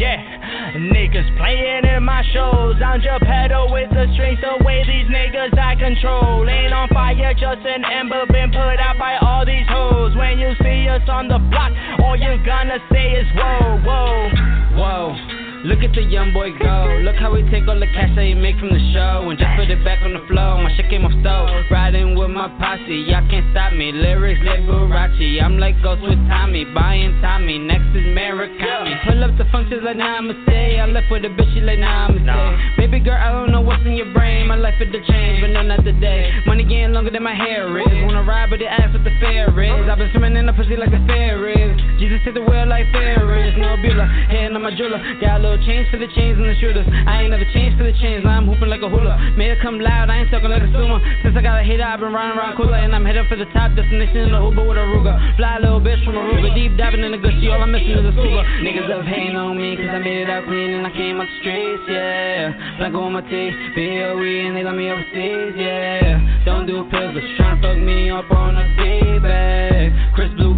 yeah. 0.00 0.72
Niggas 0.80 1.36
playing 1.36 1.84
in 1.84 2.02
my 2.02 2.24
shows. 2.32 2.80
I'm 2.80 3.00
pedal 3.20 3.70
with 3.70 3.90
the 3.90 4.08
strength 4.14 4.40
the 4.40 4.64
way 4.64 4.82
these 4.88 5.06
niggas 5.12 5.56
I 5.58 5.76
control. 5.76 6.48
Ain't 6.48 6.72
on 6.72 6.88
fire, 6.88 7.34
just 7.34 7.60
an 7.66 7.84
ember 7.84 8.24
been 8.32 8.50
put 8.50 8.80
out 8.80 8.96
by 8.98 9.18
all 9.20 9.44
these 9.44 9.66
hoes. 9.68 10.16
When 10.16 10.38
you 10.38 10.52
see 10.62 10.88
us 10.88 11.06
on 11.08 11.28
the 11.28 11.38
block, 11.38 11.72
all 12.00 12.16
you 12.16 12.40
gonna 12.46 12.78
say 12.90 13.12
is 13.12 13.26
whoa, 13.36 13.76
whoa, 13.84 14.30
whoa. 14.74 15.49
Look 15.60 15.84
at 15.84 15.92
the 15.92 16.00
young 16.00 16.32
boy 16.32 16.56
go. 16.56 17.04
Look 17.04 17.20
how 17.20 17.36
he 17.36 17.44
take 17.52 17.68
all 17.68 17.76
the 17.76 17.84
cash 17.92 18.08
that 18.16 18.24
he 18.24 18.32
make 18.32 18.56
from 18.56 18.72
the 18.72 18.80
show 18.96 19.28
and 19.28 19.36
just 19.36 19.52
put 19.60 19.68
it 19.68 19.84
back 19.84 20.00
on 20.00 20.16
the 20.16 20.24
floor. 20.24 20.56
My 20.56 20.72
shit 20.72 20.88
came 20.88 21.04
off 21.04 21.12
stove. 21.20 21.52
Riding 21.68 22.16
with 22.16 22.32
my 22.32 22.48
posse, 22.56 23.04
y'all 23.04 23.20
can't 23.28 23.44
stop 23.52 23.76
me. 23.76 23.92
Lyrics 23.92 24.40
Liberace. 24.40 25.36
I'm 25.44 25.60
like 25.60 25.76
Ghost 25.84 26.00
with 26.00 26.16
Tommy, 26.32 26.64
buying 26.64 27.12
Tommy. 27.20 27.60
Next 27.60 27.92
is 27.92 28.08
Murakami. 28.16 29.04
Pull 29.04 29.20
up 29.20 29.36
the 29.36 29.44
functions 29.52 29.84
like 29.84 30.00
stay. 30.48 30.80
I 30.80 30.88
left 30.88 31.12
with 31.12 31.28
a 31.28 31.32
bitch, 31.36 31.52
she 31.52 31.60
like 31.60 31.78
nah, 31.78 32.08
I'ma 32.08 32.24
stay. 32.24 32.80
Baby 32.80 33.04
girl, 33.04 33.20
I 33.20 33.28
don't 33.28 33.52
know 33.52 33.60
what's 33.60 33.84
in 33.84 34.00
your 34.00 34.08
brain. 34.16 34.48
My 34.48 34.56
life 34.56 34.80
is 34.80 34.88
the 34.88 35.04
change, 35.04 35.44
but 35.44 35.52
no, 35.52 35.60
not 35.60 35.84
today. 35.84 36.40
Money 36.46 36.64
getting 36.64 36.96
longer 36.96 37.12
than 37.12 37.22
my 37.22 37.36
hair 37.36 37.68
is. 37.68 37.84
Wanna 38.08 38.24
ride, 38.24 38.48
but 38.48 38.64
they 38.64 38.66
ask 38.66 38.96
what 38.96 39.04
the 39.04 39.12
fare 39.20 39.52
is. 39.52 39.88
I've 39.88 39.98
been 39.98 40.08
swimming 40.12 40.40
in 40.40 40.46
the 40.46 40.56
pussy 40.56 40.76
like 40.76 40.90
the 40.90 41.04
fair 41.04 41.36
is. 41.52 41.76
Jesus 42.00 42.16
take 42.24 42.32
the 42.32 42.40
wheel 42.40 42.64
like 42.64 42.88
Ferris. 42.96 43.52
No 43.60 43.76
Bueller, 43.76 44.08
head 44.32 44.56
on 44.56 44.62
my 44.62 44.72
jeweler. 44.72 45.00
Got 45.20 45.44
a 45.44 45.49
change 45.66 45.90
for 45.90 45.98
the 45.98 46.06
chains 46.14 46.38
and 46.38 46.46
the 46.46 46.54
shooters. 46.62 46.86
I 46.86 47.26
ain't 47.26 47.34
never 47.34 47.44
changed 47.50 47.74
for 47.76 47.84
the 47.84 47.96
chains, 47.98 48.22
now 48.22 48.38
I'm 48.38 48.46
hooping 48.46 48.70
like 48.70 48.86
a 48.86 48.88
hula. 48.88 49.18
Made 49.34 49.50
it 49.50 49.58
come 49.58 49.82
loud, 49.82 50.08
I 50.08 50.22
ain't 50.22 50.30
talking 50.30 50.48
like 50.48 50.62
a 50.62 50.70
sumo. 50.70 51.02
Since 51.26 51.34
I 51.34 51.42
got 51.42 51.58
a 51.58 51.64
hater, 51.66 51.82
I've 51.82 51.98
been 51.98 52.14
running 52.14 52.38
around 52.38 52.56
cooler. 52.56 52.78
And 52.78 52.94
I'm 52.94 53.04
heading 53.04 53.26
for 53.26 53.36
the 53.36 53.50
top 53.50 53.74
destination 53.74 54.30
in 54.30 54.32
the 54.32 54.40
Uber 54.40 54.62
with 54.62 54.78
a 54.78 54.86
Ruger. 54.86 55.18
Fly 55.36 55.58
little 55.58 55.82
bitch 55.82 55.98
from 56.06 56.14
Aruba, 56.14 56.54
deep 56.54 56.78
diving 56.78 57.02
in 57.02 57.10
the 57.10 57.18
Gucci, 57.18 57.50
all 57.50 57.58
I'm 57.58 57.74
missing 57.74 57.98
is 57.98 58.06
a 58.06 58.14
scuba. 58.14 58.46
Niggas 58.62 58.86
love 58.86 59.04
hating 59.04 59.34
on 59.34 59.58
me, 59.58 59.74
cause 59.74 59.90
I 59.90 59.98
made 59.98 60.22
it 60.22 60.30
out 60.30 60.46
clean 60.46 60.78
and 60.78 60.86
I 60.86 60.92
came 60.94 61.18
out 61.18 61.26
the 61.26 61.36
streets, 61.42 61.84
yeah. 61.90 62.78
Blanco 62.78 63.02
on 63.02 63.18
my 63.18 63.22
teeth, 63.26 63.58
BOE, 63.74 64.46
and 64.46 64.54
they 64.54 64.62
got 64.62 64.78
me 64.78 64.86
overseas, 64.86 65.58
yeah. 65.58 66.46
Don't 66.46 66.66
do 66.66 66.86
pills, 66.86 67.18
but 67.18 67.26
to 67.26 67.58
fuck 67.60 67.78
me 67.78 68.10
up 68.10 68.30
on 68.30 68.56
a 68.56 68.60
a 68.60 68.76
D-bag. 68.76 70.14
Chris 70.14 70.30
Blue 70.36 70.54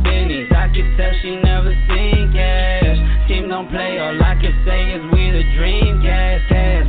can 0.72 0.96
tell 0.96 1.12
she 1.20 1.36
never 1.36 1.72
seen 1.88 2.32
cash. 2.32 3.28
Team 3.28 3.48
don't 3.48 3.68
play, 3.68 3.98
all 3.98 4.16
I 4.16 4.34
can 4.40 4.56
say 4.64 4.96
is 4.96 5.02
we 5.12 5.30
the 5.30 5.44
dream, 5.56 6.02
cash, 6.02 6.32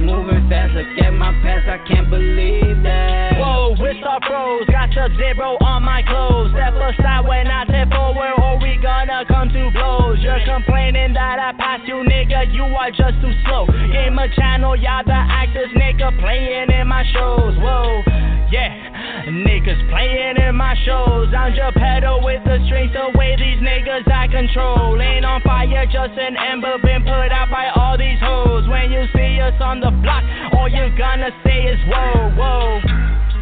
moving 0.03 0.49
fast. 0.49 0.73
Look 0.73 0.87
at 0.99 1.11
my 1.11 1.31
past, 1.41 1.67
I 1.67 1.79
can't 1.87 2.09
believe 2.09 2.83
that. 2.83 3.39
Whoa, 3.39 3.75
pros, 3.75 4.67
got 4.67 4.91
sub 4.93 5.15
zero 5.15 5.57
on 5.63 5.83
my 5.83 6.03
clothes. 6.03 6.51
Step 6.51 6.75
aside 6.75 7.25
when 7.25 7.47
I 7.47 7.65
step 7.65 7.89
forward, 7.89 8.35
or 8.43 8.59
we 8.59 8.77
gonna 8.81 9.25
come 9.25 9.49
to 9.49 9.71
blows. 9.71 10.19
You're 10.19 10.43
complaining 10.45 11.13
that 11.13 11.39
I 11.39 11.52
passed 11.73 11.87
you, 11.87 11.95
nigga, 12.05 12.53
you 12.53 12.63
are 12.63 12.91
just 12.91 13.17
too 13.21 13.33
slow. 13.45 13.65
Game 13.65 14.17
a 14.19 14.27
channel, 14.35 14.75
y'all 14.75 15.03
the 15.05 15.13
actors, 15.13 15.69
nigga, 15.75 16.13
playing 16.19 16.69
in 16.69 16.87
my 16.87 17.03
shows. 17.13 17.55
Whoa, 17.57 18.03
yeah. 18.51 19.25
Niggas 19.25 19.81
playing 19.89 20.37
in 20.37 20.55
my 20.55 20.75
shows. 20.85 21.33
I'm 21.33 21.53
pedal 21.73 22.21
with 22.23 22.43
the 22.43 22.59
strength 22.67 22.93
the 22.93 23.17
way 23.17 23.35
these 23.37 23.57
niggas 23.57 24.05
I 24.11 24.27
control. 24.27 25.01
Ain't 25.01 25.25
on 25.25 25.41
fire, 25.41 25.85
just 25.85 26.17
an 26.19 26.37
ember 26.37 26.77
been 26.83 27.01
put 27.03 27.31
out 27.31 27.49
by 27.49 27.69
all 27.73 27.97
these 27.97 28.19
hoes. 28.19 28.67
When 28.67 28.91
you 28.91 29.05
see 29.15 29.39
us 29.39 29.57
on 29.59 29.79
the 29.79 29.91
block, 30.03 30.23
all 30.53 30.69
you're 30.69 30.95
gonna 30.97 31.31
say 31.43 31.73
is 31.73 31.79
whoa, 31.87 32.29
whoa. 32.37 33.32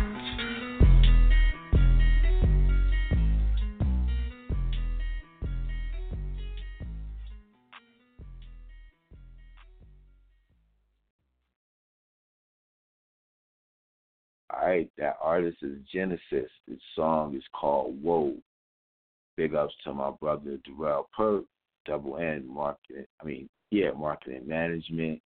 Right, 14.67 14.89
that 14.97 15.17
artist 15.21 15.57
is 15.61 15.77
Genesis. 15.91 16.49
The 16.67 16.77
song 16.95 17.35
is 17.35 17.43
called 17.53 18.01
Whoa. 18.01 18.35
Big 19.37 19.55
ups 19.55 19.73
to 19.83 19.93
my 19.93 20.11
brother 20.11 20.57
Darrell 20.65 21.09
Perk, 21.15 21.45
double 21.85 22.17
N 22.17 22.45
marketing. 22.47 23.05
I 23.21 23.25
mean, 23.25 23.49
yeah, 23.71 23.91
marketing 23.91 24.43
management 24.45 25.21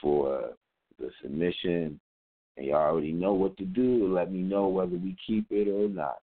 for 0.00 0.50
the 0.98 1.10
submission. 1.22 1.98
And 2.56 2.66
y'all 2.66 2.76
already 2.76 3.12
know 3.12 3.32
what 3.32 3.56
to 3.56 3.64
do. 3.64 4.12
Let 4.12 4.30
me 4.30 4.40
know 4.40 4.68
whether 4.68 4.96
we 4.96 5.16
keep 5.26 5.46
it 5.50 5.68
or 5.68 5.88
not. 5.88 6.18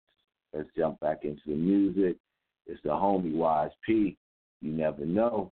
Let's 0.53 0.69
jump 0.75 0.99
back 0.99 1.19
into 1.23 1.41
the 1.45 1.55
music. 1.55 2.17
It's 2.65 2.81
the 2.83 2.89
homie 2.89 3.33
Wise 3.33 3.71
P. 3.85 4.17
You 4.61 4.71
never 4.71 5.05
know. 5.05 5.51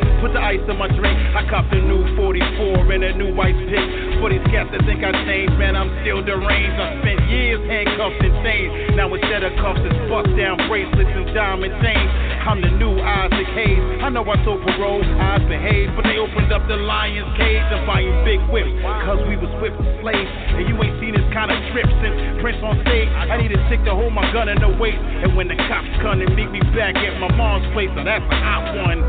Put 0.21 0.37
the 0.37 0.39
ice 0.39 0.61
in 0.69 0.77
my 0.77 0.85
drink. 0.85 1.17
I 1.33 1.41
copped 1.49 1.73
a 1.73 1.81
new 1.81 2.05
44 2.13 2.93
and 2.93 3.01
a 3.01 3.11
new 3.17 3.33
white 3.33 3.57
pick. 3.57 3.85
For 4.21 4.29
these 4.29 4.45
cats 4.53 4.69
that 4.69 4.85
think 4.85 5.01
I 5.01 5.09
changed, 5.25 5.57
man, 5.57 5.73
I'm 5.73 5.89
still 6.05 6.21
deranged. 6.21 6.77
I 6.77 7.01
spent 7.01 7.25
years 7.25 7.57
handcuffed 7.65 8.21
and 8.21 8.35
chains. 8.45 8.93
Now 8.93 9.09
instead 9.17 9.41
of 9.41 9.49
cuffs, 9.57 9.81
it's 9.81 9.97
bust 10.13 10.29
down 10.37 10.61
bracelets 10.69 11.09
and 11.09 11.25
diamond 11.33 11.73
chains. 11.81 12.09
I'm 12.45 12.61
the 12.61 12.69
new 12.69 13.01
Isaac 13.01 13.49
Hayes. 13.49 13.81
I 14.05 14.13
know 14.13 14.21
I 14.21 14.37
told 14.45 14.61
parole, 14.61 15.01
I 15.01 15.41
behaved, 15.41 15.97
but 15.97 16.05
they 16.05 16.21
opened 16.21 16.53
up 16.53 16.69
the 16.69 16.77
lion's 16.77 17.33
cage 17.41 17.65
and 17.73 17.81
buying 17.89 18.13
big 18.21 18.45
whips. 18.53 18.69
Cause 19.09 19.25
we 19.25 19.41
was 19.41 19.49
whipped 19.57 19.81
slaves. 20.05 20.29
And 20.53 20.69
you 20.69 20.77
ain't 20.85 21.01
seen 21.01 21.17
this 21.17 21.25
kind 21.33 21.49
of 21.49 21.57
trip 21.73 21.89
since 21.97 22.45
Prince 22.45 22.61
on 22.61 22.77
stage. 22.85 23.09
I 23.09 23.41
need 23.41 23.49
a 23.57 23.61
stick 23.73 23.81
to 23.89 23.97
hold 23.97 24.13
my 24.13 24.29
gun 24.29 24.53
in 24.53 24.61
the 24.61 24.69
waist. 24.77 25.01
And 25.01 25.33
when 25.33 25.49
the 25.49 25.57
cops 25.65 25.89
come 26.05 26.21
and 26.21 26.29
meet 26.37 26.53
me 26.53 26.61
back 26.77 26.93
at 26.93 27.17
my 27.17 27.29
mom's 27.33 27.65
place, 27.73 27.89
so 27.97 28.05
that's 28.05 28.21
a 28.21 28.37
hot 28.37 28.69
one. 28.85 29.01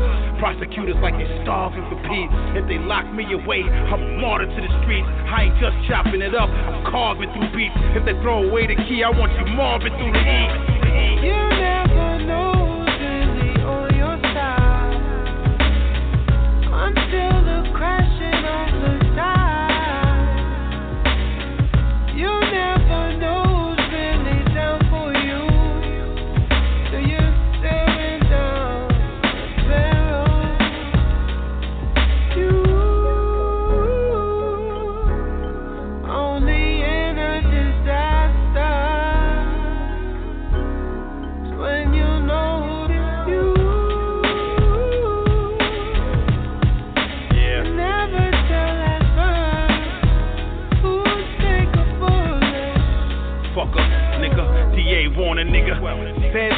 Prosecutors 0.43 0.99
like 1.01 1.15
they 1.15 1.23
starving 1.47 1.87
for 1.87 1.95
peace. 2.03 2.27
If 2.59 2.67
they 2.67 2.75
lock 2.77 3.07
me 3.15 3.23
away, 3.31 3.63
I'm 3.63 4.03
a 4.03 4.19
martyr 4.19 4.45
to 4.45 4.59
the 4.59 4.67
streets. 4.83 5.07
I 5.07 5.47
ain't 5.47 5.55
just 5.55 5.71
chopping 5.87 6.19
it 6.19 6.35
up, 6.35 6.49
I'm 6.49 6.83
carving 6.91 7.31
through 7.31 7.47
beats. 7.55 7.71
If 7.95 8.03
they 8.03 8.11
throw 8.19 8.43
away 8.43 8.67
the 8.67 8.75
key, 8.75 9.07
I 9.07 9.09
want 9.09 9.31
you 9.39 9.45
marvin 9.55 9.95
through 9.95 10.11
the 10.11 10.19
heat. 10.19 10.51
You 11.23 11.39
never 11.47 12.27
know 12.27 12.51
who's 12.59 12.91
really 12.99 13.55
on 13.63 13.95
your 13.95 14.19
side 14.35 14.99
until 16.75 17.22
Want 55.33 55.49
a 55.49 55.51
nigga. 55.51 55.81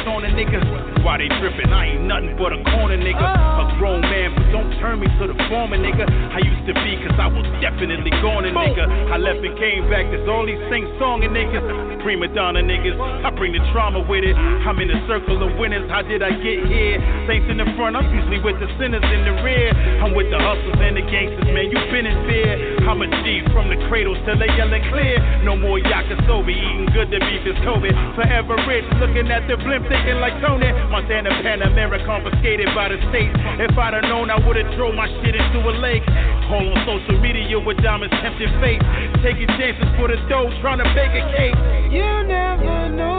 On 0.06 0.22
a 0.22 0.28
nigga. 0.28 0.95
Why 1.06 1.22
they 1.22 1.30
trippin'? 1.38 1.70
I 1.70 1.94
ain't 1.94 2.10
nothing 2.10 2.34
but 2.34 2.50
a 2.50 2.58
corner 2.74 2.98
nigga. 2.98 3.22
A 3.22 3.78
grown 3.78 4.02
man, 4.02 4.34
but 4.34 4.50
don't 4.50 4.74
turn 4.82 4.98
me 4.98 5.06
to 5.22 5.30
the 5.30 5.38
former 5.46 5.78
nigga. 5.78 6.02
I 6.02 6.42
used 6.42 6.66
to 6.66 6.74
be, 6.82 6.98
cause 6.98 7.14
I 7.14 7.30
was 7.30 7.46
definitely 7.62 8.10
gone 8.18 8.42
a 8.42 8.50
nigga. 8.50 9.14
I 9.14 9.14
left 9.14 9.38
and 9.38 9.54
came 9.54 9.86
back, 9.86 10.10
there's 10.10 10.26
all 10.26 10.42
these 10.42 10.58
sing 10.66 10.82
songing 10.98 11.30
niggas. 11.30 11.62
Prima 12.02 12.26
donna 12.34 12.58
niggas, 12.58 12.98
I 13.22 13.30
bring 13.38 13.54
the 13.54 13.62
trauma 13.70 14.02
with 14.02 14.26
it. 14.26 14.34
I'm 14.34 14.82
in 14.82 14.90
a 14.90 14.98
circle 15.06 15.38
of 15.46 15.54
winners, 15.54 15.86
how 15.86 16.02
did 16.02 16.26
I 16.26 16.34
get 16.42 16.66
here? 16.66 16.98
Saints 17.30 17.46
in 17.54 17.62
the 17.62 17.70
front, 17.78 17.94
I'm 17.94 18.10
usually 18.10 18.42
with 18.42 18.58
the 18.58 18.66
sinners 18.74 19.06
in 19.06 19.22
the 19.30 19.46
rear. 19.46 19.70
I'm 20.02 20.10
with 20.10 20.26
the 20.34 20.42
hustlers 20.42 20.82
and 20.82 20.98
the 20.98 21.06
gangsters, 21.06 21.46
man, 21.54 21.70
you 21.70 21.78
been 21.94 22.10
in 22.10 22.18
fear. 22.26 22.82
I'm 22.82 22.98
a 22.98 23.06
G 23.22 23.46
from 23.54 23.70
the 23.70 23.78
cradles 23.86 24.18
till 24.26 24.38
they 24.42 24.50
yelling 24.58 24.82
clear. 24.90 25.22
No 25.46 25.54
more 25.54 25.78
yakisobe, 25.78 26.50
eating 26.50 26.90
good, 26.90 27.14
the 27.14 27.22
beef 27.22 27.46
is 27.46 27.58
Kobe. 27.62 27.94
Forever 28.18 28.58
rich, 28.66 28.86
looking 28.98 29.30
at 29.30 29.46
the 29.46 29.54
blimp, 29.62 29.86
thinking 29.86 30.18
like 30.18 30.34
Tony. 30.42 30.66
Montana 30.96 31.28
Panamera 31.44 32.00
confiscated 32.06 32.68
by 32.74 32.88
the 32.88 32.96
state. 33.12 33.28
If 33.60 33.76
I'd 33.76 33.92
have 33.92 34.04
known, 34.04 34.30
I 34.30 34.40
would've 34.40 34.64
thrown 34.76 34.96
my 34.96 35.06
shit 35.20 35.36
into 35.36 35.60
a 35.60 35.74
lake. 35.76 36.00
All 36.48 36.72
on 36.72 36.86
social 36.88 37.20
media 37.20 37.60
with 37.60 37.76
diamonds 37.84 38.16
tempting 38.22 38.48
fate. 38.64 38.80
Taking 39.20 39.46
chances 39.60 39.84
for 40.00 40.08
the 40.08 40.16
dough, 40.30 40.48
trying 40.62 40.78
to 40.78 40.88
bake 40.96 41.12
a 41.12 41.24
cake. 41.36 41.92
You 41.92 42.24
never 42.24 42.88
know 42.88 43.15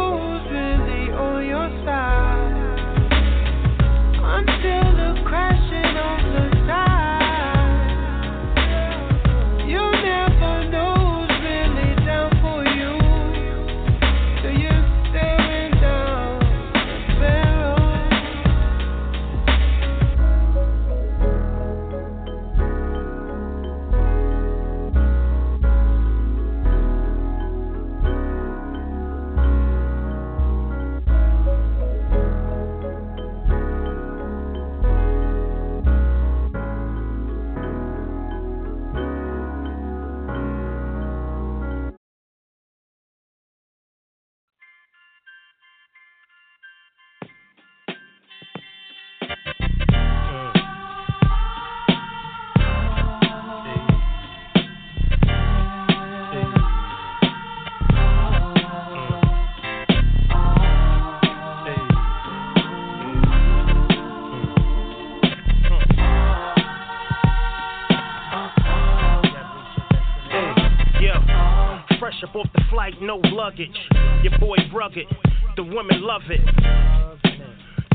no 73.01 73.17
luggage. 73.23 73.77
Your 74.23 74.37
boy 74.39 74.57
rugged, 74.73 75.07
the 75.55 75.63
women 75.63 76.01
love 76.01 76.21
it. 76.29 76.41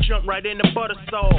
Jump 0.01 0.27
right 0.27 0.45
in 0.45 0.57
the 0.57 0.67
butter 0.73 0.95
sauce. 1.09 1.33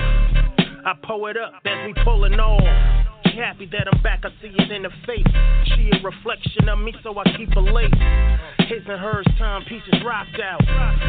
I 0.86 0.94
pull 1.06 1.26
it 1.26 1.36
up 1.36 1.54
as 1.64 1.86
we 1.86 1.94
pulling 2.04 2.34
off. 2.34 3.03
Happy 3.34 3.66
that 3.66 3.90
I'm 3.90 4.00
back, 4.00 4.22
I 4.22 4.30
see 4.40 4.54
it 4.54 4.70
in 4.70 4.84
her 4.84 4.94
face. 5.06 5.26
She 5.74 5.90
a 5.90 5.98
reflection 6.06 6.68
of 6.68 6.78
me, 6.78 6.94
so 7.02 7.18
I 7.18 7.24
keep 7.36 7.52
her 7.54 7.66
late. 7.66 7.90
His 8.70 8.86
and 8.86 9.00
hers 9.00 9.26
timepieces 9.38 10.06
rocked 10.06 10.38
out. 10.38 10.62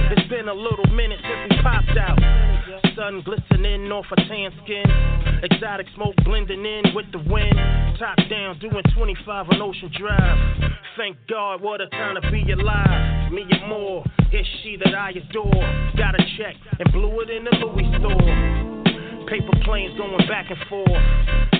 It's 0.09 0.27
been 0.27 0.49
a 0.49 0.53
little 0.53 0.87
minute 0.89 1.19
since 1.21 1.53
we 1.53 1.61
popped 1.61 1.93
out. 2.01 2.17
Sun 2.95 3.21
glistening 3.21 3.91
off 3.91 4.05
her 4.09 4.15
tan 4.25 4.49
skin. 4.63 4.89
Exotic 5.43 5.85
smoke 5.93 6.15
blending 6.25 6.65
in 6.65 6.95
with 6.95 7.05
the 7.11 7.21
wind. 7.29 7.53
Top 7.99 8.17
down, 8.27 8.57
doing 8.57 8.83
25 8.97 9.45
on 9.51 9.61
Ocean 9.61 9.91
Drive. 9.93 10.71
Thank 10.97 11.17
God, 11.29 11.61
what 11.61 11.79
a 11.79 11.87
time 11.89 12.15
to 12.19 12.31
be 12.31 12.41
alive. 12.51 13.31
Me 13.31 13.45
and 13.47 13.69
more, 13.69 14.03
it's 14.31 14.49
she 14.63 14.77
that 14.83 14.95
I 14.95 15.11
adore. 15.11 15.61
Got 15.95 16.15
a 16.15 16.25
check 16.41 16.55
and 16.79 16.91
blew 16.91 17.21
it 17.21 17.29
in 17.29 17.43
the 17.45 17.51
Louis 17.61 17.85
store. 17.99 18.74
Paper 19.27 19.57
planes 19.65 19.97
going 19.97 20.27
back 20.27 20.51
and 20.51 20.59
forth. 20.69 20.89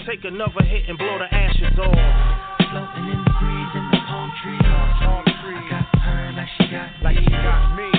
Take 0.06 0.24
another 0.24 0.64
hit 0.64 0.84
and 0.88 0.98
blow 0.98 1.18
the 1.18 1.26
ashes 1.34 1.78
off. 1.80 2.58
Floating 2.70 3.10
in 3.10 3.24
the 3.24 3.34
breeze 3.42 3.74
in 3.74 3.90
the 3.92 3.98
palm 4.08 4.32
trees. 4.44 4.62
I 4.64 5.70
got 5.70 6.00
her 6.00 6.34
like 6.38 6.48
she 6.58 6.72
got 6.72 6.90
like 7.02 7.16
me. 7.16 7.24
She 7.26 7.32
got 7.32 7.76
me. 7.76 7.95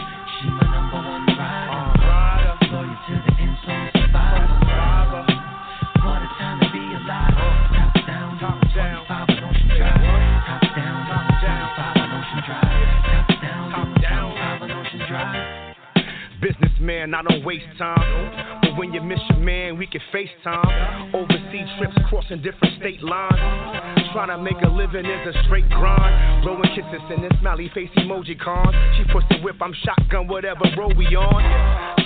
Businessman, 16.87 17.15
I 17.15 17.23
don't 17.23 17.45
waste 17.45 17.67
time. 17.79 18.61
But 18.63 18.79
when 18.79 18.93
you 18.93 19.01
miss 19.01 19.19
your 19.31 19.41
man, 19.41 19.79
we 19.79 19.87
can 19.87 20.01
FaceTime. 20.15 21.15
Overseas 21.15 21.69
trips 21.79 21.97
crossing 22.09 22.43
different 22.43 22.79
state 22.79 23.03
lines. 23.03 24.07
Trying 24.13 24.29
to 24.29 24.39
make 24.39 24.61
a 24.63 24.69
living 24.69 25.05
is 25.05 25.35
a 25.35 25.45
straight 25.45 25.69
grind. 25.69 26.45
Blowing 26.45 26.63
kisses 26.75 27.03
in 27.15 27.23
this 27.23 27.33
smiley 27.41 27.71
face 27.75 27.91
emoji 27.99 28.39
con. 28.39 28.73
She 28.97 29.13
push 29.13 29.25
the 29.31 29.39
whip, 29.43 29.57
I'm 29.61 29.75
shotgun, 29.85 30.29
whatever 30.29 30.65
road 30.79 30.97
we 30.97 31.07
on. 31.17 31.43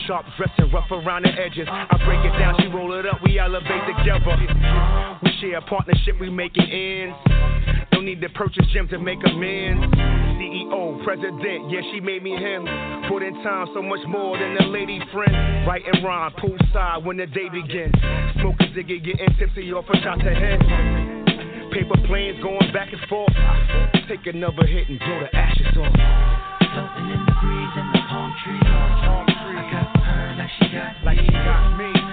Sharp 0.06 0.24
dressing, 0.36 0.72
rough 0.72 0.90
around 0.90 1.24
the 1.24 1.30
edges. 1.30 1.68
I 1.68 1.96
break 2.04 2.24
it 2.24 2.36
down, 2.38 2.56
she 2.60 2.66
roll 2.68 2.98
it 2.98 3.06
up, 3.06 3.20
we 3.22 3.38
elevate 3.38 3.84
together. 3.86 4.36
We 5.22 5.30
share 5.40 5.58
a 5.58 5.62
partnership, 5.62 6.18
we 6.18 6.30
making 6.30 6.70
ends. 6.70 7.16
No 7.92 8.00
need 8.00 8.20
to 8.22 8.28
purchase 8.30 8.66
gym 8.72 8.88
to 8.88 8.98
make 8.98 9.18
amends. 9.24 10.29
CEO, 10.40 11.04
president, 11.04 11.70
yeah, 11.70 11.80
she 11.92 12.00
made 12.00 12.22
me 12.22 12.30
him. 12.30 12.64
Put 13.10 13.22
in 13.22 13.34
time 13.44 13.68
so 13.74 13.82
much 13.82 14.00
more 14.08 14.38
than 14.38 14.56
a 14.56 14.68
lady 14.68 14.98
friend. 15.12 15.66
Right 15.68 15.82
and 15.84 16.02
rhyme, 16.02 16.32
poolside 16.40 17.04
when 17.04 17.18
the 17.18 17.26
day 17.26 17.50
begins. 17.52 17.92
Smoke 18.40 18.56
a 18.60 18.72
ziggy, 18.72 19.04
getting 19.04 19.36
tipsy 19.38 19.70
off 19.72 19.84
a 19.92 19.96
shot 20.00 20.18
to 20.18 20.32
head. 20.32 20.60
Paper 21.72 22.00
planes 22.06 22.42
going 22.42 22.72
back 22.72 22.88
and 22.90 23.02
forth. 23.06 23.28
Take 24.08 24.26
another 24.32 24.64
hit 24.66 24.88
and 24.88 24.98
blow 24.98 25.20
the 25.20 25.36
ashes 25.36 25.76
off. 25.76 25.92
Floating 26.72 27.10
in 27.12 27.20
the 27.20 27.34
breeze 27.44 27.74
in 27.76 27.86
the 27.92 28.00
palm 28.08 28.32
trees. 28.42 28.64
I 28.64 29.68
got 29.70 29.92
her 29.92 30.34
like 30.38 30.50
she 30.56 30.74
got 30.74 31.04
like 31.04 31.18
she 31.20 31.32
got 31.32 31.76
me. 31.76 32.09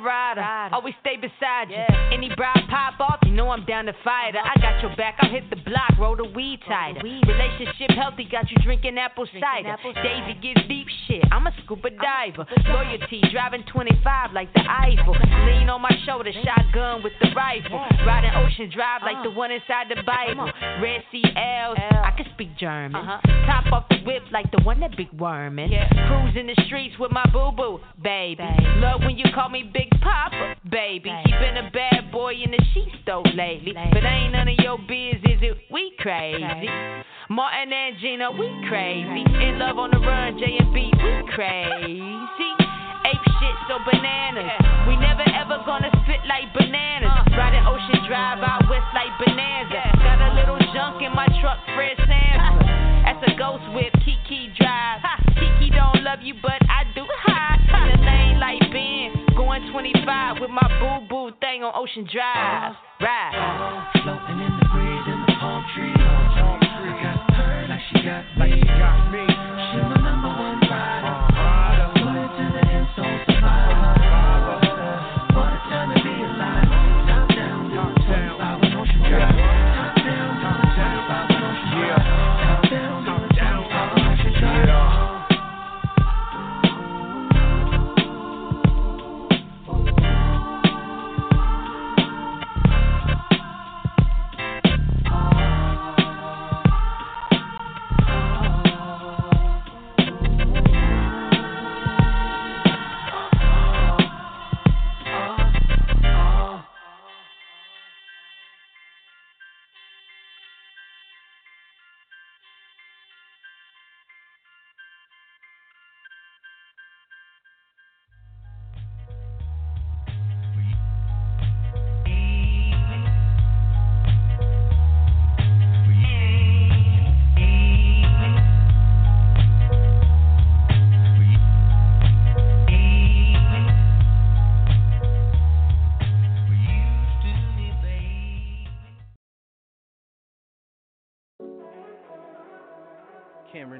Rider, 0.00 0.74
always 0.74 0.94
stay 1.00 1.16
beside 1.16 1.70
you. 1.70 1.84
Any 2.12 2.30
bride 2.36 2.64
pop 2.70 3.00
off, 3.00 3.20
know 3.32 3.50
I'm 3.50 3.64
down 3.64 3.86
to 3.86 3.94
fight 4.04 4.34
her. 4.34 4.40
I 4.44 4.54
got 4.60 4.80
your 4.82 4.94
back, 4.96 5.16
I'll 5.20 5.30
hit 5.30 5.48
the 5.50 5.56
block, 5.56 5.96
roll 5.98 6.16
the 6.16 6.24
weed 6.24 6.60
tighter. 6.68 7.00
Relationship 7.02 7.90
healthy, 7.96 8.28
got 8.30 8.50
you 8.50 8.56
drinking 8.62 8.98
apple 8.98 9.26
cider. 9.40 9.76
Daisy 10.02 10.38
gives 10.40 10.68
deep 10.68 10.86
shit, 11.08 11.24
I'm 11.32 11.46
a 11.46 11.52
scuba 11.64 11.90
diver. 11.90 12.46
Loyalty, 12.68 13.22
driving 13.32 13.64
25 13.72 14.32
like 14.32 14.52
the 14.54 14.62
Eiffel. 14.68 15.16
Lean 15.48 15.68
on 15.68 15.80
my 15.80 15.92
shoulder, 16.06 16.30
shotgun 16.44 17.02
with 17.02 17.12
the 17.20 17.30
rifle. 17.34 17.80
Riding 18.06 18.32
Ocean 18.36 18.70
Drive 18.72 19.02
like 19.02 19.22
the 19.24 19.30
uh. 19.30 19.34
one 19.34 19.50
inside 19.50 19.88
the 19.88 20.02
Bible. 20.04 20.50
Red 20.80 21.02
Sea 21.10 21.24
L's, 21.36 21.78
I 21.80 22.12
can 22.16 22.26
speak 22.34 22.56
German. 22.58 22.96
Uh-huh. 22.96 23.20
Top 23.46 23.72
off 23.72 23.88
the 23.88 23.96
whip 24.04 24.22
like 24.32 24.50
the 24.52 24.62
one 24.62 24.80
that 24.80 24.96
big 24.96 25.10
wormin'. 25.12 25.70
Cruising 26.08 26.46
the 26.46 26.56
streets 26.66 26.94
with 26.98 27.10
my 27.10 27.24
boo 27.32 27.50
boo, 27.56 27.80
baby. 28.02 28.44
Love 28.76 29.00
when 29.00 29.16
you 29.16 29.24
call 29.34 29.48
me 29.48 29.70
Big 29.72 29.88
Papa, 30.02 30.56
baby. 30.70 31.10
Been 31.40 31.56
a 31.56 31.70
bad 31.70 31.91
boy 32.32 32.42
in 32.44 32.50
the 32.50 32.64
sheet 32.74 32.92
stove 33.02 33.26
lately. 33.34 33.72
But 33.74 34.04
ain't 34.04 34.32
none 34.32 34.48
of 34.48 34.58
your 34.58 34.78
biz, 34.78 35.20
is 35.24 35.40
it? 35.42 35.56
We 35.70 35.92
crazy. 35.98 36.68
Martin 37.28 37.72
and 37.72 37.96
Gina, 38.00 38.30
we 38.32 38.48
crazy. 38.68 39.24
In 39.42 39.58
love 39.58 39.78
on 39.78 39.90
the 39.90 39.98
run, 39.98 40.38
J 40.38 40.56
and 40.58 40.72
B, 40.72 40.90
we 40.92 41.12
crazy. 41.32 42.00
Ape 43.04 43.26
shit, 43.40 43.56
so 43.68 43.78
bananas. 43.84 44.52
We 44.88 44.96
never 44.96 45.24
ever 45.34 45.62
gonna 45.66 45.90
spit 46.04 46.22
like 46.28 46.52
bananas. 46.54 47.10
Riding 47.36 47.64
Ocean 47.66 48.06
Drive 48.06 48.40
out 48.40 48.62
west 48.70 48.86
like 48.94 49.12
Bonanza. 49.18 49.82
Got 49.98 50.20
a 50.22 50.30
little 50.34 50.58
junk 50.72 51.02
in 51.02 51.12
my 51.12 51.26
truck, 51.40 51.58
Fred 51.74 51.96
Sanford. 52.06 52.66
That's 53.04 53.22
a 53.26 53.34
ghost 53.36 53.64
whip, 53.74 53.92
Kiki 54.04 54.52
Drive. 54.56 55.00
Kiki 55.34 55.70
don't 55.74 56.02
love 56.04 56.20
you, 56.22 56.34
but 56.40 56.60
I 56.70 56.84
do. 56.94 57.04
Hi. 57.26 57.58
In 57.72 58.00
the 58.00 58.04
lane 58.04 58.38
like 58.38 58.60
Ben, 58.70 59.11
going 59.52 59.70
25 59.70 60.40
with 60.40 60.50
my 60.50 60.66
boo 60.80 61.06
boo 61.08 61.30
thing 61.40 61.62
on 61.62 61.72
Ocean 61.76 62.08
Drive. 62.10 62.74
Ride. 63.00 63.90
Floating 64.02 64.40
in 64.40 64.52
the 64.58 64.66
breeze 64.72 65.06
in 65.06 65.24
the 65.26 65.32
palm 65.38 65.64
trees. 65.74 65.92
I 65.98 66.96
got 67.02 67.36
her 67.36 67.68
like 67.68 67.80
she 67.90 68.66
got 68.66 69.10
me. 69.10 69.31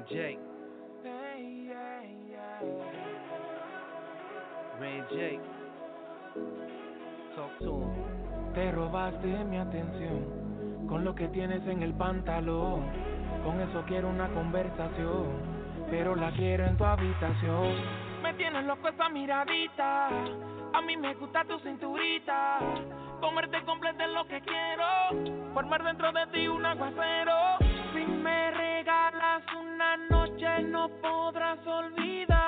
Jake. 0.09 0.39
Ray 4.79 5.03
Jake. 5.11 5.41
Talk 7.35 7.59
to 7.59 7.81
him. 7.81 8.53
Te 8.53 8.71
robaste 8.71 9.27
mi 9.45 9.57
atención 9.57 10.87
con 10.87 11.03
lo 11.03 11.15
que 11.15 11.27
tienes 11.29 11.65
en 11.67 11.83
el 11.83 11.93
pantalón. 11.93 12.85
Con 13.43 13.59
eso 13.61 13.83
quiero 13.87 14.09
una 14.09 14.29
conversación, 14.29 15.25
pero 15.89 16.15
la 16.15 16.31
quiero 16.31 16.65
en 16.65 16.77
tu 16.77 16.85
habitación. 16.85 17.75
Me 18.21 18.33
tienes 18.35 18.65
loco 18.65 18.87
esa 18.87 19.09
miradita, 19.09 20.07
a 20.07 20.81
mí 20.85 20.97
me 20.97 21.13
gusta 21.15 21.43
tu 21.45 21.59
cinturita. 21.59 22.59
Comerte 23.19 23.63
completo 23.63 24.03
es 24.03 24.09
lo 24.11 24.27
que 24.27 24.41
quiero, 24.41 25.53
formar 25.53 25.83
dentro 25.83 26.11
de 26.11 26.27
ti 26.27 26.47
un 26.47 26.65
aguacero. 26.65 27.62
Una 29.83 29.97
noche 30.09 30.63
no 30.63 30.87
podrás 31.01 31.59
olvidar. 31.67 32.42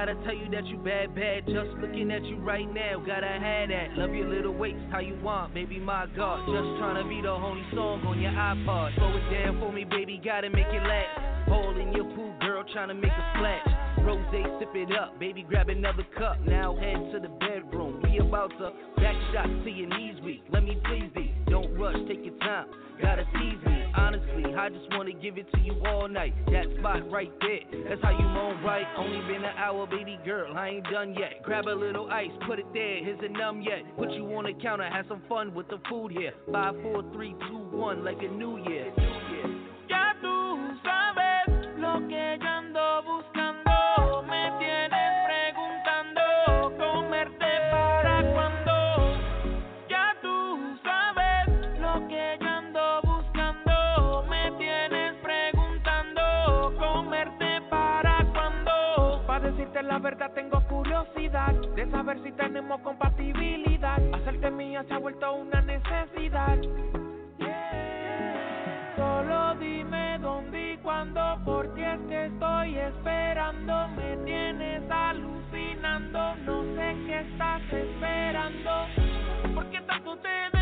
Gotta 0.00 0.14
tell 0.24 0.34
you 0.34 0.48
that 0.50 0.64
you 0.64 0.78
bad, 0.78 1.14
bad. 1.14 1.44
Just 1.44 1.76
looking 1.78 2.10
at 2.10 2.24
you 2.24 2.36
right 2.36 2.64
now, 2.72 3.04
gotta 3.04 3.26
have 3.26 3.68
that. 3.68 3.92
Love 3.98 4.14
your 4.14 4.28
little 4.28 4.54
waist, 4.54 4.80
how 4.90 5.00
you 5.00 5.14
want, 5.20 5.52
baby, 5.52 5.78
my 5.78 6.06
God. 6.16 6.40
Just 6.48 6.80
trying 6.80 7.02
to 7.02 7.06
be 7.06 7.20
the 7.20 7.28
only 7.28 7.62
song 7.74 8.00
on 8.06 8.18
your 8.18 8.32
iPod. 8.32 8.96
Slow 8.96 9.12
it 9.12 9.44
down 9.44 9.60
for 9.60 9.70
me, 9.70 9.84
baby, 9.84 10.18
gotta 10.24 10.48
make 10.48 10.68
it 10.68 10.82
last. 10.88 11.48
Hole 11.50 11.78
in 11.78 11.92
your 11.92 12.04
pool, 12.16 12.34
girl, 12.40 12.64
trying 12.72 12.88
to 12.88 12.94
make 12.94 13.12
a 13.12 13.24
splash. 13.36 13.80
Rose, 14.00 14.24
sip 14.58 14.72
it 14.72 14.88
up, 14.96 15.20
baby, 15.20 15.44
grab 15.46 15.68
another 15.68 16.06
cup. 16.16 16.40
Now 16.46 16.74
head 16.76 17.12
to 17.12 17.20
the 17.20 17.28
bedroom. 17.36 18.00
We 18.02 18.20
about 18.20 18.48
to 18.56 18.72
back 18.96 19.16
shot 19.34 19.46
to 19.46 19.70
your 19.70 19.88
knees 19.88 20.16
weak. 20.24 20.42
Let 20.50 20.64
me 20.64 20.80
please 20.86 21.10
thee. 21.14 21.34
Don't 21.50 21.76
rush, 21.76 21.96
take 22.08 22.24
your 22.24 22.38
time. 22.38 22.68
Gotta 23.02 23.24
tease 23.34 23.60
me. 23.66 23.84
Honestly, 23.96 24.54
I 24.56 24.68
just 24.68 24.86
wanna 24.92 25.12
give 25.12 25.36
it 25.36 25.50
to 25.52 25.60
you 25.60 25.74
all 25.86 26.08
night. 26.08 26.34
That 26.46 26.66
spot 26.78 27.10
right 27.10 27.32
there, 27.40 27.84
that's 27.88 28.02
how 28.02 28.10
you 28.10 28.24
moan 28.24 28.62
right. 28.62 28.86
Only 28.96 29.20
been 29.26 29.44
an 29.44 29.56
hour, 29.56 29.86
baby 29.90 30.18
girl, 30.24 30.56
I 30.56 30.68
ain't 30.68 30.84
done 30.90 31.14
yet. 31.18 31.42
Grab 31.42 31.66
a 31.66 31.74
little 31.74 32.10
ice, 32.10 32.30
put 32.46 32.58
it 32.58 32.66
there, 32.72 33.04
here's 33.04 33.18
a 33.22 33.28
numb 33.28 33.62
yet. 33.62 33.82
Put 33.96 34.10
you 34.12 34.24
on 34.36 34.44
the 34.44 34.52
counter, 34.62 34.88
have 34.88 35.06
some 35.08 35.22
fun 35.28 35.52
with 35.54 35.68
the 35.68 35.78
food 35.88 36.12
here. 36.12 36.32
Five, 36.52 36.74
four, 36.82 37.04
three, 37.12 37.34
two, 37.48 37.58
one, 37.76 38.04
like 38.04 38.18
a 38.20 38.28
new 38.28 38.58
year. 38.68 38.92
Ya 39.88 40.14
tú 40.22 40.58
sabes 40.84 41.68
lo 41.78 42.06
que 42.08 42.38
yo 42.40 42.48
ando 42.48 43.02
buscando. 43.02 43.69
De 61.30 61.88
saber 61.92 62.20
si 62.24 62.32
tenemos 62.32 62.80
compatibilidad. 62.80 64.00
Hacerte 64.14 64.50
mía 64.50 64.84
se 64.88 64.94
ha 64.94 64.98
vuelto 64.98 65.32
una 65.32 65.62
necesidad. 65.62 66.58
Solo 68.96 69.54
dime 69.60 70.18
dónde 70.18 70.72
y 70.72 70.76
cuándo, 70.78 71.38
porque 71.44 71.94
es 71.94 72.00
que 72.08 72.26
estoy 72.26 72.76
esperando. 72.78 73.88
Me 73.96 74.16
tienes 74.24 74.82
alucinando, 74.90 76.34
no 76.44 76.64
sé 76.74 76.96
qué 77.06 77.20
estás 77.20 77.62
esperando. 77.72 78.86
¿Por 79.54 79.70
qué 79.70 79.80
tanto 79.82 80.16
te 80.16 80.59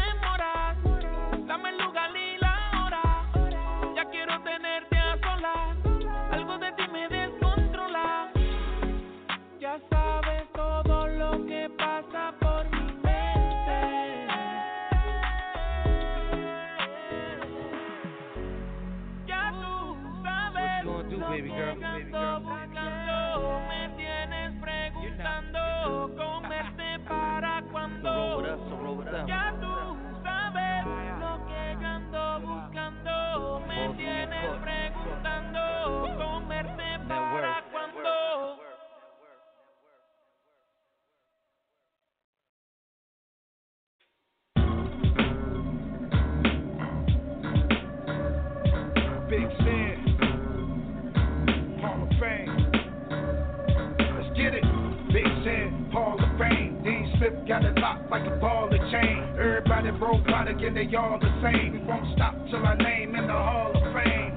got 57.48 57.64
it 57.64 57.78
locked 57.78 58.10
like 58.10 58.26
a 58.26 58.36
ball 58.36 58.66
of 58.66 58.92
chain. 58.92 59.24
Everybody 59.40 59.90
product 59.98 60.60
and 60.60 60.76
they 60.76 60.94
all 60.94 61.18
the 61.18 61.32
same. 61.42 61.72
We 61.72 61.78
won't 61.80 62.04
stop 62.14 62.34
till 62.50 62.64
our 62.64 62.76
name 62.76 63.14
in 63.14 63.26
the 63.26 63.32
Hall 63.32 63.72
of 63.74 63.82
Fame. 63.96 64.36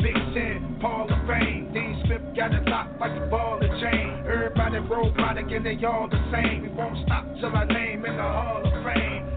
Big 0.00 0.16
Sin, 0.32 0.78
Hall 0.80 1.04
of 1.04 1.28
Fame. 1.28 1.70
Dean 1.74 2.02
Smith 2.06 2.22
got 2.34 2.54
it 2.54 2.66
locked 2.66 2.98
like 2.98 3.12
a 3.12 3.26
ball 3.26 3.60
of 3.60 3.70
chain. 3.80 4.24
Everybody 4.24 4.80
product 4.88 5.52
and 5.52 5.66
they 5.66 5.76
all 5.84 6.08
the 6.08 6.16
same. 6.32 6.62
We 6.62 6.68
won't 6.70 7.04
stop 7.04 7.26
till 7.38 7.54
our 7.54 7.66
name 7.66 8.06
in 8.06 8.16
the 8.16 8.22
Hall 8.22 8.62
of 8.64 8.72
Fame. 8.82 9.28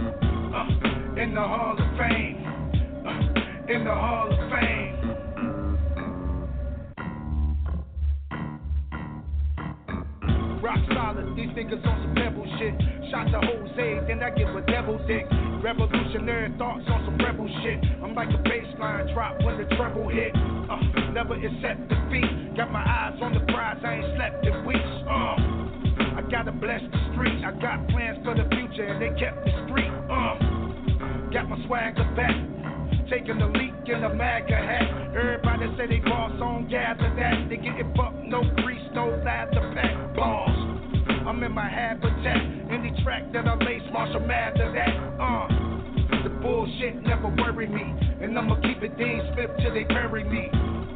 Uh, 0.56 1.20
in 1.22 1.36
the 1.36 1.42
Hall 1.42 1.76
of 1.76 1.98
Fame. 2.00 2.40
Uh, 3.06 3.74
in 3.74 3.84
the 3.84 3.94
Hall 3.94 4.32
of 4.32 4.52
Fame. 4.52 4.95
Rock 10.66 10.82
solid, 10.98 11.30
these 11.38 11.54
niggas 11.54 11.86
on 11.86 12.02
some 12.02 12.16
pebble 12.18 12.42
shit. 12.58 12.74
Shot 13.12 13.30
to 13.30 13.38
Jose, 13.38 14.02
then 14.08 14.24
I 14.24 14.32
give 14.32 14.50
a 14.50 14.62
devil 14.66 14.98
dick. 15.06 15.22
Revolutionary 15.62 16.58
thoughts 16.58 16.82
on 16.90 17.06
some 17.06 17.22
rebel 17.22 17.46
shit. 17.62 17.78
I'm 18.02 18.16
like 18.16 18.30
a 18.30 18.42
baseline 18.42 19.14
drop 19.14 19.38
when 19.44 19.62
the 19.62 19.70
treble 19.78 20.10
hit. 20.10 20.34
Uh, 20.34 21.12
never 21.14 21.36
accept 21.36 21.86
defeat. 21.86 22.58
Got 22.58 22.72
my 22.72 22.82
eyes 22.82 23.14
on 23.22 23.36
the 23.38 23.46
prize, 23.54 23.78
I 23.86 23.94
ain't 23.94 24.18
slept 24.18 24.44
in 24.44 24.66
weeks. 24.66 24.94
Uh, 25.06 25.38
I 26.18 26.26
gotta 26.32 26.52
bless 26.52 26.82
the 26.82 27.14
street. 27.14 27.46
I 27.46 27.52
got 27.62 27.88
plans 27.90 28.18
for 28.26 28.34
the 28.34 28.50
future, 28.50 28.90
and 28.90 28.98
they 28.98 29.14
kept 29.22 29.46
the 29.46 29.54
street. 29.70 29.94
Uh, 30.10 31.30
got 31.30 31.46
my 31.46 31.62
swagger 31.68 32.10
back. 32.18 32.34
Taking 33.10 33.40
a 33.40 33.48
leak 33.48 33.74
in 33.86 34.04
a 34.04 34.14
MAGA 34.14 34.56
hat. 34.56 35.16
Everybody 35.16 35.66
say 35.78 35.86
they 35.86 36.00
boss 36.00 36.34
on, 36.42 36.68
gather 36.70 37.14
that. 37.16 37.50
They 37.50 37.58
getting 37.58 37.94
fucked, 37.96 38.18
no 38.26 38.42
grease, 38.64 38.82
no 38.94 39.10
lather 39.24 39.62
pack. 39.76 40.16
Balls. 40.16 40.76
I'm 41.28 41.44
in 41.44 41.52
my 41.52 41.70
habitat. 41.70 42.42
Any 42.72 42.92
track 43.04 43.32
that 43.34 43.48
I 43.48 43.56
lace, 43.64 43.86
Marshall 43.94 44.22
mad 44.22 44.56
to 44.56 44.74
that. 44.74 45.22
Uh, 45.22 46.24
the 46.24 46.30
bullshit 46.42 47.04
never 47.04 47.30
worry 47.30 47.68
me. 47.68 47.84
And 48.22 48.38
I'ma 48.38 48.60
keep 48.62 48.82
it 48.82 48.98
Dean 48.98 49.22
Smith 49.34 49.52
till 49.62 49.74
they 49.74 49.84
bury 49.84 50.24
me. 50.24 50.50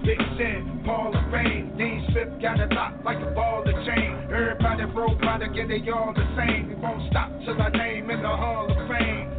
Big 0.04 0.18
Sin, 0.38 0.82
Hall 0.86 1.14
of 1.16 1.32
Fame. 1.32 1.78
Dean 1.78 2.08
Smith 2.10 2.42
got 2.42 2.60
it 2.60 2.72
locked 2.74 3.06
like 3.06 3.18
a 3.18 3.32
ball 3.36 3.62
of 3.62 3.86
chain. 3.86 4.18
Everybody 4.34 4.86
broke 4.94 5.22
by 5.22 5.38
the 5.38 5.48
get 5.54 5.68
they 5.68 5.86
all 5.92 6.14
the 6.16 6.26
same. 6.38 6.70
We 6.70 6.76
won't 6.76 7.10
stop 7.12 7.30
till 7.46 7.62
I 7.62 7.70
name 7.70 8.10
in 8.10 8.22
the 8.22 8.30
Hall 8.30 8.66
of 8.66 8.90
Fame. 8.90 9.39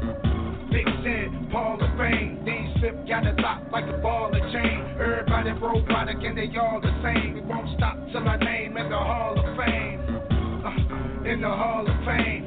Hall 1.51 1.75
of 1.83 1.99
Fame. 1.99 2.45
Dean 2.45 2.75
Smith 2.79 2.95
got 3.09 3.27
it 3.27 3.39
locked 3.41 3.73
like 3.73 3.85
a 3.85 3.99
ball 3.99 4.31
of 4.31 4.43
chain. 4.53 4.87
Everybody 5.01 5.51
by 5.59 6.07
the 6.07 6.15
they 6.35 6.47
all 6.57 6.81
the 6.81 6.95
same. 7.03 7.35
We 7.35 7.41
won't 7.41 7.67
stop 7.77 7.99
till 8.13 8.27
I 8.27 8.37
name 8.37 8.77
in 8.77 8.89
the 8.89 8.97
Hall 8.97 9.35
of 9.35 9.57
Fame. 9.59 9.99
Uh, 10.63 11.29
in 11.29 11.41
the 11.41 11.51
Hall 11.51 11.83
of 11.83 11.97
Fame. 12.07 12.47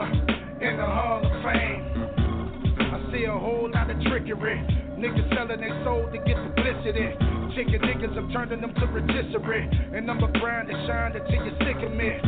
Uh, 0.00 0.66
in 0.66 0.76
the 0.76 0.84
Hall 0.84 1.22
of 1.22 1.32
Fame. 1.46 1.94
I 2.90 3.12
see 3.12 3.24
a 3.24 3.38
whole 3.38 3.70
lot 3.70 3.90
of 3.90 4.00
trickery. 4.02 4.58
Niggas 4.98 5.34
selling 5.34 5.60
their 5.60 5.84
soul 5.84 6.10
to 6.10 6.18
get 6.18 6.34
publicity. 6.34 7.14
Chicken 7.54 7.86
niggas, 7.86 8.18
I'm 8.18 8.32
turning 8.32 8.60
them 8.60 8.74
to 8.74 8.86
rotisserie. 8.86 9.70
And 9.94 10.10
I'ma 10.10 10.26
grind 10.40 10.70
and 10.70 10.88
shine 10.88 11.14
until 11.14 11.46
you're 11.46 11.58
sick 11.62 11.78
of 11.86 11.92
me. 11.94 12.18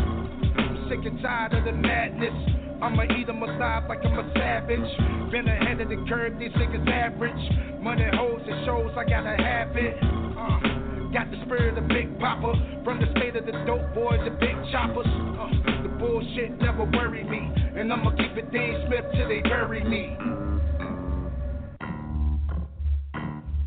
Sick 0.89 1.05
and 1.05 1.21
tired 1.21 1.53
of 1.53 1.65
the 1.65 1.73
madness. 1.73 2.33
I'ma 2.81 3.05
eat 3.19 3.27
them 3.27 3.43
alive 3.43 3.85
like 3.89 4.05
I'm 4.05 4.19
a 4.19 4.33
savage. 4.35 5.33
Been 5.33 5.49
ahead 5.49 5.81
of 5.81 5.89
the 5.89 5.97
curve, 6.09 6.39
these 6.39 6.53
niggas 6.53 6.87
average. 6.87 7.83
Money 7.83 8.05
holes 8.15 8.43
and 8.47 8.65
shows, 8.65 8.93
I 8.97 9.03
gotta 9.03 9.35
have 9.35 9.77
it. 9.77 9.97
Uh, 10.03 11.11
got 11.13 11.29
the 11.31 11.43
spirit 11.45 11.77
of 11.77 11.89
Big 11.89 12.17
Papa. 12.21 12.53
From 12.85 13.01
the 13.01 13.11
state 13.19 13.35
of 13.35 13.47
the 13.47 13.53
dope 13.67 13.95
boys 13.95 14.21
and 14.23 14.39
big 14.39 14.55
choppers. 14.71 15.07
Uh, 15.07 15.83
the 15.83 15.89
bullshit 15.99 16.57
never 16.61 16.85
worry 16.85 17.25
me. 17.25 17.51
And 17.75 17.93
I'ma 17.93 18.11
keep 18.11 18.37
it 18.37 18.53
Dean 18.53 18.85
Smith 18.87 19.07
till 19.13 19.29
they 19.29 19.41
bury 19.43 19.83
me. 19.83 20.17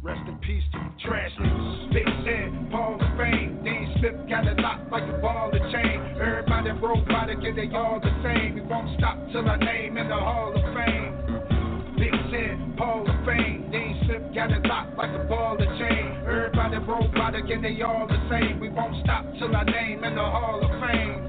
Rest 0.01 0.21
in 0.29 0.37
peace 0.39 0.63
to 0.71 0.79
you 0.79 0.91
trash 1.03 1.31
niggas. 1.37 1.91
Big 1.91 2.07
Sin, 2.23 2.69
Paul 2.71 2.95
of 2.95 3.17
Fame. 3.17 3.59
Dean 3.65 3.93
Smith 3.99 4.15
got 4.29 4.47
it 4.47 4.57
locked 4.59 4.89
like 4.89 5.03
a 5.03 5.17
ball 5.19 5.51
of 5.51 5.71
chain. 5.73 6.15
Everybody 6.15 6.71
the 6.71 7.35
get 7.35 7.55
they 7.57 7.67
all 7.75 7.99
the 7.99 8.07
same. 8.23 8.55
We 8.55 8.61
won't 8.61 8.97
stop 8.97 9.17
till 9.33 9.43
our 9.43 9.57
name 9.57 9.97
in 9.97 10.07
the 10.07 10.15
Hall 10.15 10.55
of 10.55 10.63
Fame. 10.71 11.99
Big 11.99 12.15
Sin, 12.31 12.75
Paul 12.77 13.03
of 13.11 13.25
Fame. 13.25 13.67
Dean 13.71 13.99
Smith 14.05 14.23
got 14.33 14.51
it 14.51 14.65
locked 14.65 14.95
like 14.95 15.11
a 15.11 15.25
ball 15.27 15.59
of 15.59 15.67
chain. 15.77 16.23
Everybody 16.23 16.79
the 16.79 17.41
get 17.45 17.61
they 17.61 17.81
all 17.81 18.07
the 18.07 18.19
same. 18.31 18.61
We 18.61 18.69
won't 18.69 18.95
stop 19.03 19.25
till 19.37 19.53
our 19.53 19.65
name 19.65 20.05
in 20.05 20.15
the 20.15 20.23
Hall 20.23 20.63
of 20.63 20.71
Fame. 20.79 21.27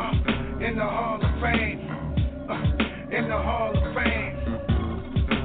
Uh, 0.00 0.64
in 0.64 0.76
the 0.80 0.88
Hall 0.88 1.20
of 1.20 1.32
Fame. 1.44 1.84
Uh, 2.48 3.14
in 3.14 3.28
the 3.28 3.36
Hall 3.36 3.76
of 3.76 3.94
Fame. 3.94 4.37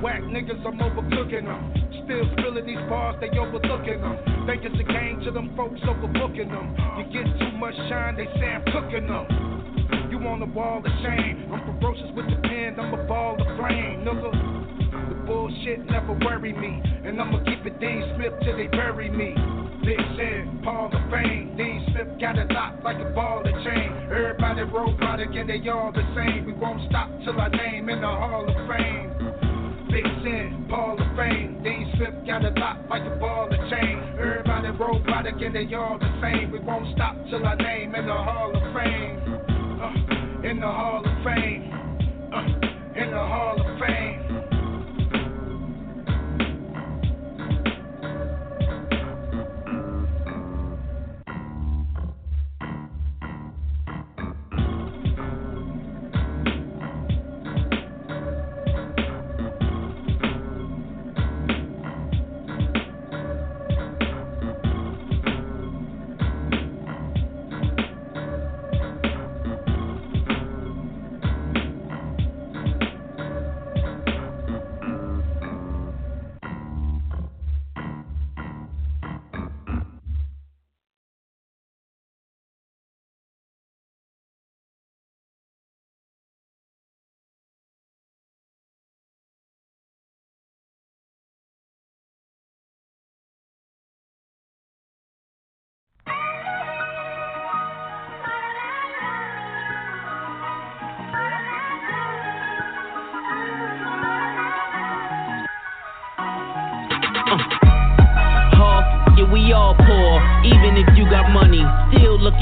Whack 0.04 0.20
niggas, 0.24 0.60
I'm 0.68 0.78
overcooking 0.84 1.48
them. 1.48 1.72
Still 2.04 2.28
spilling 2.36 2.66
these 2.66 2.84
bars, 2.92 3.16
they 3.22 3.30
overlooking 3.40 4.02
them. 4.02 4.20
Think 4.46 4.68
it's 4.68 4.76
a 4.76 4.84
game 4.84 5.22
to 5.24 5.32
them 5.32 5.56
folks 5.56 5.80
overbooking 5.80 6.52
them. 6.52 6.76
You 7.00 7.08
get 7.08 7.24
too 7.40 7.56
much 7.56 7.74
shine, 7.88 8.18
they 8.18 8.28
say 8.36 8.52
I'm 8.52 8.66
cooking 8.68 9.08
them. 9.08 10.12
You 10.12 10.20
on 10.28 10.42
the 10.42 10.52
wall 10.52 10.84
of 10.84 10.92
shame. 11.08 11.48
I'm 11.48 11.80
ferocious 11.80 12.12
with 12.20 12.28
the 12.28 12.36
pen, 12.44 12.76
I'm 12.82 12.94
a 12.94 13.08
ball 13.08 13.40
of 13.40 13.48
flame, 13.56 14.04
nigga. 14.04 15.08
The 15.08 15.16
bullshit 15.24 15.86
never 15.88 16.12
worry 16.20 16.52
me. 16.52 16.84
And 17.08 17.16
I'ma 17.22 17.40
keep 17.48 17.66
it 17.66 17.80
Dean 17.80 18.04
Smith 18.20 18.34
till 18.44 18.58
they 18.58 18.68
bury 18.68 19.10
me. 19.10 19.32
Big 19.88 20.04
Sin, 20.20 20.60
Paul 20.66 20.92
of 20.92 21.00
Fame. 21.12 21.56
Dean 21.56 21.80
Smith 21.96 22.20
got 22.20 22.38
it 22.38 22.52
locked 22.52 22.84
like 22.84 23.00
a 23.00 23.10
ball 23.16 23.40
of 23.40 23.56
chain. 23.64 23.88
Everybody 24.12 24.68
by 25.00 25.24
again, 25.24 25.48
they 25.48 25.64
all 25.70 25.94
the 25.94 26.04
same. 26.12 26.44
We 26.44 26.52
won't 26.52 26.90
stop 26.90 27.08
till 27.24 27.40
our 27.40 27.48
name 27.48 27.88
in 27.88 28.02
the 28.02 28.08
Hall 28.08 28.44
of 28.44 28.68
Fame. 28.68 29.43
Big 29.94 30.06
Sin, 30.24 30.66
Paul 30.72 31.00
of 31.00 31.16
Fame. 31.16 31.62
Dean 31.64 31.94
Smith 31.96 32.26
got 32.26 32.44
it 32.44 32.58
locked 32.58 32.90
like 32.90 33.04
a 33.04 33.16
ball 33.20 33.46
of 33.46 33.70
chain. 33.70 34.02
Everybody 34.18 34.72
by 35.06 35.22
again, 35.22 35.54
they 35.54 35.72
all 35.76 36.00
the 36.00 36.10
same. 36.20 36.52
We 36.52 36.58
won't 36.58 36.96
stop 36.96 37.16
till 37.30 37.46
our 37.46 37.56
name 37.56 37.94
in 37.94 38.08
the 38.08 38.12
Hall 38.12 38.50
of 38.56 38.74
Fame. 38.74 39.22
Uh, 39.80 40.50
in 40.50 40.60
the 40.60 40.66
Hall 40.66 41.04
of 41.06 41.24
Fame. 41.24 41.70
Uh, 42.34 43.00
in 43.00 43.12
the 43.12 43.18
Hall 43.18 43.56
of 43.62 43.80
Fame. 43.80 44.33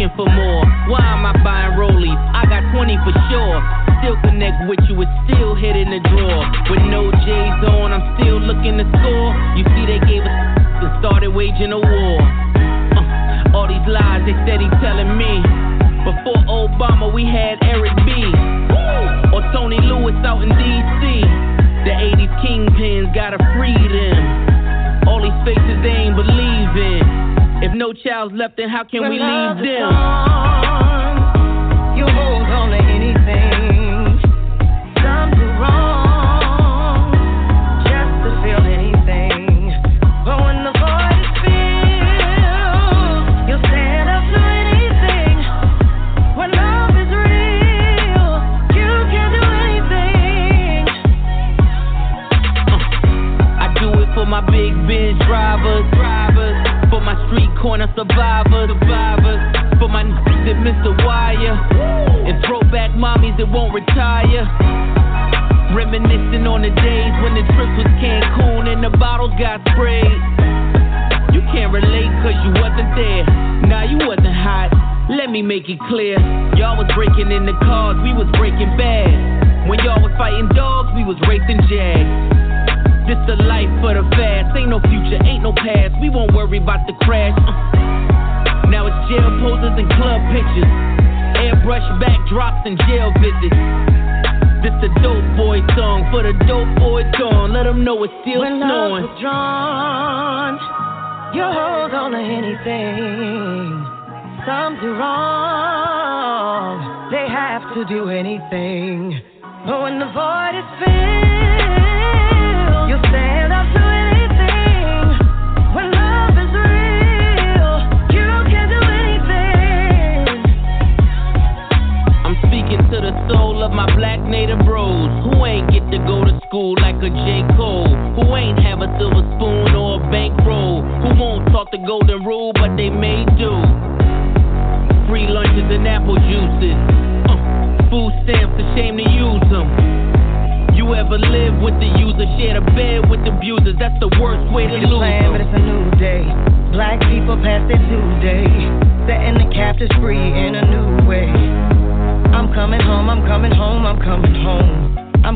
Looking 0.02 0.18
for 0.18 0.26
more. 0.26 0.66
Why 0.90 1.14
am 1.14 1.26
I 1.26 1.34
buying 1.44 1.78
rollies? 1.78 2.18
I 2.34 2.46
got 2.50 2.66
20 2.74 2.98
for 3.06 3.14
sure. 3.30 3.58
Still 4.02 4.18
connect 4.26 4.58
with 4.68 4.80
you, 4.90 4.98
it's 5.02 5.12
still 5.30 5.54
hit 5.54 5.76
in 5.76 5.94
the 5.94 6.02
drawer. 6.10 6.42
With 6.70 6.82
no 6.90 7.12
J's 7.22 7.62
on, 7.70 7.94
I'm 7.94 8.18
still 8.18 8.42
looking 8.42 8.82
to 8.82 8.86
score. 8.98 9.30
You 9.54 9.64
see, 9.78 9.86
they 9.86 10.02
gave 10.10 10.26
us 10.26 10.34
and 10.82 10.90
started 11.00 11.30
waging 11.30 11.70
a 11.70 11.78
war. 11.78 12.18
Uh, 12.98 13.54
all 13.56 13.68
these 13.70 13.86
lies 13.86 14.26
they 14.26 14.34
steady 14.42 14.66
telling 14.82 15.18
me. 15.18 15.46
Before 16.02 16.42
Obama, 16.50 17.14
we 17.14 17.22
had 17.26 17.62
Eric 17.62 17.94
B. 18.02 18.10
Or 19.30 19.46
Tony 19.54 19.78
Lewis 19.86 20.18
out 20.26 20.42
in 20.42 20.50
D.C. 20.50 21.04
The 21.86 21.94
80s 21.94 22.34
kingpins 22.42 23.14
gotta 23.14 23.38
free 23.54 23.78
them. 23.78 25.06
All 25.08 25.22
these 25.22 25.38
faces 25.46 25.78
they 25.86 26.10
ain't 26.10 26.16
believing. 26.16 27.22
If 27.62 27.78
no 27.78 27.94
child's 27.94 28.34
left, 28.34 28.58
then 28.58 28.70
how 28.70 28.84
can 28.84 29.06
we 29.06 29.22
leave 29.22 29.56
them? 29.62 29.62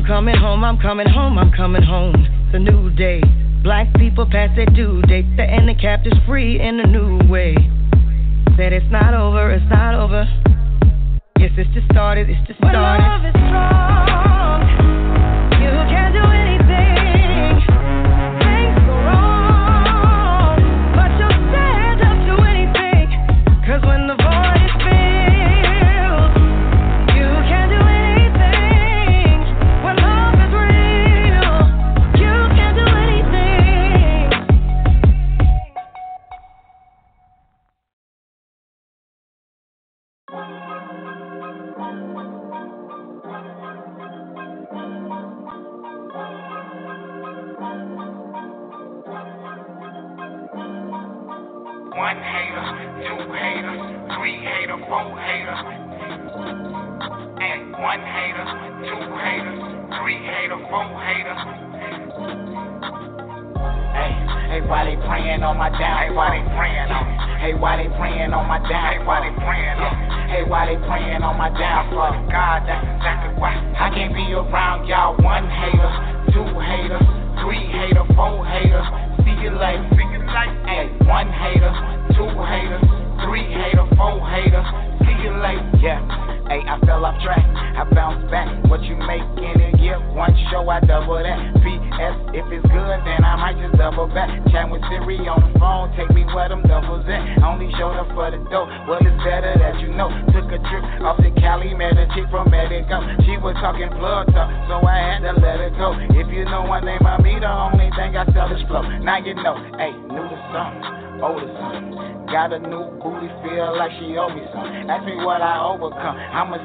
Coming 0.06 0.36
home, 0.36 0.64
I'm 0.64 0.78
coming 0.78 1.08
home, 1.08 1.38
I'm 1.38 1.50
coming 1.52 1.82
home. 1.82 2.14
It's 2.46 2.54
a 2.54 2.58
new 2.58 2.90
day. 2.90 3.20
Black 3.62 3.92
people 3.94 4.24
past 4.24 4.54
their 4.56 4.66
due 4.66 5.02
date. 5.02 5.26
Setting 5.36 5.66
the 5.66 5.74
captives 5.74 6.16
free 6.26 6.60
in 6.60 6.78
a 6.80 6.86
new 6.86 7.18
way. 7.28 7.54
Said 8.56 8.72
it's 8.72 8.86
not 8.90 9.14
over, 9.14 9.50
it's 9.50 9.68
not 9.68 9.94
over. 9.94 10.24
Yes, 11.38 11.50
it's 11.58 11.68
just 11.74 11.86
started, 11.90 12.30
it's 12.30 12.46
just 12.46 12.60
When 12.60 12.70
started. 12.72 13.02
love 13.02 13.24
is 13.26 13.34
strong, 13.34 14.25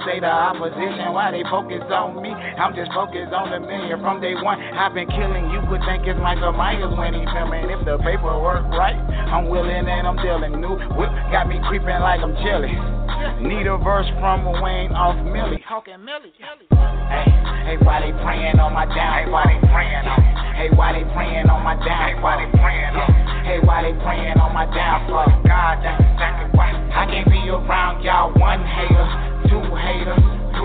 say 0.05 0.19
the 0.19 0.29
opposition. 0.29 1.13
Why 1.13 1.31
they 1.31 1.43
focus 1.49 1.83
on 1.89 2.21
me? 2.21 2.31
I'm 2.31 2.73
just 2.75 2.91
focused 2.93 3.33
on 3.33 3.51
the 3.51 3.59
million 3.59 3.99
from 4.01 4.21
day 4.21 4.35
one. 4.35 4.59
I've 4.59 4.93
been 4.93 5.09
killing. 5.09 5.49
You 5.51 5.61
would 5.69 5.81
think 5.85 6.05
it's 6.05 6.19
Michael 6.19 6.53
Myers 6.53 6.93
when 6.97 7.13
he 7.13 7.23
filming. 7.33 7.69
If 7.69 7.85
the 7.85 7.97
paperwork 8.01 8.65
right, 8.73 8.97
I'm 8.97 9.49
willing 9.49 9.85
and 9.85 10.03
I'm 10.07 10.17
dealing. 10.17 10.59
New 10.59 10.75
whip 10.97 11.11
got 11.31 11.47
me 11.47 11.61
creeping 11.67 12.01
like 12.01 12.21
I'm 12.21 12.35
chilling. 12.41 12.75
Need 13.41 13.69
a 13.69 13.77
verse 13.77 14.09
from 14.17 14.45
Wayne 14.61 14.93
off 14.93 15.17
Millie. 15.25 15.61
Talking 15.67 16.01
Millie. 16.03 16.33
Hey, 16.39 17.29
hey, 17.65 17.77
why 17.85 18.01
they 18.01 18.13
praying 18.21 18.57
on 18.57 18.73
my 18.73 18.85
down? 18.85 19.13
Hey, 19.13 19.29
why 19.29 19.45
they 19.45 19.59
praying 19.69 20.05
on 20.09 20.17
me? 20.17 20.31
Hey, 20.57 20.69
why 20.73 20.93
they 20.93 21.05
praying 21.13 21.49
on 21.49 21.61
my 21.61 21.77
down? 21.77 22.01
Hey, 22.09 22.17
why 22.21 22.37
they 22.41 22.49
praying 22.57 22.93
on 22.97 23.07
me? 23.09 23.21
Hey, 23.45 23.59
why 23.61 23.81
they 23.81 23.93
praying 24.01 24.37
on 24.37 24.53
my 24.53 24.65
downfall? 24.69 25.25
God, 25.45 25.81
that's 25.81 26.01
exactly 26.01 26.49
why. 26.57 26.69
I 26.71 27.05
can't 27.09 27.29
be 27.29 27.41
around 27.49 28.01
y'all. 28.05 28.33
One 28.37 28.61
hater, 28.65 29.05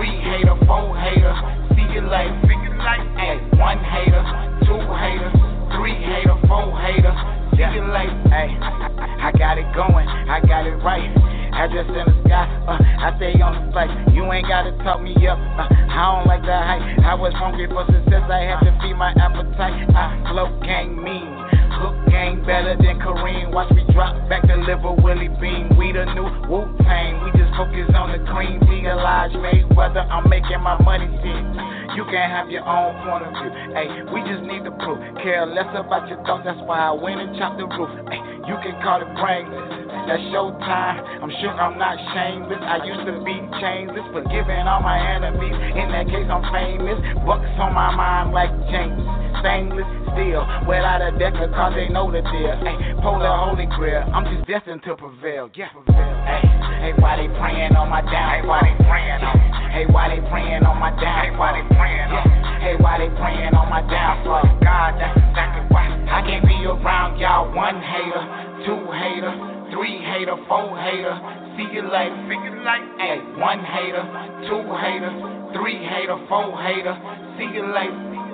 three 0.06 0.22
hater, 0.22 0.54
four 0.66 0.94
haters. 0.94 1.38
See 1.74 1.82
you 1.90 2.06
later. 2.06 2.38
See 2.46 2.54
you 2.54 2.72
later. 2.78 3.58
One 3.58 3.82
hater, 3.82 4.22
two 4.62 4.78
haters, 4.94 5.34
three 5.74 5.98
hater, 5.98 6.38
four 6.46 6.70
haters. 6.78 7.18
See 7.58 7.66
you 7.66 7.82
later. 7.90 8.14
Hey, 8.30 8.54
I 8.62 9.32
got 9.36 9.58
it 9.58 9.66
going. 9.74 10.06
I 10.06 10.38
got 10.46 10.66
it 10.66 10.78
right. 10.86 11.10
Address 11.56 11.88
in 11.88 12.04
the 12.04 12.22
sky, 12.28 12.44
uh, 12.68 12.76
I 12.78 13.16
stay 13.16 13.32
on 13.40 13.66
the 13.66 13.72
flight. 13.72 13.88
You 14.12 14.30
ain't 14.30 14.46
gotta 14.46 14.76
talk 14.84 15.00
me 15.00 15.16
up, 15.26 15.38
uh, 15.56 15.64
I 15.72 16.20
don't 16.20 16.28
like 16.28 16.42
the 16.42 16.52
hype. 16.52 16.84
I 17.00 17.14
was 17.14 17.32
hungry 17.32 17.66
for 17.66 17.80
success, 17.88 18.28
I 18.28 18.44
had 18.44 18.60
to 18.60 18.76
feed 18.82 18.92
my 18.92 19.10
appetite. 19.16 19.88
I 19.88 20.20
flow 20.28 20.52
gang 20.60 21.02
mean, 21.02 21.32
hook 21.72 21.94
gang 22.08 22.40
better 22.44 22.76
than 22.76 22.98
Kareem. 22.98 23.52
Watch 23.52 23.70
me 23.72 23.84
drop 23.92 24.28
back, 24.28 24.46
deliver 24.46 24.92
Willie 24.92 25.28
Bean. 25.40 25.76
We 25.76 25.92
the 25.92 26.04
new 26.14 26.28
Wu 26.48 26.66
Tang, 26.82 27.24
we 27.24 27.30
just 27.38 27.54
focus 27.56 27.90
on 27.94 28.12
the 28.12 28.24
cream. 28.30 28.62
Elijah 28.86 29.38
Mayweather, 29.38 30.08
I'm 30.08 30.28
making 30.30 30.60
my 30.60 30.80
money 30.82 31.06
fit. 31.20 31.85
You 31.94 32.04
can't 32.10 32.32
have 32.32 32.50
your 32.50 32.66
own 32.66 32.98
point 33.06 33.22
of 33.22 33.32
view. 33.36 33.52
Hey, 33.70 33.86
we 34.10 34.24
just 34.26 34.42
need 34.42 34.66
the 34.66 34.74
proof. 34.82 34.98
Care 35.22 35.46
less 35.46 35.70
about 35.76 36.08
your 36.08 36.18
thoughts, 36.26 36.42
that's 36.42 36.58
why 36.66 36.90
I 36.90 36.92
went 36.92 37.20
and 37.20 37.36
chopped 37.38 37.58
the 37.58 37.68
roof. 37.68 37.92
Hey, 38.10 38.20
you 38.50 38.56
can 38.62 38.74
call 38.82 39.02
it 39.02 39.10
brainless. 39.18 39.86
That's 40.06 40.22
showtime. 40.30 41.02
I'm 41.22 41.32
sure 41.42 41.50
I'm 41.50 41.78
not 41.78 41.98
shameless. 42.14 42.62
I 42.62 42.82
used 42.86 43.06
to 43.06 43.18
be 43.26 43.34
chainless, 43.58 44.06
forgiving 44.14 44.66
all 44.66 44.82
my 44.82 44.98
enemies. 44.98 45.54
In 45.74 45.90
that 45.94 46.06
case, 46.06 46.26
I'm 46.30 46.42
famous. 46.54 46.98
Bucks 47.26 47.50
on 47.58 47.74
my 47.74 47.90
mind 47.94 48.30
like 48.30 48.50
James. 48.70 49.02
Stainless 49.42 49.86
steel. 50.14 50.42
Without 50.64 51.04
a 51.04 51.12
deck 51.18 51.34
of 51.36 51.52
they 51.76 51.92
know 51.92 52.08
the 52.08 52.24
deal. 52.24 52.54
Hey, 52.64 52.96
polar 53.04 53.34
holy 53.36 53.66
grail. 53.76 54.06
I'm 54.14 54.24
just 54.30 54.48
destined 54.48 54.82
to 54.88 54.96
prevail. 54.96 55.50
Yeah, 55.54 55.68
prevail. 55.74 56.16
Hey, 56.24 56.42
hey, 56.80 56.92
why 56.96 57.20
they 57.20 57.28
praying 57.36 57.76
on 57.76 57.90
my 57.90 58.00
down? 58.00 58.30
Hey, 58.32 58.42
why 58.46 58.64
they 58.64 58.74
praying 58.86 59.20
on? 59.20 59.36
Hey, 59.74 59.84
why 59.92 60.08
they 60.08 60.22
praying 60.30 60.64
on 60.64 60.80
my 60.80 60.90
down? 60.96 61.18
Hey, 61.20 61.32
why 61.36 61.52
they 61.52 61.66
praying 61.76 62.10
on. 62.10 62.26
Hey, 62.60 62.74
why 62.80 62.98
they 62.98 63.10
praying 63.14 63.54
on 63.54 63.68
my 63.68 63.84
downfall? 63.86 64.42
God, 64.64 64.98
that's 64.98 65.16
exactly 65.16 65.64
why 65.70 65.86
I 66.10 66.20
can't 66.24 66.44
be 66.44 66.58
around 66.64 67.18
y'all. 67.20 67.52
One 67.54 67.78
hater, 67.80 68.22
two 68.66 68.80
hater, 68.90 69.32
three 69.70 70.02
hater, 70.02 70.36
four 70.48 70.74
hater. 70.76 71.14
See 71.56 71.68
you 71.72 71.84
later. 71.88 72.16
See 72.28 72.40
you 72.40 72.52
later. 72.64 72.88
Hey, 72.98 73.18
one 73.38 73.60
hater, 73.62 74.04
two 74.48 74.64
hater, 74.76 75.12
three 75.54 75.80
hater, 75.84 76.16
four 76.28 76.56
hater. 76.60 76.96
See 77.38 77.48
you 77.54 77.64
later. 77.72 78.25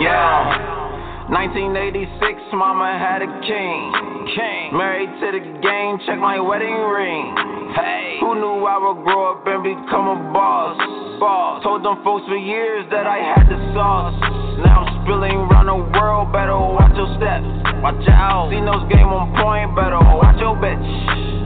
Yeah. 0.00 1.28
1986, 1.28 2.10
mama 2.56 2.96
had 2.96 3.22
a 3.22 3.30
king. 3.44 4.32
King. 4.34 4.72
Married 4.72 5.12
to 5.20 5.28
the 5.30 5.44
game, 5.60 6.00
check 6.08 6.18
my 6.18 6.40
wedding 6.40 6.72
ring. 6.72 7.36
Hey. 7.76 8.16
Who 8.18 8.34
knew 8.34 8.64
I 8.64 8.80
would 8.80 9.04
grow 9.04 9.36
up 9.36 9.46
and 9.46 9.62
become 9.62 10.08
a 10.08 10.18
boss? 10.32 10.74
Boss. 11.20 11.62
Told 11.62 11.84
them 11.84 12.02
folks 12.02 12.26
for 12.26 12.36
years 12.36 12.88
that 12.90 13.06
I 13.06 13.20
had 13.20 13.46
the 13.46 13.60
sauce. 13.76 14.16
Now 14.64 14.88
I'm 14.88 15.04
spilling 15.04 15.36
around 15.36 15.68
the 15.68 15.76
world, 15.76 16.32
better 16.32 16.56
watch 16.56 16.96
your 16.96 17.12
steps. 17.20 17.46
Watch 17.84 18.08
out. 18.08 18.50
Seen 18.50 18.64
those 18.64 18.88
game 18.90 19.12
on 19.12 19.30
point, 19.36 19.76
better 19.76 20.00
watch 20.00 20.40
your 20.40 20.56
bitch. 20.56 21.39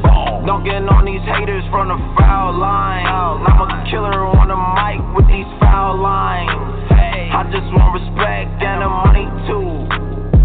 Dunking 0.45 0.85
on 0.93 1.09
these 1.09 1.25
haters 1.25 1.65
from 1.73 1.89
the 1.89 1.97
foul 2.21 2.53
line. 2.61 3.09
I'm 3.09 3.65
a 3.65 3.89
killer 3.89 4.29
on 4.29 4.53
the 4.53 4.61
mic 4.77 5.01
with 5.17 5.25
these 5.25 5.49
foul 5.57 5.97
lines. 5.97 6.53
I 6.93 7.49
just 7.49 7.65
want 7.73 7.97
respect 7.97 8.53
and 8.61 8.85
the 8.85 8.91
money 8.93 9.25
too. 9.49 9.89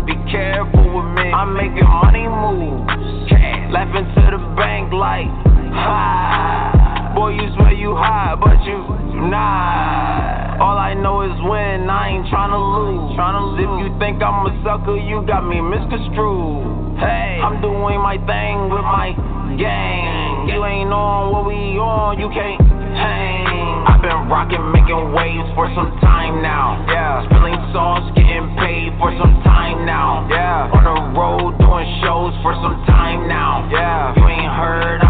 Be 0.08 0.16
careful 0.32 0.88
with 0.88 1.10
me. 1.20 1.28
I'm 1.36 1.52
making 1.54 1.84
money 1.84 2.32
moves. 2.32 3.28
Laughing 3.76 4.08
to 4.16 4.22
the 4.32 4.42
bank 4.56 4.94
like, 4.94 5.28
ha. 5.76 6.79
Boy, 7.20 7.36
you 7.36 7.52
swear 7.60 7.76
you 7.76 7.92
hot, 8.00 8.40
but 8.40 8.64
you, 8.64 8.80
not. 9.28 10.56
All 10.64 10.80
I 10.80 10.96
know 10.96 11.20
is 11.28 11.36
win, 11.44 11.92
I 11.92 12.16
ain't 12.16 12.24
tryna 12.32 12.56
lose. 12.56 13.12
Tryna 13.20 13.60
If 13.60 13.72
you 13.84 13.92
think 14.00 14.24
I'm 14.24 14.48
a 14.48 14.56
sucker, 14.64 14.96
you 14.96 15.28
got 15.28 15.44
me 15.44 15.60
misconstrued. 15.60 16.96
Hey, 16.96 17.44
I'm 17.44 17.60
doing 17.60 18.00
my 18.00 18.16
thing 18.24 18.72
with 18.72 18.88
my 18.88 19.12
gang. 19.60 20.48
You 20.48 20.64
ain't 20.64 20.96
on 20.96 21.36
what 21.36 21.44
we 21.44 21.76
on, 21.76 22.24
you 22.24 22.32
can't 22.32 22.64
hang. 22.96 23.84
I've 23.84 24.00
been 24.00 24.32
rocking, 24.32 24.64
making 24.72 25.12
waves 25.12 25.52
for 25.60 25.68
some 25.76 25.92
time 26.00 26.40
now. 26.40 26.80
Yeah. 26.88 27.28
Spilling 27.28 27.60
songs, 27.76 28.16
getting 28.16 28.56
paid 28.56 28.96
for 28.96 29.12
some 29.20 29.44
time 29.44 29.84
now. 29.84 30.24
Yeah. 30.32 30.72
On 30.72 30.88
the 30.88 30.98
road, 31.20 31.60
doing 31.60 31.84
shows 32.00 32.32
for 32.40 32.56
some 32.64 32.80
time 32.88 33.28
now. 33.28 33.68
Yeah. 33.68 34.16
You 34.16 34.24
ain't 34.24 34.56
heard. 34.56 35.09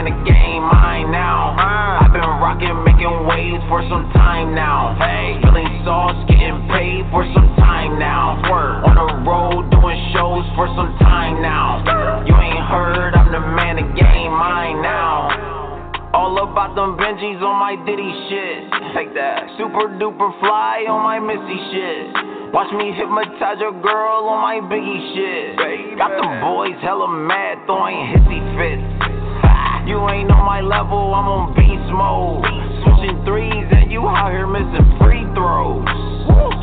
I'm 0.00 0.08
the 0.08 0.16
man, 0.16 0.24
the 0.24 0.32
game 0.32 0.64
mine 0.64 1.12
now. 1.12 1.52
Ah. 1.60 2.08
I've 2.08 2.12
been 2.16 2.24
rocking, 2.40 2.72
making 2.88 3.28
waves 3.28 3.60
for 3.68 3.84
some 3.92 4.08
time 4.16 4.56
now. 4.56 4.96
Hey, 4.96 5.36
spilling 5.44 5.84
sauce, 5.84 6.16
getting 6.24 6.64
paid 6.72 7.04
for 7.12 7.28
some 7.36 7.52
time 7.60 8.00
now. 8.00 8.40
Word. 8.48 8.80
On 8.88 8.96
the 8.96 9.08
road 9.28 9.68
doing 9.68 10.00
shows 10.16 10.48
for 10.56 10.72
some 10.72 10.96
time 11.04 11.44
now. 11.44 11.84
You 12.24 12.32
ain't 12.32 12.64
heard, 12.72 13.12
I'm 13.12 13.28
the 13.28 13.44
man, 13.44 13.76
the 13.76 13.84
game 13.92 14.32
mine 14.32 14.80
now. 14.80 15.36
All 16.16 16.32
about 16.48 16.72
them 16.74 16.96
Benjis 16.96 17.44
on 17.44 17.60
my 17.60 17.76
Diddy 17.84 18.12
shit. 18.32 18.72
Take 18.96 19.12
that. 19.14 19.52
Super 19.60 19.92
duper 20.00 20.32
fly 20.40 20.88
on 20.88 21.04
my 21.04 21.20
Missy 21.20 21.60
shit. 21.76 22.56
Watch 22.56 22.72
me 22.72 22.96
hypnotize 22.96 23.60
your 23.60 23.76
girl 23.84 24.32
on 24.32 24.40
my 24.40 24.64
Biggie 24.64 25.12
shit. 25.12 25.60
Got 26.00 26.16
them 26.16 26.40
boys 26.40 26.80
hella 26.80 27.06
mad 27.06 27.62
throwing 27.68 28.16
hissy 28.16 28.40
fits. 28.56 28.99
You 29.86 29.96
ain't 30.08 30.30
on 30.30 30.44
my 30.44 30.60
level, 30.60 31.14
I'm 31.14 31.26
on 31.26 31.54
beast 31.56 31.88
mode. 31.88 32.44
Switching 32.84 33.18
threes 33.24 33.66
and 33.72 33.90
you 33.90 34.04
out 34.06 34.30
here 34.30 34.46
missing 34.46 34.86
free 35.00 35.24
throws. 35.32 35.84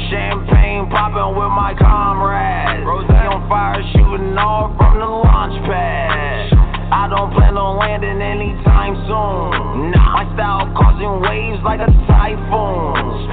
Champagne 0.10 0.88
popping 0.94 1.36
with 1.36 1.52
my 1.52 1.74
comrades. 1.78 2.86
Rose 2.86 3.10
on 3.10 3.50
fire 3.50 3.82
shooting 3.94 4.38
off 4.38 4.78
from 4.78 5.00
the 5.00 5.10
launch 5.10 5.58
pad. 5.66 6.54
I 6.94 7.10
don't 7.10 7.34
plan 7.34 7.58
on 7.58 7.78
landing 7.82 8.22
anytime 8.22 8.96
soon. 9.10 9.92
Nah, 9.92 10.24
my 10.24 10.26
style 10.38 10.72
causing 10.78 11.20
waves 11.20 11.60
like 11.66 11.82
a 11.82 11.92
typhoon. 12.08 13.28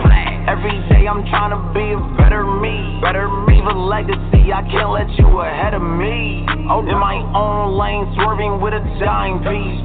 Every 0.47 0.77
day 0.93 1.09
I'm 1.09 1.25
trying 1.33 1.57
to 1.57 1.61
be 1.73 1.97
a 1.97 2.01
better 2.21 2.45
me. 2.45 3.01
Better 3.01 3.29
me, 3.49 3.61
a 3.65 3.73
legacy. 3.73 4.53
I 4.53 4.61
can't 4.71 4.91
let 4.91 5.09
you 5.19 5.41
ahead 5.41 5.73
of 5.73 5.83
me. 5.83 6.45
Oh, 6.69 6.81
In 6.85 6.99
my 7.01 7.17
own 7.33 7.79
lane, 7.81 8.13
swerving 8.15 8.61
with 8.61 8.75
a 8.75 8.81
timepiece. 9.01 9.81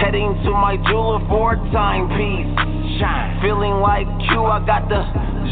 Heading 0.00 0.32
to 0.44 0.50
my 0.52 0.76
jeweler 0.88 1.20
for 1.28 1.52
a 1.52 1.58
timepiece. 1.72 2.48
Shine. 2.98 3.40
Feeling 3.42 3.80
like 3.84 4.06
Q, 4.28 4.44
I 4.44 4.64
got 4.64 4.88
the 4.88 5.04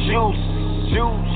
juice. 0.08 0.65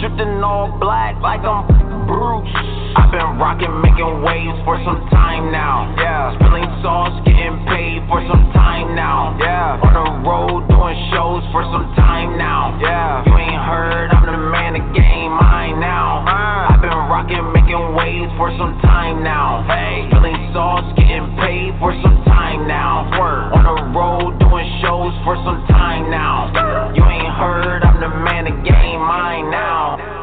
Dripping 0.01 0.41
all 0.47 0.71
black 0.79 1.21
like 1.21 1.45
I'm 1.45 1.67
Bruce. 2.07 2.49
I've 2.97 3.11
been 3.11 3.37
rocking, 3.37 3.83
making 3.83 4.23
waves 4.23 4.57
for 4.65 4.81
some 4.81 5.05
time 5.11 5.53
now. 5.53 5.93
Yeah. 5.99 6.39
Spilling 6.39 6.71
sauce, 6.81 7.13
getting 7.27 7.61
paid 7.67 8.07
for 8.09 8.25
some 8.31 8.49
time 8.57 8.95
now. 8.95 9.37
Yeah. 9.37 9.77
On 9.83 9.93
the 9.93 10.09
road, 10.25 10.71
doing 10.73 10.97
shows 11.13 11.45
for 11.53 11.67
some 11.69 11.93
time 11.99 12.39
now. 12.39 12.79
Yeah. 12.81 13.27
You 13.27 13.37
ain't 13.37 13.61
heard, 13.61 14.09
I'm 14.15 14.25
the 14.25 14.50
man, 14.71 14.81
the 14.81 14.95
game 14.95 15.33
mine 15.33 15.81
now. 15.81 16.25
Uh. 16.27 16.75
I've 16.75 16.81
been 16.81 16.91
rocking, 16.91 17.53
making 17.53 17.95
waves 17.95 18.33
for 18.37 18.51
some 18.59 18.79
time 18.83 19.23
now. 19.23 19.65
Hey. 19.67 20.07
Spilling 20.11 20.51
sauce, 20.53 20.87
getting 20.97 21.35
paid 21.37 21.75
for 21.79 21.93
some 22.03 22.23
time 22.25 22.67
now. 22.69 23.11
Word. 23.19 23.53
On 23.53 23.65
the 23.67 23.99
road, 23.99 24.39
doing 24.39 24.69
shows 24.83 25.15
for 25.25 25.37
some 25.45 25.67
time 25.69 26.11
now. 26.11 26.51
You 26.95 27.05
ain't 27.05 27.35
heard, 27.35 27.83
I'm 27.83 28.01
the 28.01 28.09
man, 28.09 28.45
the 28.45 28.55
game 28.63 29.01
mine 29.01 29.51
now. 29.51 30.20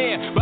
There, 0.00 0.39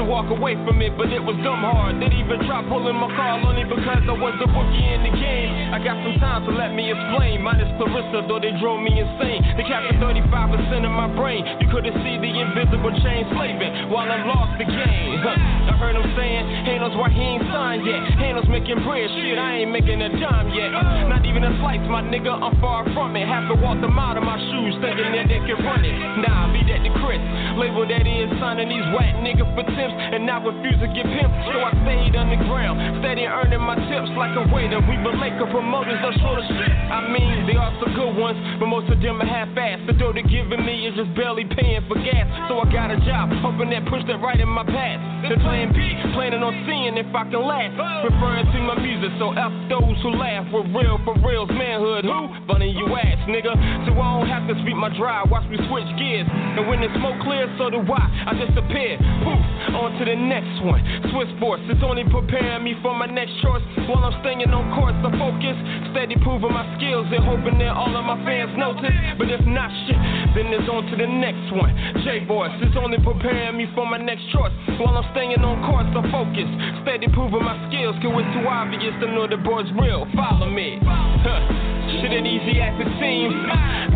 to 0.00 0.08
walk 0.08 0.32
away 0.32 0.56
from 0.64 0.80
it, 0.80 0.96
but 0.96 1.12
it 1.12 1.20
was 1.20 1.36
dumb 1.44 1.60
hard. 1.60 2.00
Didn't 2.00 2.16
even 2.16 2.40
try 2.48 2.64
pulling 2.64 2.96
my 2.96 3.12
call 3.12 3.44
only 3.44 3.68
because 3.68 4.00
I 4.00 4.16
was 4.16 4.32
a 4.40 4.48
rookie 4.48 4.88
in 4.88 5.04
the 5.04 5.12
game. 5.12 5.76
I 5.76 5.78
got 5.84 6.00
some 6.00 6.16
time, 6.16 6.48
to 6.48 6.56
let 6.56 6.72
me 6.72 6.88
explain. 6.88 7.44
Minus 7.44 7.68
Clarissa, 7.76 8.24
though 8.24 8.40
they 8.40 8.56
drove 8.56 8.80
me 8.80 8.96
insane. 8.96 9.44
They 9.60 9.64
captured 9.68 10.00
35% 10.00 10.88
of 10.88 10.92
my 10.96 11.12
brain. 11.12 11.44
You 11.60 11.68
couldn't 11.68 11.92
see 12.00 12.16
the 12.16 12.32
invisible 12.32 12.96
chain 13.04 13.28
slaving 13.36 13.92
while 13.92 14.08
I'm 14.08 14.24
lost 14.24 14.56
the 14.56 14.64
game. 14.64 15.20
Huh. 15.20 15.36
I 15.68 15.76
heard 15.76 15.92
him 15.92 16.08
saying, 16.16 16.48
Hanos, 16.64 16.96
why 16.96 17.12
he 17.12 17.20
ain't 17.20 17.44
signed 17.52 17.84
yet? 17.84 18.00
Hanos 18.16 18.48
making 18.48 18.80
bread, 18.88 19.04
shit, 19.20 19.36
I 19.36 19.64
ain't 19.64 19.72
making 19.72 20.00
a 20.00 20.08
dime 20.16 20.48
yet. 20.56 20.72
Not 21.12 21.28
even 21.28 21.44
a 21.44 21.52
slice, 21.60 21.84
my 21.92 22.00
nigga, 22.00 22.32
I'm 22.32 22.56
far 22.56 22.88
from 22.96 23.20
it. 23.20 23.28
Have 23.28 23.52
to 23.52 23.56
walk 23.60 23.76
them 23.84 24.00
out 24.00 24.16
of 24.16 24.24
my 24.24 24.40
shoes, 24.48 24.80
thinking 24.80 25.12
that 25.12 25.28
they 25.28 25.44
can 25.44 25.60
run 25.60 25.84
it. 25.84 25.92
Nah, 26.24 26.48
be 26.56 26.64
that 26.72 26.80
the 26.88 26.92
Chris. 27.04 27.20
Label 27.60 27.84
that 27.84 28.08
is 28.08 28.32
signing 28.40 28.72
these 28.72 28.88
whack 28.96 29.20
niggas 29.20 29.50
for 29.52 29.64
and 29.92 30.28
I 30.30 30.36
refuse 30.42 30.78
to 30.80 30.88
give 30.92 31.06
him. 31.06 31.28
So 31.50 31.60
I 31.62 31.70
stayed 31.84 32.14
underground, 32.16 33.02
steady 33.02 33.26
earning 33.26 33.62
my 33.62 33.76
tips 33.90 34.10
like 34.16 34.34
a 34.36 34.44
waiter. 34.50 34.80
We 34.84 34.96
been 35.02 35.18
making 35.18 35.48
promoters, 35.50 35.98
they're 36.00 36.16
short 36.22 36.40
of 36.42 36.46
shit. 36.46 36.70
I 36.70 37.08
mean, 37.10 37.46
they 37.46 37.56
are 37.56 37.72
some 37.82 37.92
good 37.94 38.14
ones, 38.16 38.38
but 38.58 38.66
most 38.66 38.90
of 38.90 39.00
them 39.00 39.20
are 39.20 39.28
half-assed. 39.28 39.86
The 39.86 39.94
dough 39.94 40.12
they're 40.12 40.26
giving 40.26 40.62
me 40.64 40.86
is 40.86 40.94
just 40.94 41.14
barely 41.14 41.44
paying 41.44 41.82
for 41.88 41.96
gas. 42.00 42.26
So 42.48 42.58
I 42.60 42.66
got 42.70 42.90
a 42.90 42.98
job, 43.02 43.30
hoping 43.42 43.70
that 43.70 43.86
push 43.86 44.02
that 44.06 44.18
right 44.20 44.38
in 44.38 44.48
my 44.48 44.64
path. 44.64 44.98
Plan 45.40 45.72
B, 45.72 45.80
planning 46.12 46.42
on 46.42 46.52
seeing 46.68 46.98
if 47.00 47.08
I 47.14 47.24
can 47.30 47.40
last. 47.40 47.72
Referring 48.04 48.44
to 48.52 48.58
my 48.60 48.76
music, 48.76 49.08
so 49.16 49.32
F 49.32 49.52
those 49.72 49.96
who 50.04 50.12
laugh. 50.12 50.44
For 50.52 50.66
real, 50.68 51.00
for 51.06 51.16
real's 51.24 51.48
manhood. 51.48 52.04
Who? 52.04 52.28
Funny 52.44 52.68
you 52.68 52.84
ass, 52.92 53.16
nigga. 53.24 53.54
So 53.88 53.96
I 53.96 54.20
don't 54.20 54.28
have 54.28 54.44
to 54.50 54.54
speak 54.60 54.76
my 54.76 54.92
drive, 54.96 55.30
watch 55.30 55.48
me 55.48 55.56
switch 55.70 55.88
gears. 55.96 56.28
And 56.28 56.68
when 56.68 56.84
the 56.84 56.92
smoke 56.98 57.20
clears, 57.24 57.48
so 57.56 57.70
do 57.70 57.80
I. 57.80 58.04
I 58.26 58.32
disappear. 58.36 59.00
Poof, 59.24 59.40
on 59.74 59.96
to 59.98 60.04
the 60.04 60.16
next 60.16 60.62
one. 60.62 60.82
Swiss 61.10 61.28
sports, 61.36 61.62
it's 61.70 61.82
only 61.82 62.04
preparing 62.08 62.64
me 62.64 62.74
for 62.82 62.94
my 62.94 63.06
next 63.06 63.32
choice. 63.42 63.62
While 63.88 64.04
I'm 64.04 64.16
staying 64.20 64.46
on 64.50 64.64
course, 64.74 64.96
I 65.00 65.10
focus. 65.16 65.56
Steady 65.92 66.16
proving 66.22 66.52
my 66.52 66.66
skills 66.76 67.06
and 67.10 67.22
hoping 67.24 67.58
that 67.58 67.74
all 67.74 67.90
of 67.90 68.04
my 68.04 68.18
fans 68.24 68.54
notice. 68.58 68.94
But 69.18 69.30
if 69.30 69.42
not 69.46 69.70
shit, 69.86 69.98
then 70.34 70.52
it's 70.54 70.68
on 70.68 70.86
to 70.90 70.94
the 70.96 71.08
next 71.08 71.50
one. 71.54 71.72
J 72.02 72.24
Boys, 72.26 72.52
it's 72.62 72.76
only 72.76 72.98
preparing 72.98 73.56
me 73.56 73.66
for 73.74 73.86
my 73.86 73.98
next 73.98 74.26
choice. 74.30 74.52
While 74.78 74.96
I'm 74.96 75.06
staying 75.12 75.38
on 75.40 75.62
course, 75.66 75.88
I 75.90 76.02
focus. 76.10 76.48
Steady 76.82 77.08
proving 77.12 77.44
my 77.44 77.56
skills, 77.68 77.96
cause 78.02 78.12
it's 78.14 78.30
too 78.34 78.46
obvious 78.46 78.94
to 79.00 79.06
know 79.06 79.26
the 79.26 79.38
boy's 79.38 79.70
real. 79.78 80.06
Follow 80.14 80.48
me. 80.48 80.78
Huh. 80.82 81.69
Shit 81.98 82.12
ain't 82.14 82.26
easy 82.26 82.62
as 82.62 82.74
it 82.78 82.90
seems. 83.02 83.34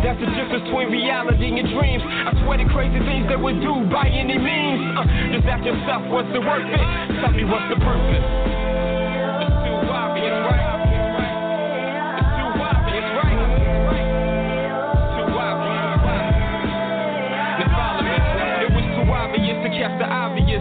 That's 0.03 0.19
the 0.19 0.27
difference 0.35 0.67
between 0.67 0.91
reality 0.91 1.47
and 1.47 1.67
dreams. 1.71 2.03
I 2.03 2.35
swear 2.43 2.59
the 2.59 2.67
crazy 2.75 2.99
things 3.07 3.25
that 3.31 3.39
we 3.39 3.55
do 3.63 3.87
by 3.87 4.11
any 4.11 4.37
means. 4.37 4.83
Uh, 4.99 5.07
just 5.31 5.47
ask 5.47 5.63
yourself, 5.63 6.03
what's 6.11 6.27
it 6.35 6.43
worth 6.43 6.67
it? 6.67 6.83
Tell 7.23 7.31
me 7.31 7.47
what's 7.47 7.67
the 7.71 7.79
purpose. 7.79 8.94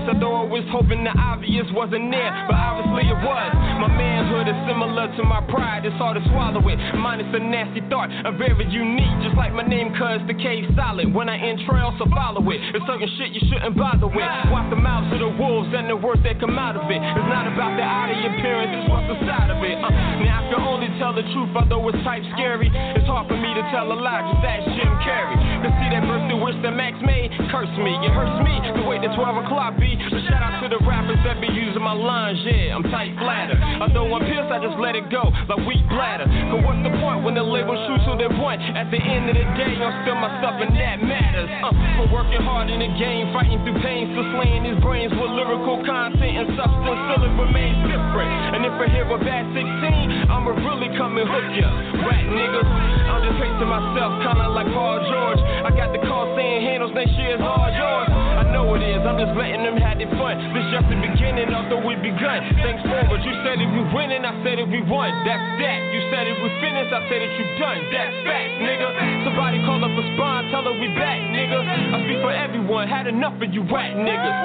Although 0.05 0.36
I 0.36 0.47
was 0.47 0.64
hoping 0.68 1.01
the 1.01 1.14
obvious 1.16 1.64
wasn't 1.72 2.12
there, 2.12 2.32
but 2.44 2.60
obviously 2.60 3.09
it 3.09 3.18
was. 3.24 3.51
My 3.81 3.89
manhood 3.89 4.47
is 4.52 4.59
similar 4.68 5.09
to 5.16 5.22
my 5.24 5.40
pride, 5.48 5.89
it's 5.89 5.97
hard 5.97 6.20
to 6.20 6.24
swallow 6.28 6.60
it. 6.68 6.76
Minus 7.01 7.28
a 7.32 7.40
nasty 7.40 7.81
thought, 7.89 8.12
I'm 8.12 8.36
very 8.36 8.52
unique, 8.68 9.16
just 9.24 9.36
like 9.36 9.56
my 9.56 9.64
name, 9.64 9.97
cuz 9.97 10.20
the 10.28 10.36
K 10.36 10.68
solid. 10.76 11.09
When 11.09 11.32
I 11.32 11.40
entrail, 11.40 11.97
so 11.97 12.05
follow 12.12 12.44
it. 12.52 12.60
It's 12.76 12.85
certain 12.85 13.09
shit 13.16 13.32
you 13.32 13.40
shouldn't 13.48 13.76
bother 13.76 14.06
with. 14.06 14.28
Watch 14.52 14.68
the 14.68 14.76
mouths 14.76 15.09
of 15.09 15.24
the 15.24 15.32
wolves 15.40 15.72
and 15.72 15.89
the 15.89 15.97
words 15.97 16.20
that 16.28 16.36
come 16.39 16.59
out 16.60 16.76
of 16.76 16.85
it. 16.90 17.01
It's 17.01 17.28
not 17.32 17.48
about 17.48 17.72
the 17.81 17.85
outer 17.85 18.18
appearance, 18.28 18.70
it's 18.76 18.89
what's 18.93 19.09
inside 19.09 19.48
of 19.48 19.64
it. 19.64 19.81
Uh, 19.81 19.89
now 20.20 20.44
I 20.44 20.52
can 20.52 20.60
only 20.60 20.93
tell 21.01 21.16
the 21.16 21.24
truth, 21.32 21.56
although 21.56 21.89
it's 21.89 22.01
type 22.05 22.22
scary. 22.36 22.68
It's 22.93 23.09
hard 23.09 23.24
for 23.28 23.40
me 23.40 23.56
to 23.56 23.64
tell 23.72 23.89
a 23.89 23.97
lie, 23.97 24.20
just 24.28 24.44
ask 24.44 24.68
Jim 24.76 24.93
Carrey. 25.01 25.36
To 25.64 25.68
see 25.81 25.89
that 25.97 26.05
through 26.05 26.44
which 26.44 26.60
the 26.60 26.70
Max 26.70 27.01
made, 27.01 27.32
curse 27.48 27.72
me. 27.81 27.97
It 28.05 28.12
hurts 28.12 28.36
me 28.44 28.60
to 28.76 28.85
wait 28.85 29.01
till 29.01 29.16
12 29.16 29.48
o'clock 29.48 29.81
be. 29.81 29.93
But 30.10 30.20
shout 30.26 30.42
out 30.42 30.60
to 30.62 30.68
the 30.68 30.80
rappers 30.84 31.18
that 31.24 31.40
be 31.40 31.48
using 31.48 31.82
my 31.82 31.94
lines, 31.94 32.38
yeah, 32.44 32.74
I'm 32.74 32.82
tight 32.90 33.14
flatter. 33.18 33.56
Although 33.80 34.10
I'm 34.14 34.24
pissed, 34.26 34.50
I 34.50 34.58
just 34.62 34.78
let 34.78 34.94
it 34.96 35.10
go, 35.10 35.30
like 35.48 35.62
weak 35.66 35.82
bladder. 35.90 36.24
Cause 36.24 36.60
what's 36.64 36.82
the 36.82 36.94
point 37.00 37.24
when 37.24 37.34
the 37.34 37.42
label 37.44 37.74
shoots 37.86 38.04
to 38.10 38.16
their 38.18 38.32
point? 38.34 38.60
At 38.62 38.90
the 38.90 39.00
end 39.00 39.30
of 39.30 39.36
the 39.36 39.46
day, 39.58 39.74
I'm 39.78 39.94
still 40.04 40.18
myself 40.18 40.58
and 40.60 40.72
that 40.76 40.98
matters. 41.02 41.50
Uh, 41.62 41.72
for 41.98 42.06
working 42.12 42.42
hard 42.42 42.70
in 42.70 42.80
the 42.80 42.90
game, 42.98 43.32
fighting 43.32 43.60
through 43.62 43.78
pain, 43.82 44.10
still 44.12 44.26
slaying 44.34 44.64
his 44.64 44.78
brains 44.82 45.12
with 45.14 45.30
lyrical 45.32 45.82
content 45.84 46.34
and 46.44 46.48
substance, 46.58 47.00
still 47.10 47.22
it 47.24 47.34
remains 47.38 47.78
different. 47.86 48.30
And 48.54 48.62
if 48.66 48.74
I 48.74 48.86
hear 48.90 49.06
a 49.06 49.18
bad 49.20 49.44
16, 49.54 50.30
I'ma 50.30 50.50
really 50.64 50.90
come 50.96 51.18
and 51.18 51.28
hook 51.28 51.48
ya. 51.54 51.68
Rat 52.04 52.26
niggas, 52.30 52.68
I'm 53.10 53.20
just 53.22 53.36
pacing 53.38 53.70
myself, 53.70 54.10
kinda 54.24 54.46
like 54.50 54.68
Paul 54.72 54.98
George. 55.06 55.40
I 55.64 55.70
got 55.74 55.92
the 55.92 56.02
call 56.06 56.32
saying 56.36 56.62
handles 56.66 56.92
next 56.94 57.14
year's 57.18 57.40
all 57.40 57.68
yours. 57.70 58.08
I 58.10 58.44
know 58.52 58.74
it 58.74 58.82
is, 58.82 59.00
I'm 59.04 59.18
just 59.18 59.34
letting 59.36 59.62
them 59.62 59.76
have 59.85 60.01
their 60.01 60.09
fun. 60.16 60.40
This 60.56 60.65
just 60.73 60.89
the 60.89 60.97
beginning, 60.97 61.52
although 61.52 61.85
we 61.85 61.94
begun. 62.01 62.40
Thanks 62.65 62.81
forward, 62.89 63.20
you 63.20 63.35
said 63.44 63.61
if 63.61 63.69
we 63.69 63.85
winning, 63.93 64.24
I 64.24 64.32
said 64.40 64.56
if 64.56 64.69
we 64.73 64.81
won. 64.89 65.12
That's 65.28 65.44
that. 65.61 65.81
You 65.93 66.01
said 66.09 66.24
if 66.24 66.40
we 66.40 66.48
finished, 66.65 66.90
I 66.90 67.05
said 67.06 67.20
that 67.20 67.32
you 67.36 67.47
done. 67.61 67.78
That's 67.93 68.16
fact, 68.24 68.51
nigga. 68.65 68.89
Somebody 69.28 69.61
call 69.69 69.85
up 69.85 69.93
a 69.93 70.05
spawn, 70.16 70.48
tell 70.48 70.65
her 70.65 70.74
we 70.74 70.89
back, 70.97 71.20
nigga. 71.28 71.61
I 71.61 71.97
speak 72.09 72.24
for 72.24 72.32
everyone, 72.32 72.89
had 72.89 73.06
enough 73.06 73.36
of 73.36 73.48
you 73.52 73.62
rat 73.69 73.93
niggas. 73.93 74.36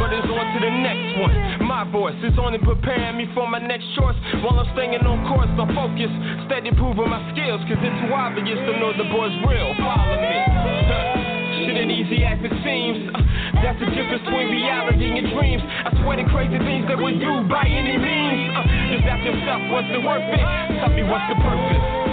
But 0.00 0.16
it's 0.16 0.28
on 0.28 0.46
to 0.56 0.58
the 0.64 0.72
next 0.72 1.20
one. 1.20 1.36
My 1.68 1.84
voice 1.84 2.16
is 2.24 2.36
only 2.40 2.58
preparing 2.58 3.20
me 3.20 3.28
for 3.36 3.44
my 3.44 3.60
next 3.60 3.86
choice. 3.94 4.16
While 4.40 4.58
I'm 4.58 4.68
staying 4.72 5.04
on 5.04 5.28
course, 5.28 5.52
I'm 5.60 5.68
focused. 5.76 6.16
Steady 6.48 6.72
proving 6.72 7.12
my 7.12 7.20
skills, 7.36 7.60
cause 7.68 7.80
it's 7.80 7.98
too 8.00 8.12
obvious 8.12 8.58
to 8.64 8.72
know 8.80 8.96
the 8.96 9.08
boy's 9.12 9.34
real. 9.44 9.76
Follow 9.76 10.16
me. 10.20 11.25
Shit 11.66 11.74
ain't 11.76 11.90
easy 11.90 12.22
as 12.22 12.38
it 12.46 12.54
seems. 12.62 13.10
Uh, 13.10 13.18
that's 13.58 13.74
the 13.82 13.90
difference 13.90 14.22
between 14.22 14.54
reality 14.54 15.18
and 15.18 15.26
dreams. 15.34 15.62
I 15.66 15.90
swear 15.98 16.16
the 16.16 16.30
crazy 16.30 16.62
things 16.62 16.86
that 16.86 16.94
we 16.94 17.18
do 17.18 17.42
by 17.50 17.66
any 17.66 17.98
means. 17.98 18.54
Uh, 18.54 18.94
just 18.94 19.02
ask 19.02 19.26
yourself, 19.26 19.66
what's 19.74 19.90
the 19.90 19.98
worth 19.98 20.22
it? 20.30 20.46
Tell 20.78 20.94
me 20.94 21.02
what's 21.02 21.26
the 21.26 21.34
purpose. 21.42 22.05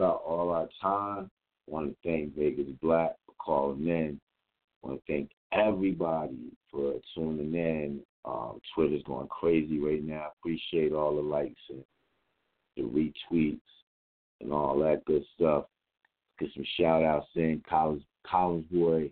About 0.00 0.22
all 0.26 0.48
our 0.48 0.66
time. 0.80 1.30
want 1.66 1.90
to 1.90 1.96
thank 2.02 2.34
Vaygez 2.34 2.74
Blakk 2.82 3.16
for 3.26 3.34
calling 3.38 3.86
in. 3.86 4.18
want 4.82 4.98
to 4.98 5.12
thank 5.12 5.30
everybody 5.52 6.38
for 6.70 6.94
tuning 7.14 7.54
in. 7.54 8.00
Um, 8.24 8.62
Twitter's 8.74 9.02
going 9.02 9.28
crazy 9.28 9.78
right 9.78 10.02
now. 10.02 10.28
Appreciate 10.38 10.94
all 10.94 11.14
the 11.14 11.20
likes 11.20 11.60
and 11.68 11.84
the 12.78 12.84
retweets 12.84 13.60
and 14.40 14.54
all 14.54 14.78
that 14.78 15.04
good 15.04 15.22
stuff. 15.34 15.64
Get 16.38 16.48
some 16.54 16.64
shout 16.78 17.02
outs 17.04 17.28
in. 17.34 17.62
College, 17.68 18.00
Collins 18.26 18.64
Boy 18.72 19.10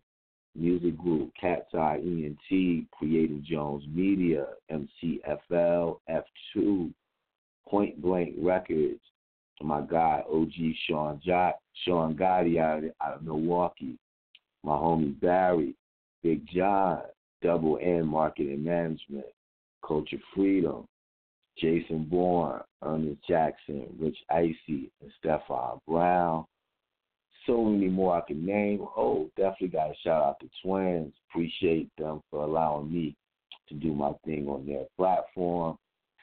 Music 0.55 0.97
Group, 0.97 1.33
Cat's 1.39 1.75
Eye 1.75 2.01
ENT, 2.03 2.87
Creative 2.93 3.43
Jones 3.45 3.85
Media, 3.93 4.47
MCFL, 4.73 5.99
F2, 6.09 6.91
Point 7.69 8.01
Blank 8.01 8.37
Records, 8.41 9.03
my 9.65 9.81
guy 9.81 10.23
OG 10.31 10.53
Sean 10.87 11.21
Jot, 11.25 11.57
Sean 11.85 12.15
Gotti 12.15 12.59
out 12.59 12.85
of, 12.85 12.91
out 13.03 13.15
of 13.17 13.23
Milwaukee, 13.23 13.99
my 14.65 14.75
homie 14.75 15.19
Barry, 15.21 15.75
Big 16.23 16.47
John, 16.53 17.03
Double 17.43 17.79
N 17.83 18.07
Marketing 18.07 18.63
Management, 18.63 19.27
Culture 19.87 20.19
Freedom, 20.35 20.87
Jason 21.59 22.05
Bourne, 22.05 22.61
Ernest 22.83 23.21
Jackson, 23.29 23.87
Rich 23.99 24.19
Icy, 24.31 24.91
and 25.01 25.11
Stefan 25.19 25.81
Brown. 25.87 26.45
So 27.47 27.65
many 27.65 27.89
more 27.89 28.17
I 28.17 28.21
can 28.21 28.45
name. 28.45 28.87
Oh, 28.97 29.31
definitely 29.37 29.69
got 29.69 29.89
to 29.89 29.95
shout 30.05 30.23
out 30.23 30.41
the 30.41 30.49
twins. 30.63 31.15
Appreciate 31.31 31.89
them 31.97 32.21
for 32.31 32.45
allowing 32.45 32.93
me 32.93 33.17
to 33.69 33.75
do 33.75 33.95
my 33.95 34.13
thing 34.25 34.49
on 34.49 34.67
their 34.67 34.85
platform. 34.97 35.79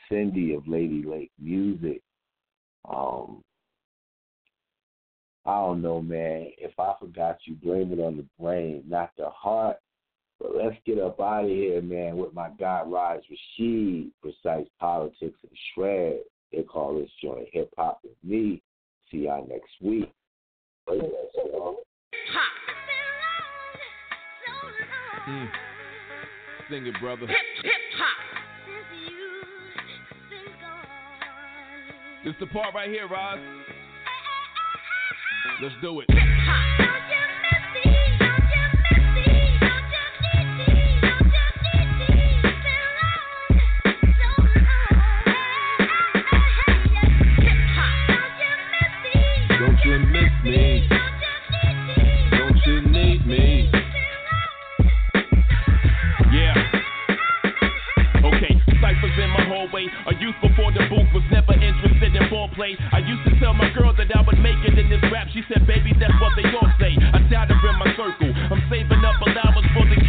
Cindy 0.09 0.53
of 0.53 0.67
Lady 0.67 1.03
Lake 1.03 1.31
Music. 1.39 2.01
Um, 2.89 3.41
I 5.45 5.59
don't 5.59 5.81
know, 5.81 6.01
man. 6.01 6.47
If 6.57 6.79
I 6.79 6.93
forgot 6.99 7.37
you, 7.45 7.55
blame 7.55 7.93
it 7.93 7.99
on 7.99 8.17
the 8.17 8.25
brain, 8.39 8.83
not 8.87 9.11
the 9.17 9.29
heart. 9.29 9.77
But 10.39 10.55
let's 10.55 10.75
get 10.85 10.99
up 10.99 11.19
out 11.19 11.45
of 11.45 11.49
here, 11.49 11.81
man, 11.81 12.17
with 12.17 12.33
my 12.33 12.49
guy 12.59 12.81
Rise 12.85 13.21
Rashid, 13.29 14.11
Precise 14.21 14.67
Politics 14.79 15.39
and 15.43 15.51
Shred. 15.73 16.19
They 16.51 16.63
call 16.63 16.99
this 16.99 17.09
joint 17.21 17.47
hip 17.51 17.71
hop 17.77 17.99
with 18.03 18.17
me. 18.23 18.61
See 19.11 19.19
y'all 19.19 19.47
next 19.47 19.71
week. 19.81 20.11
Play 20.87 20.99
that 20.99 21.29
song. 21.33 21.75
Mm. 25.27 25.49
Sing 26.69 26.85
it, 26.85 26.95
brother. 26.99 27.27
This 32.25 32.33
the 32.39 32.47
part 32.47 32.73
right 32.73 32.89
here, 32.89 33.07
Roz. 33.07 33.37
Let's 35.61 35.75
do 35.79 35.99
it. 35.99 36.07
I 62.55 63.03
used 63.03 63.27
to 63.27 63.35
tell 63.43 63.51
my 63.53 63.67
girl 63.75 63.91
that 63.99 64.07
I 64.15 64.23
would 64.23 64.39
make 64.39 64.55
it 64.63 64.79
in 64.79 64.87
this 64.87 65.03
rap. 65.11 65.27
She 65.35 65.43
said, 65.51 65.67
baby, 65.67 65.91
that's 65.99 66.15
what 66.23 66.31
they 66.39 66.47
all 66.55 66.71
say. 66.79 66.95
I 66.95 67.19
tied 67.27 67.51
her 67.51 67.59
in 67.67 67.75
my 67.75 67.91
circle. 67.99 68.31
I'm 68.31 68.63
saving 68.71 69.03
up 69.03 69.19
allowance 69.19 69.67
for 69.75 69.83
the 69.83 69.99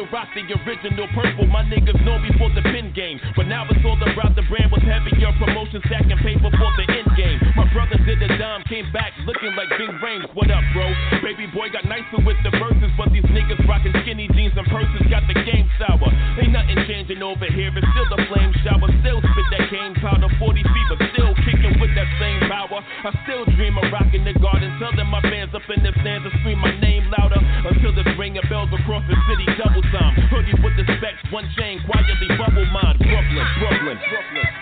still 0.00 0.12
rock 0.16 0.28
the 0.32 0.40
original 0.40 1.08
purple. 1.12 1.46
My 1.46 1.60
niggas 1.60 1.98
know 2.04 2.16
me 2.18 2.32
for 2.38 2.48
the 2.56 2.62
pin 2.72 2.92
game. 2.96 3.20
But 3.36 3.46
now 3.46 3.68
it's 3.68 3.84
all 3.84 4.00
about 4.00 4.32
the 4.32 4.42
brand 4.48 4.72
was 4.72 4.80
heavier. 4.80 5.28
Promotion 5.36 5.82
stacking 5.84 6.16
paper 6.24 6.48
for 6.48 6.70
the 6.80 6.84
end 6.88 7.10
game. 7.16 7.38
My 7.56 7.68
brother 7.72 8.00
did 8.08 8.20
the 8.20 8.28
dime, 8.40 8.64
came 8.64 8.88
back 8.92 9.12
looking 9.28 9.52
like 9.56 9.68
Big 9.76 9.92
Rames. 10.00 10.24
What 10.32 10.48
up, 10.48 10.64
bro? 10.72 10.88
Baby 11.20 11.52
boy 11.52 11.68
got 11.68 11.84
nicer 11.84 12.20
with 12.24 12.40
the 12.44 12.52
verses, 12.56 12.88
but 12.96 13.12
these 13.12 13.26
niggas 13.28 13.60
rocking 13.68 13.92
skinny 14.00 14.28
jeans 14.32 14.56
and 14.56 14.66
purses 14.72 15.04
got 15.12 15.26
the 15.28 15.36
game 15.44 15.68
sour. 15.76 16.08
Ain't 16.40 16.52
nothing 16.52 16.80
changing 16.88 17.20
over 17.20 17.44
here. 17.52 17.68
It's 17.68 17.88
still 17.92 18.08
the 18.08 18.24
flame 18.32 18.52
shower. 18.64 18.88
Still 19.04 19.20
spit 19.20 19.46
that 19.52 19.64
cane 19.68 19.94
powder 20.00 20.32
40 20.40 20.64
feet, 20.64 20.86
but 20.88 21.00
still 21.12 21.32
kicking 21.44 21.76
with 21.76 21.92
that 21.92 22.08
same 22.16 22.40
power. 22.48 22.80
I 22.80 23.10
still 23.28 23.44
dream 23.52 23.76
of 23.76 23.92
rocking 23.92 24.24
the 24.24 24.32
garden. 24.40 24.72
Tell 24.80 24.94
them 24.96 25.12
my 25.12 25.20
fans 25.20 25.52
up 25.52 25.66
in 25.68 25.84
the 25.84 25.92
stands 26.00 26.24
to 26.24 26.30
scream 26.40 26.58
my 26.58 26.72
name 26.80 27.04
louder 27.12 27.49
until 27.64 27.92
the 27.92 28.04
ringing 28.18 28.42
bells 28.48 28.70
across 28.72 29.04
the 29.08 29.16
city 29.28 29.46
double 29.58 29.82
time. 29.92 30.14
Hoodie 30.32 30.56
with 30.62 30.76
the 30.76 30.84
specs, 30.96 31.20
one 31.32 31.48
chain, 31.56 31.82
quietly 31.84 32.28
bubble 32.36 32.66
mind. 32.72 32.98
Brooklyn, 32.98 33.46
Brooklyn, 33.58 33.98
Brooklyn. 34.08 34.59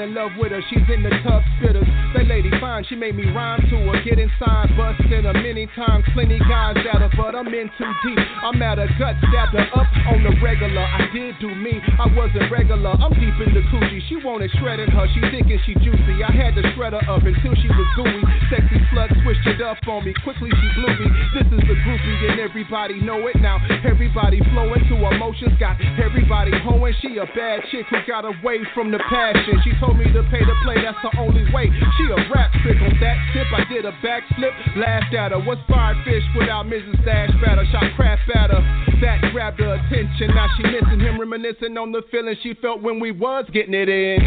In 0.00 0.14
love 0.14 0.32
with 0.38 0.50
her. 0.50 0.62
She's 0.72 0.88
in 0.88 1.04
the 1.04 1.12
tub 1.22 1.44
spitters. 1.60 1.86
That 2.16 2.26
lady 2.26 2.50
fine, 2.58 2.84
she 2.88 2.96
made 2.96 3.14
me 3.14 3.28
rhyme 3.30 3.60
to 3.68 3.76
her. 3.92 4.02
Get 4.02 4.18
inside, 4.18 4.72
busted 4.76 5.24
her 5.28 5.36
many 5.36 5.68
times. 5.76 6.04
Plenty 6.16 6.40
guys 6.48 6.80
at 6.88 7.04
her, 7.04 7.10
but 7.16 7.36
I'm 7.36 7.46
in 7.52 7.68
too 7.76 7.92
deep. 8.02 8.18
I'm 8.42 8.60
at 8.62 8.78
her 8.78 8.88
gut, 8.98 9.14
stabbed 9.28 9.54
her 9.54 9.68
up 9.76 9.86
on 10.08 10.24
the 10.24 10.32
regular. 10.42 10.80
I 10.80 11.06
did 11.12 11.36
do 11.38 11.54
me, 11.54 11.78
I 12.00 12.08
wasn't 12.16 12.50
regular. 12.50 12.96
I'm 12.96 13.12
deep 13.14 13.36
in 13.44 13.52
the 13.52 13.62
coochie. 13.68 14.00
She 14.08 14.16
wanted 14.24 14.50
shredding 14.58 14.90
her. 14.90 15.06
She 15.12 15.20
thinking 15.30 15.60
she 15.68 15.74
juicy. 15.84 16.24
I 16.24 16.32
had 16.32 16.56
to 16.56 16.64
shred 16.74 16.96
her 16.96 17.04
up 17.04 17.22
until 17.22 17.54
she 17.60 17.68
was 17.68 17.88
gooey. 17.94 18.24
Sexy 18.48 18.80
slut 18.90 19.12
switched 19.22 19.46
it 19.46 19.60
up 19.60 19.78
on 19.86 20.04
me. 20.04 20.14
Quickly 20.24 20.50
she 20.50 20.68
blew 20.80 20.92
me. 20.96 21.08
This 21.36 21.46
is 21.46 21.62
the 21.68 21.76
groupie, 21.84 22.30
and 22.32 22.40
everybody 22.40 23.00
know 23.00 23.20
it 23.28 23.36
now. 23.40 23.60
Everybody 23.84 24.40
flowing 24.50 24.82
to 24.88 24.96
emotions, 25.12 25.54
got 25.60 25.76
everybody 26.00 26.52
hoeing. 26.64 26.94
She 27.00 27.18
a 27.18 27.26
bad 27.36 27.60
chick 27.70 27.86
who 27.90 27.98
got 28.08 28.24
away 28.24 28.64
from 28.74 28.90
the 28.90 28.98
passion. 28.98 29.60
She 29.62 29.72
told 29.78 29.89
me 29.94 30.04
to 30.12 30.22
pay 30.30 30.40
to 30.40 30.54
play, 30.62 30.76
that's 30.82 30.98
the 31.02 31.12
only 31.18 31.44
way. 31.52 31.70
She 31.70 32.04
a 32.10 32.18
rap 32.32 32.52
trick 32.62 32.76
on 32.82 32.94
that 33.00 33.16
tip. 33.32 33.46
I 33.52 33.64
did 33.68 33.84
a 33.84 33.92
backflip, 34.04 34.54
laughed 34.76 35.14
at 35.14 35.32
her. 35.32 35.40
What's 35.40 35.60
fried 35.68 35.96
fish 36.04 36.22
without 36.36 36.66
Mrs. 36.66 37.04
Dash 37.04 37.30
batter? 37.42 37.64
Shot 37.72 37.84
crap 37.96 38.18
at 38.34 38.50
her. 38.50 38.62
That 39.00 39.32
grabbed 39.32 39.60
her 39.60 39.74
attention. 39.74 40.34
Now 40.34 40.48
she 40.56 40.64
missing 40.64 41.00
him, 41.00 41.18
reminiscing 41.18 41.76
on 41.78 41.92
the 41.92 42.02
feeling 42.10 42.36
she 42.42 42.54
felt 42.54 42.82
when 42.82 43.00
we 43.00 43.10
was 43.10 43.46
getting 43.52 43.74
it 43.74 43.88
in. 43.88 44.20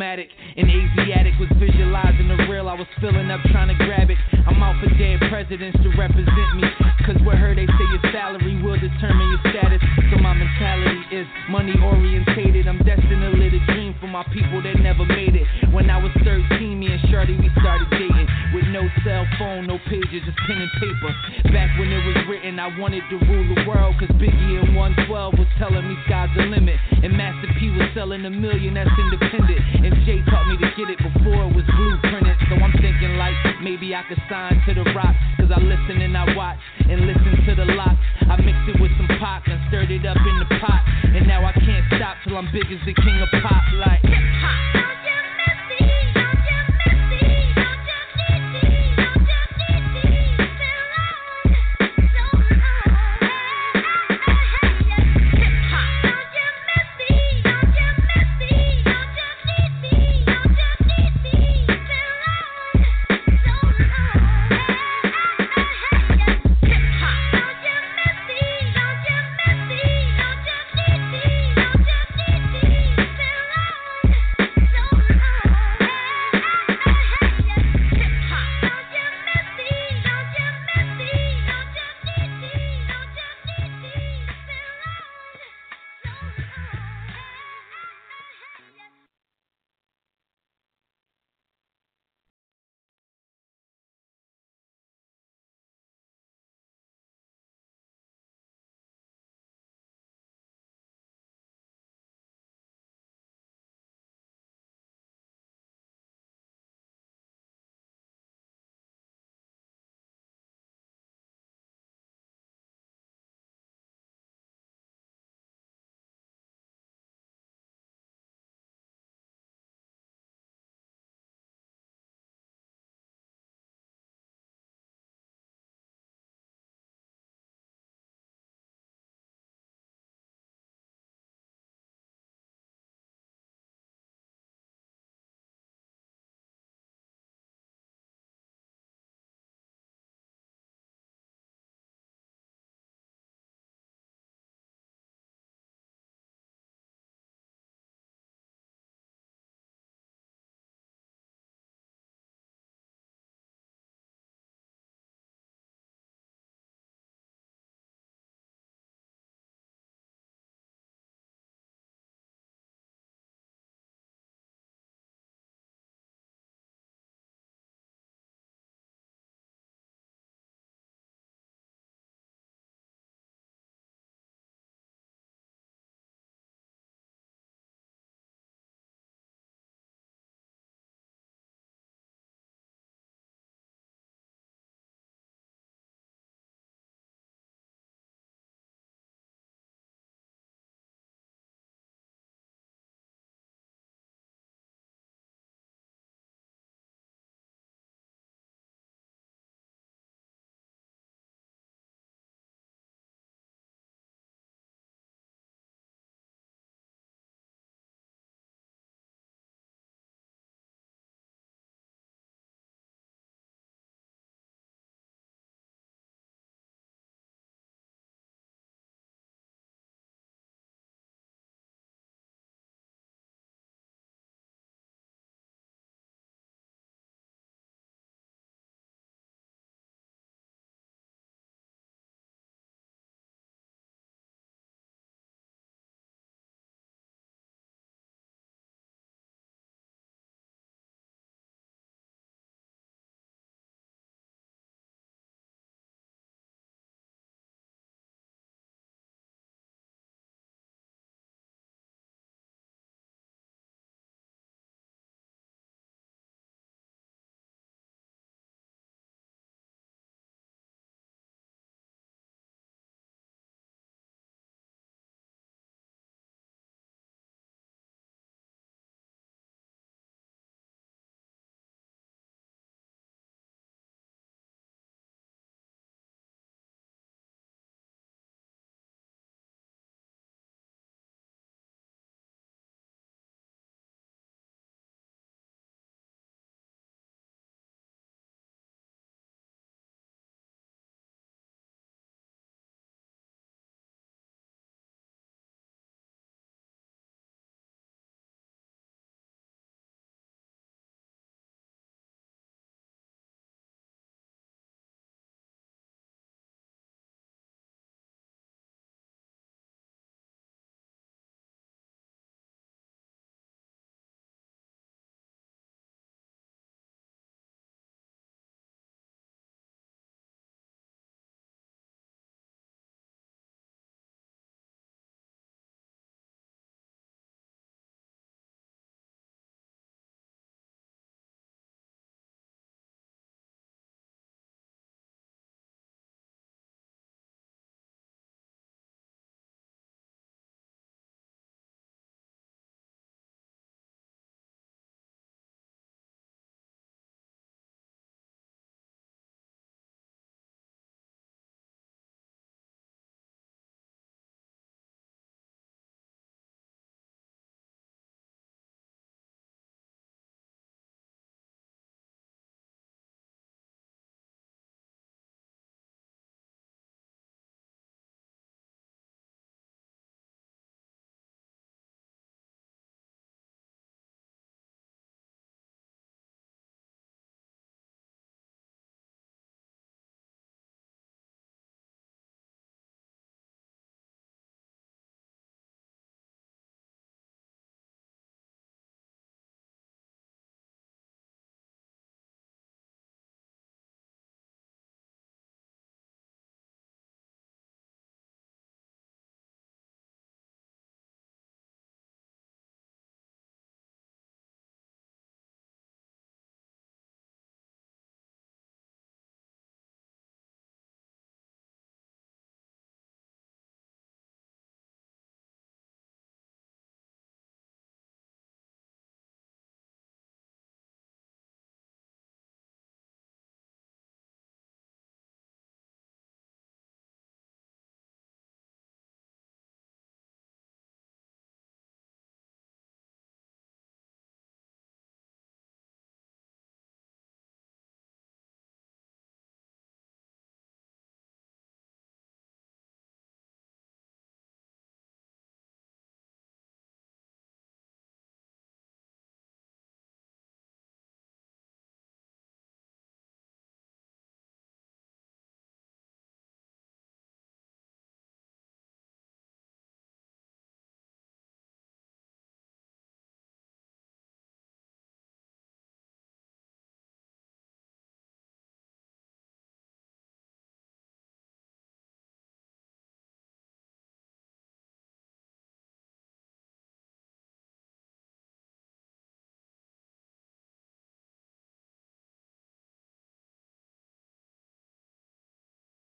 An 0.00 0.64
Asiatic 0.64 1.36
was 1.36 1.52
visualizing 1.60 2.32
the 2.32 2.48
real, 2.48 2.72
I 2.72 2.74
was 2.74 2.88
filling 3.04 3.28
up 3.28 3.40
trying 3.52 3.68
to 3.68 3.76
grab 3.84 4.08
it. 4.08 4.16
I'm 4.48 4.56
out 4.64 4.80
for 4.80 4.88
dead 4.96 5.20
presidents 5.28 5.76
to 5.84 5.92
represent 5.92 6.56
me. 6.56 6.64
Cause 7.04 7.20
with 7.20 7.36
her, 7.36 7.52
they 7.52 7.68
say 7.68 7.86
your 7.92 8.00
salary 8.08 8.56
will 8.64 8.80
determine 8.80 9.28
your 9.28 9.44
status. 9.52 9.76
So 10.08 10.16
my 10.24 10.32
mentality 10.32 11.04
is 11.12 11.28
money 11.52 11.76
orientated. 11.76 12.64
I'm 12.64 12.80
destined 12.80 13.20
to 13.20 13.28
live 13.36 13.52
a 13.52 13.60
dream 13.76 13.92
for 14.00 14.08
my 14.08 14.24
people 14.32 14.64
that 14.64 14.80
never 14.80 15.04
made 15.04 15.36
it. 15.36 15.44
When 15.68 15.92
I 15.92 16.00
was 16.00 16.12
13, 16.24 16.48
me 16.80 16.96
and 16.96 17.00
Shorty, 17.12 17.36
we 17.36 17.52
started 17.60 17.92
dating. 17.92 18.28
With 18.50 18.66
no 18.74 18.82
cell 19.06 19.22
phone, 19.38 19.70
no 19.70 19.78
pages, 19.86 20.26
just 20.26 20.38
pen 20.42 20.58
and 20.58 20.72
paper. 20.82 21.10
Back 21.54 21.70
when 21.78 21.86
it 21.86 22.02
was 22.02 22.18
written, 22.26 22.58
I 22.58 22.66
wanted 22.78 23.06
to 23.10 23.16
rule 23.30 23.46
the 23.54 23.62
world. 23.62 23.94
Cause 24.02 24.10
Biggie 24.18 24.58
in 24.58 24.74
112 24.74 25.06
was 25.38 25.46
telling 25.54 25.86
me 25.86 25.94
sky's 26.06 26.26
the 26.34 26.50
limit. 26.50 26.74
And 27.02 27.14
Master 27.14 27.46
P 27.58 27.70
was 27.70 27.86
selling 27.94 28.26
a 28.26 28.30
million, 28.30 28.74
that's 28.74 28.90
independent. 28.90 29.86
And 29.86 29.94
Jay 30.02 30.18
taught 30.26 30.50
me 30.50 30.58
to 30.58 30.68
get 30.74 30.90
it 30.90 30.98
before 30.98 31.46
it 31.46 31.54
was 31.54 31.62
blueprinted. 31.62 32.34
So 32.50 32.58
I'm 32.58 32.74
thinking 32.82 33.14
like 33.14 33.38
maybe 33.62 33.94
I 33.94 34.02
could 34.10 34.20
sign 34.26 34.58
to 34.66 34.74
the 34.74 34.82
Roc. 34.98 35.14
Cause 35.38 35.54
I 35.54 35.62
listen 35.62 36.02
and 36.02 36.18
I 36.18 36.34
watch 36.34 36.58
and 36.90 37.06
listen 37.06 37.46
to 37.46 37.54
the 37.54 37.70
locks. 37.78 38.02
I 38.26 38.34
mixed 38.42 38.66
it 38.66 38.82
with 38.82 38.90
some 38.98 39.10
pop 39.22 39.46
and 39.46 39.62
stirred 39.70 39.94
it 39.94 40.02
up 40.02 40.18
in 40.18 40.36
the 40.42 40.50
pot. 40.58 40.82
And 41.06 41.22
now 41.26 41.46
I 41.46 41.54
can't 41.54 41.86
stop 41.94 42.18
till 42.26 42.34
I'm 42.34 42.50
big 42.50 42.66
as 42.66 42.82
the 42.82 42.98
king 42.98 43.18
of 43.22 43.30
pop. 43.46 43.62
Like. 43.78 44.79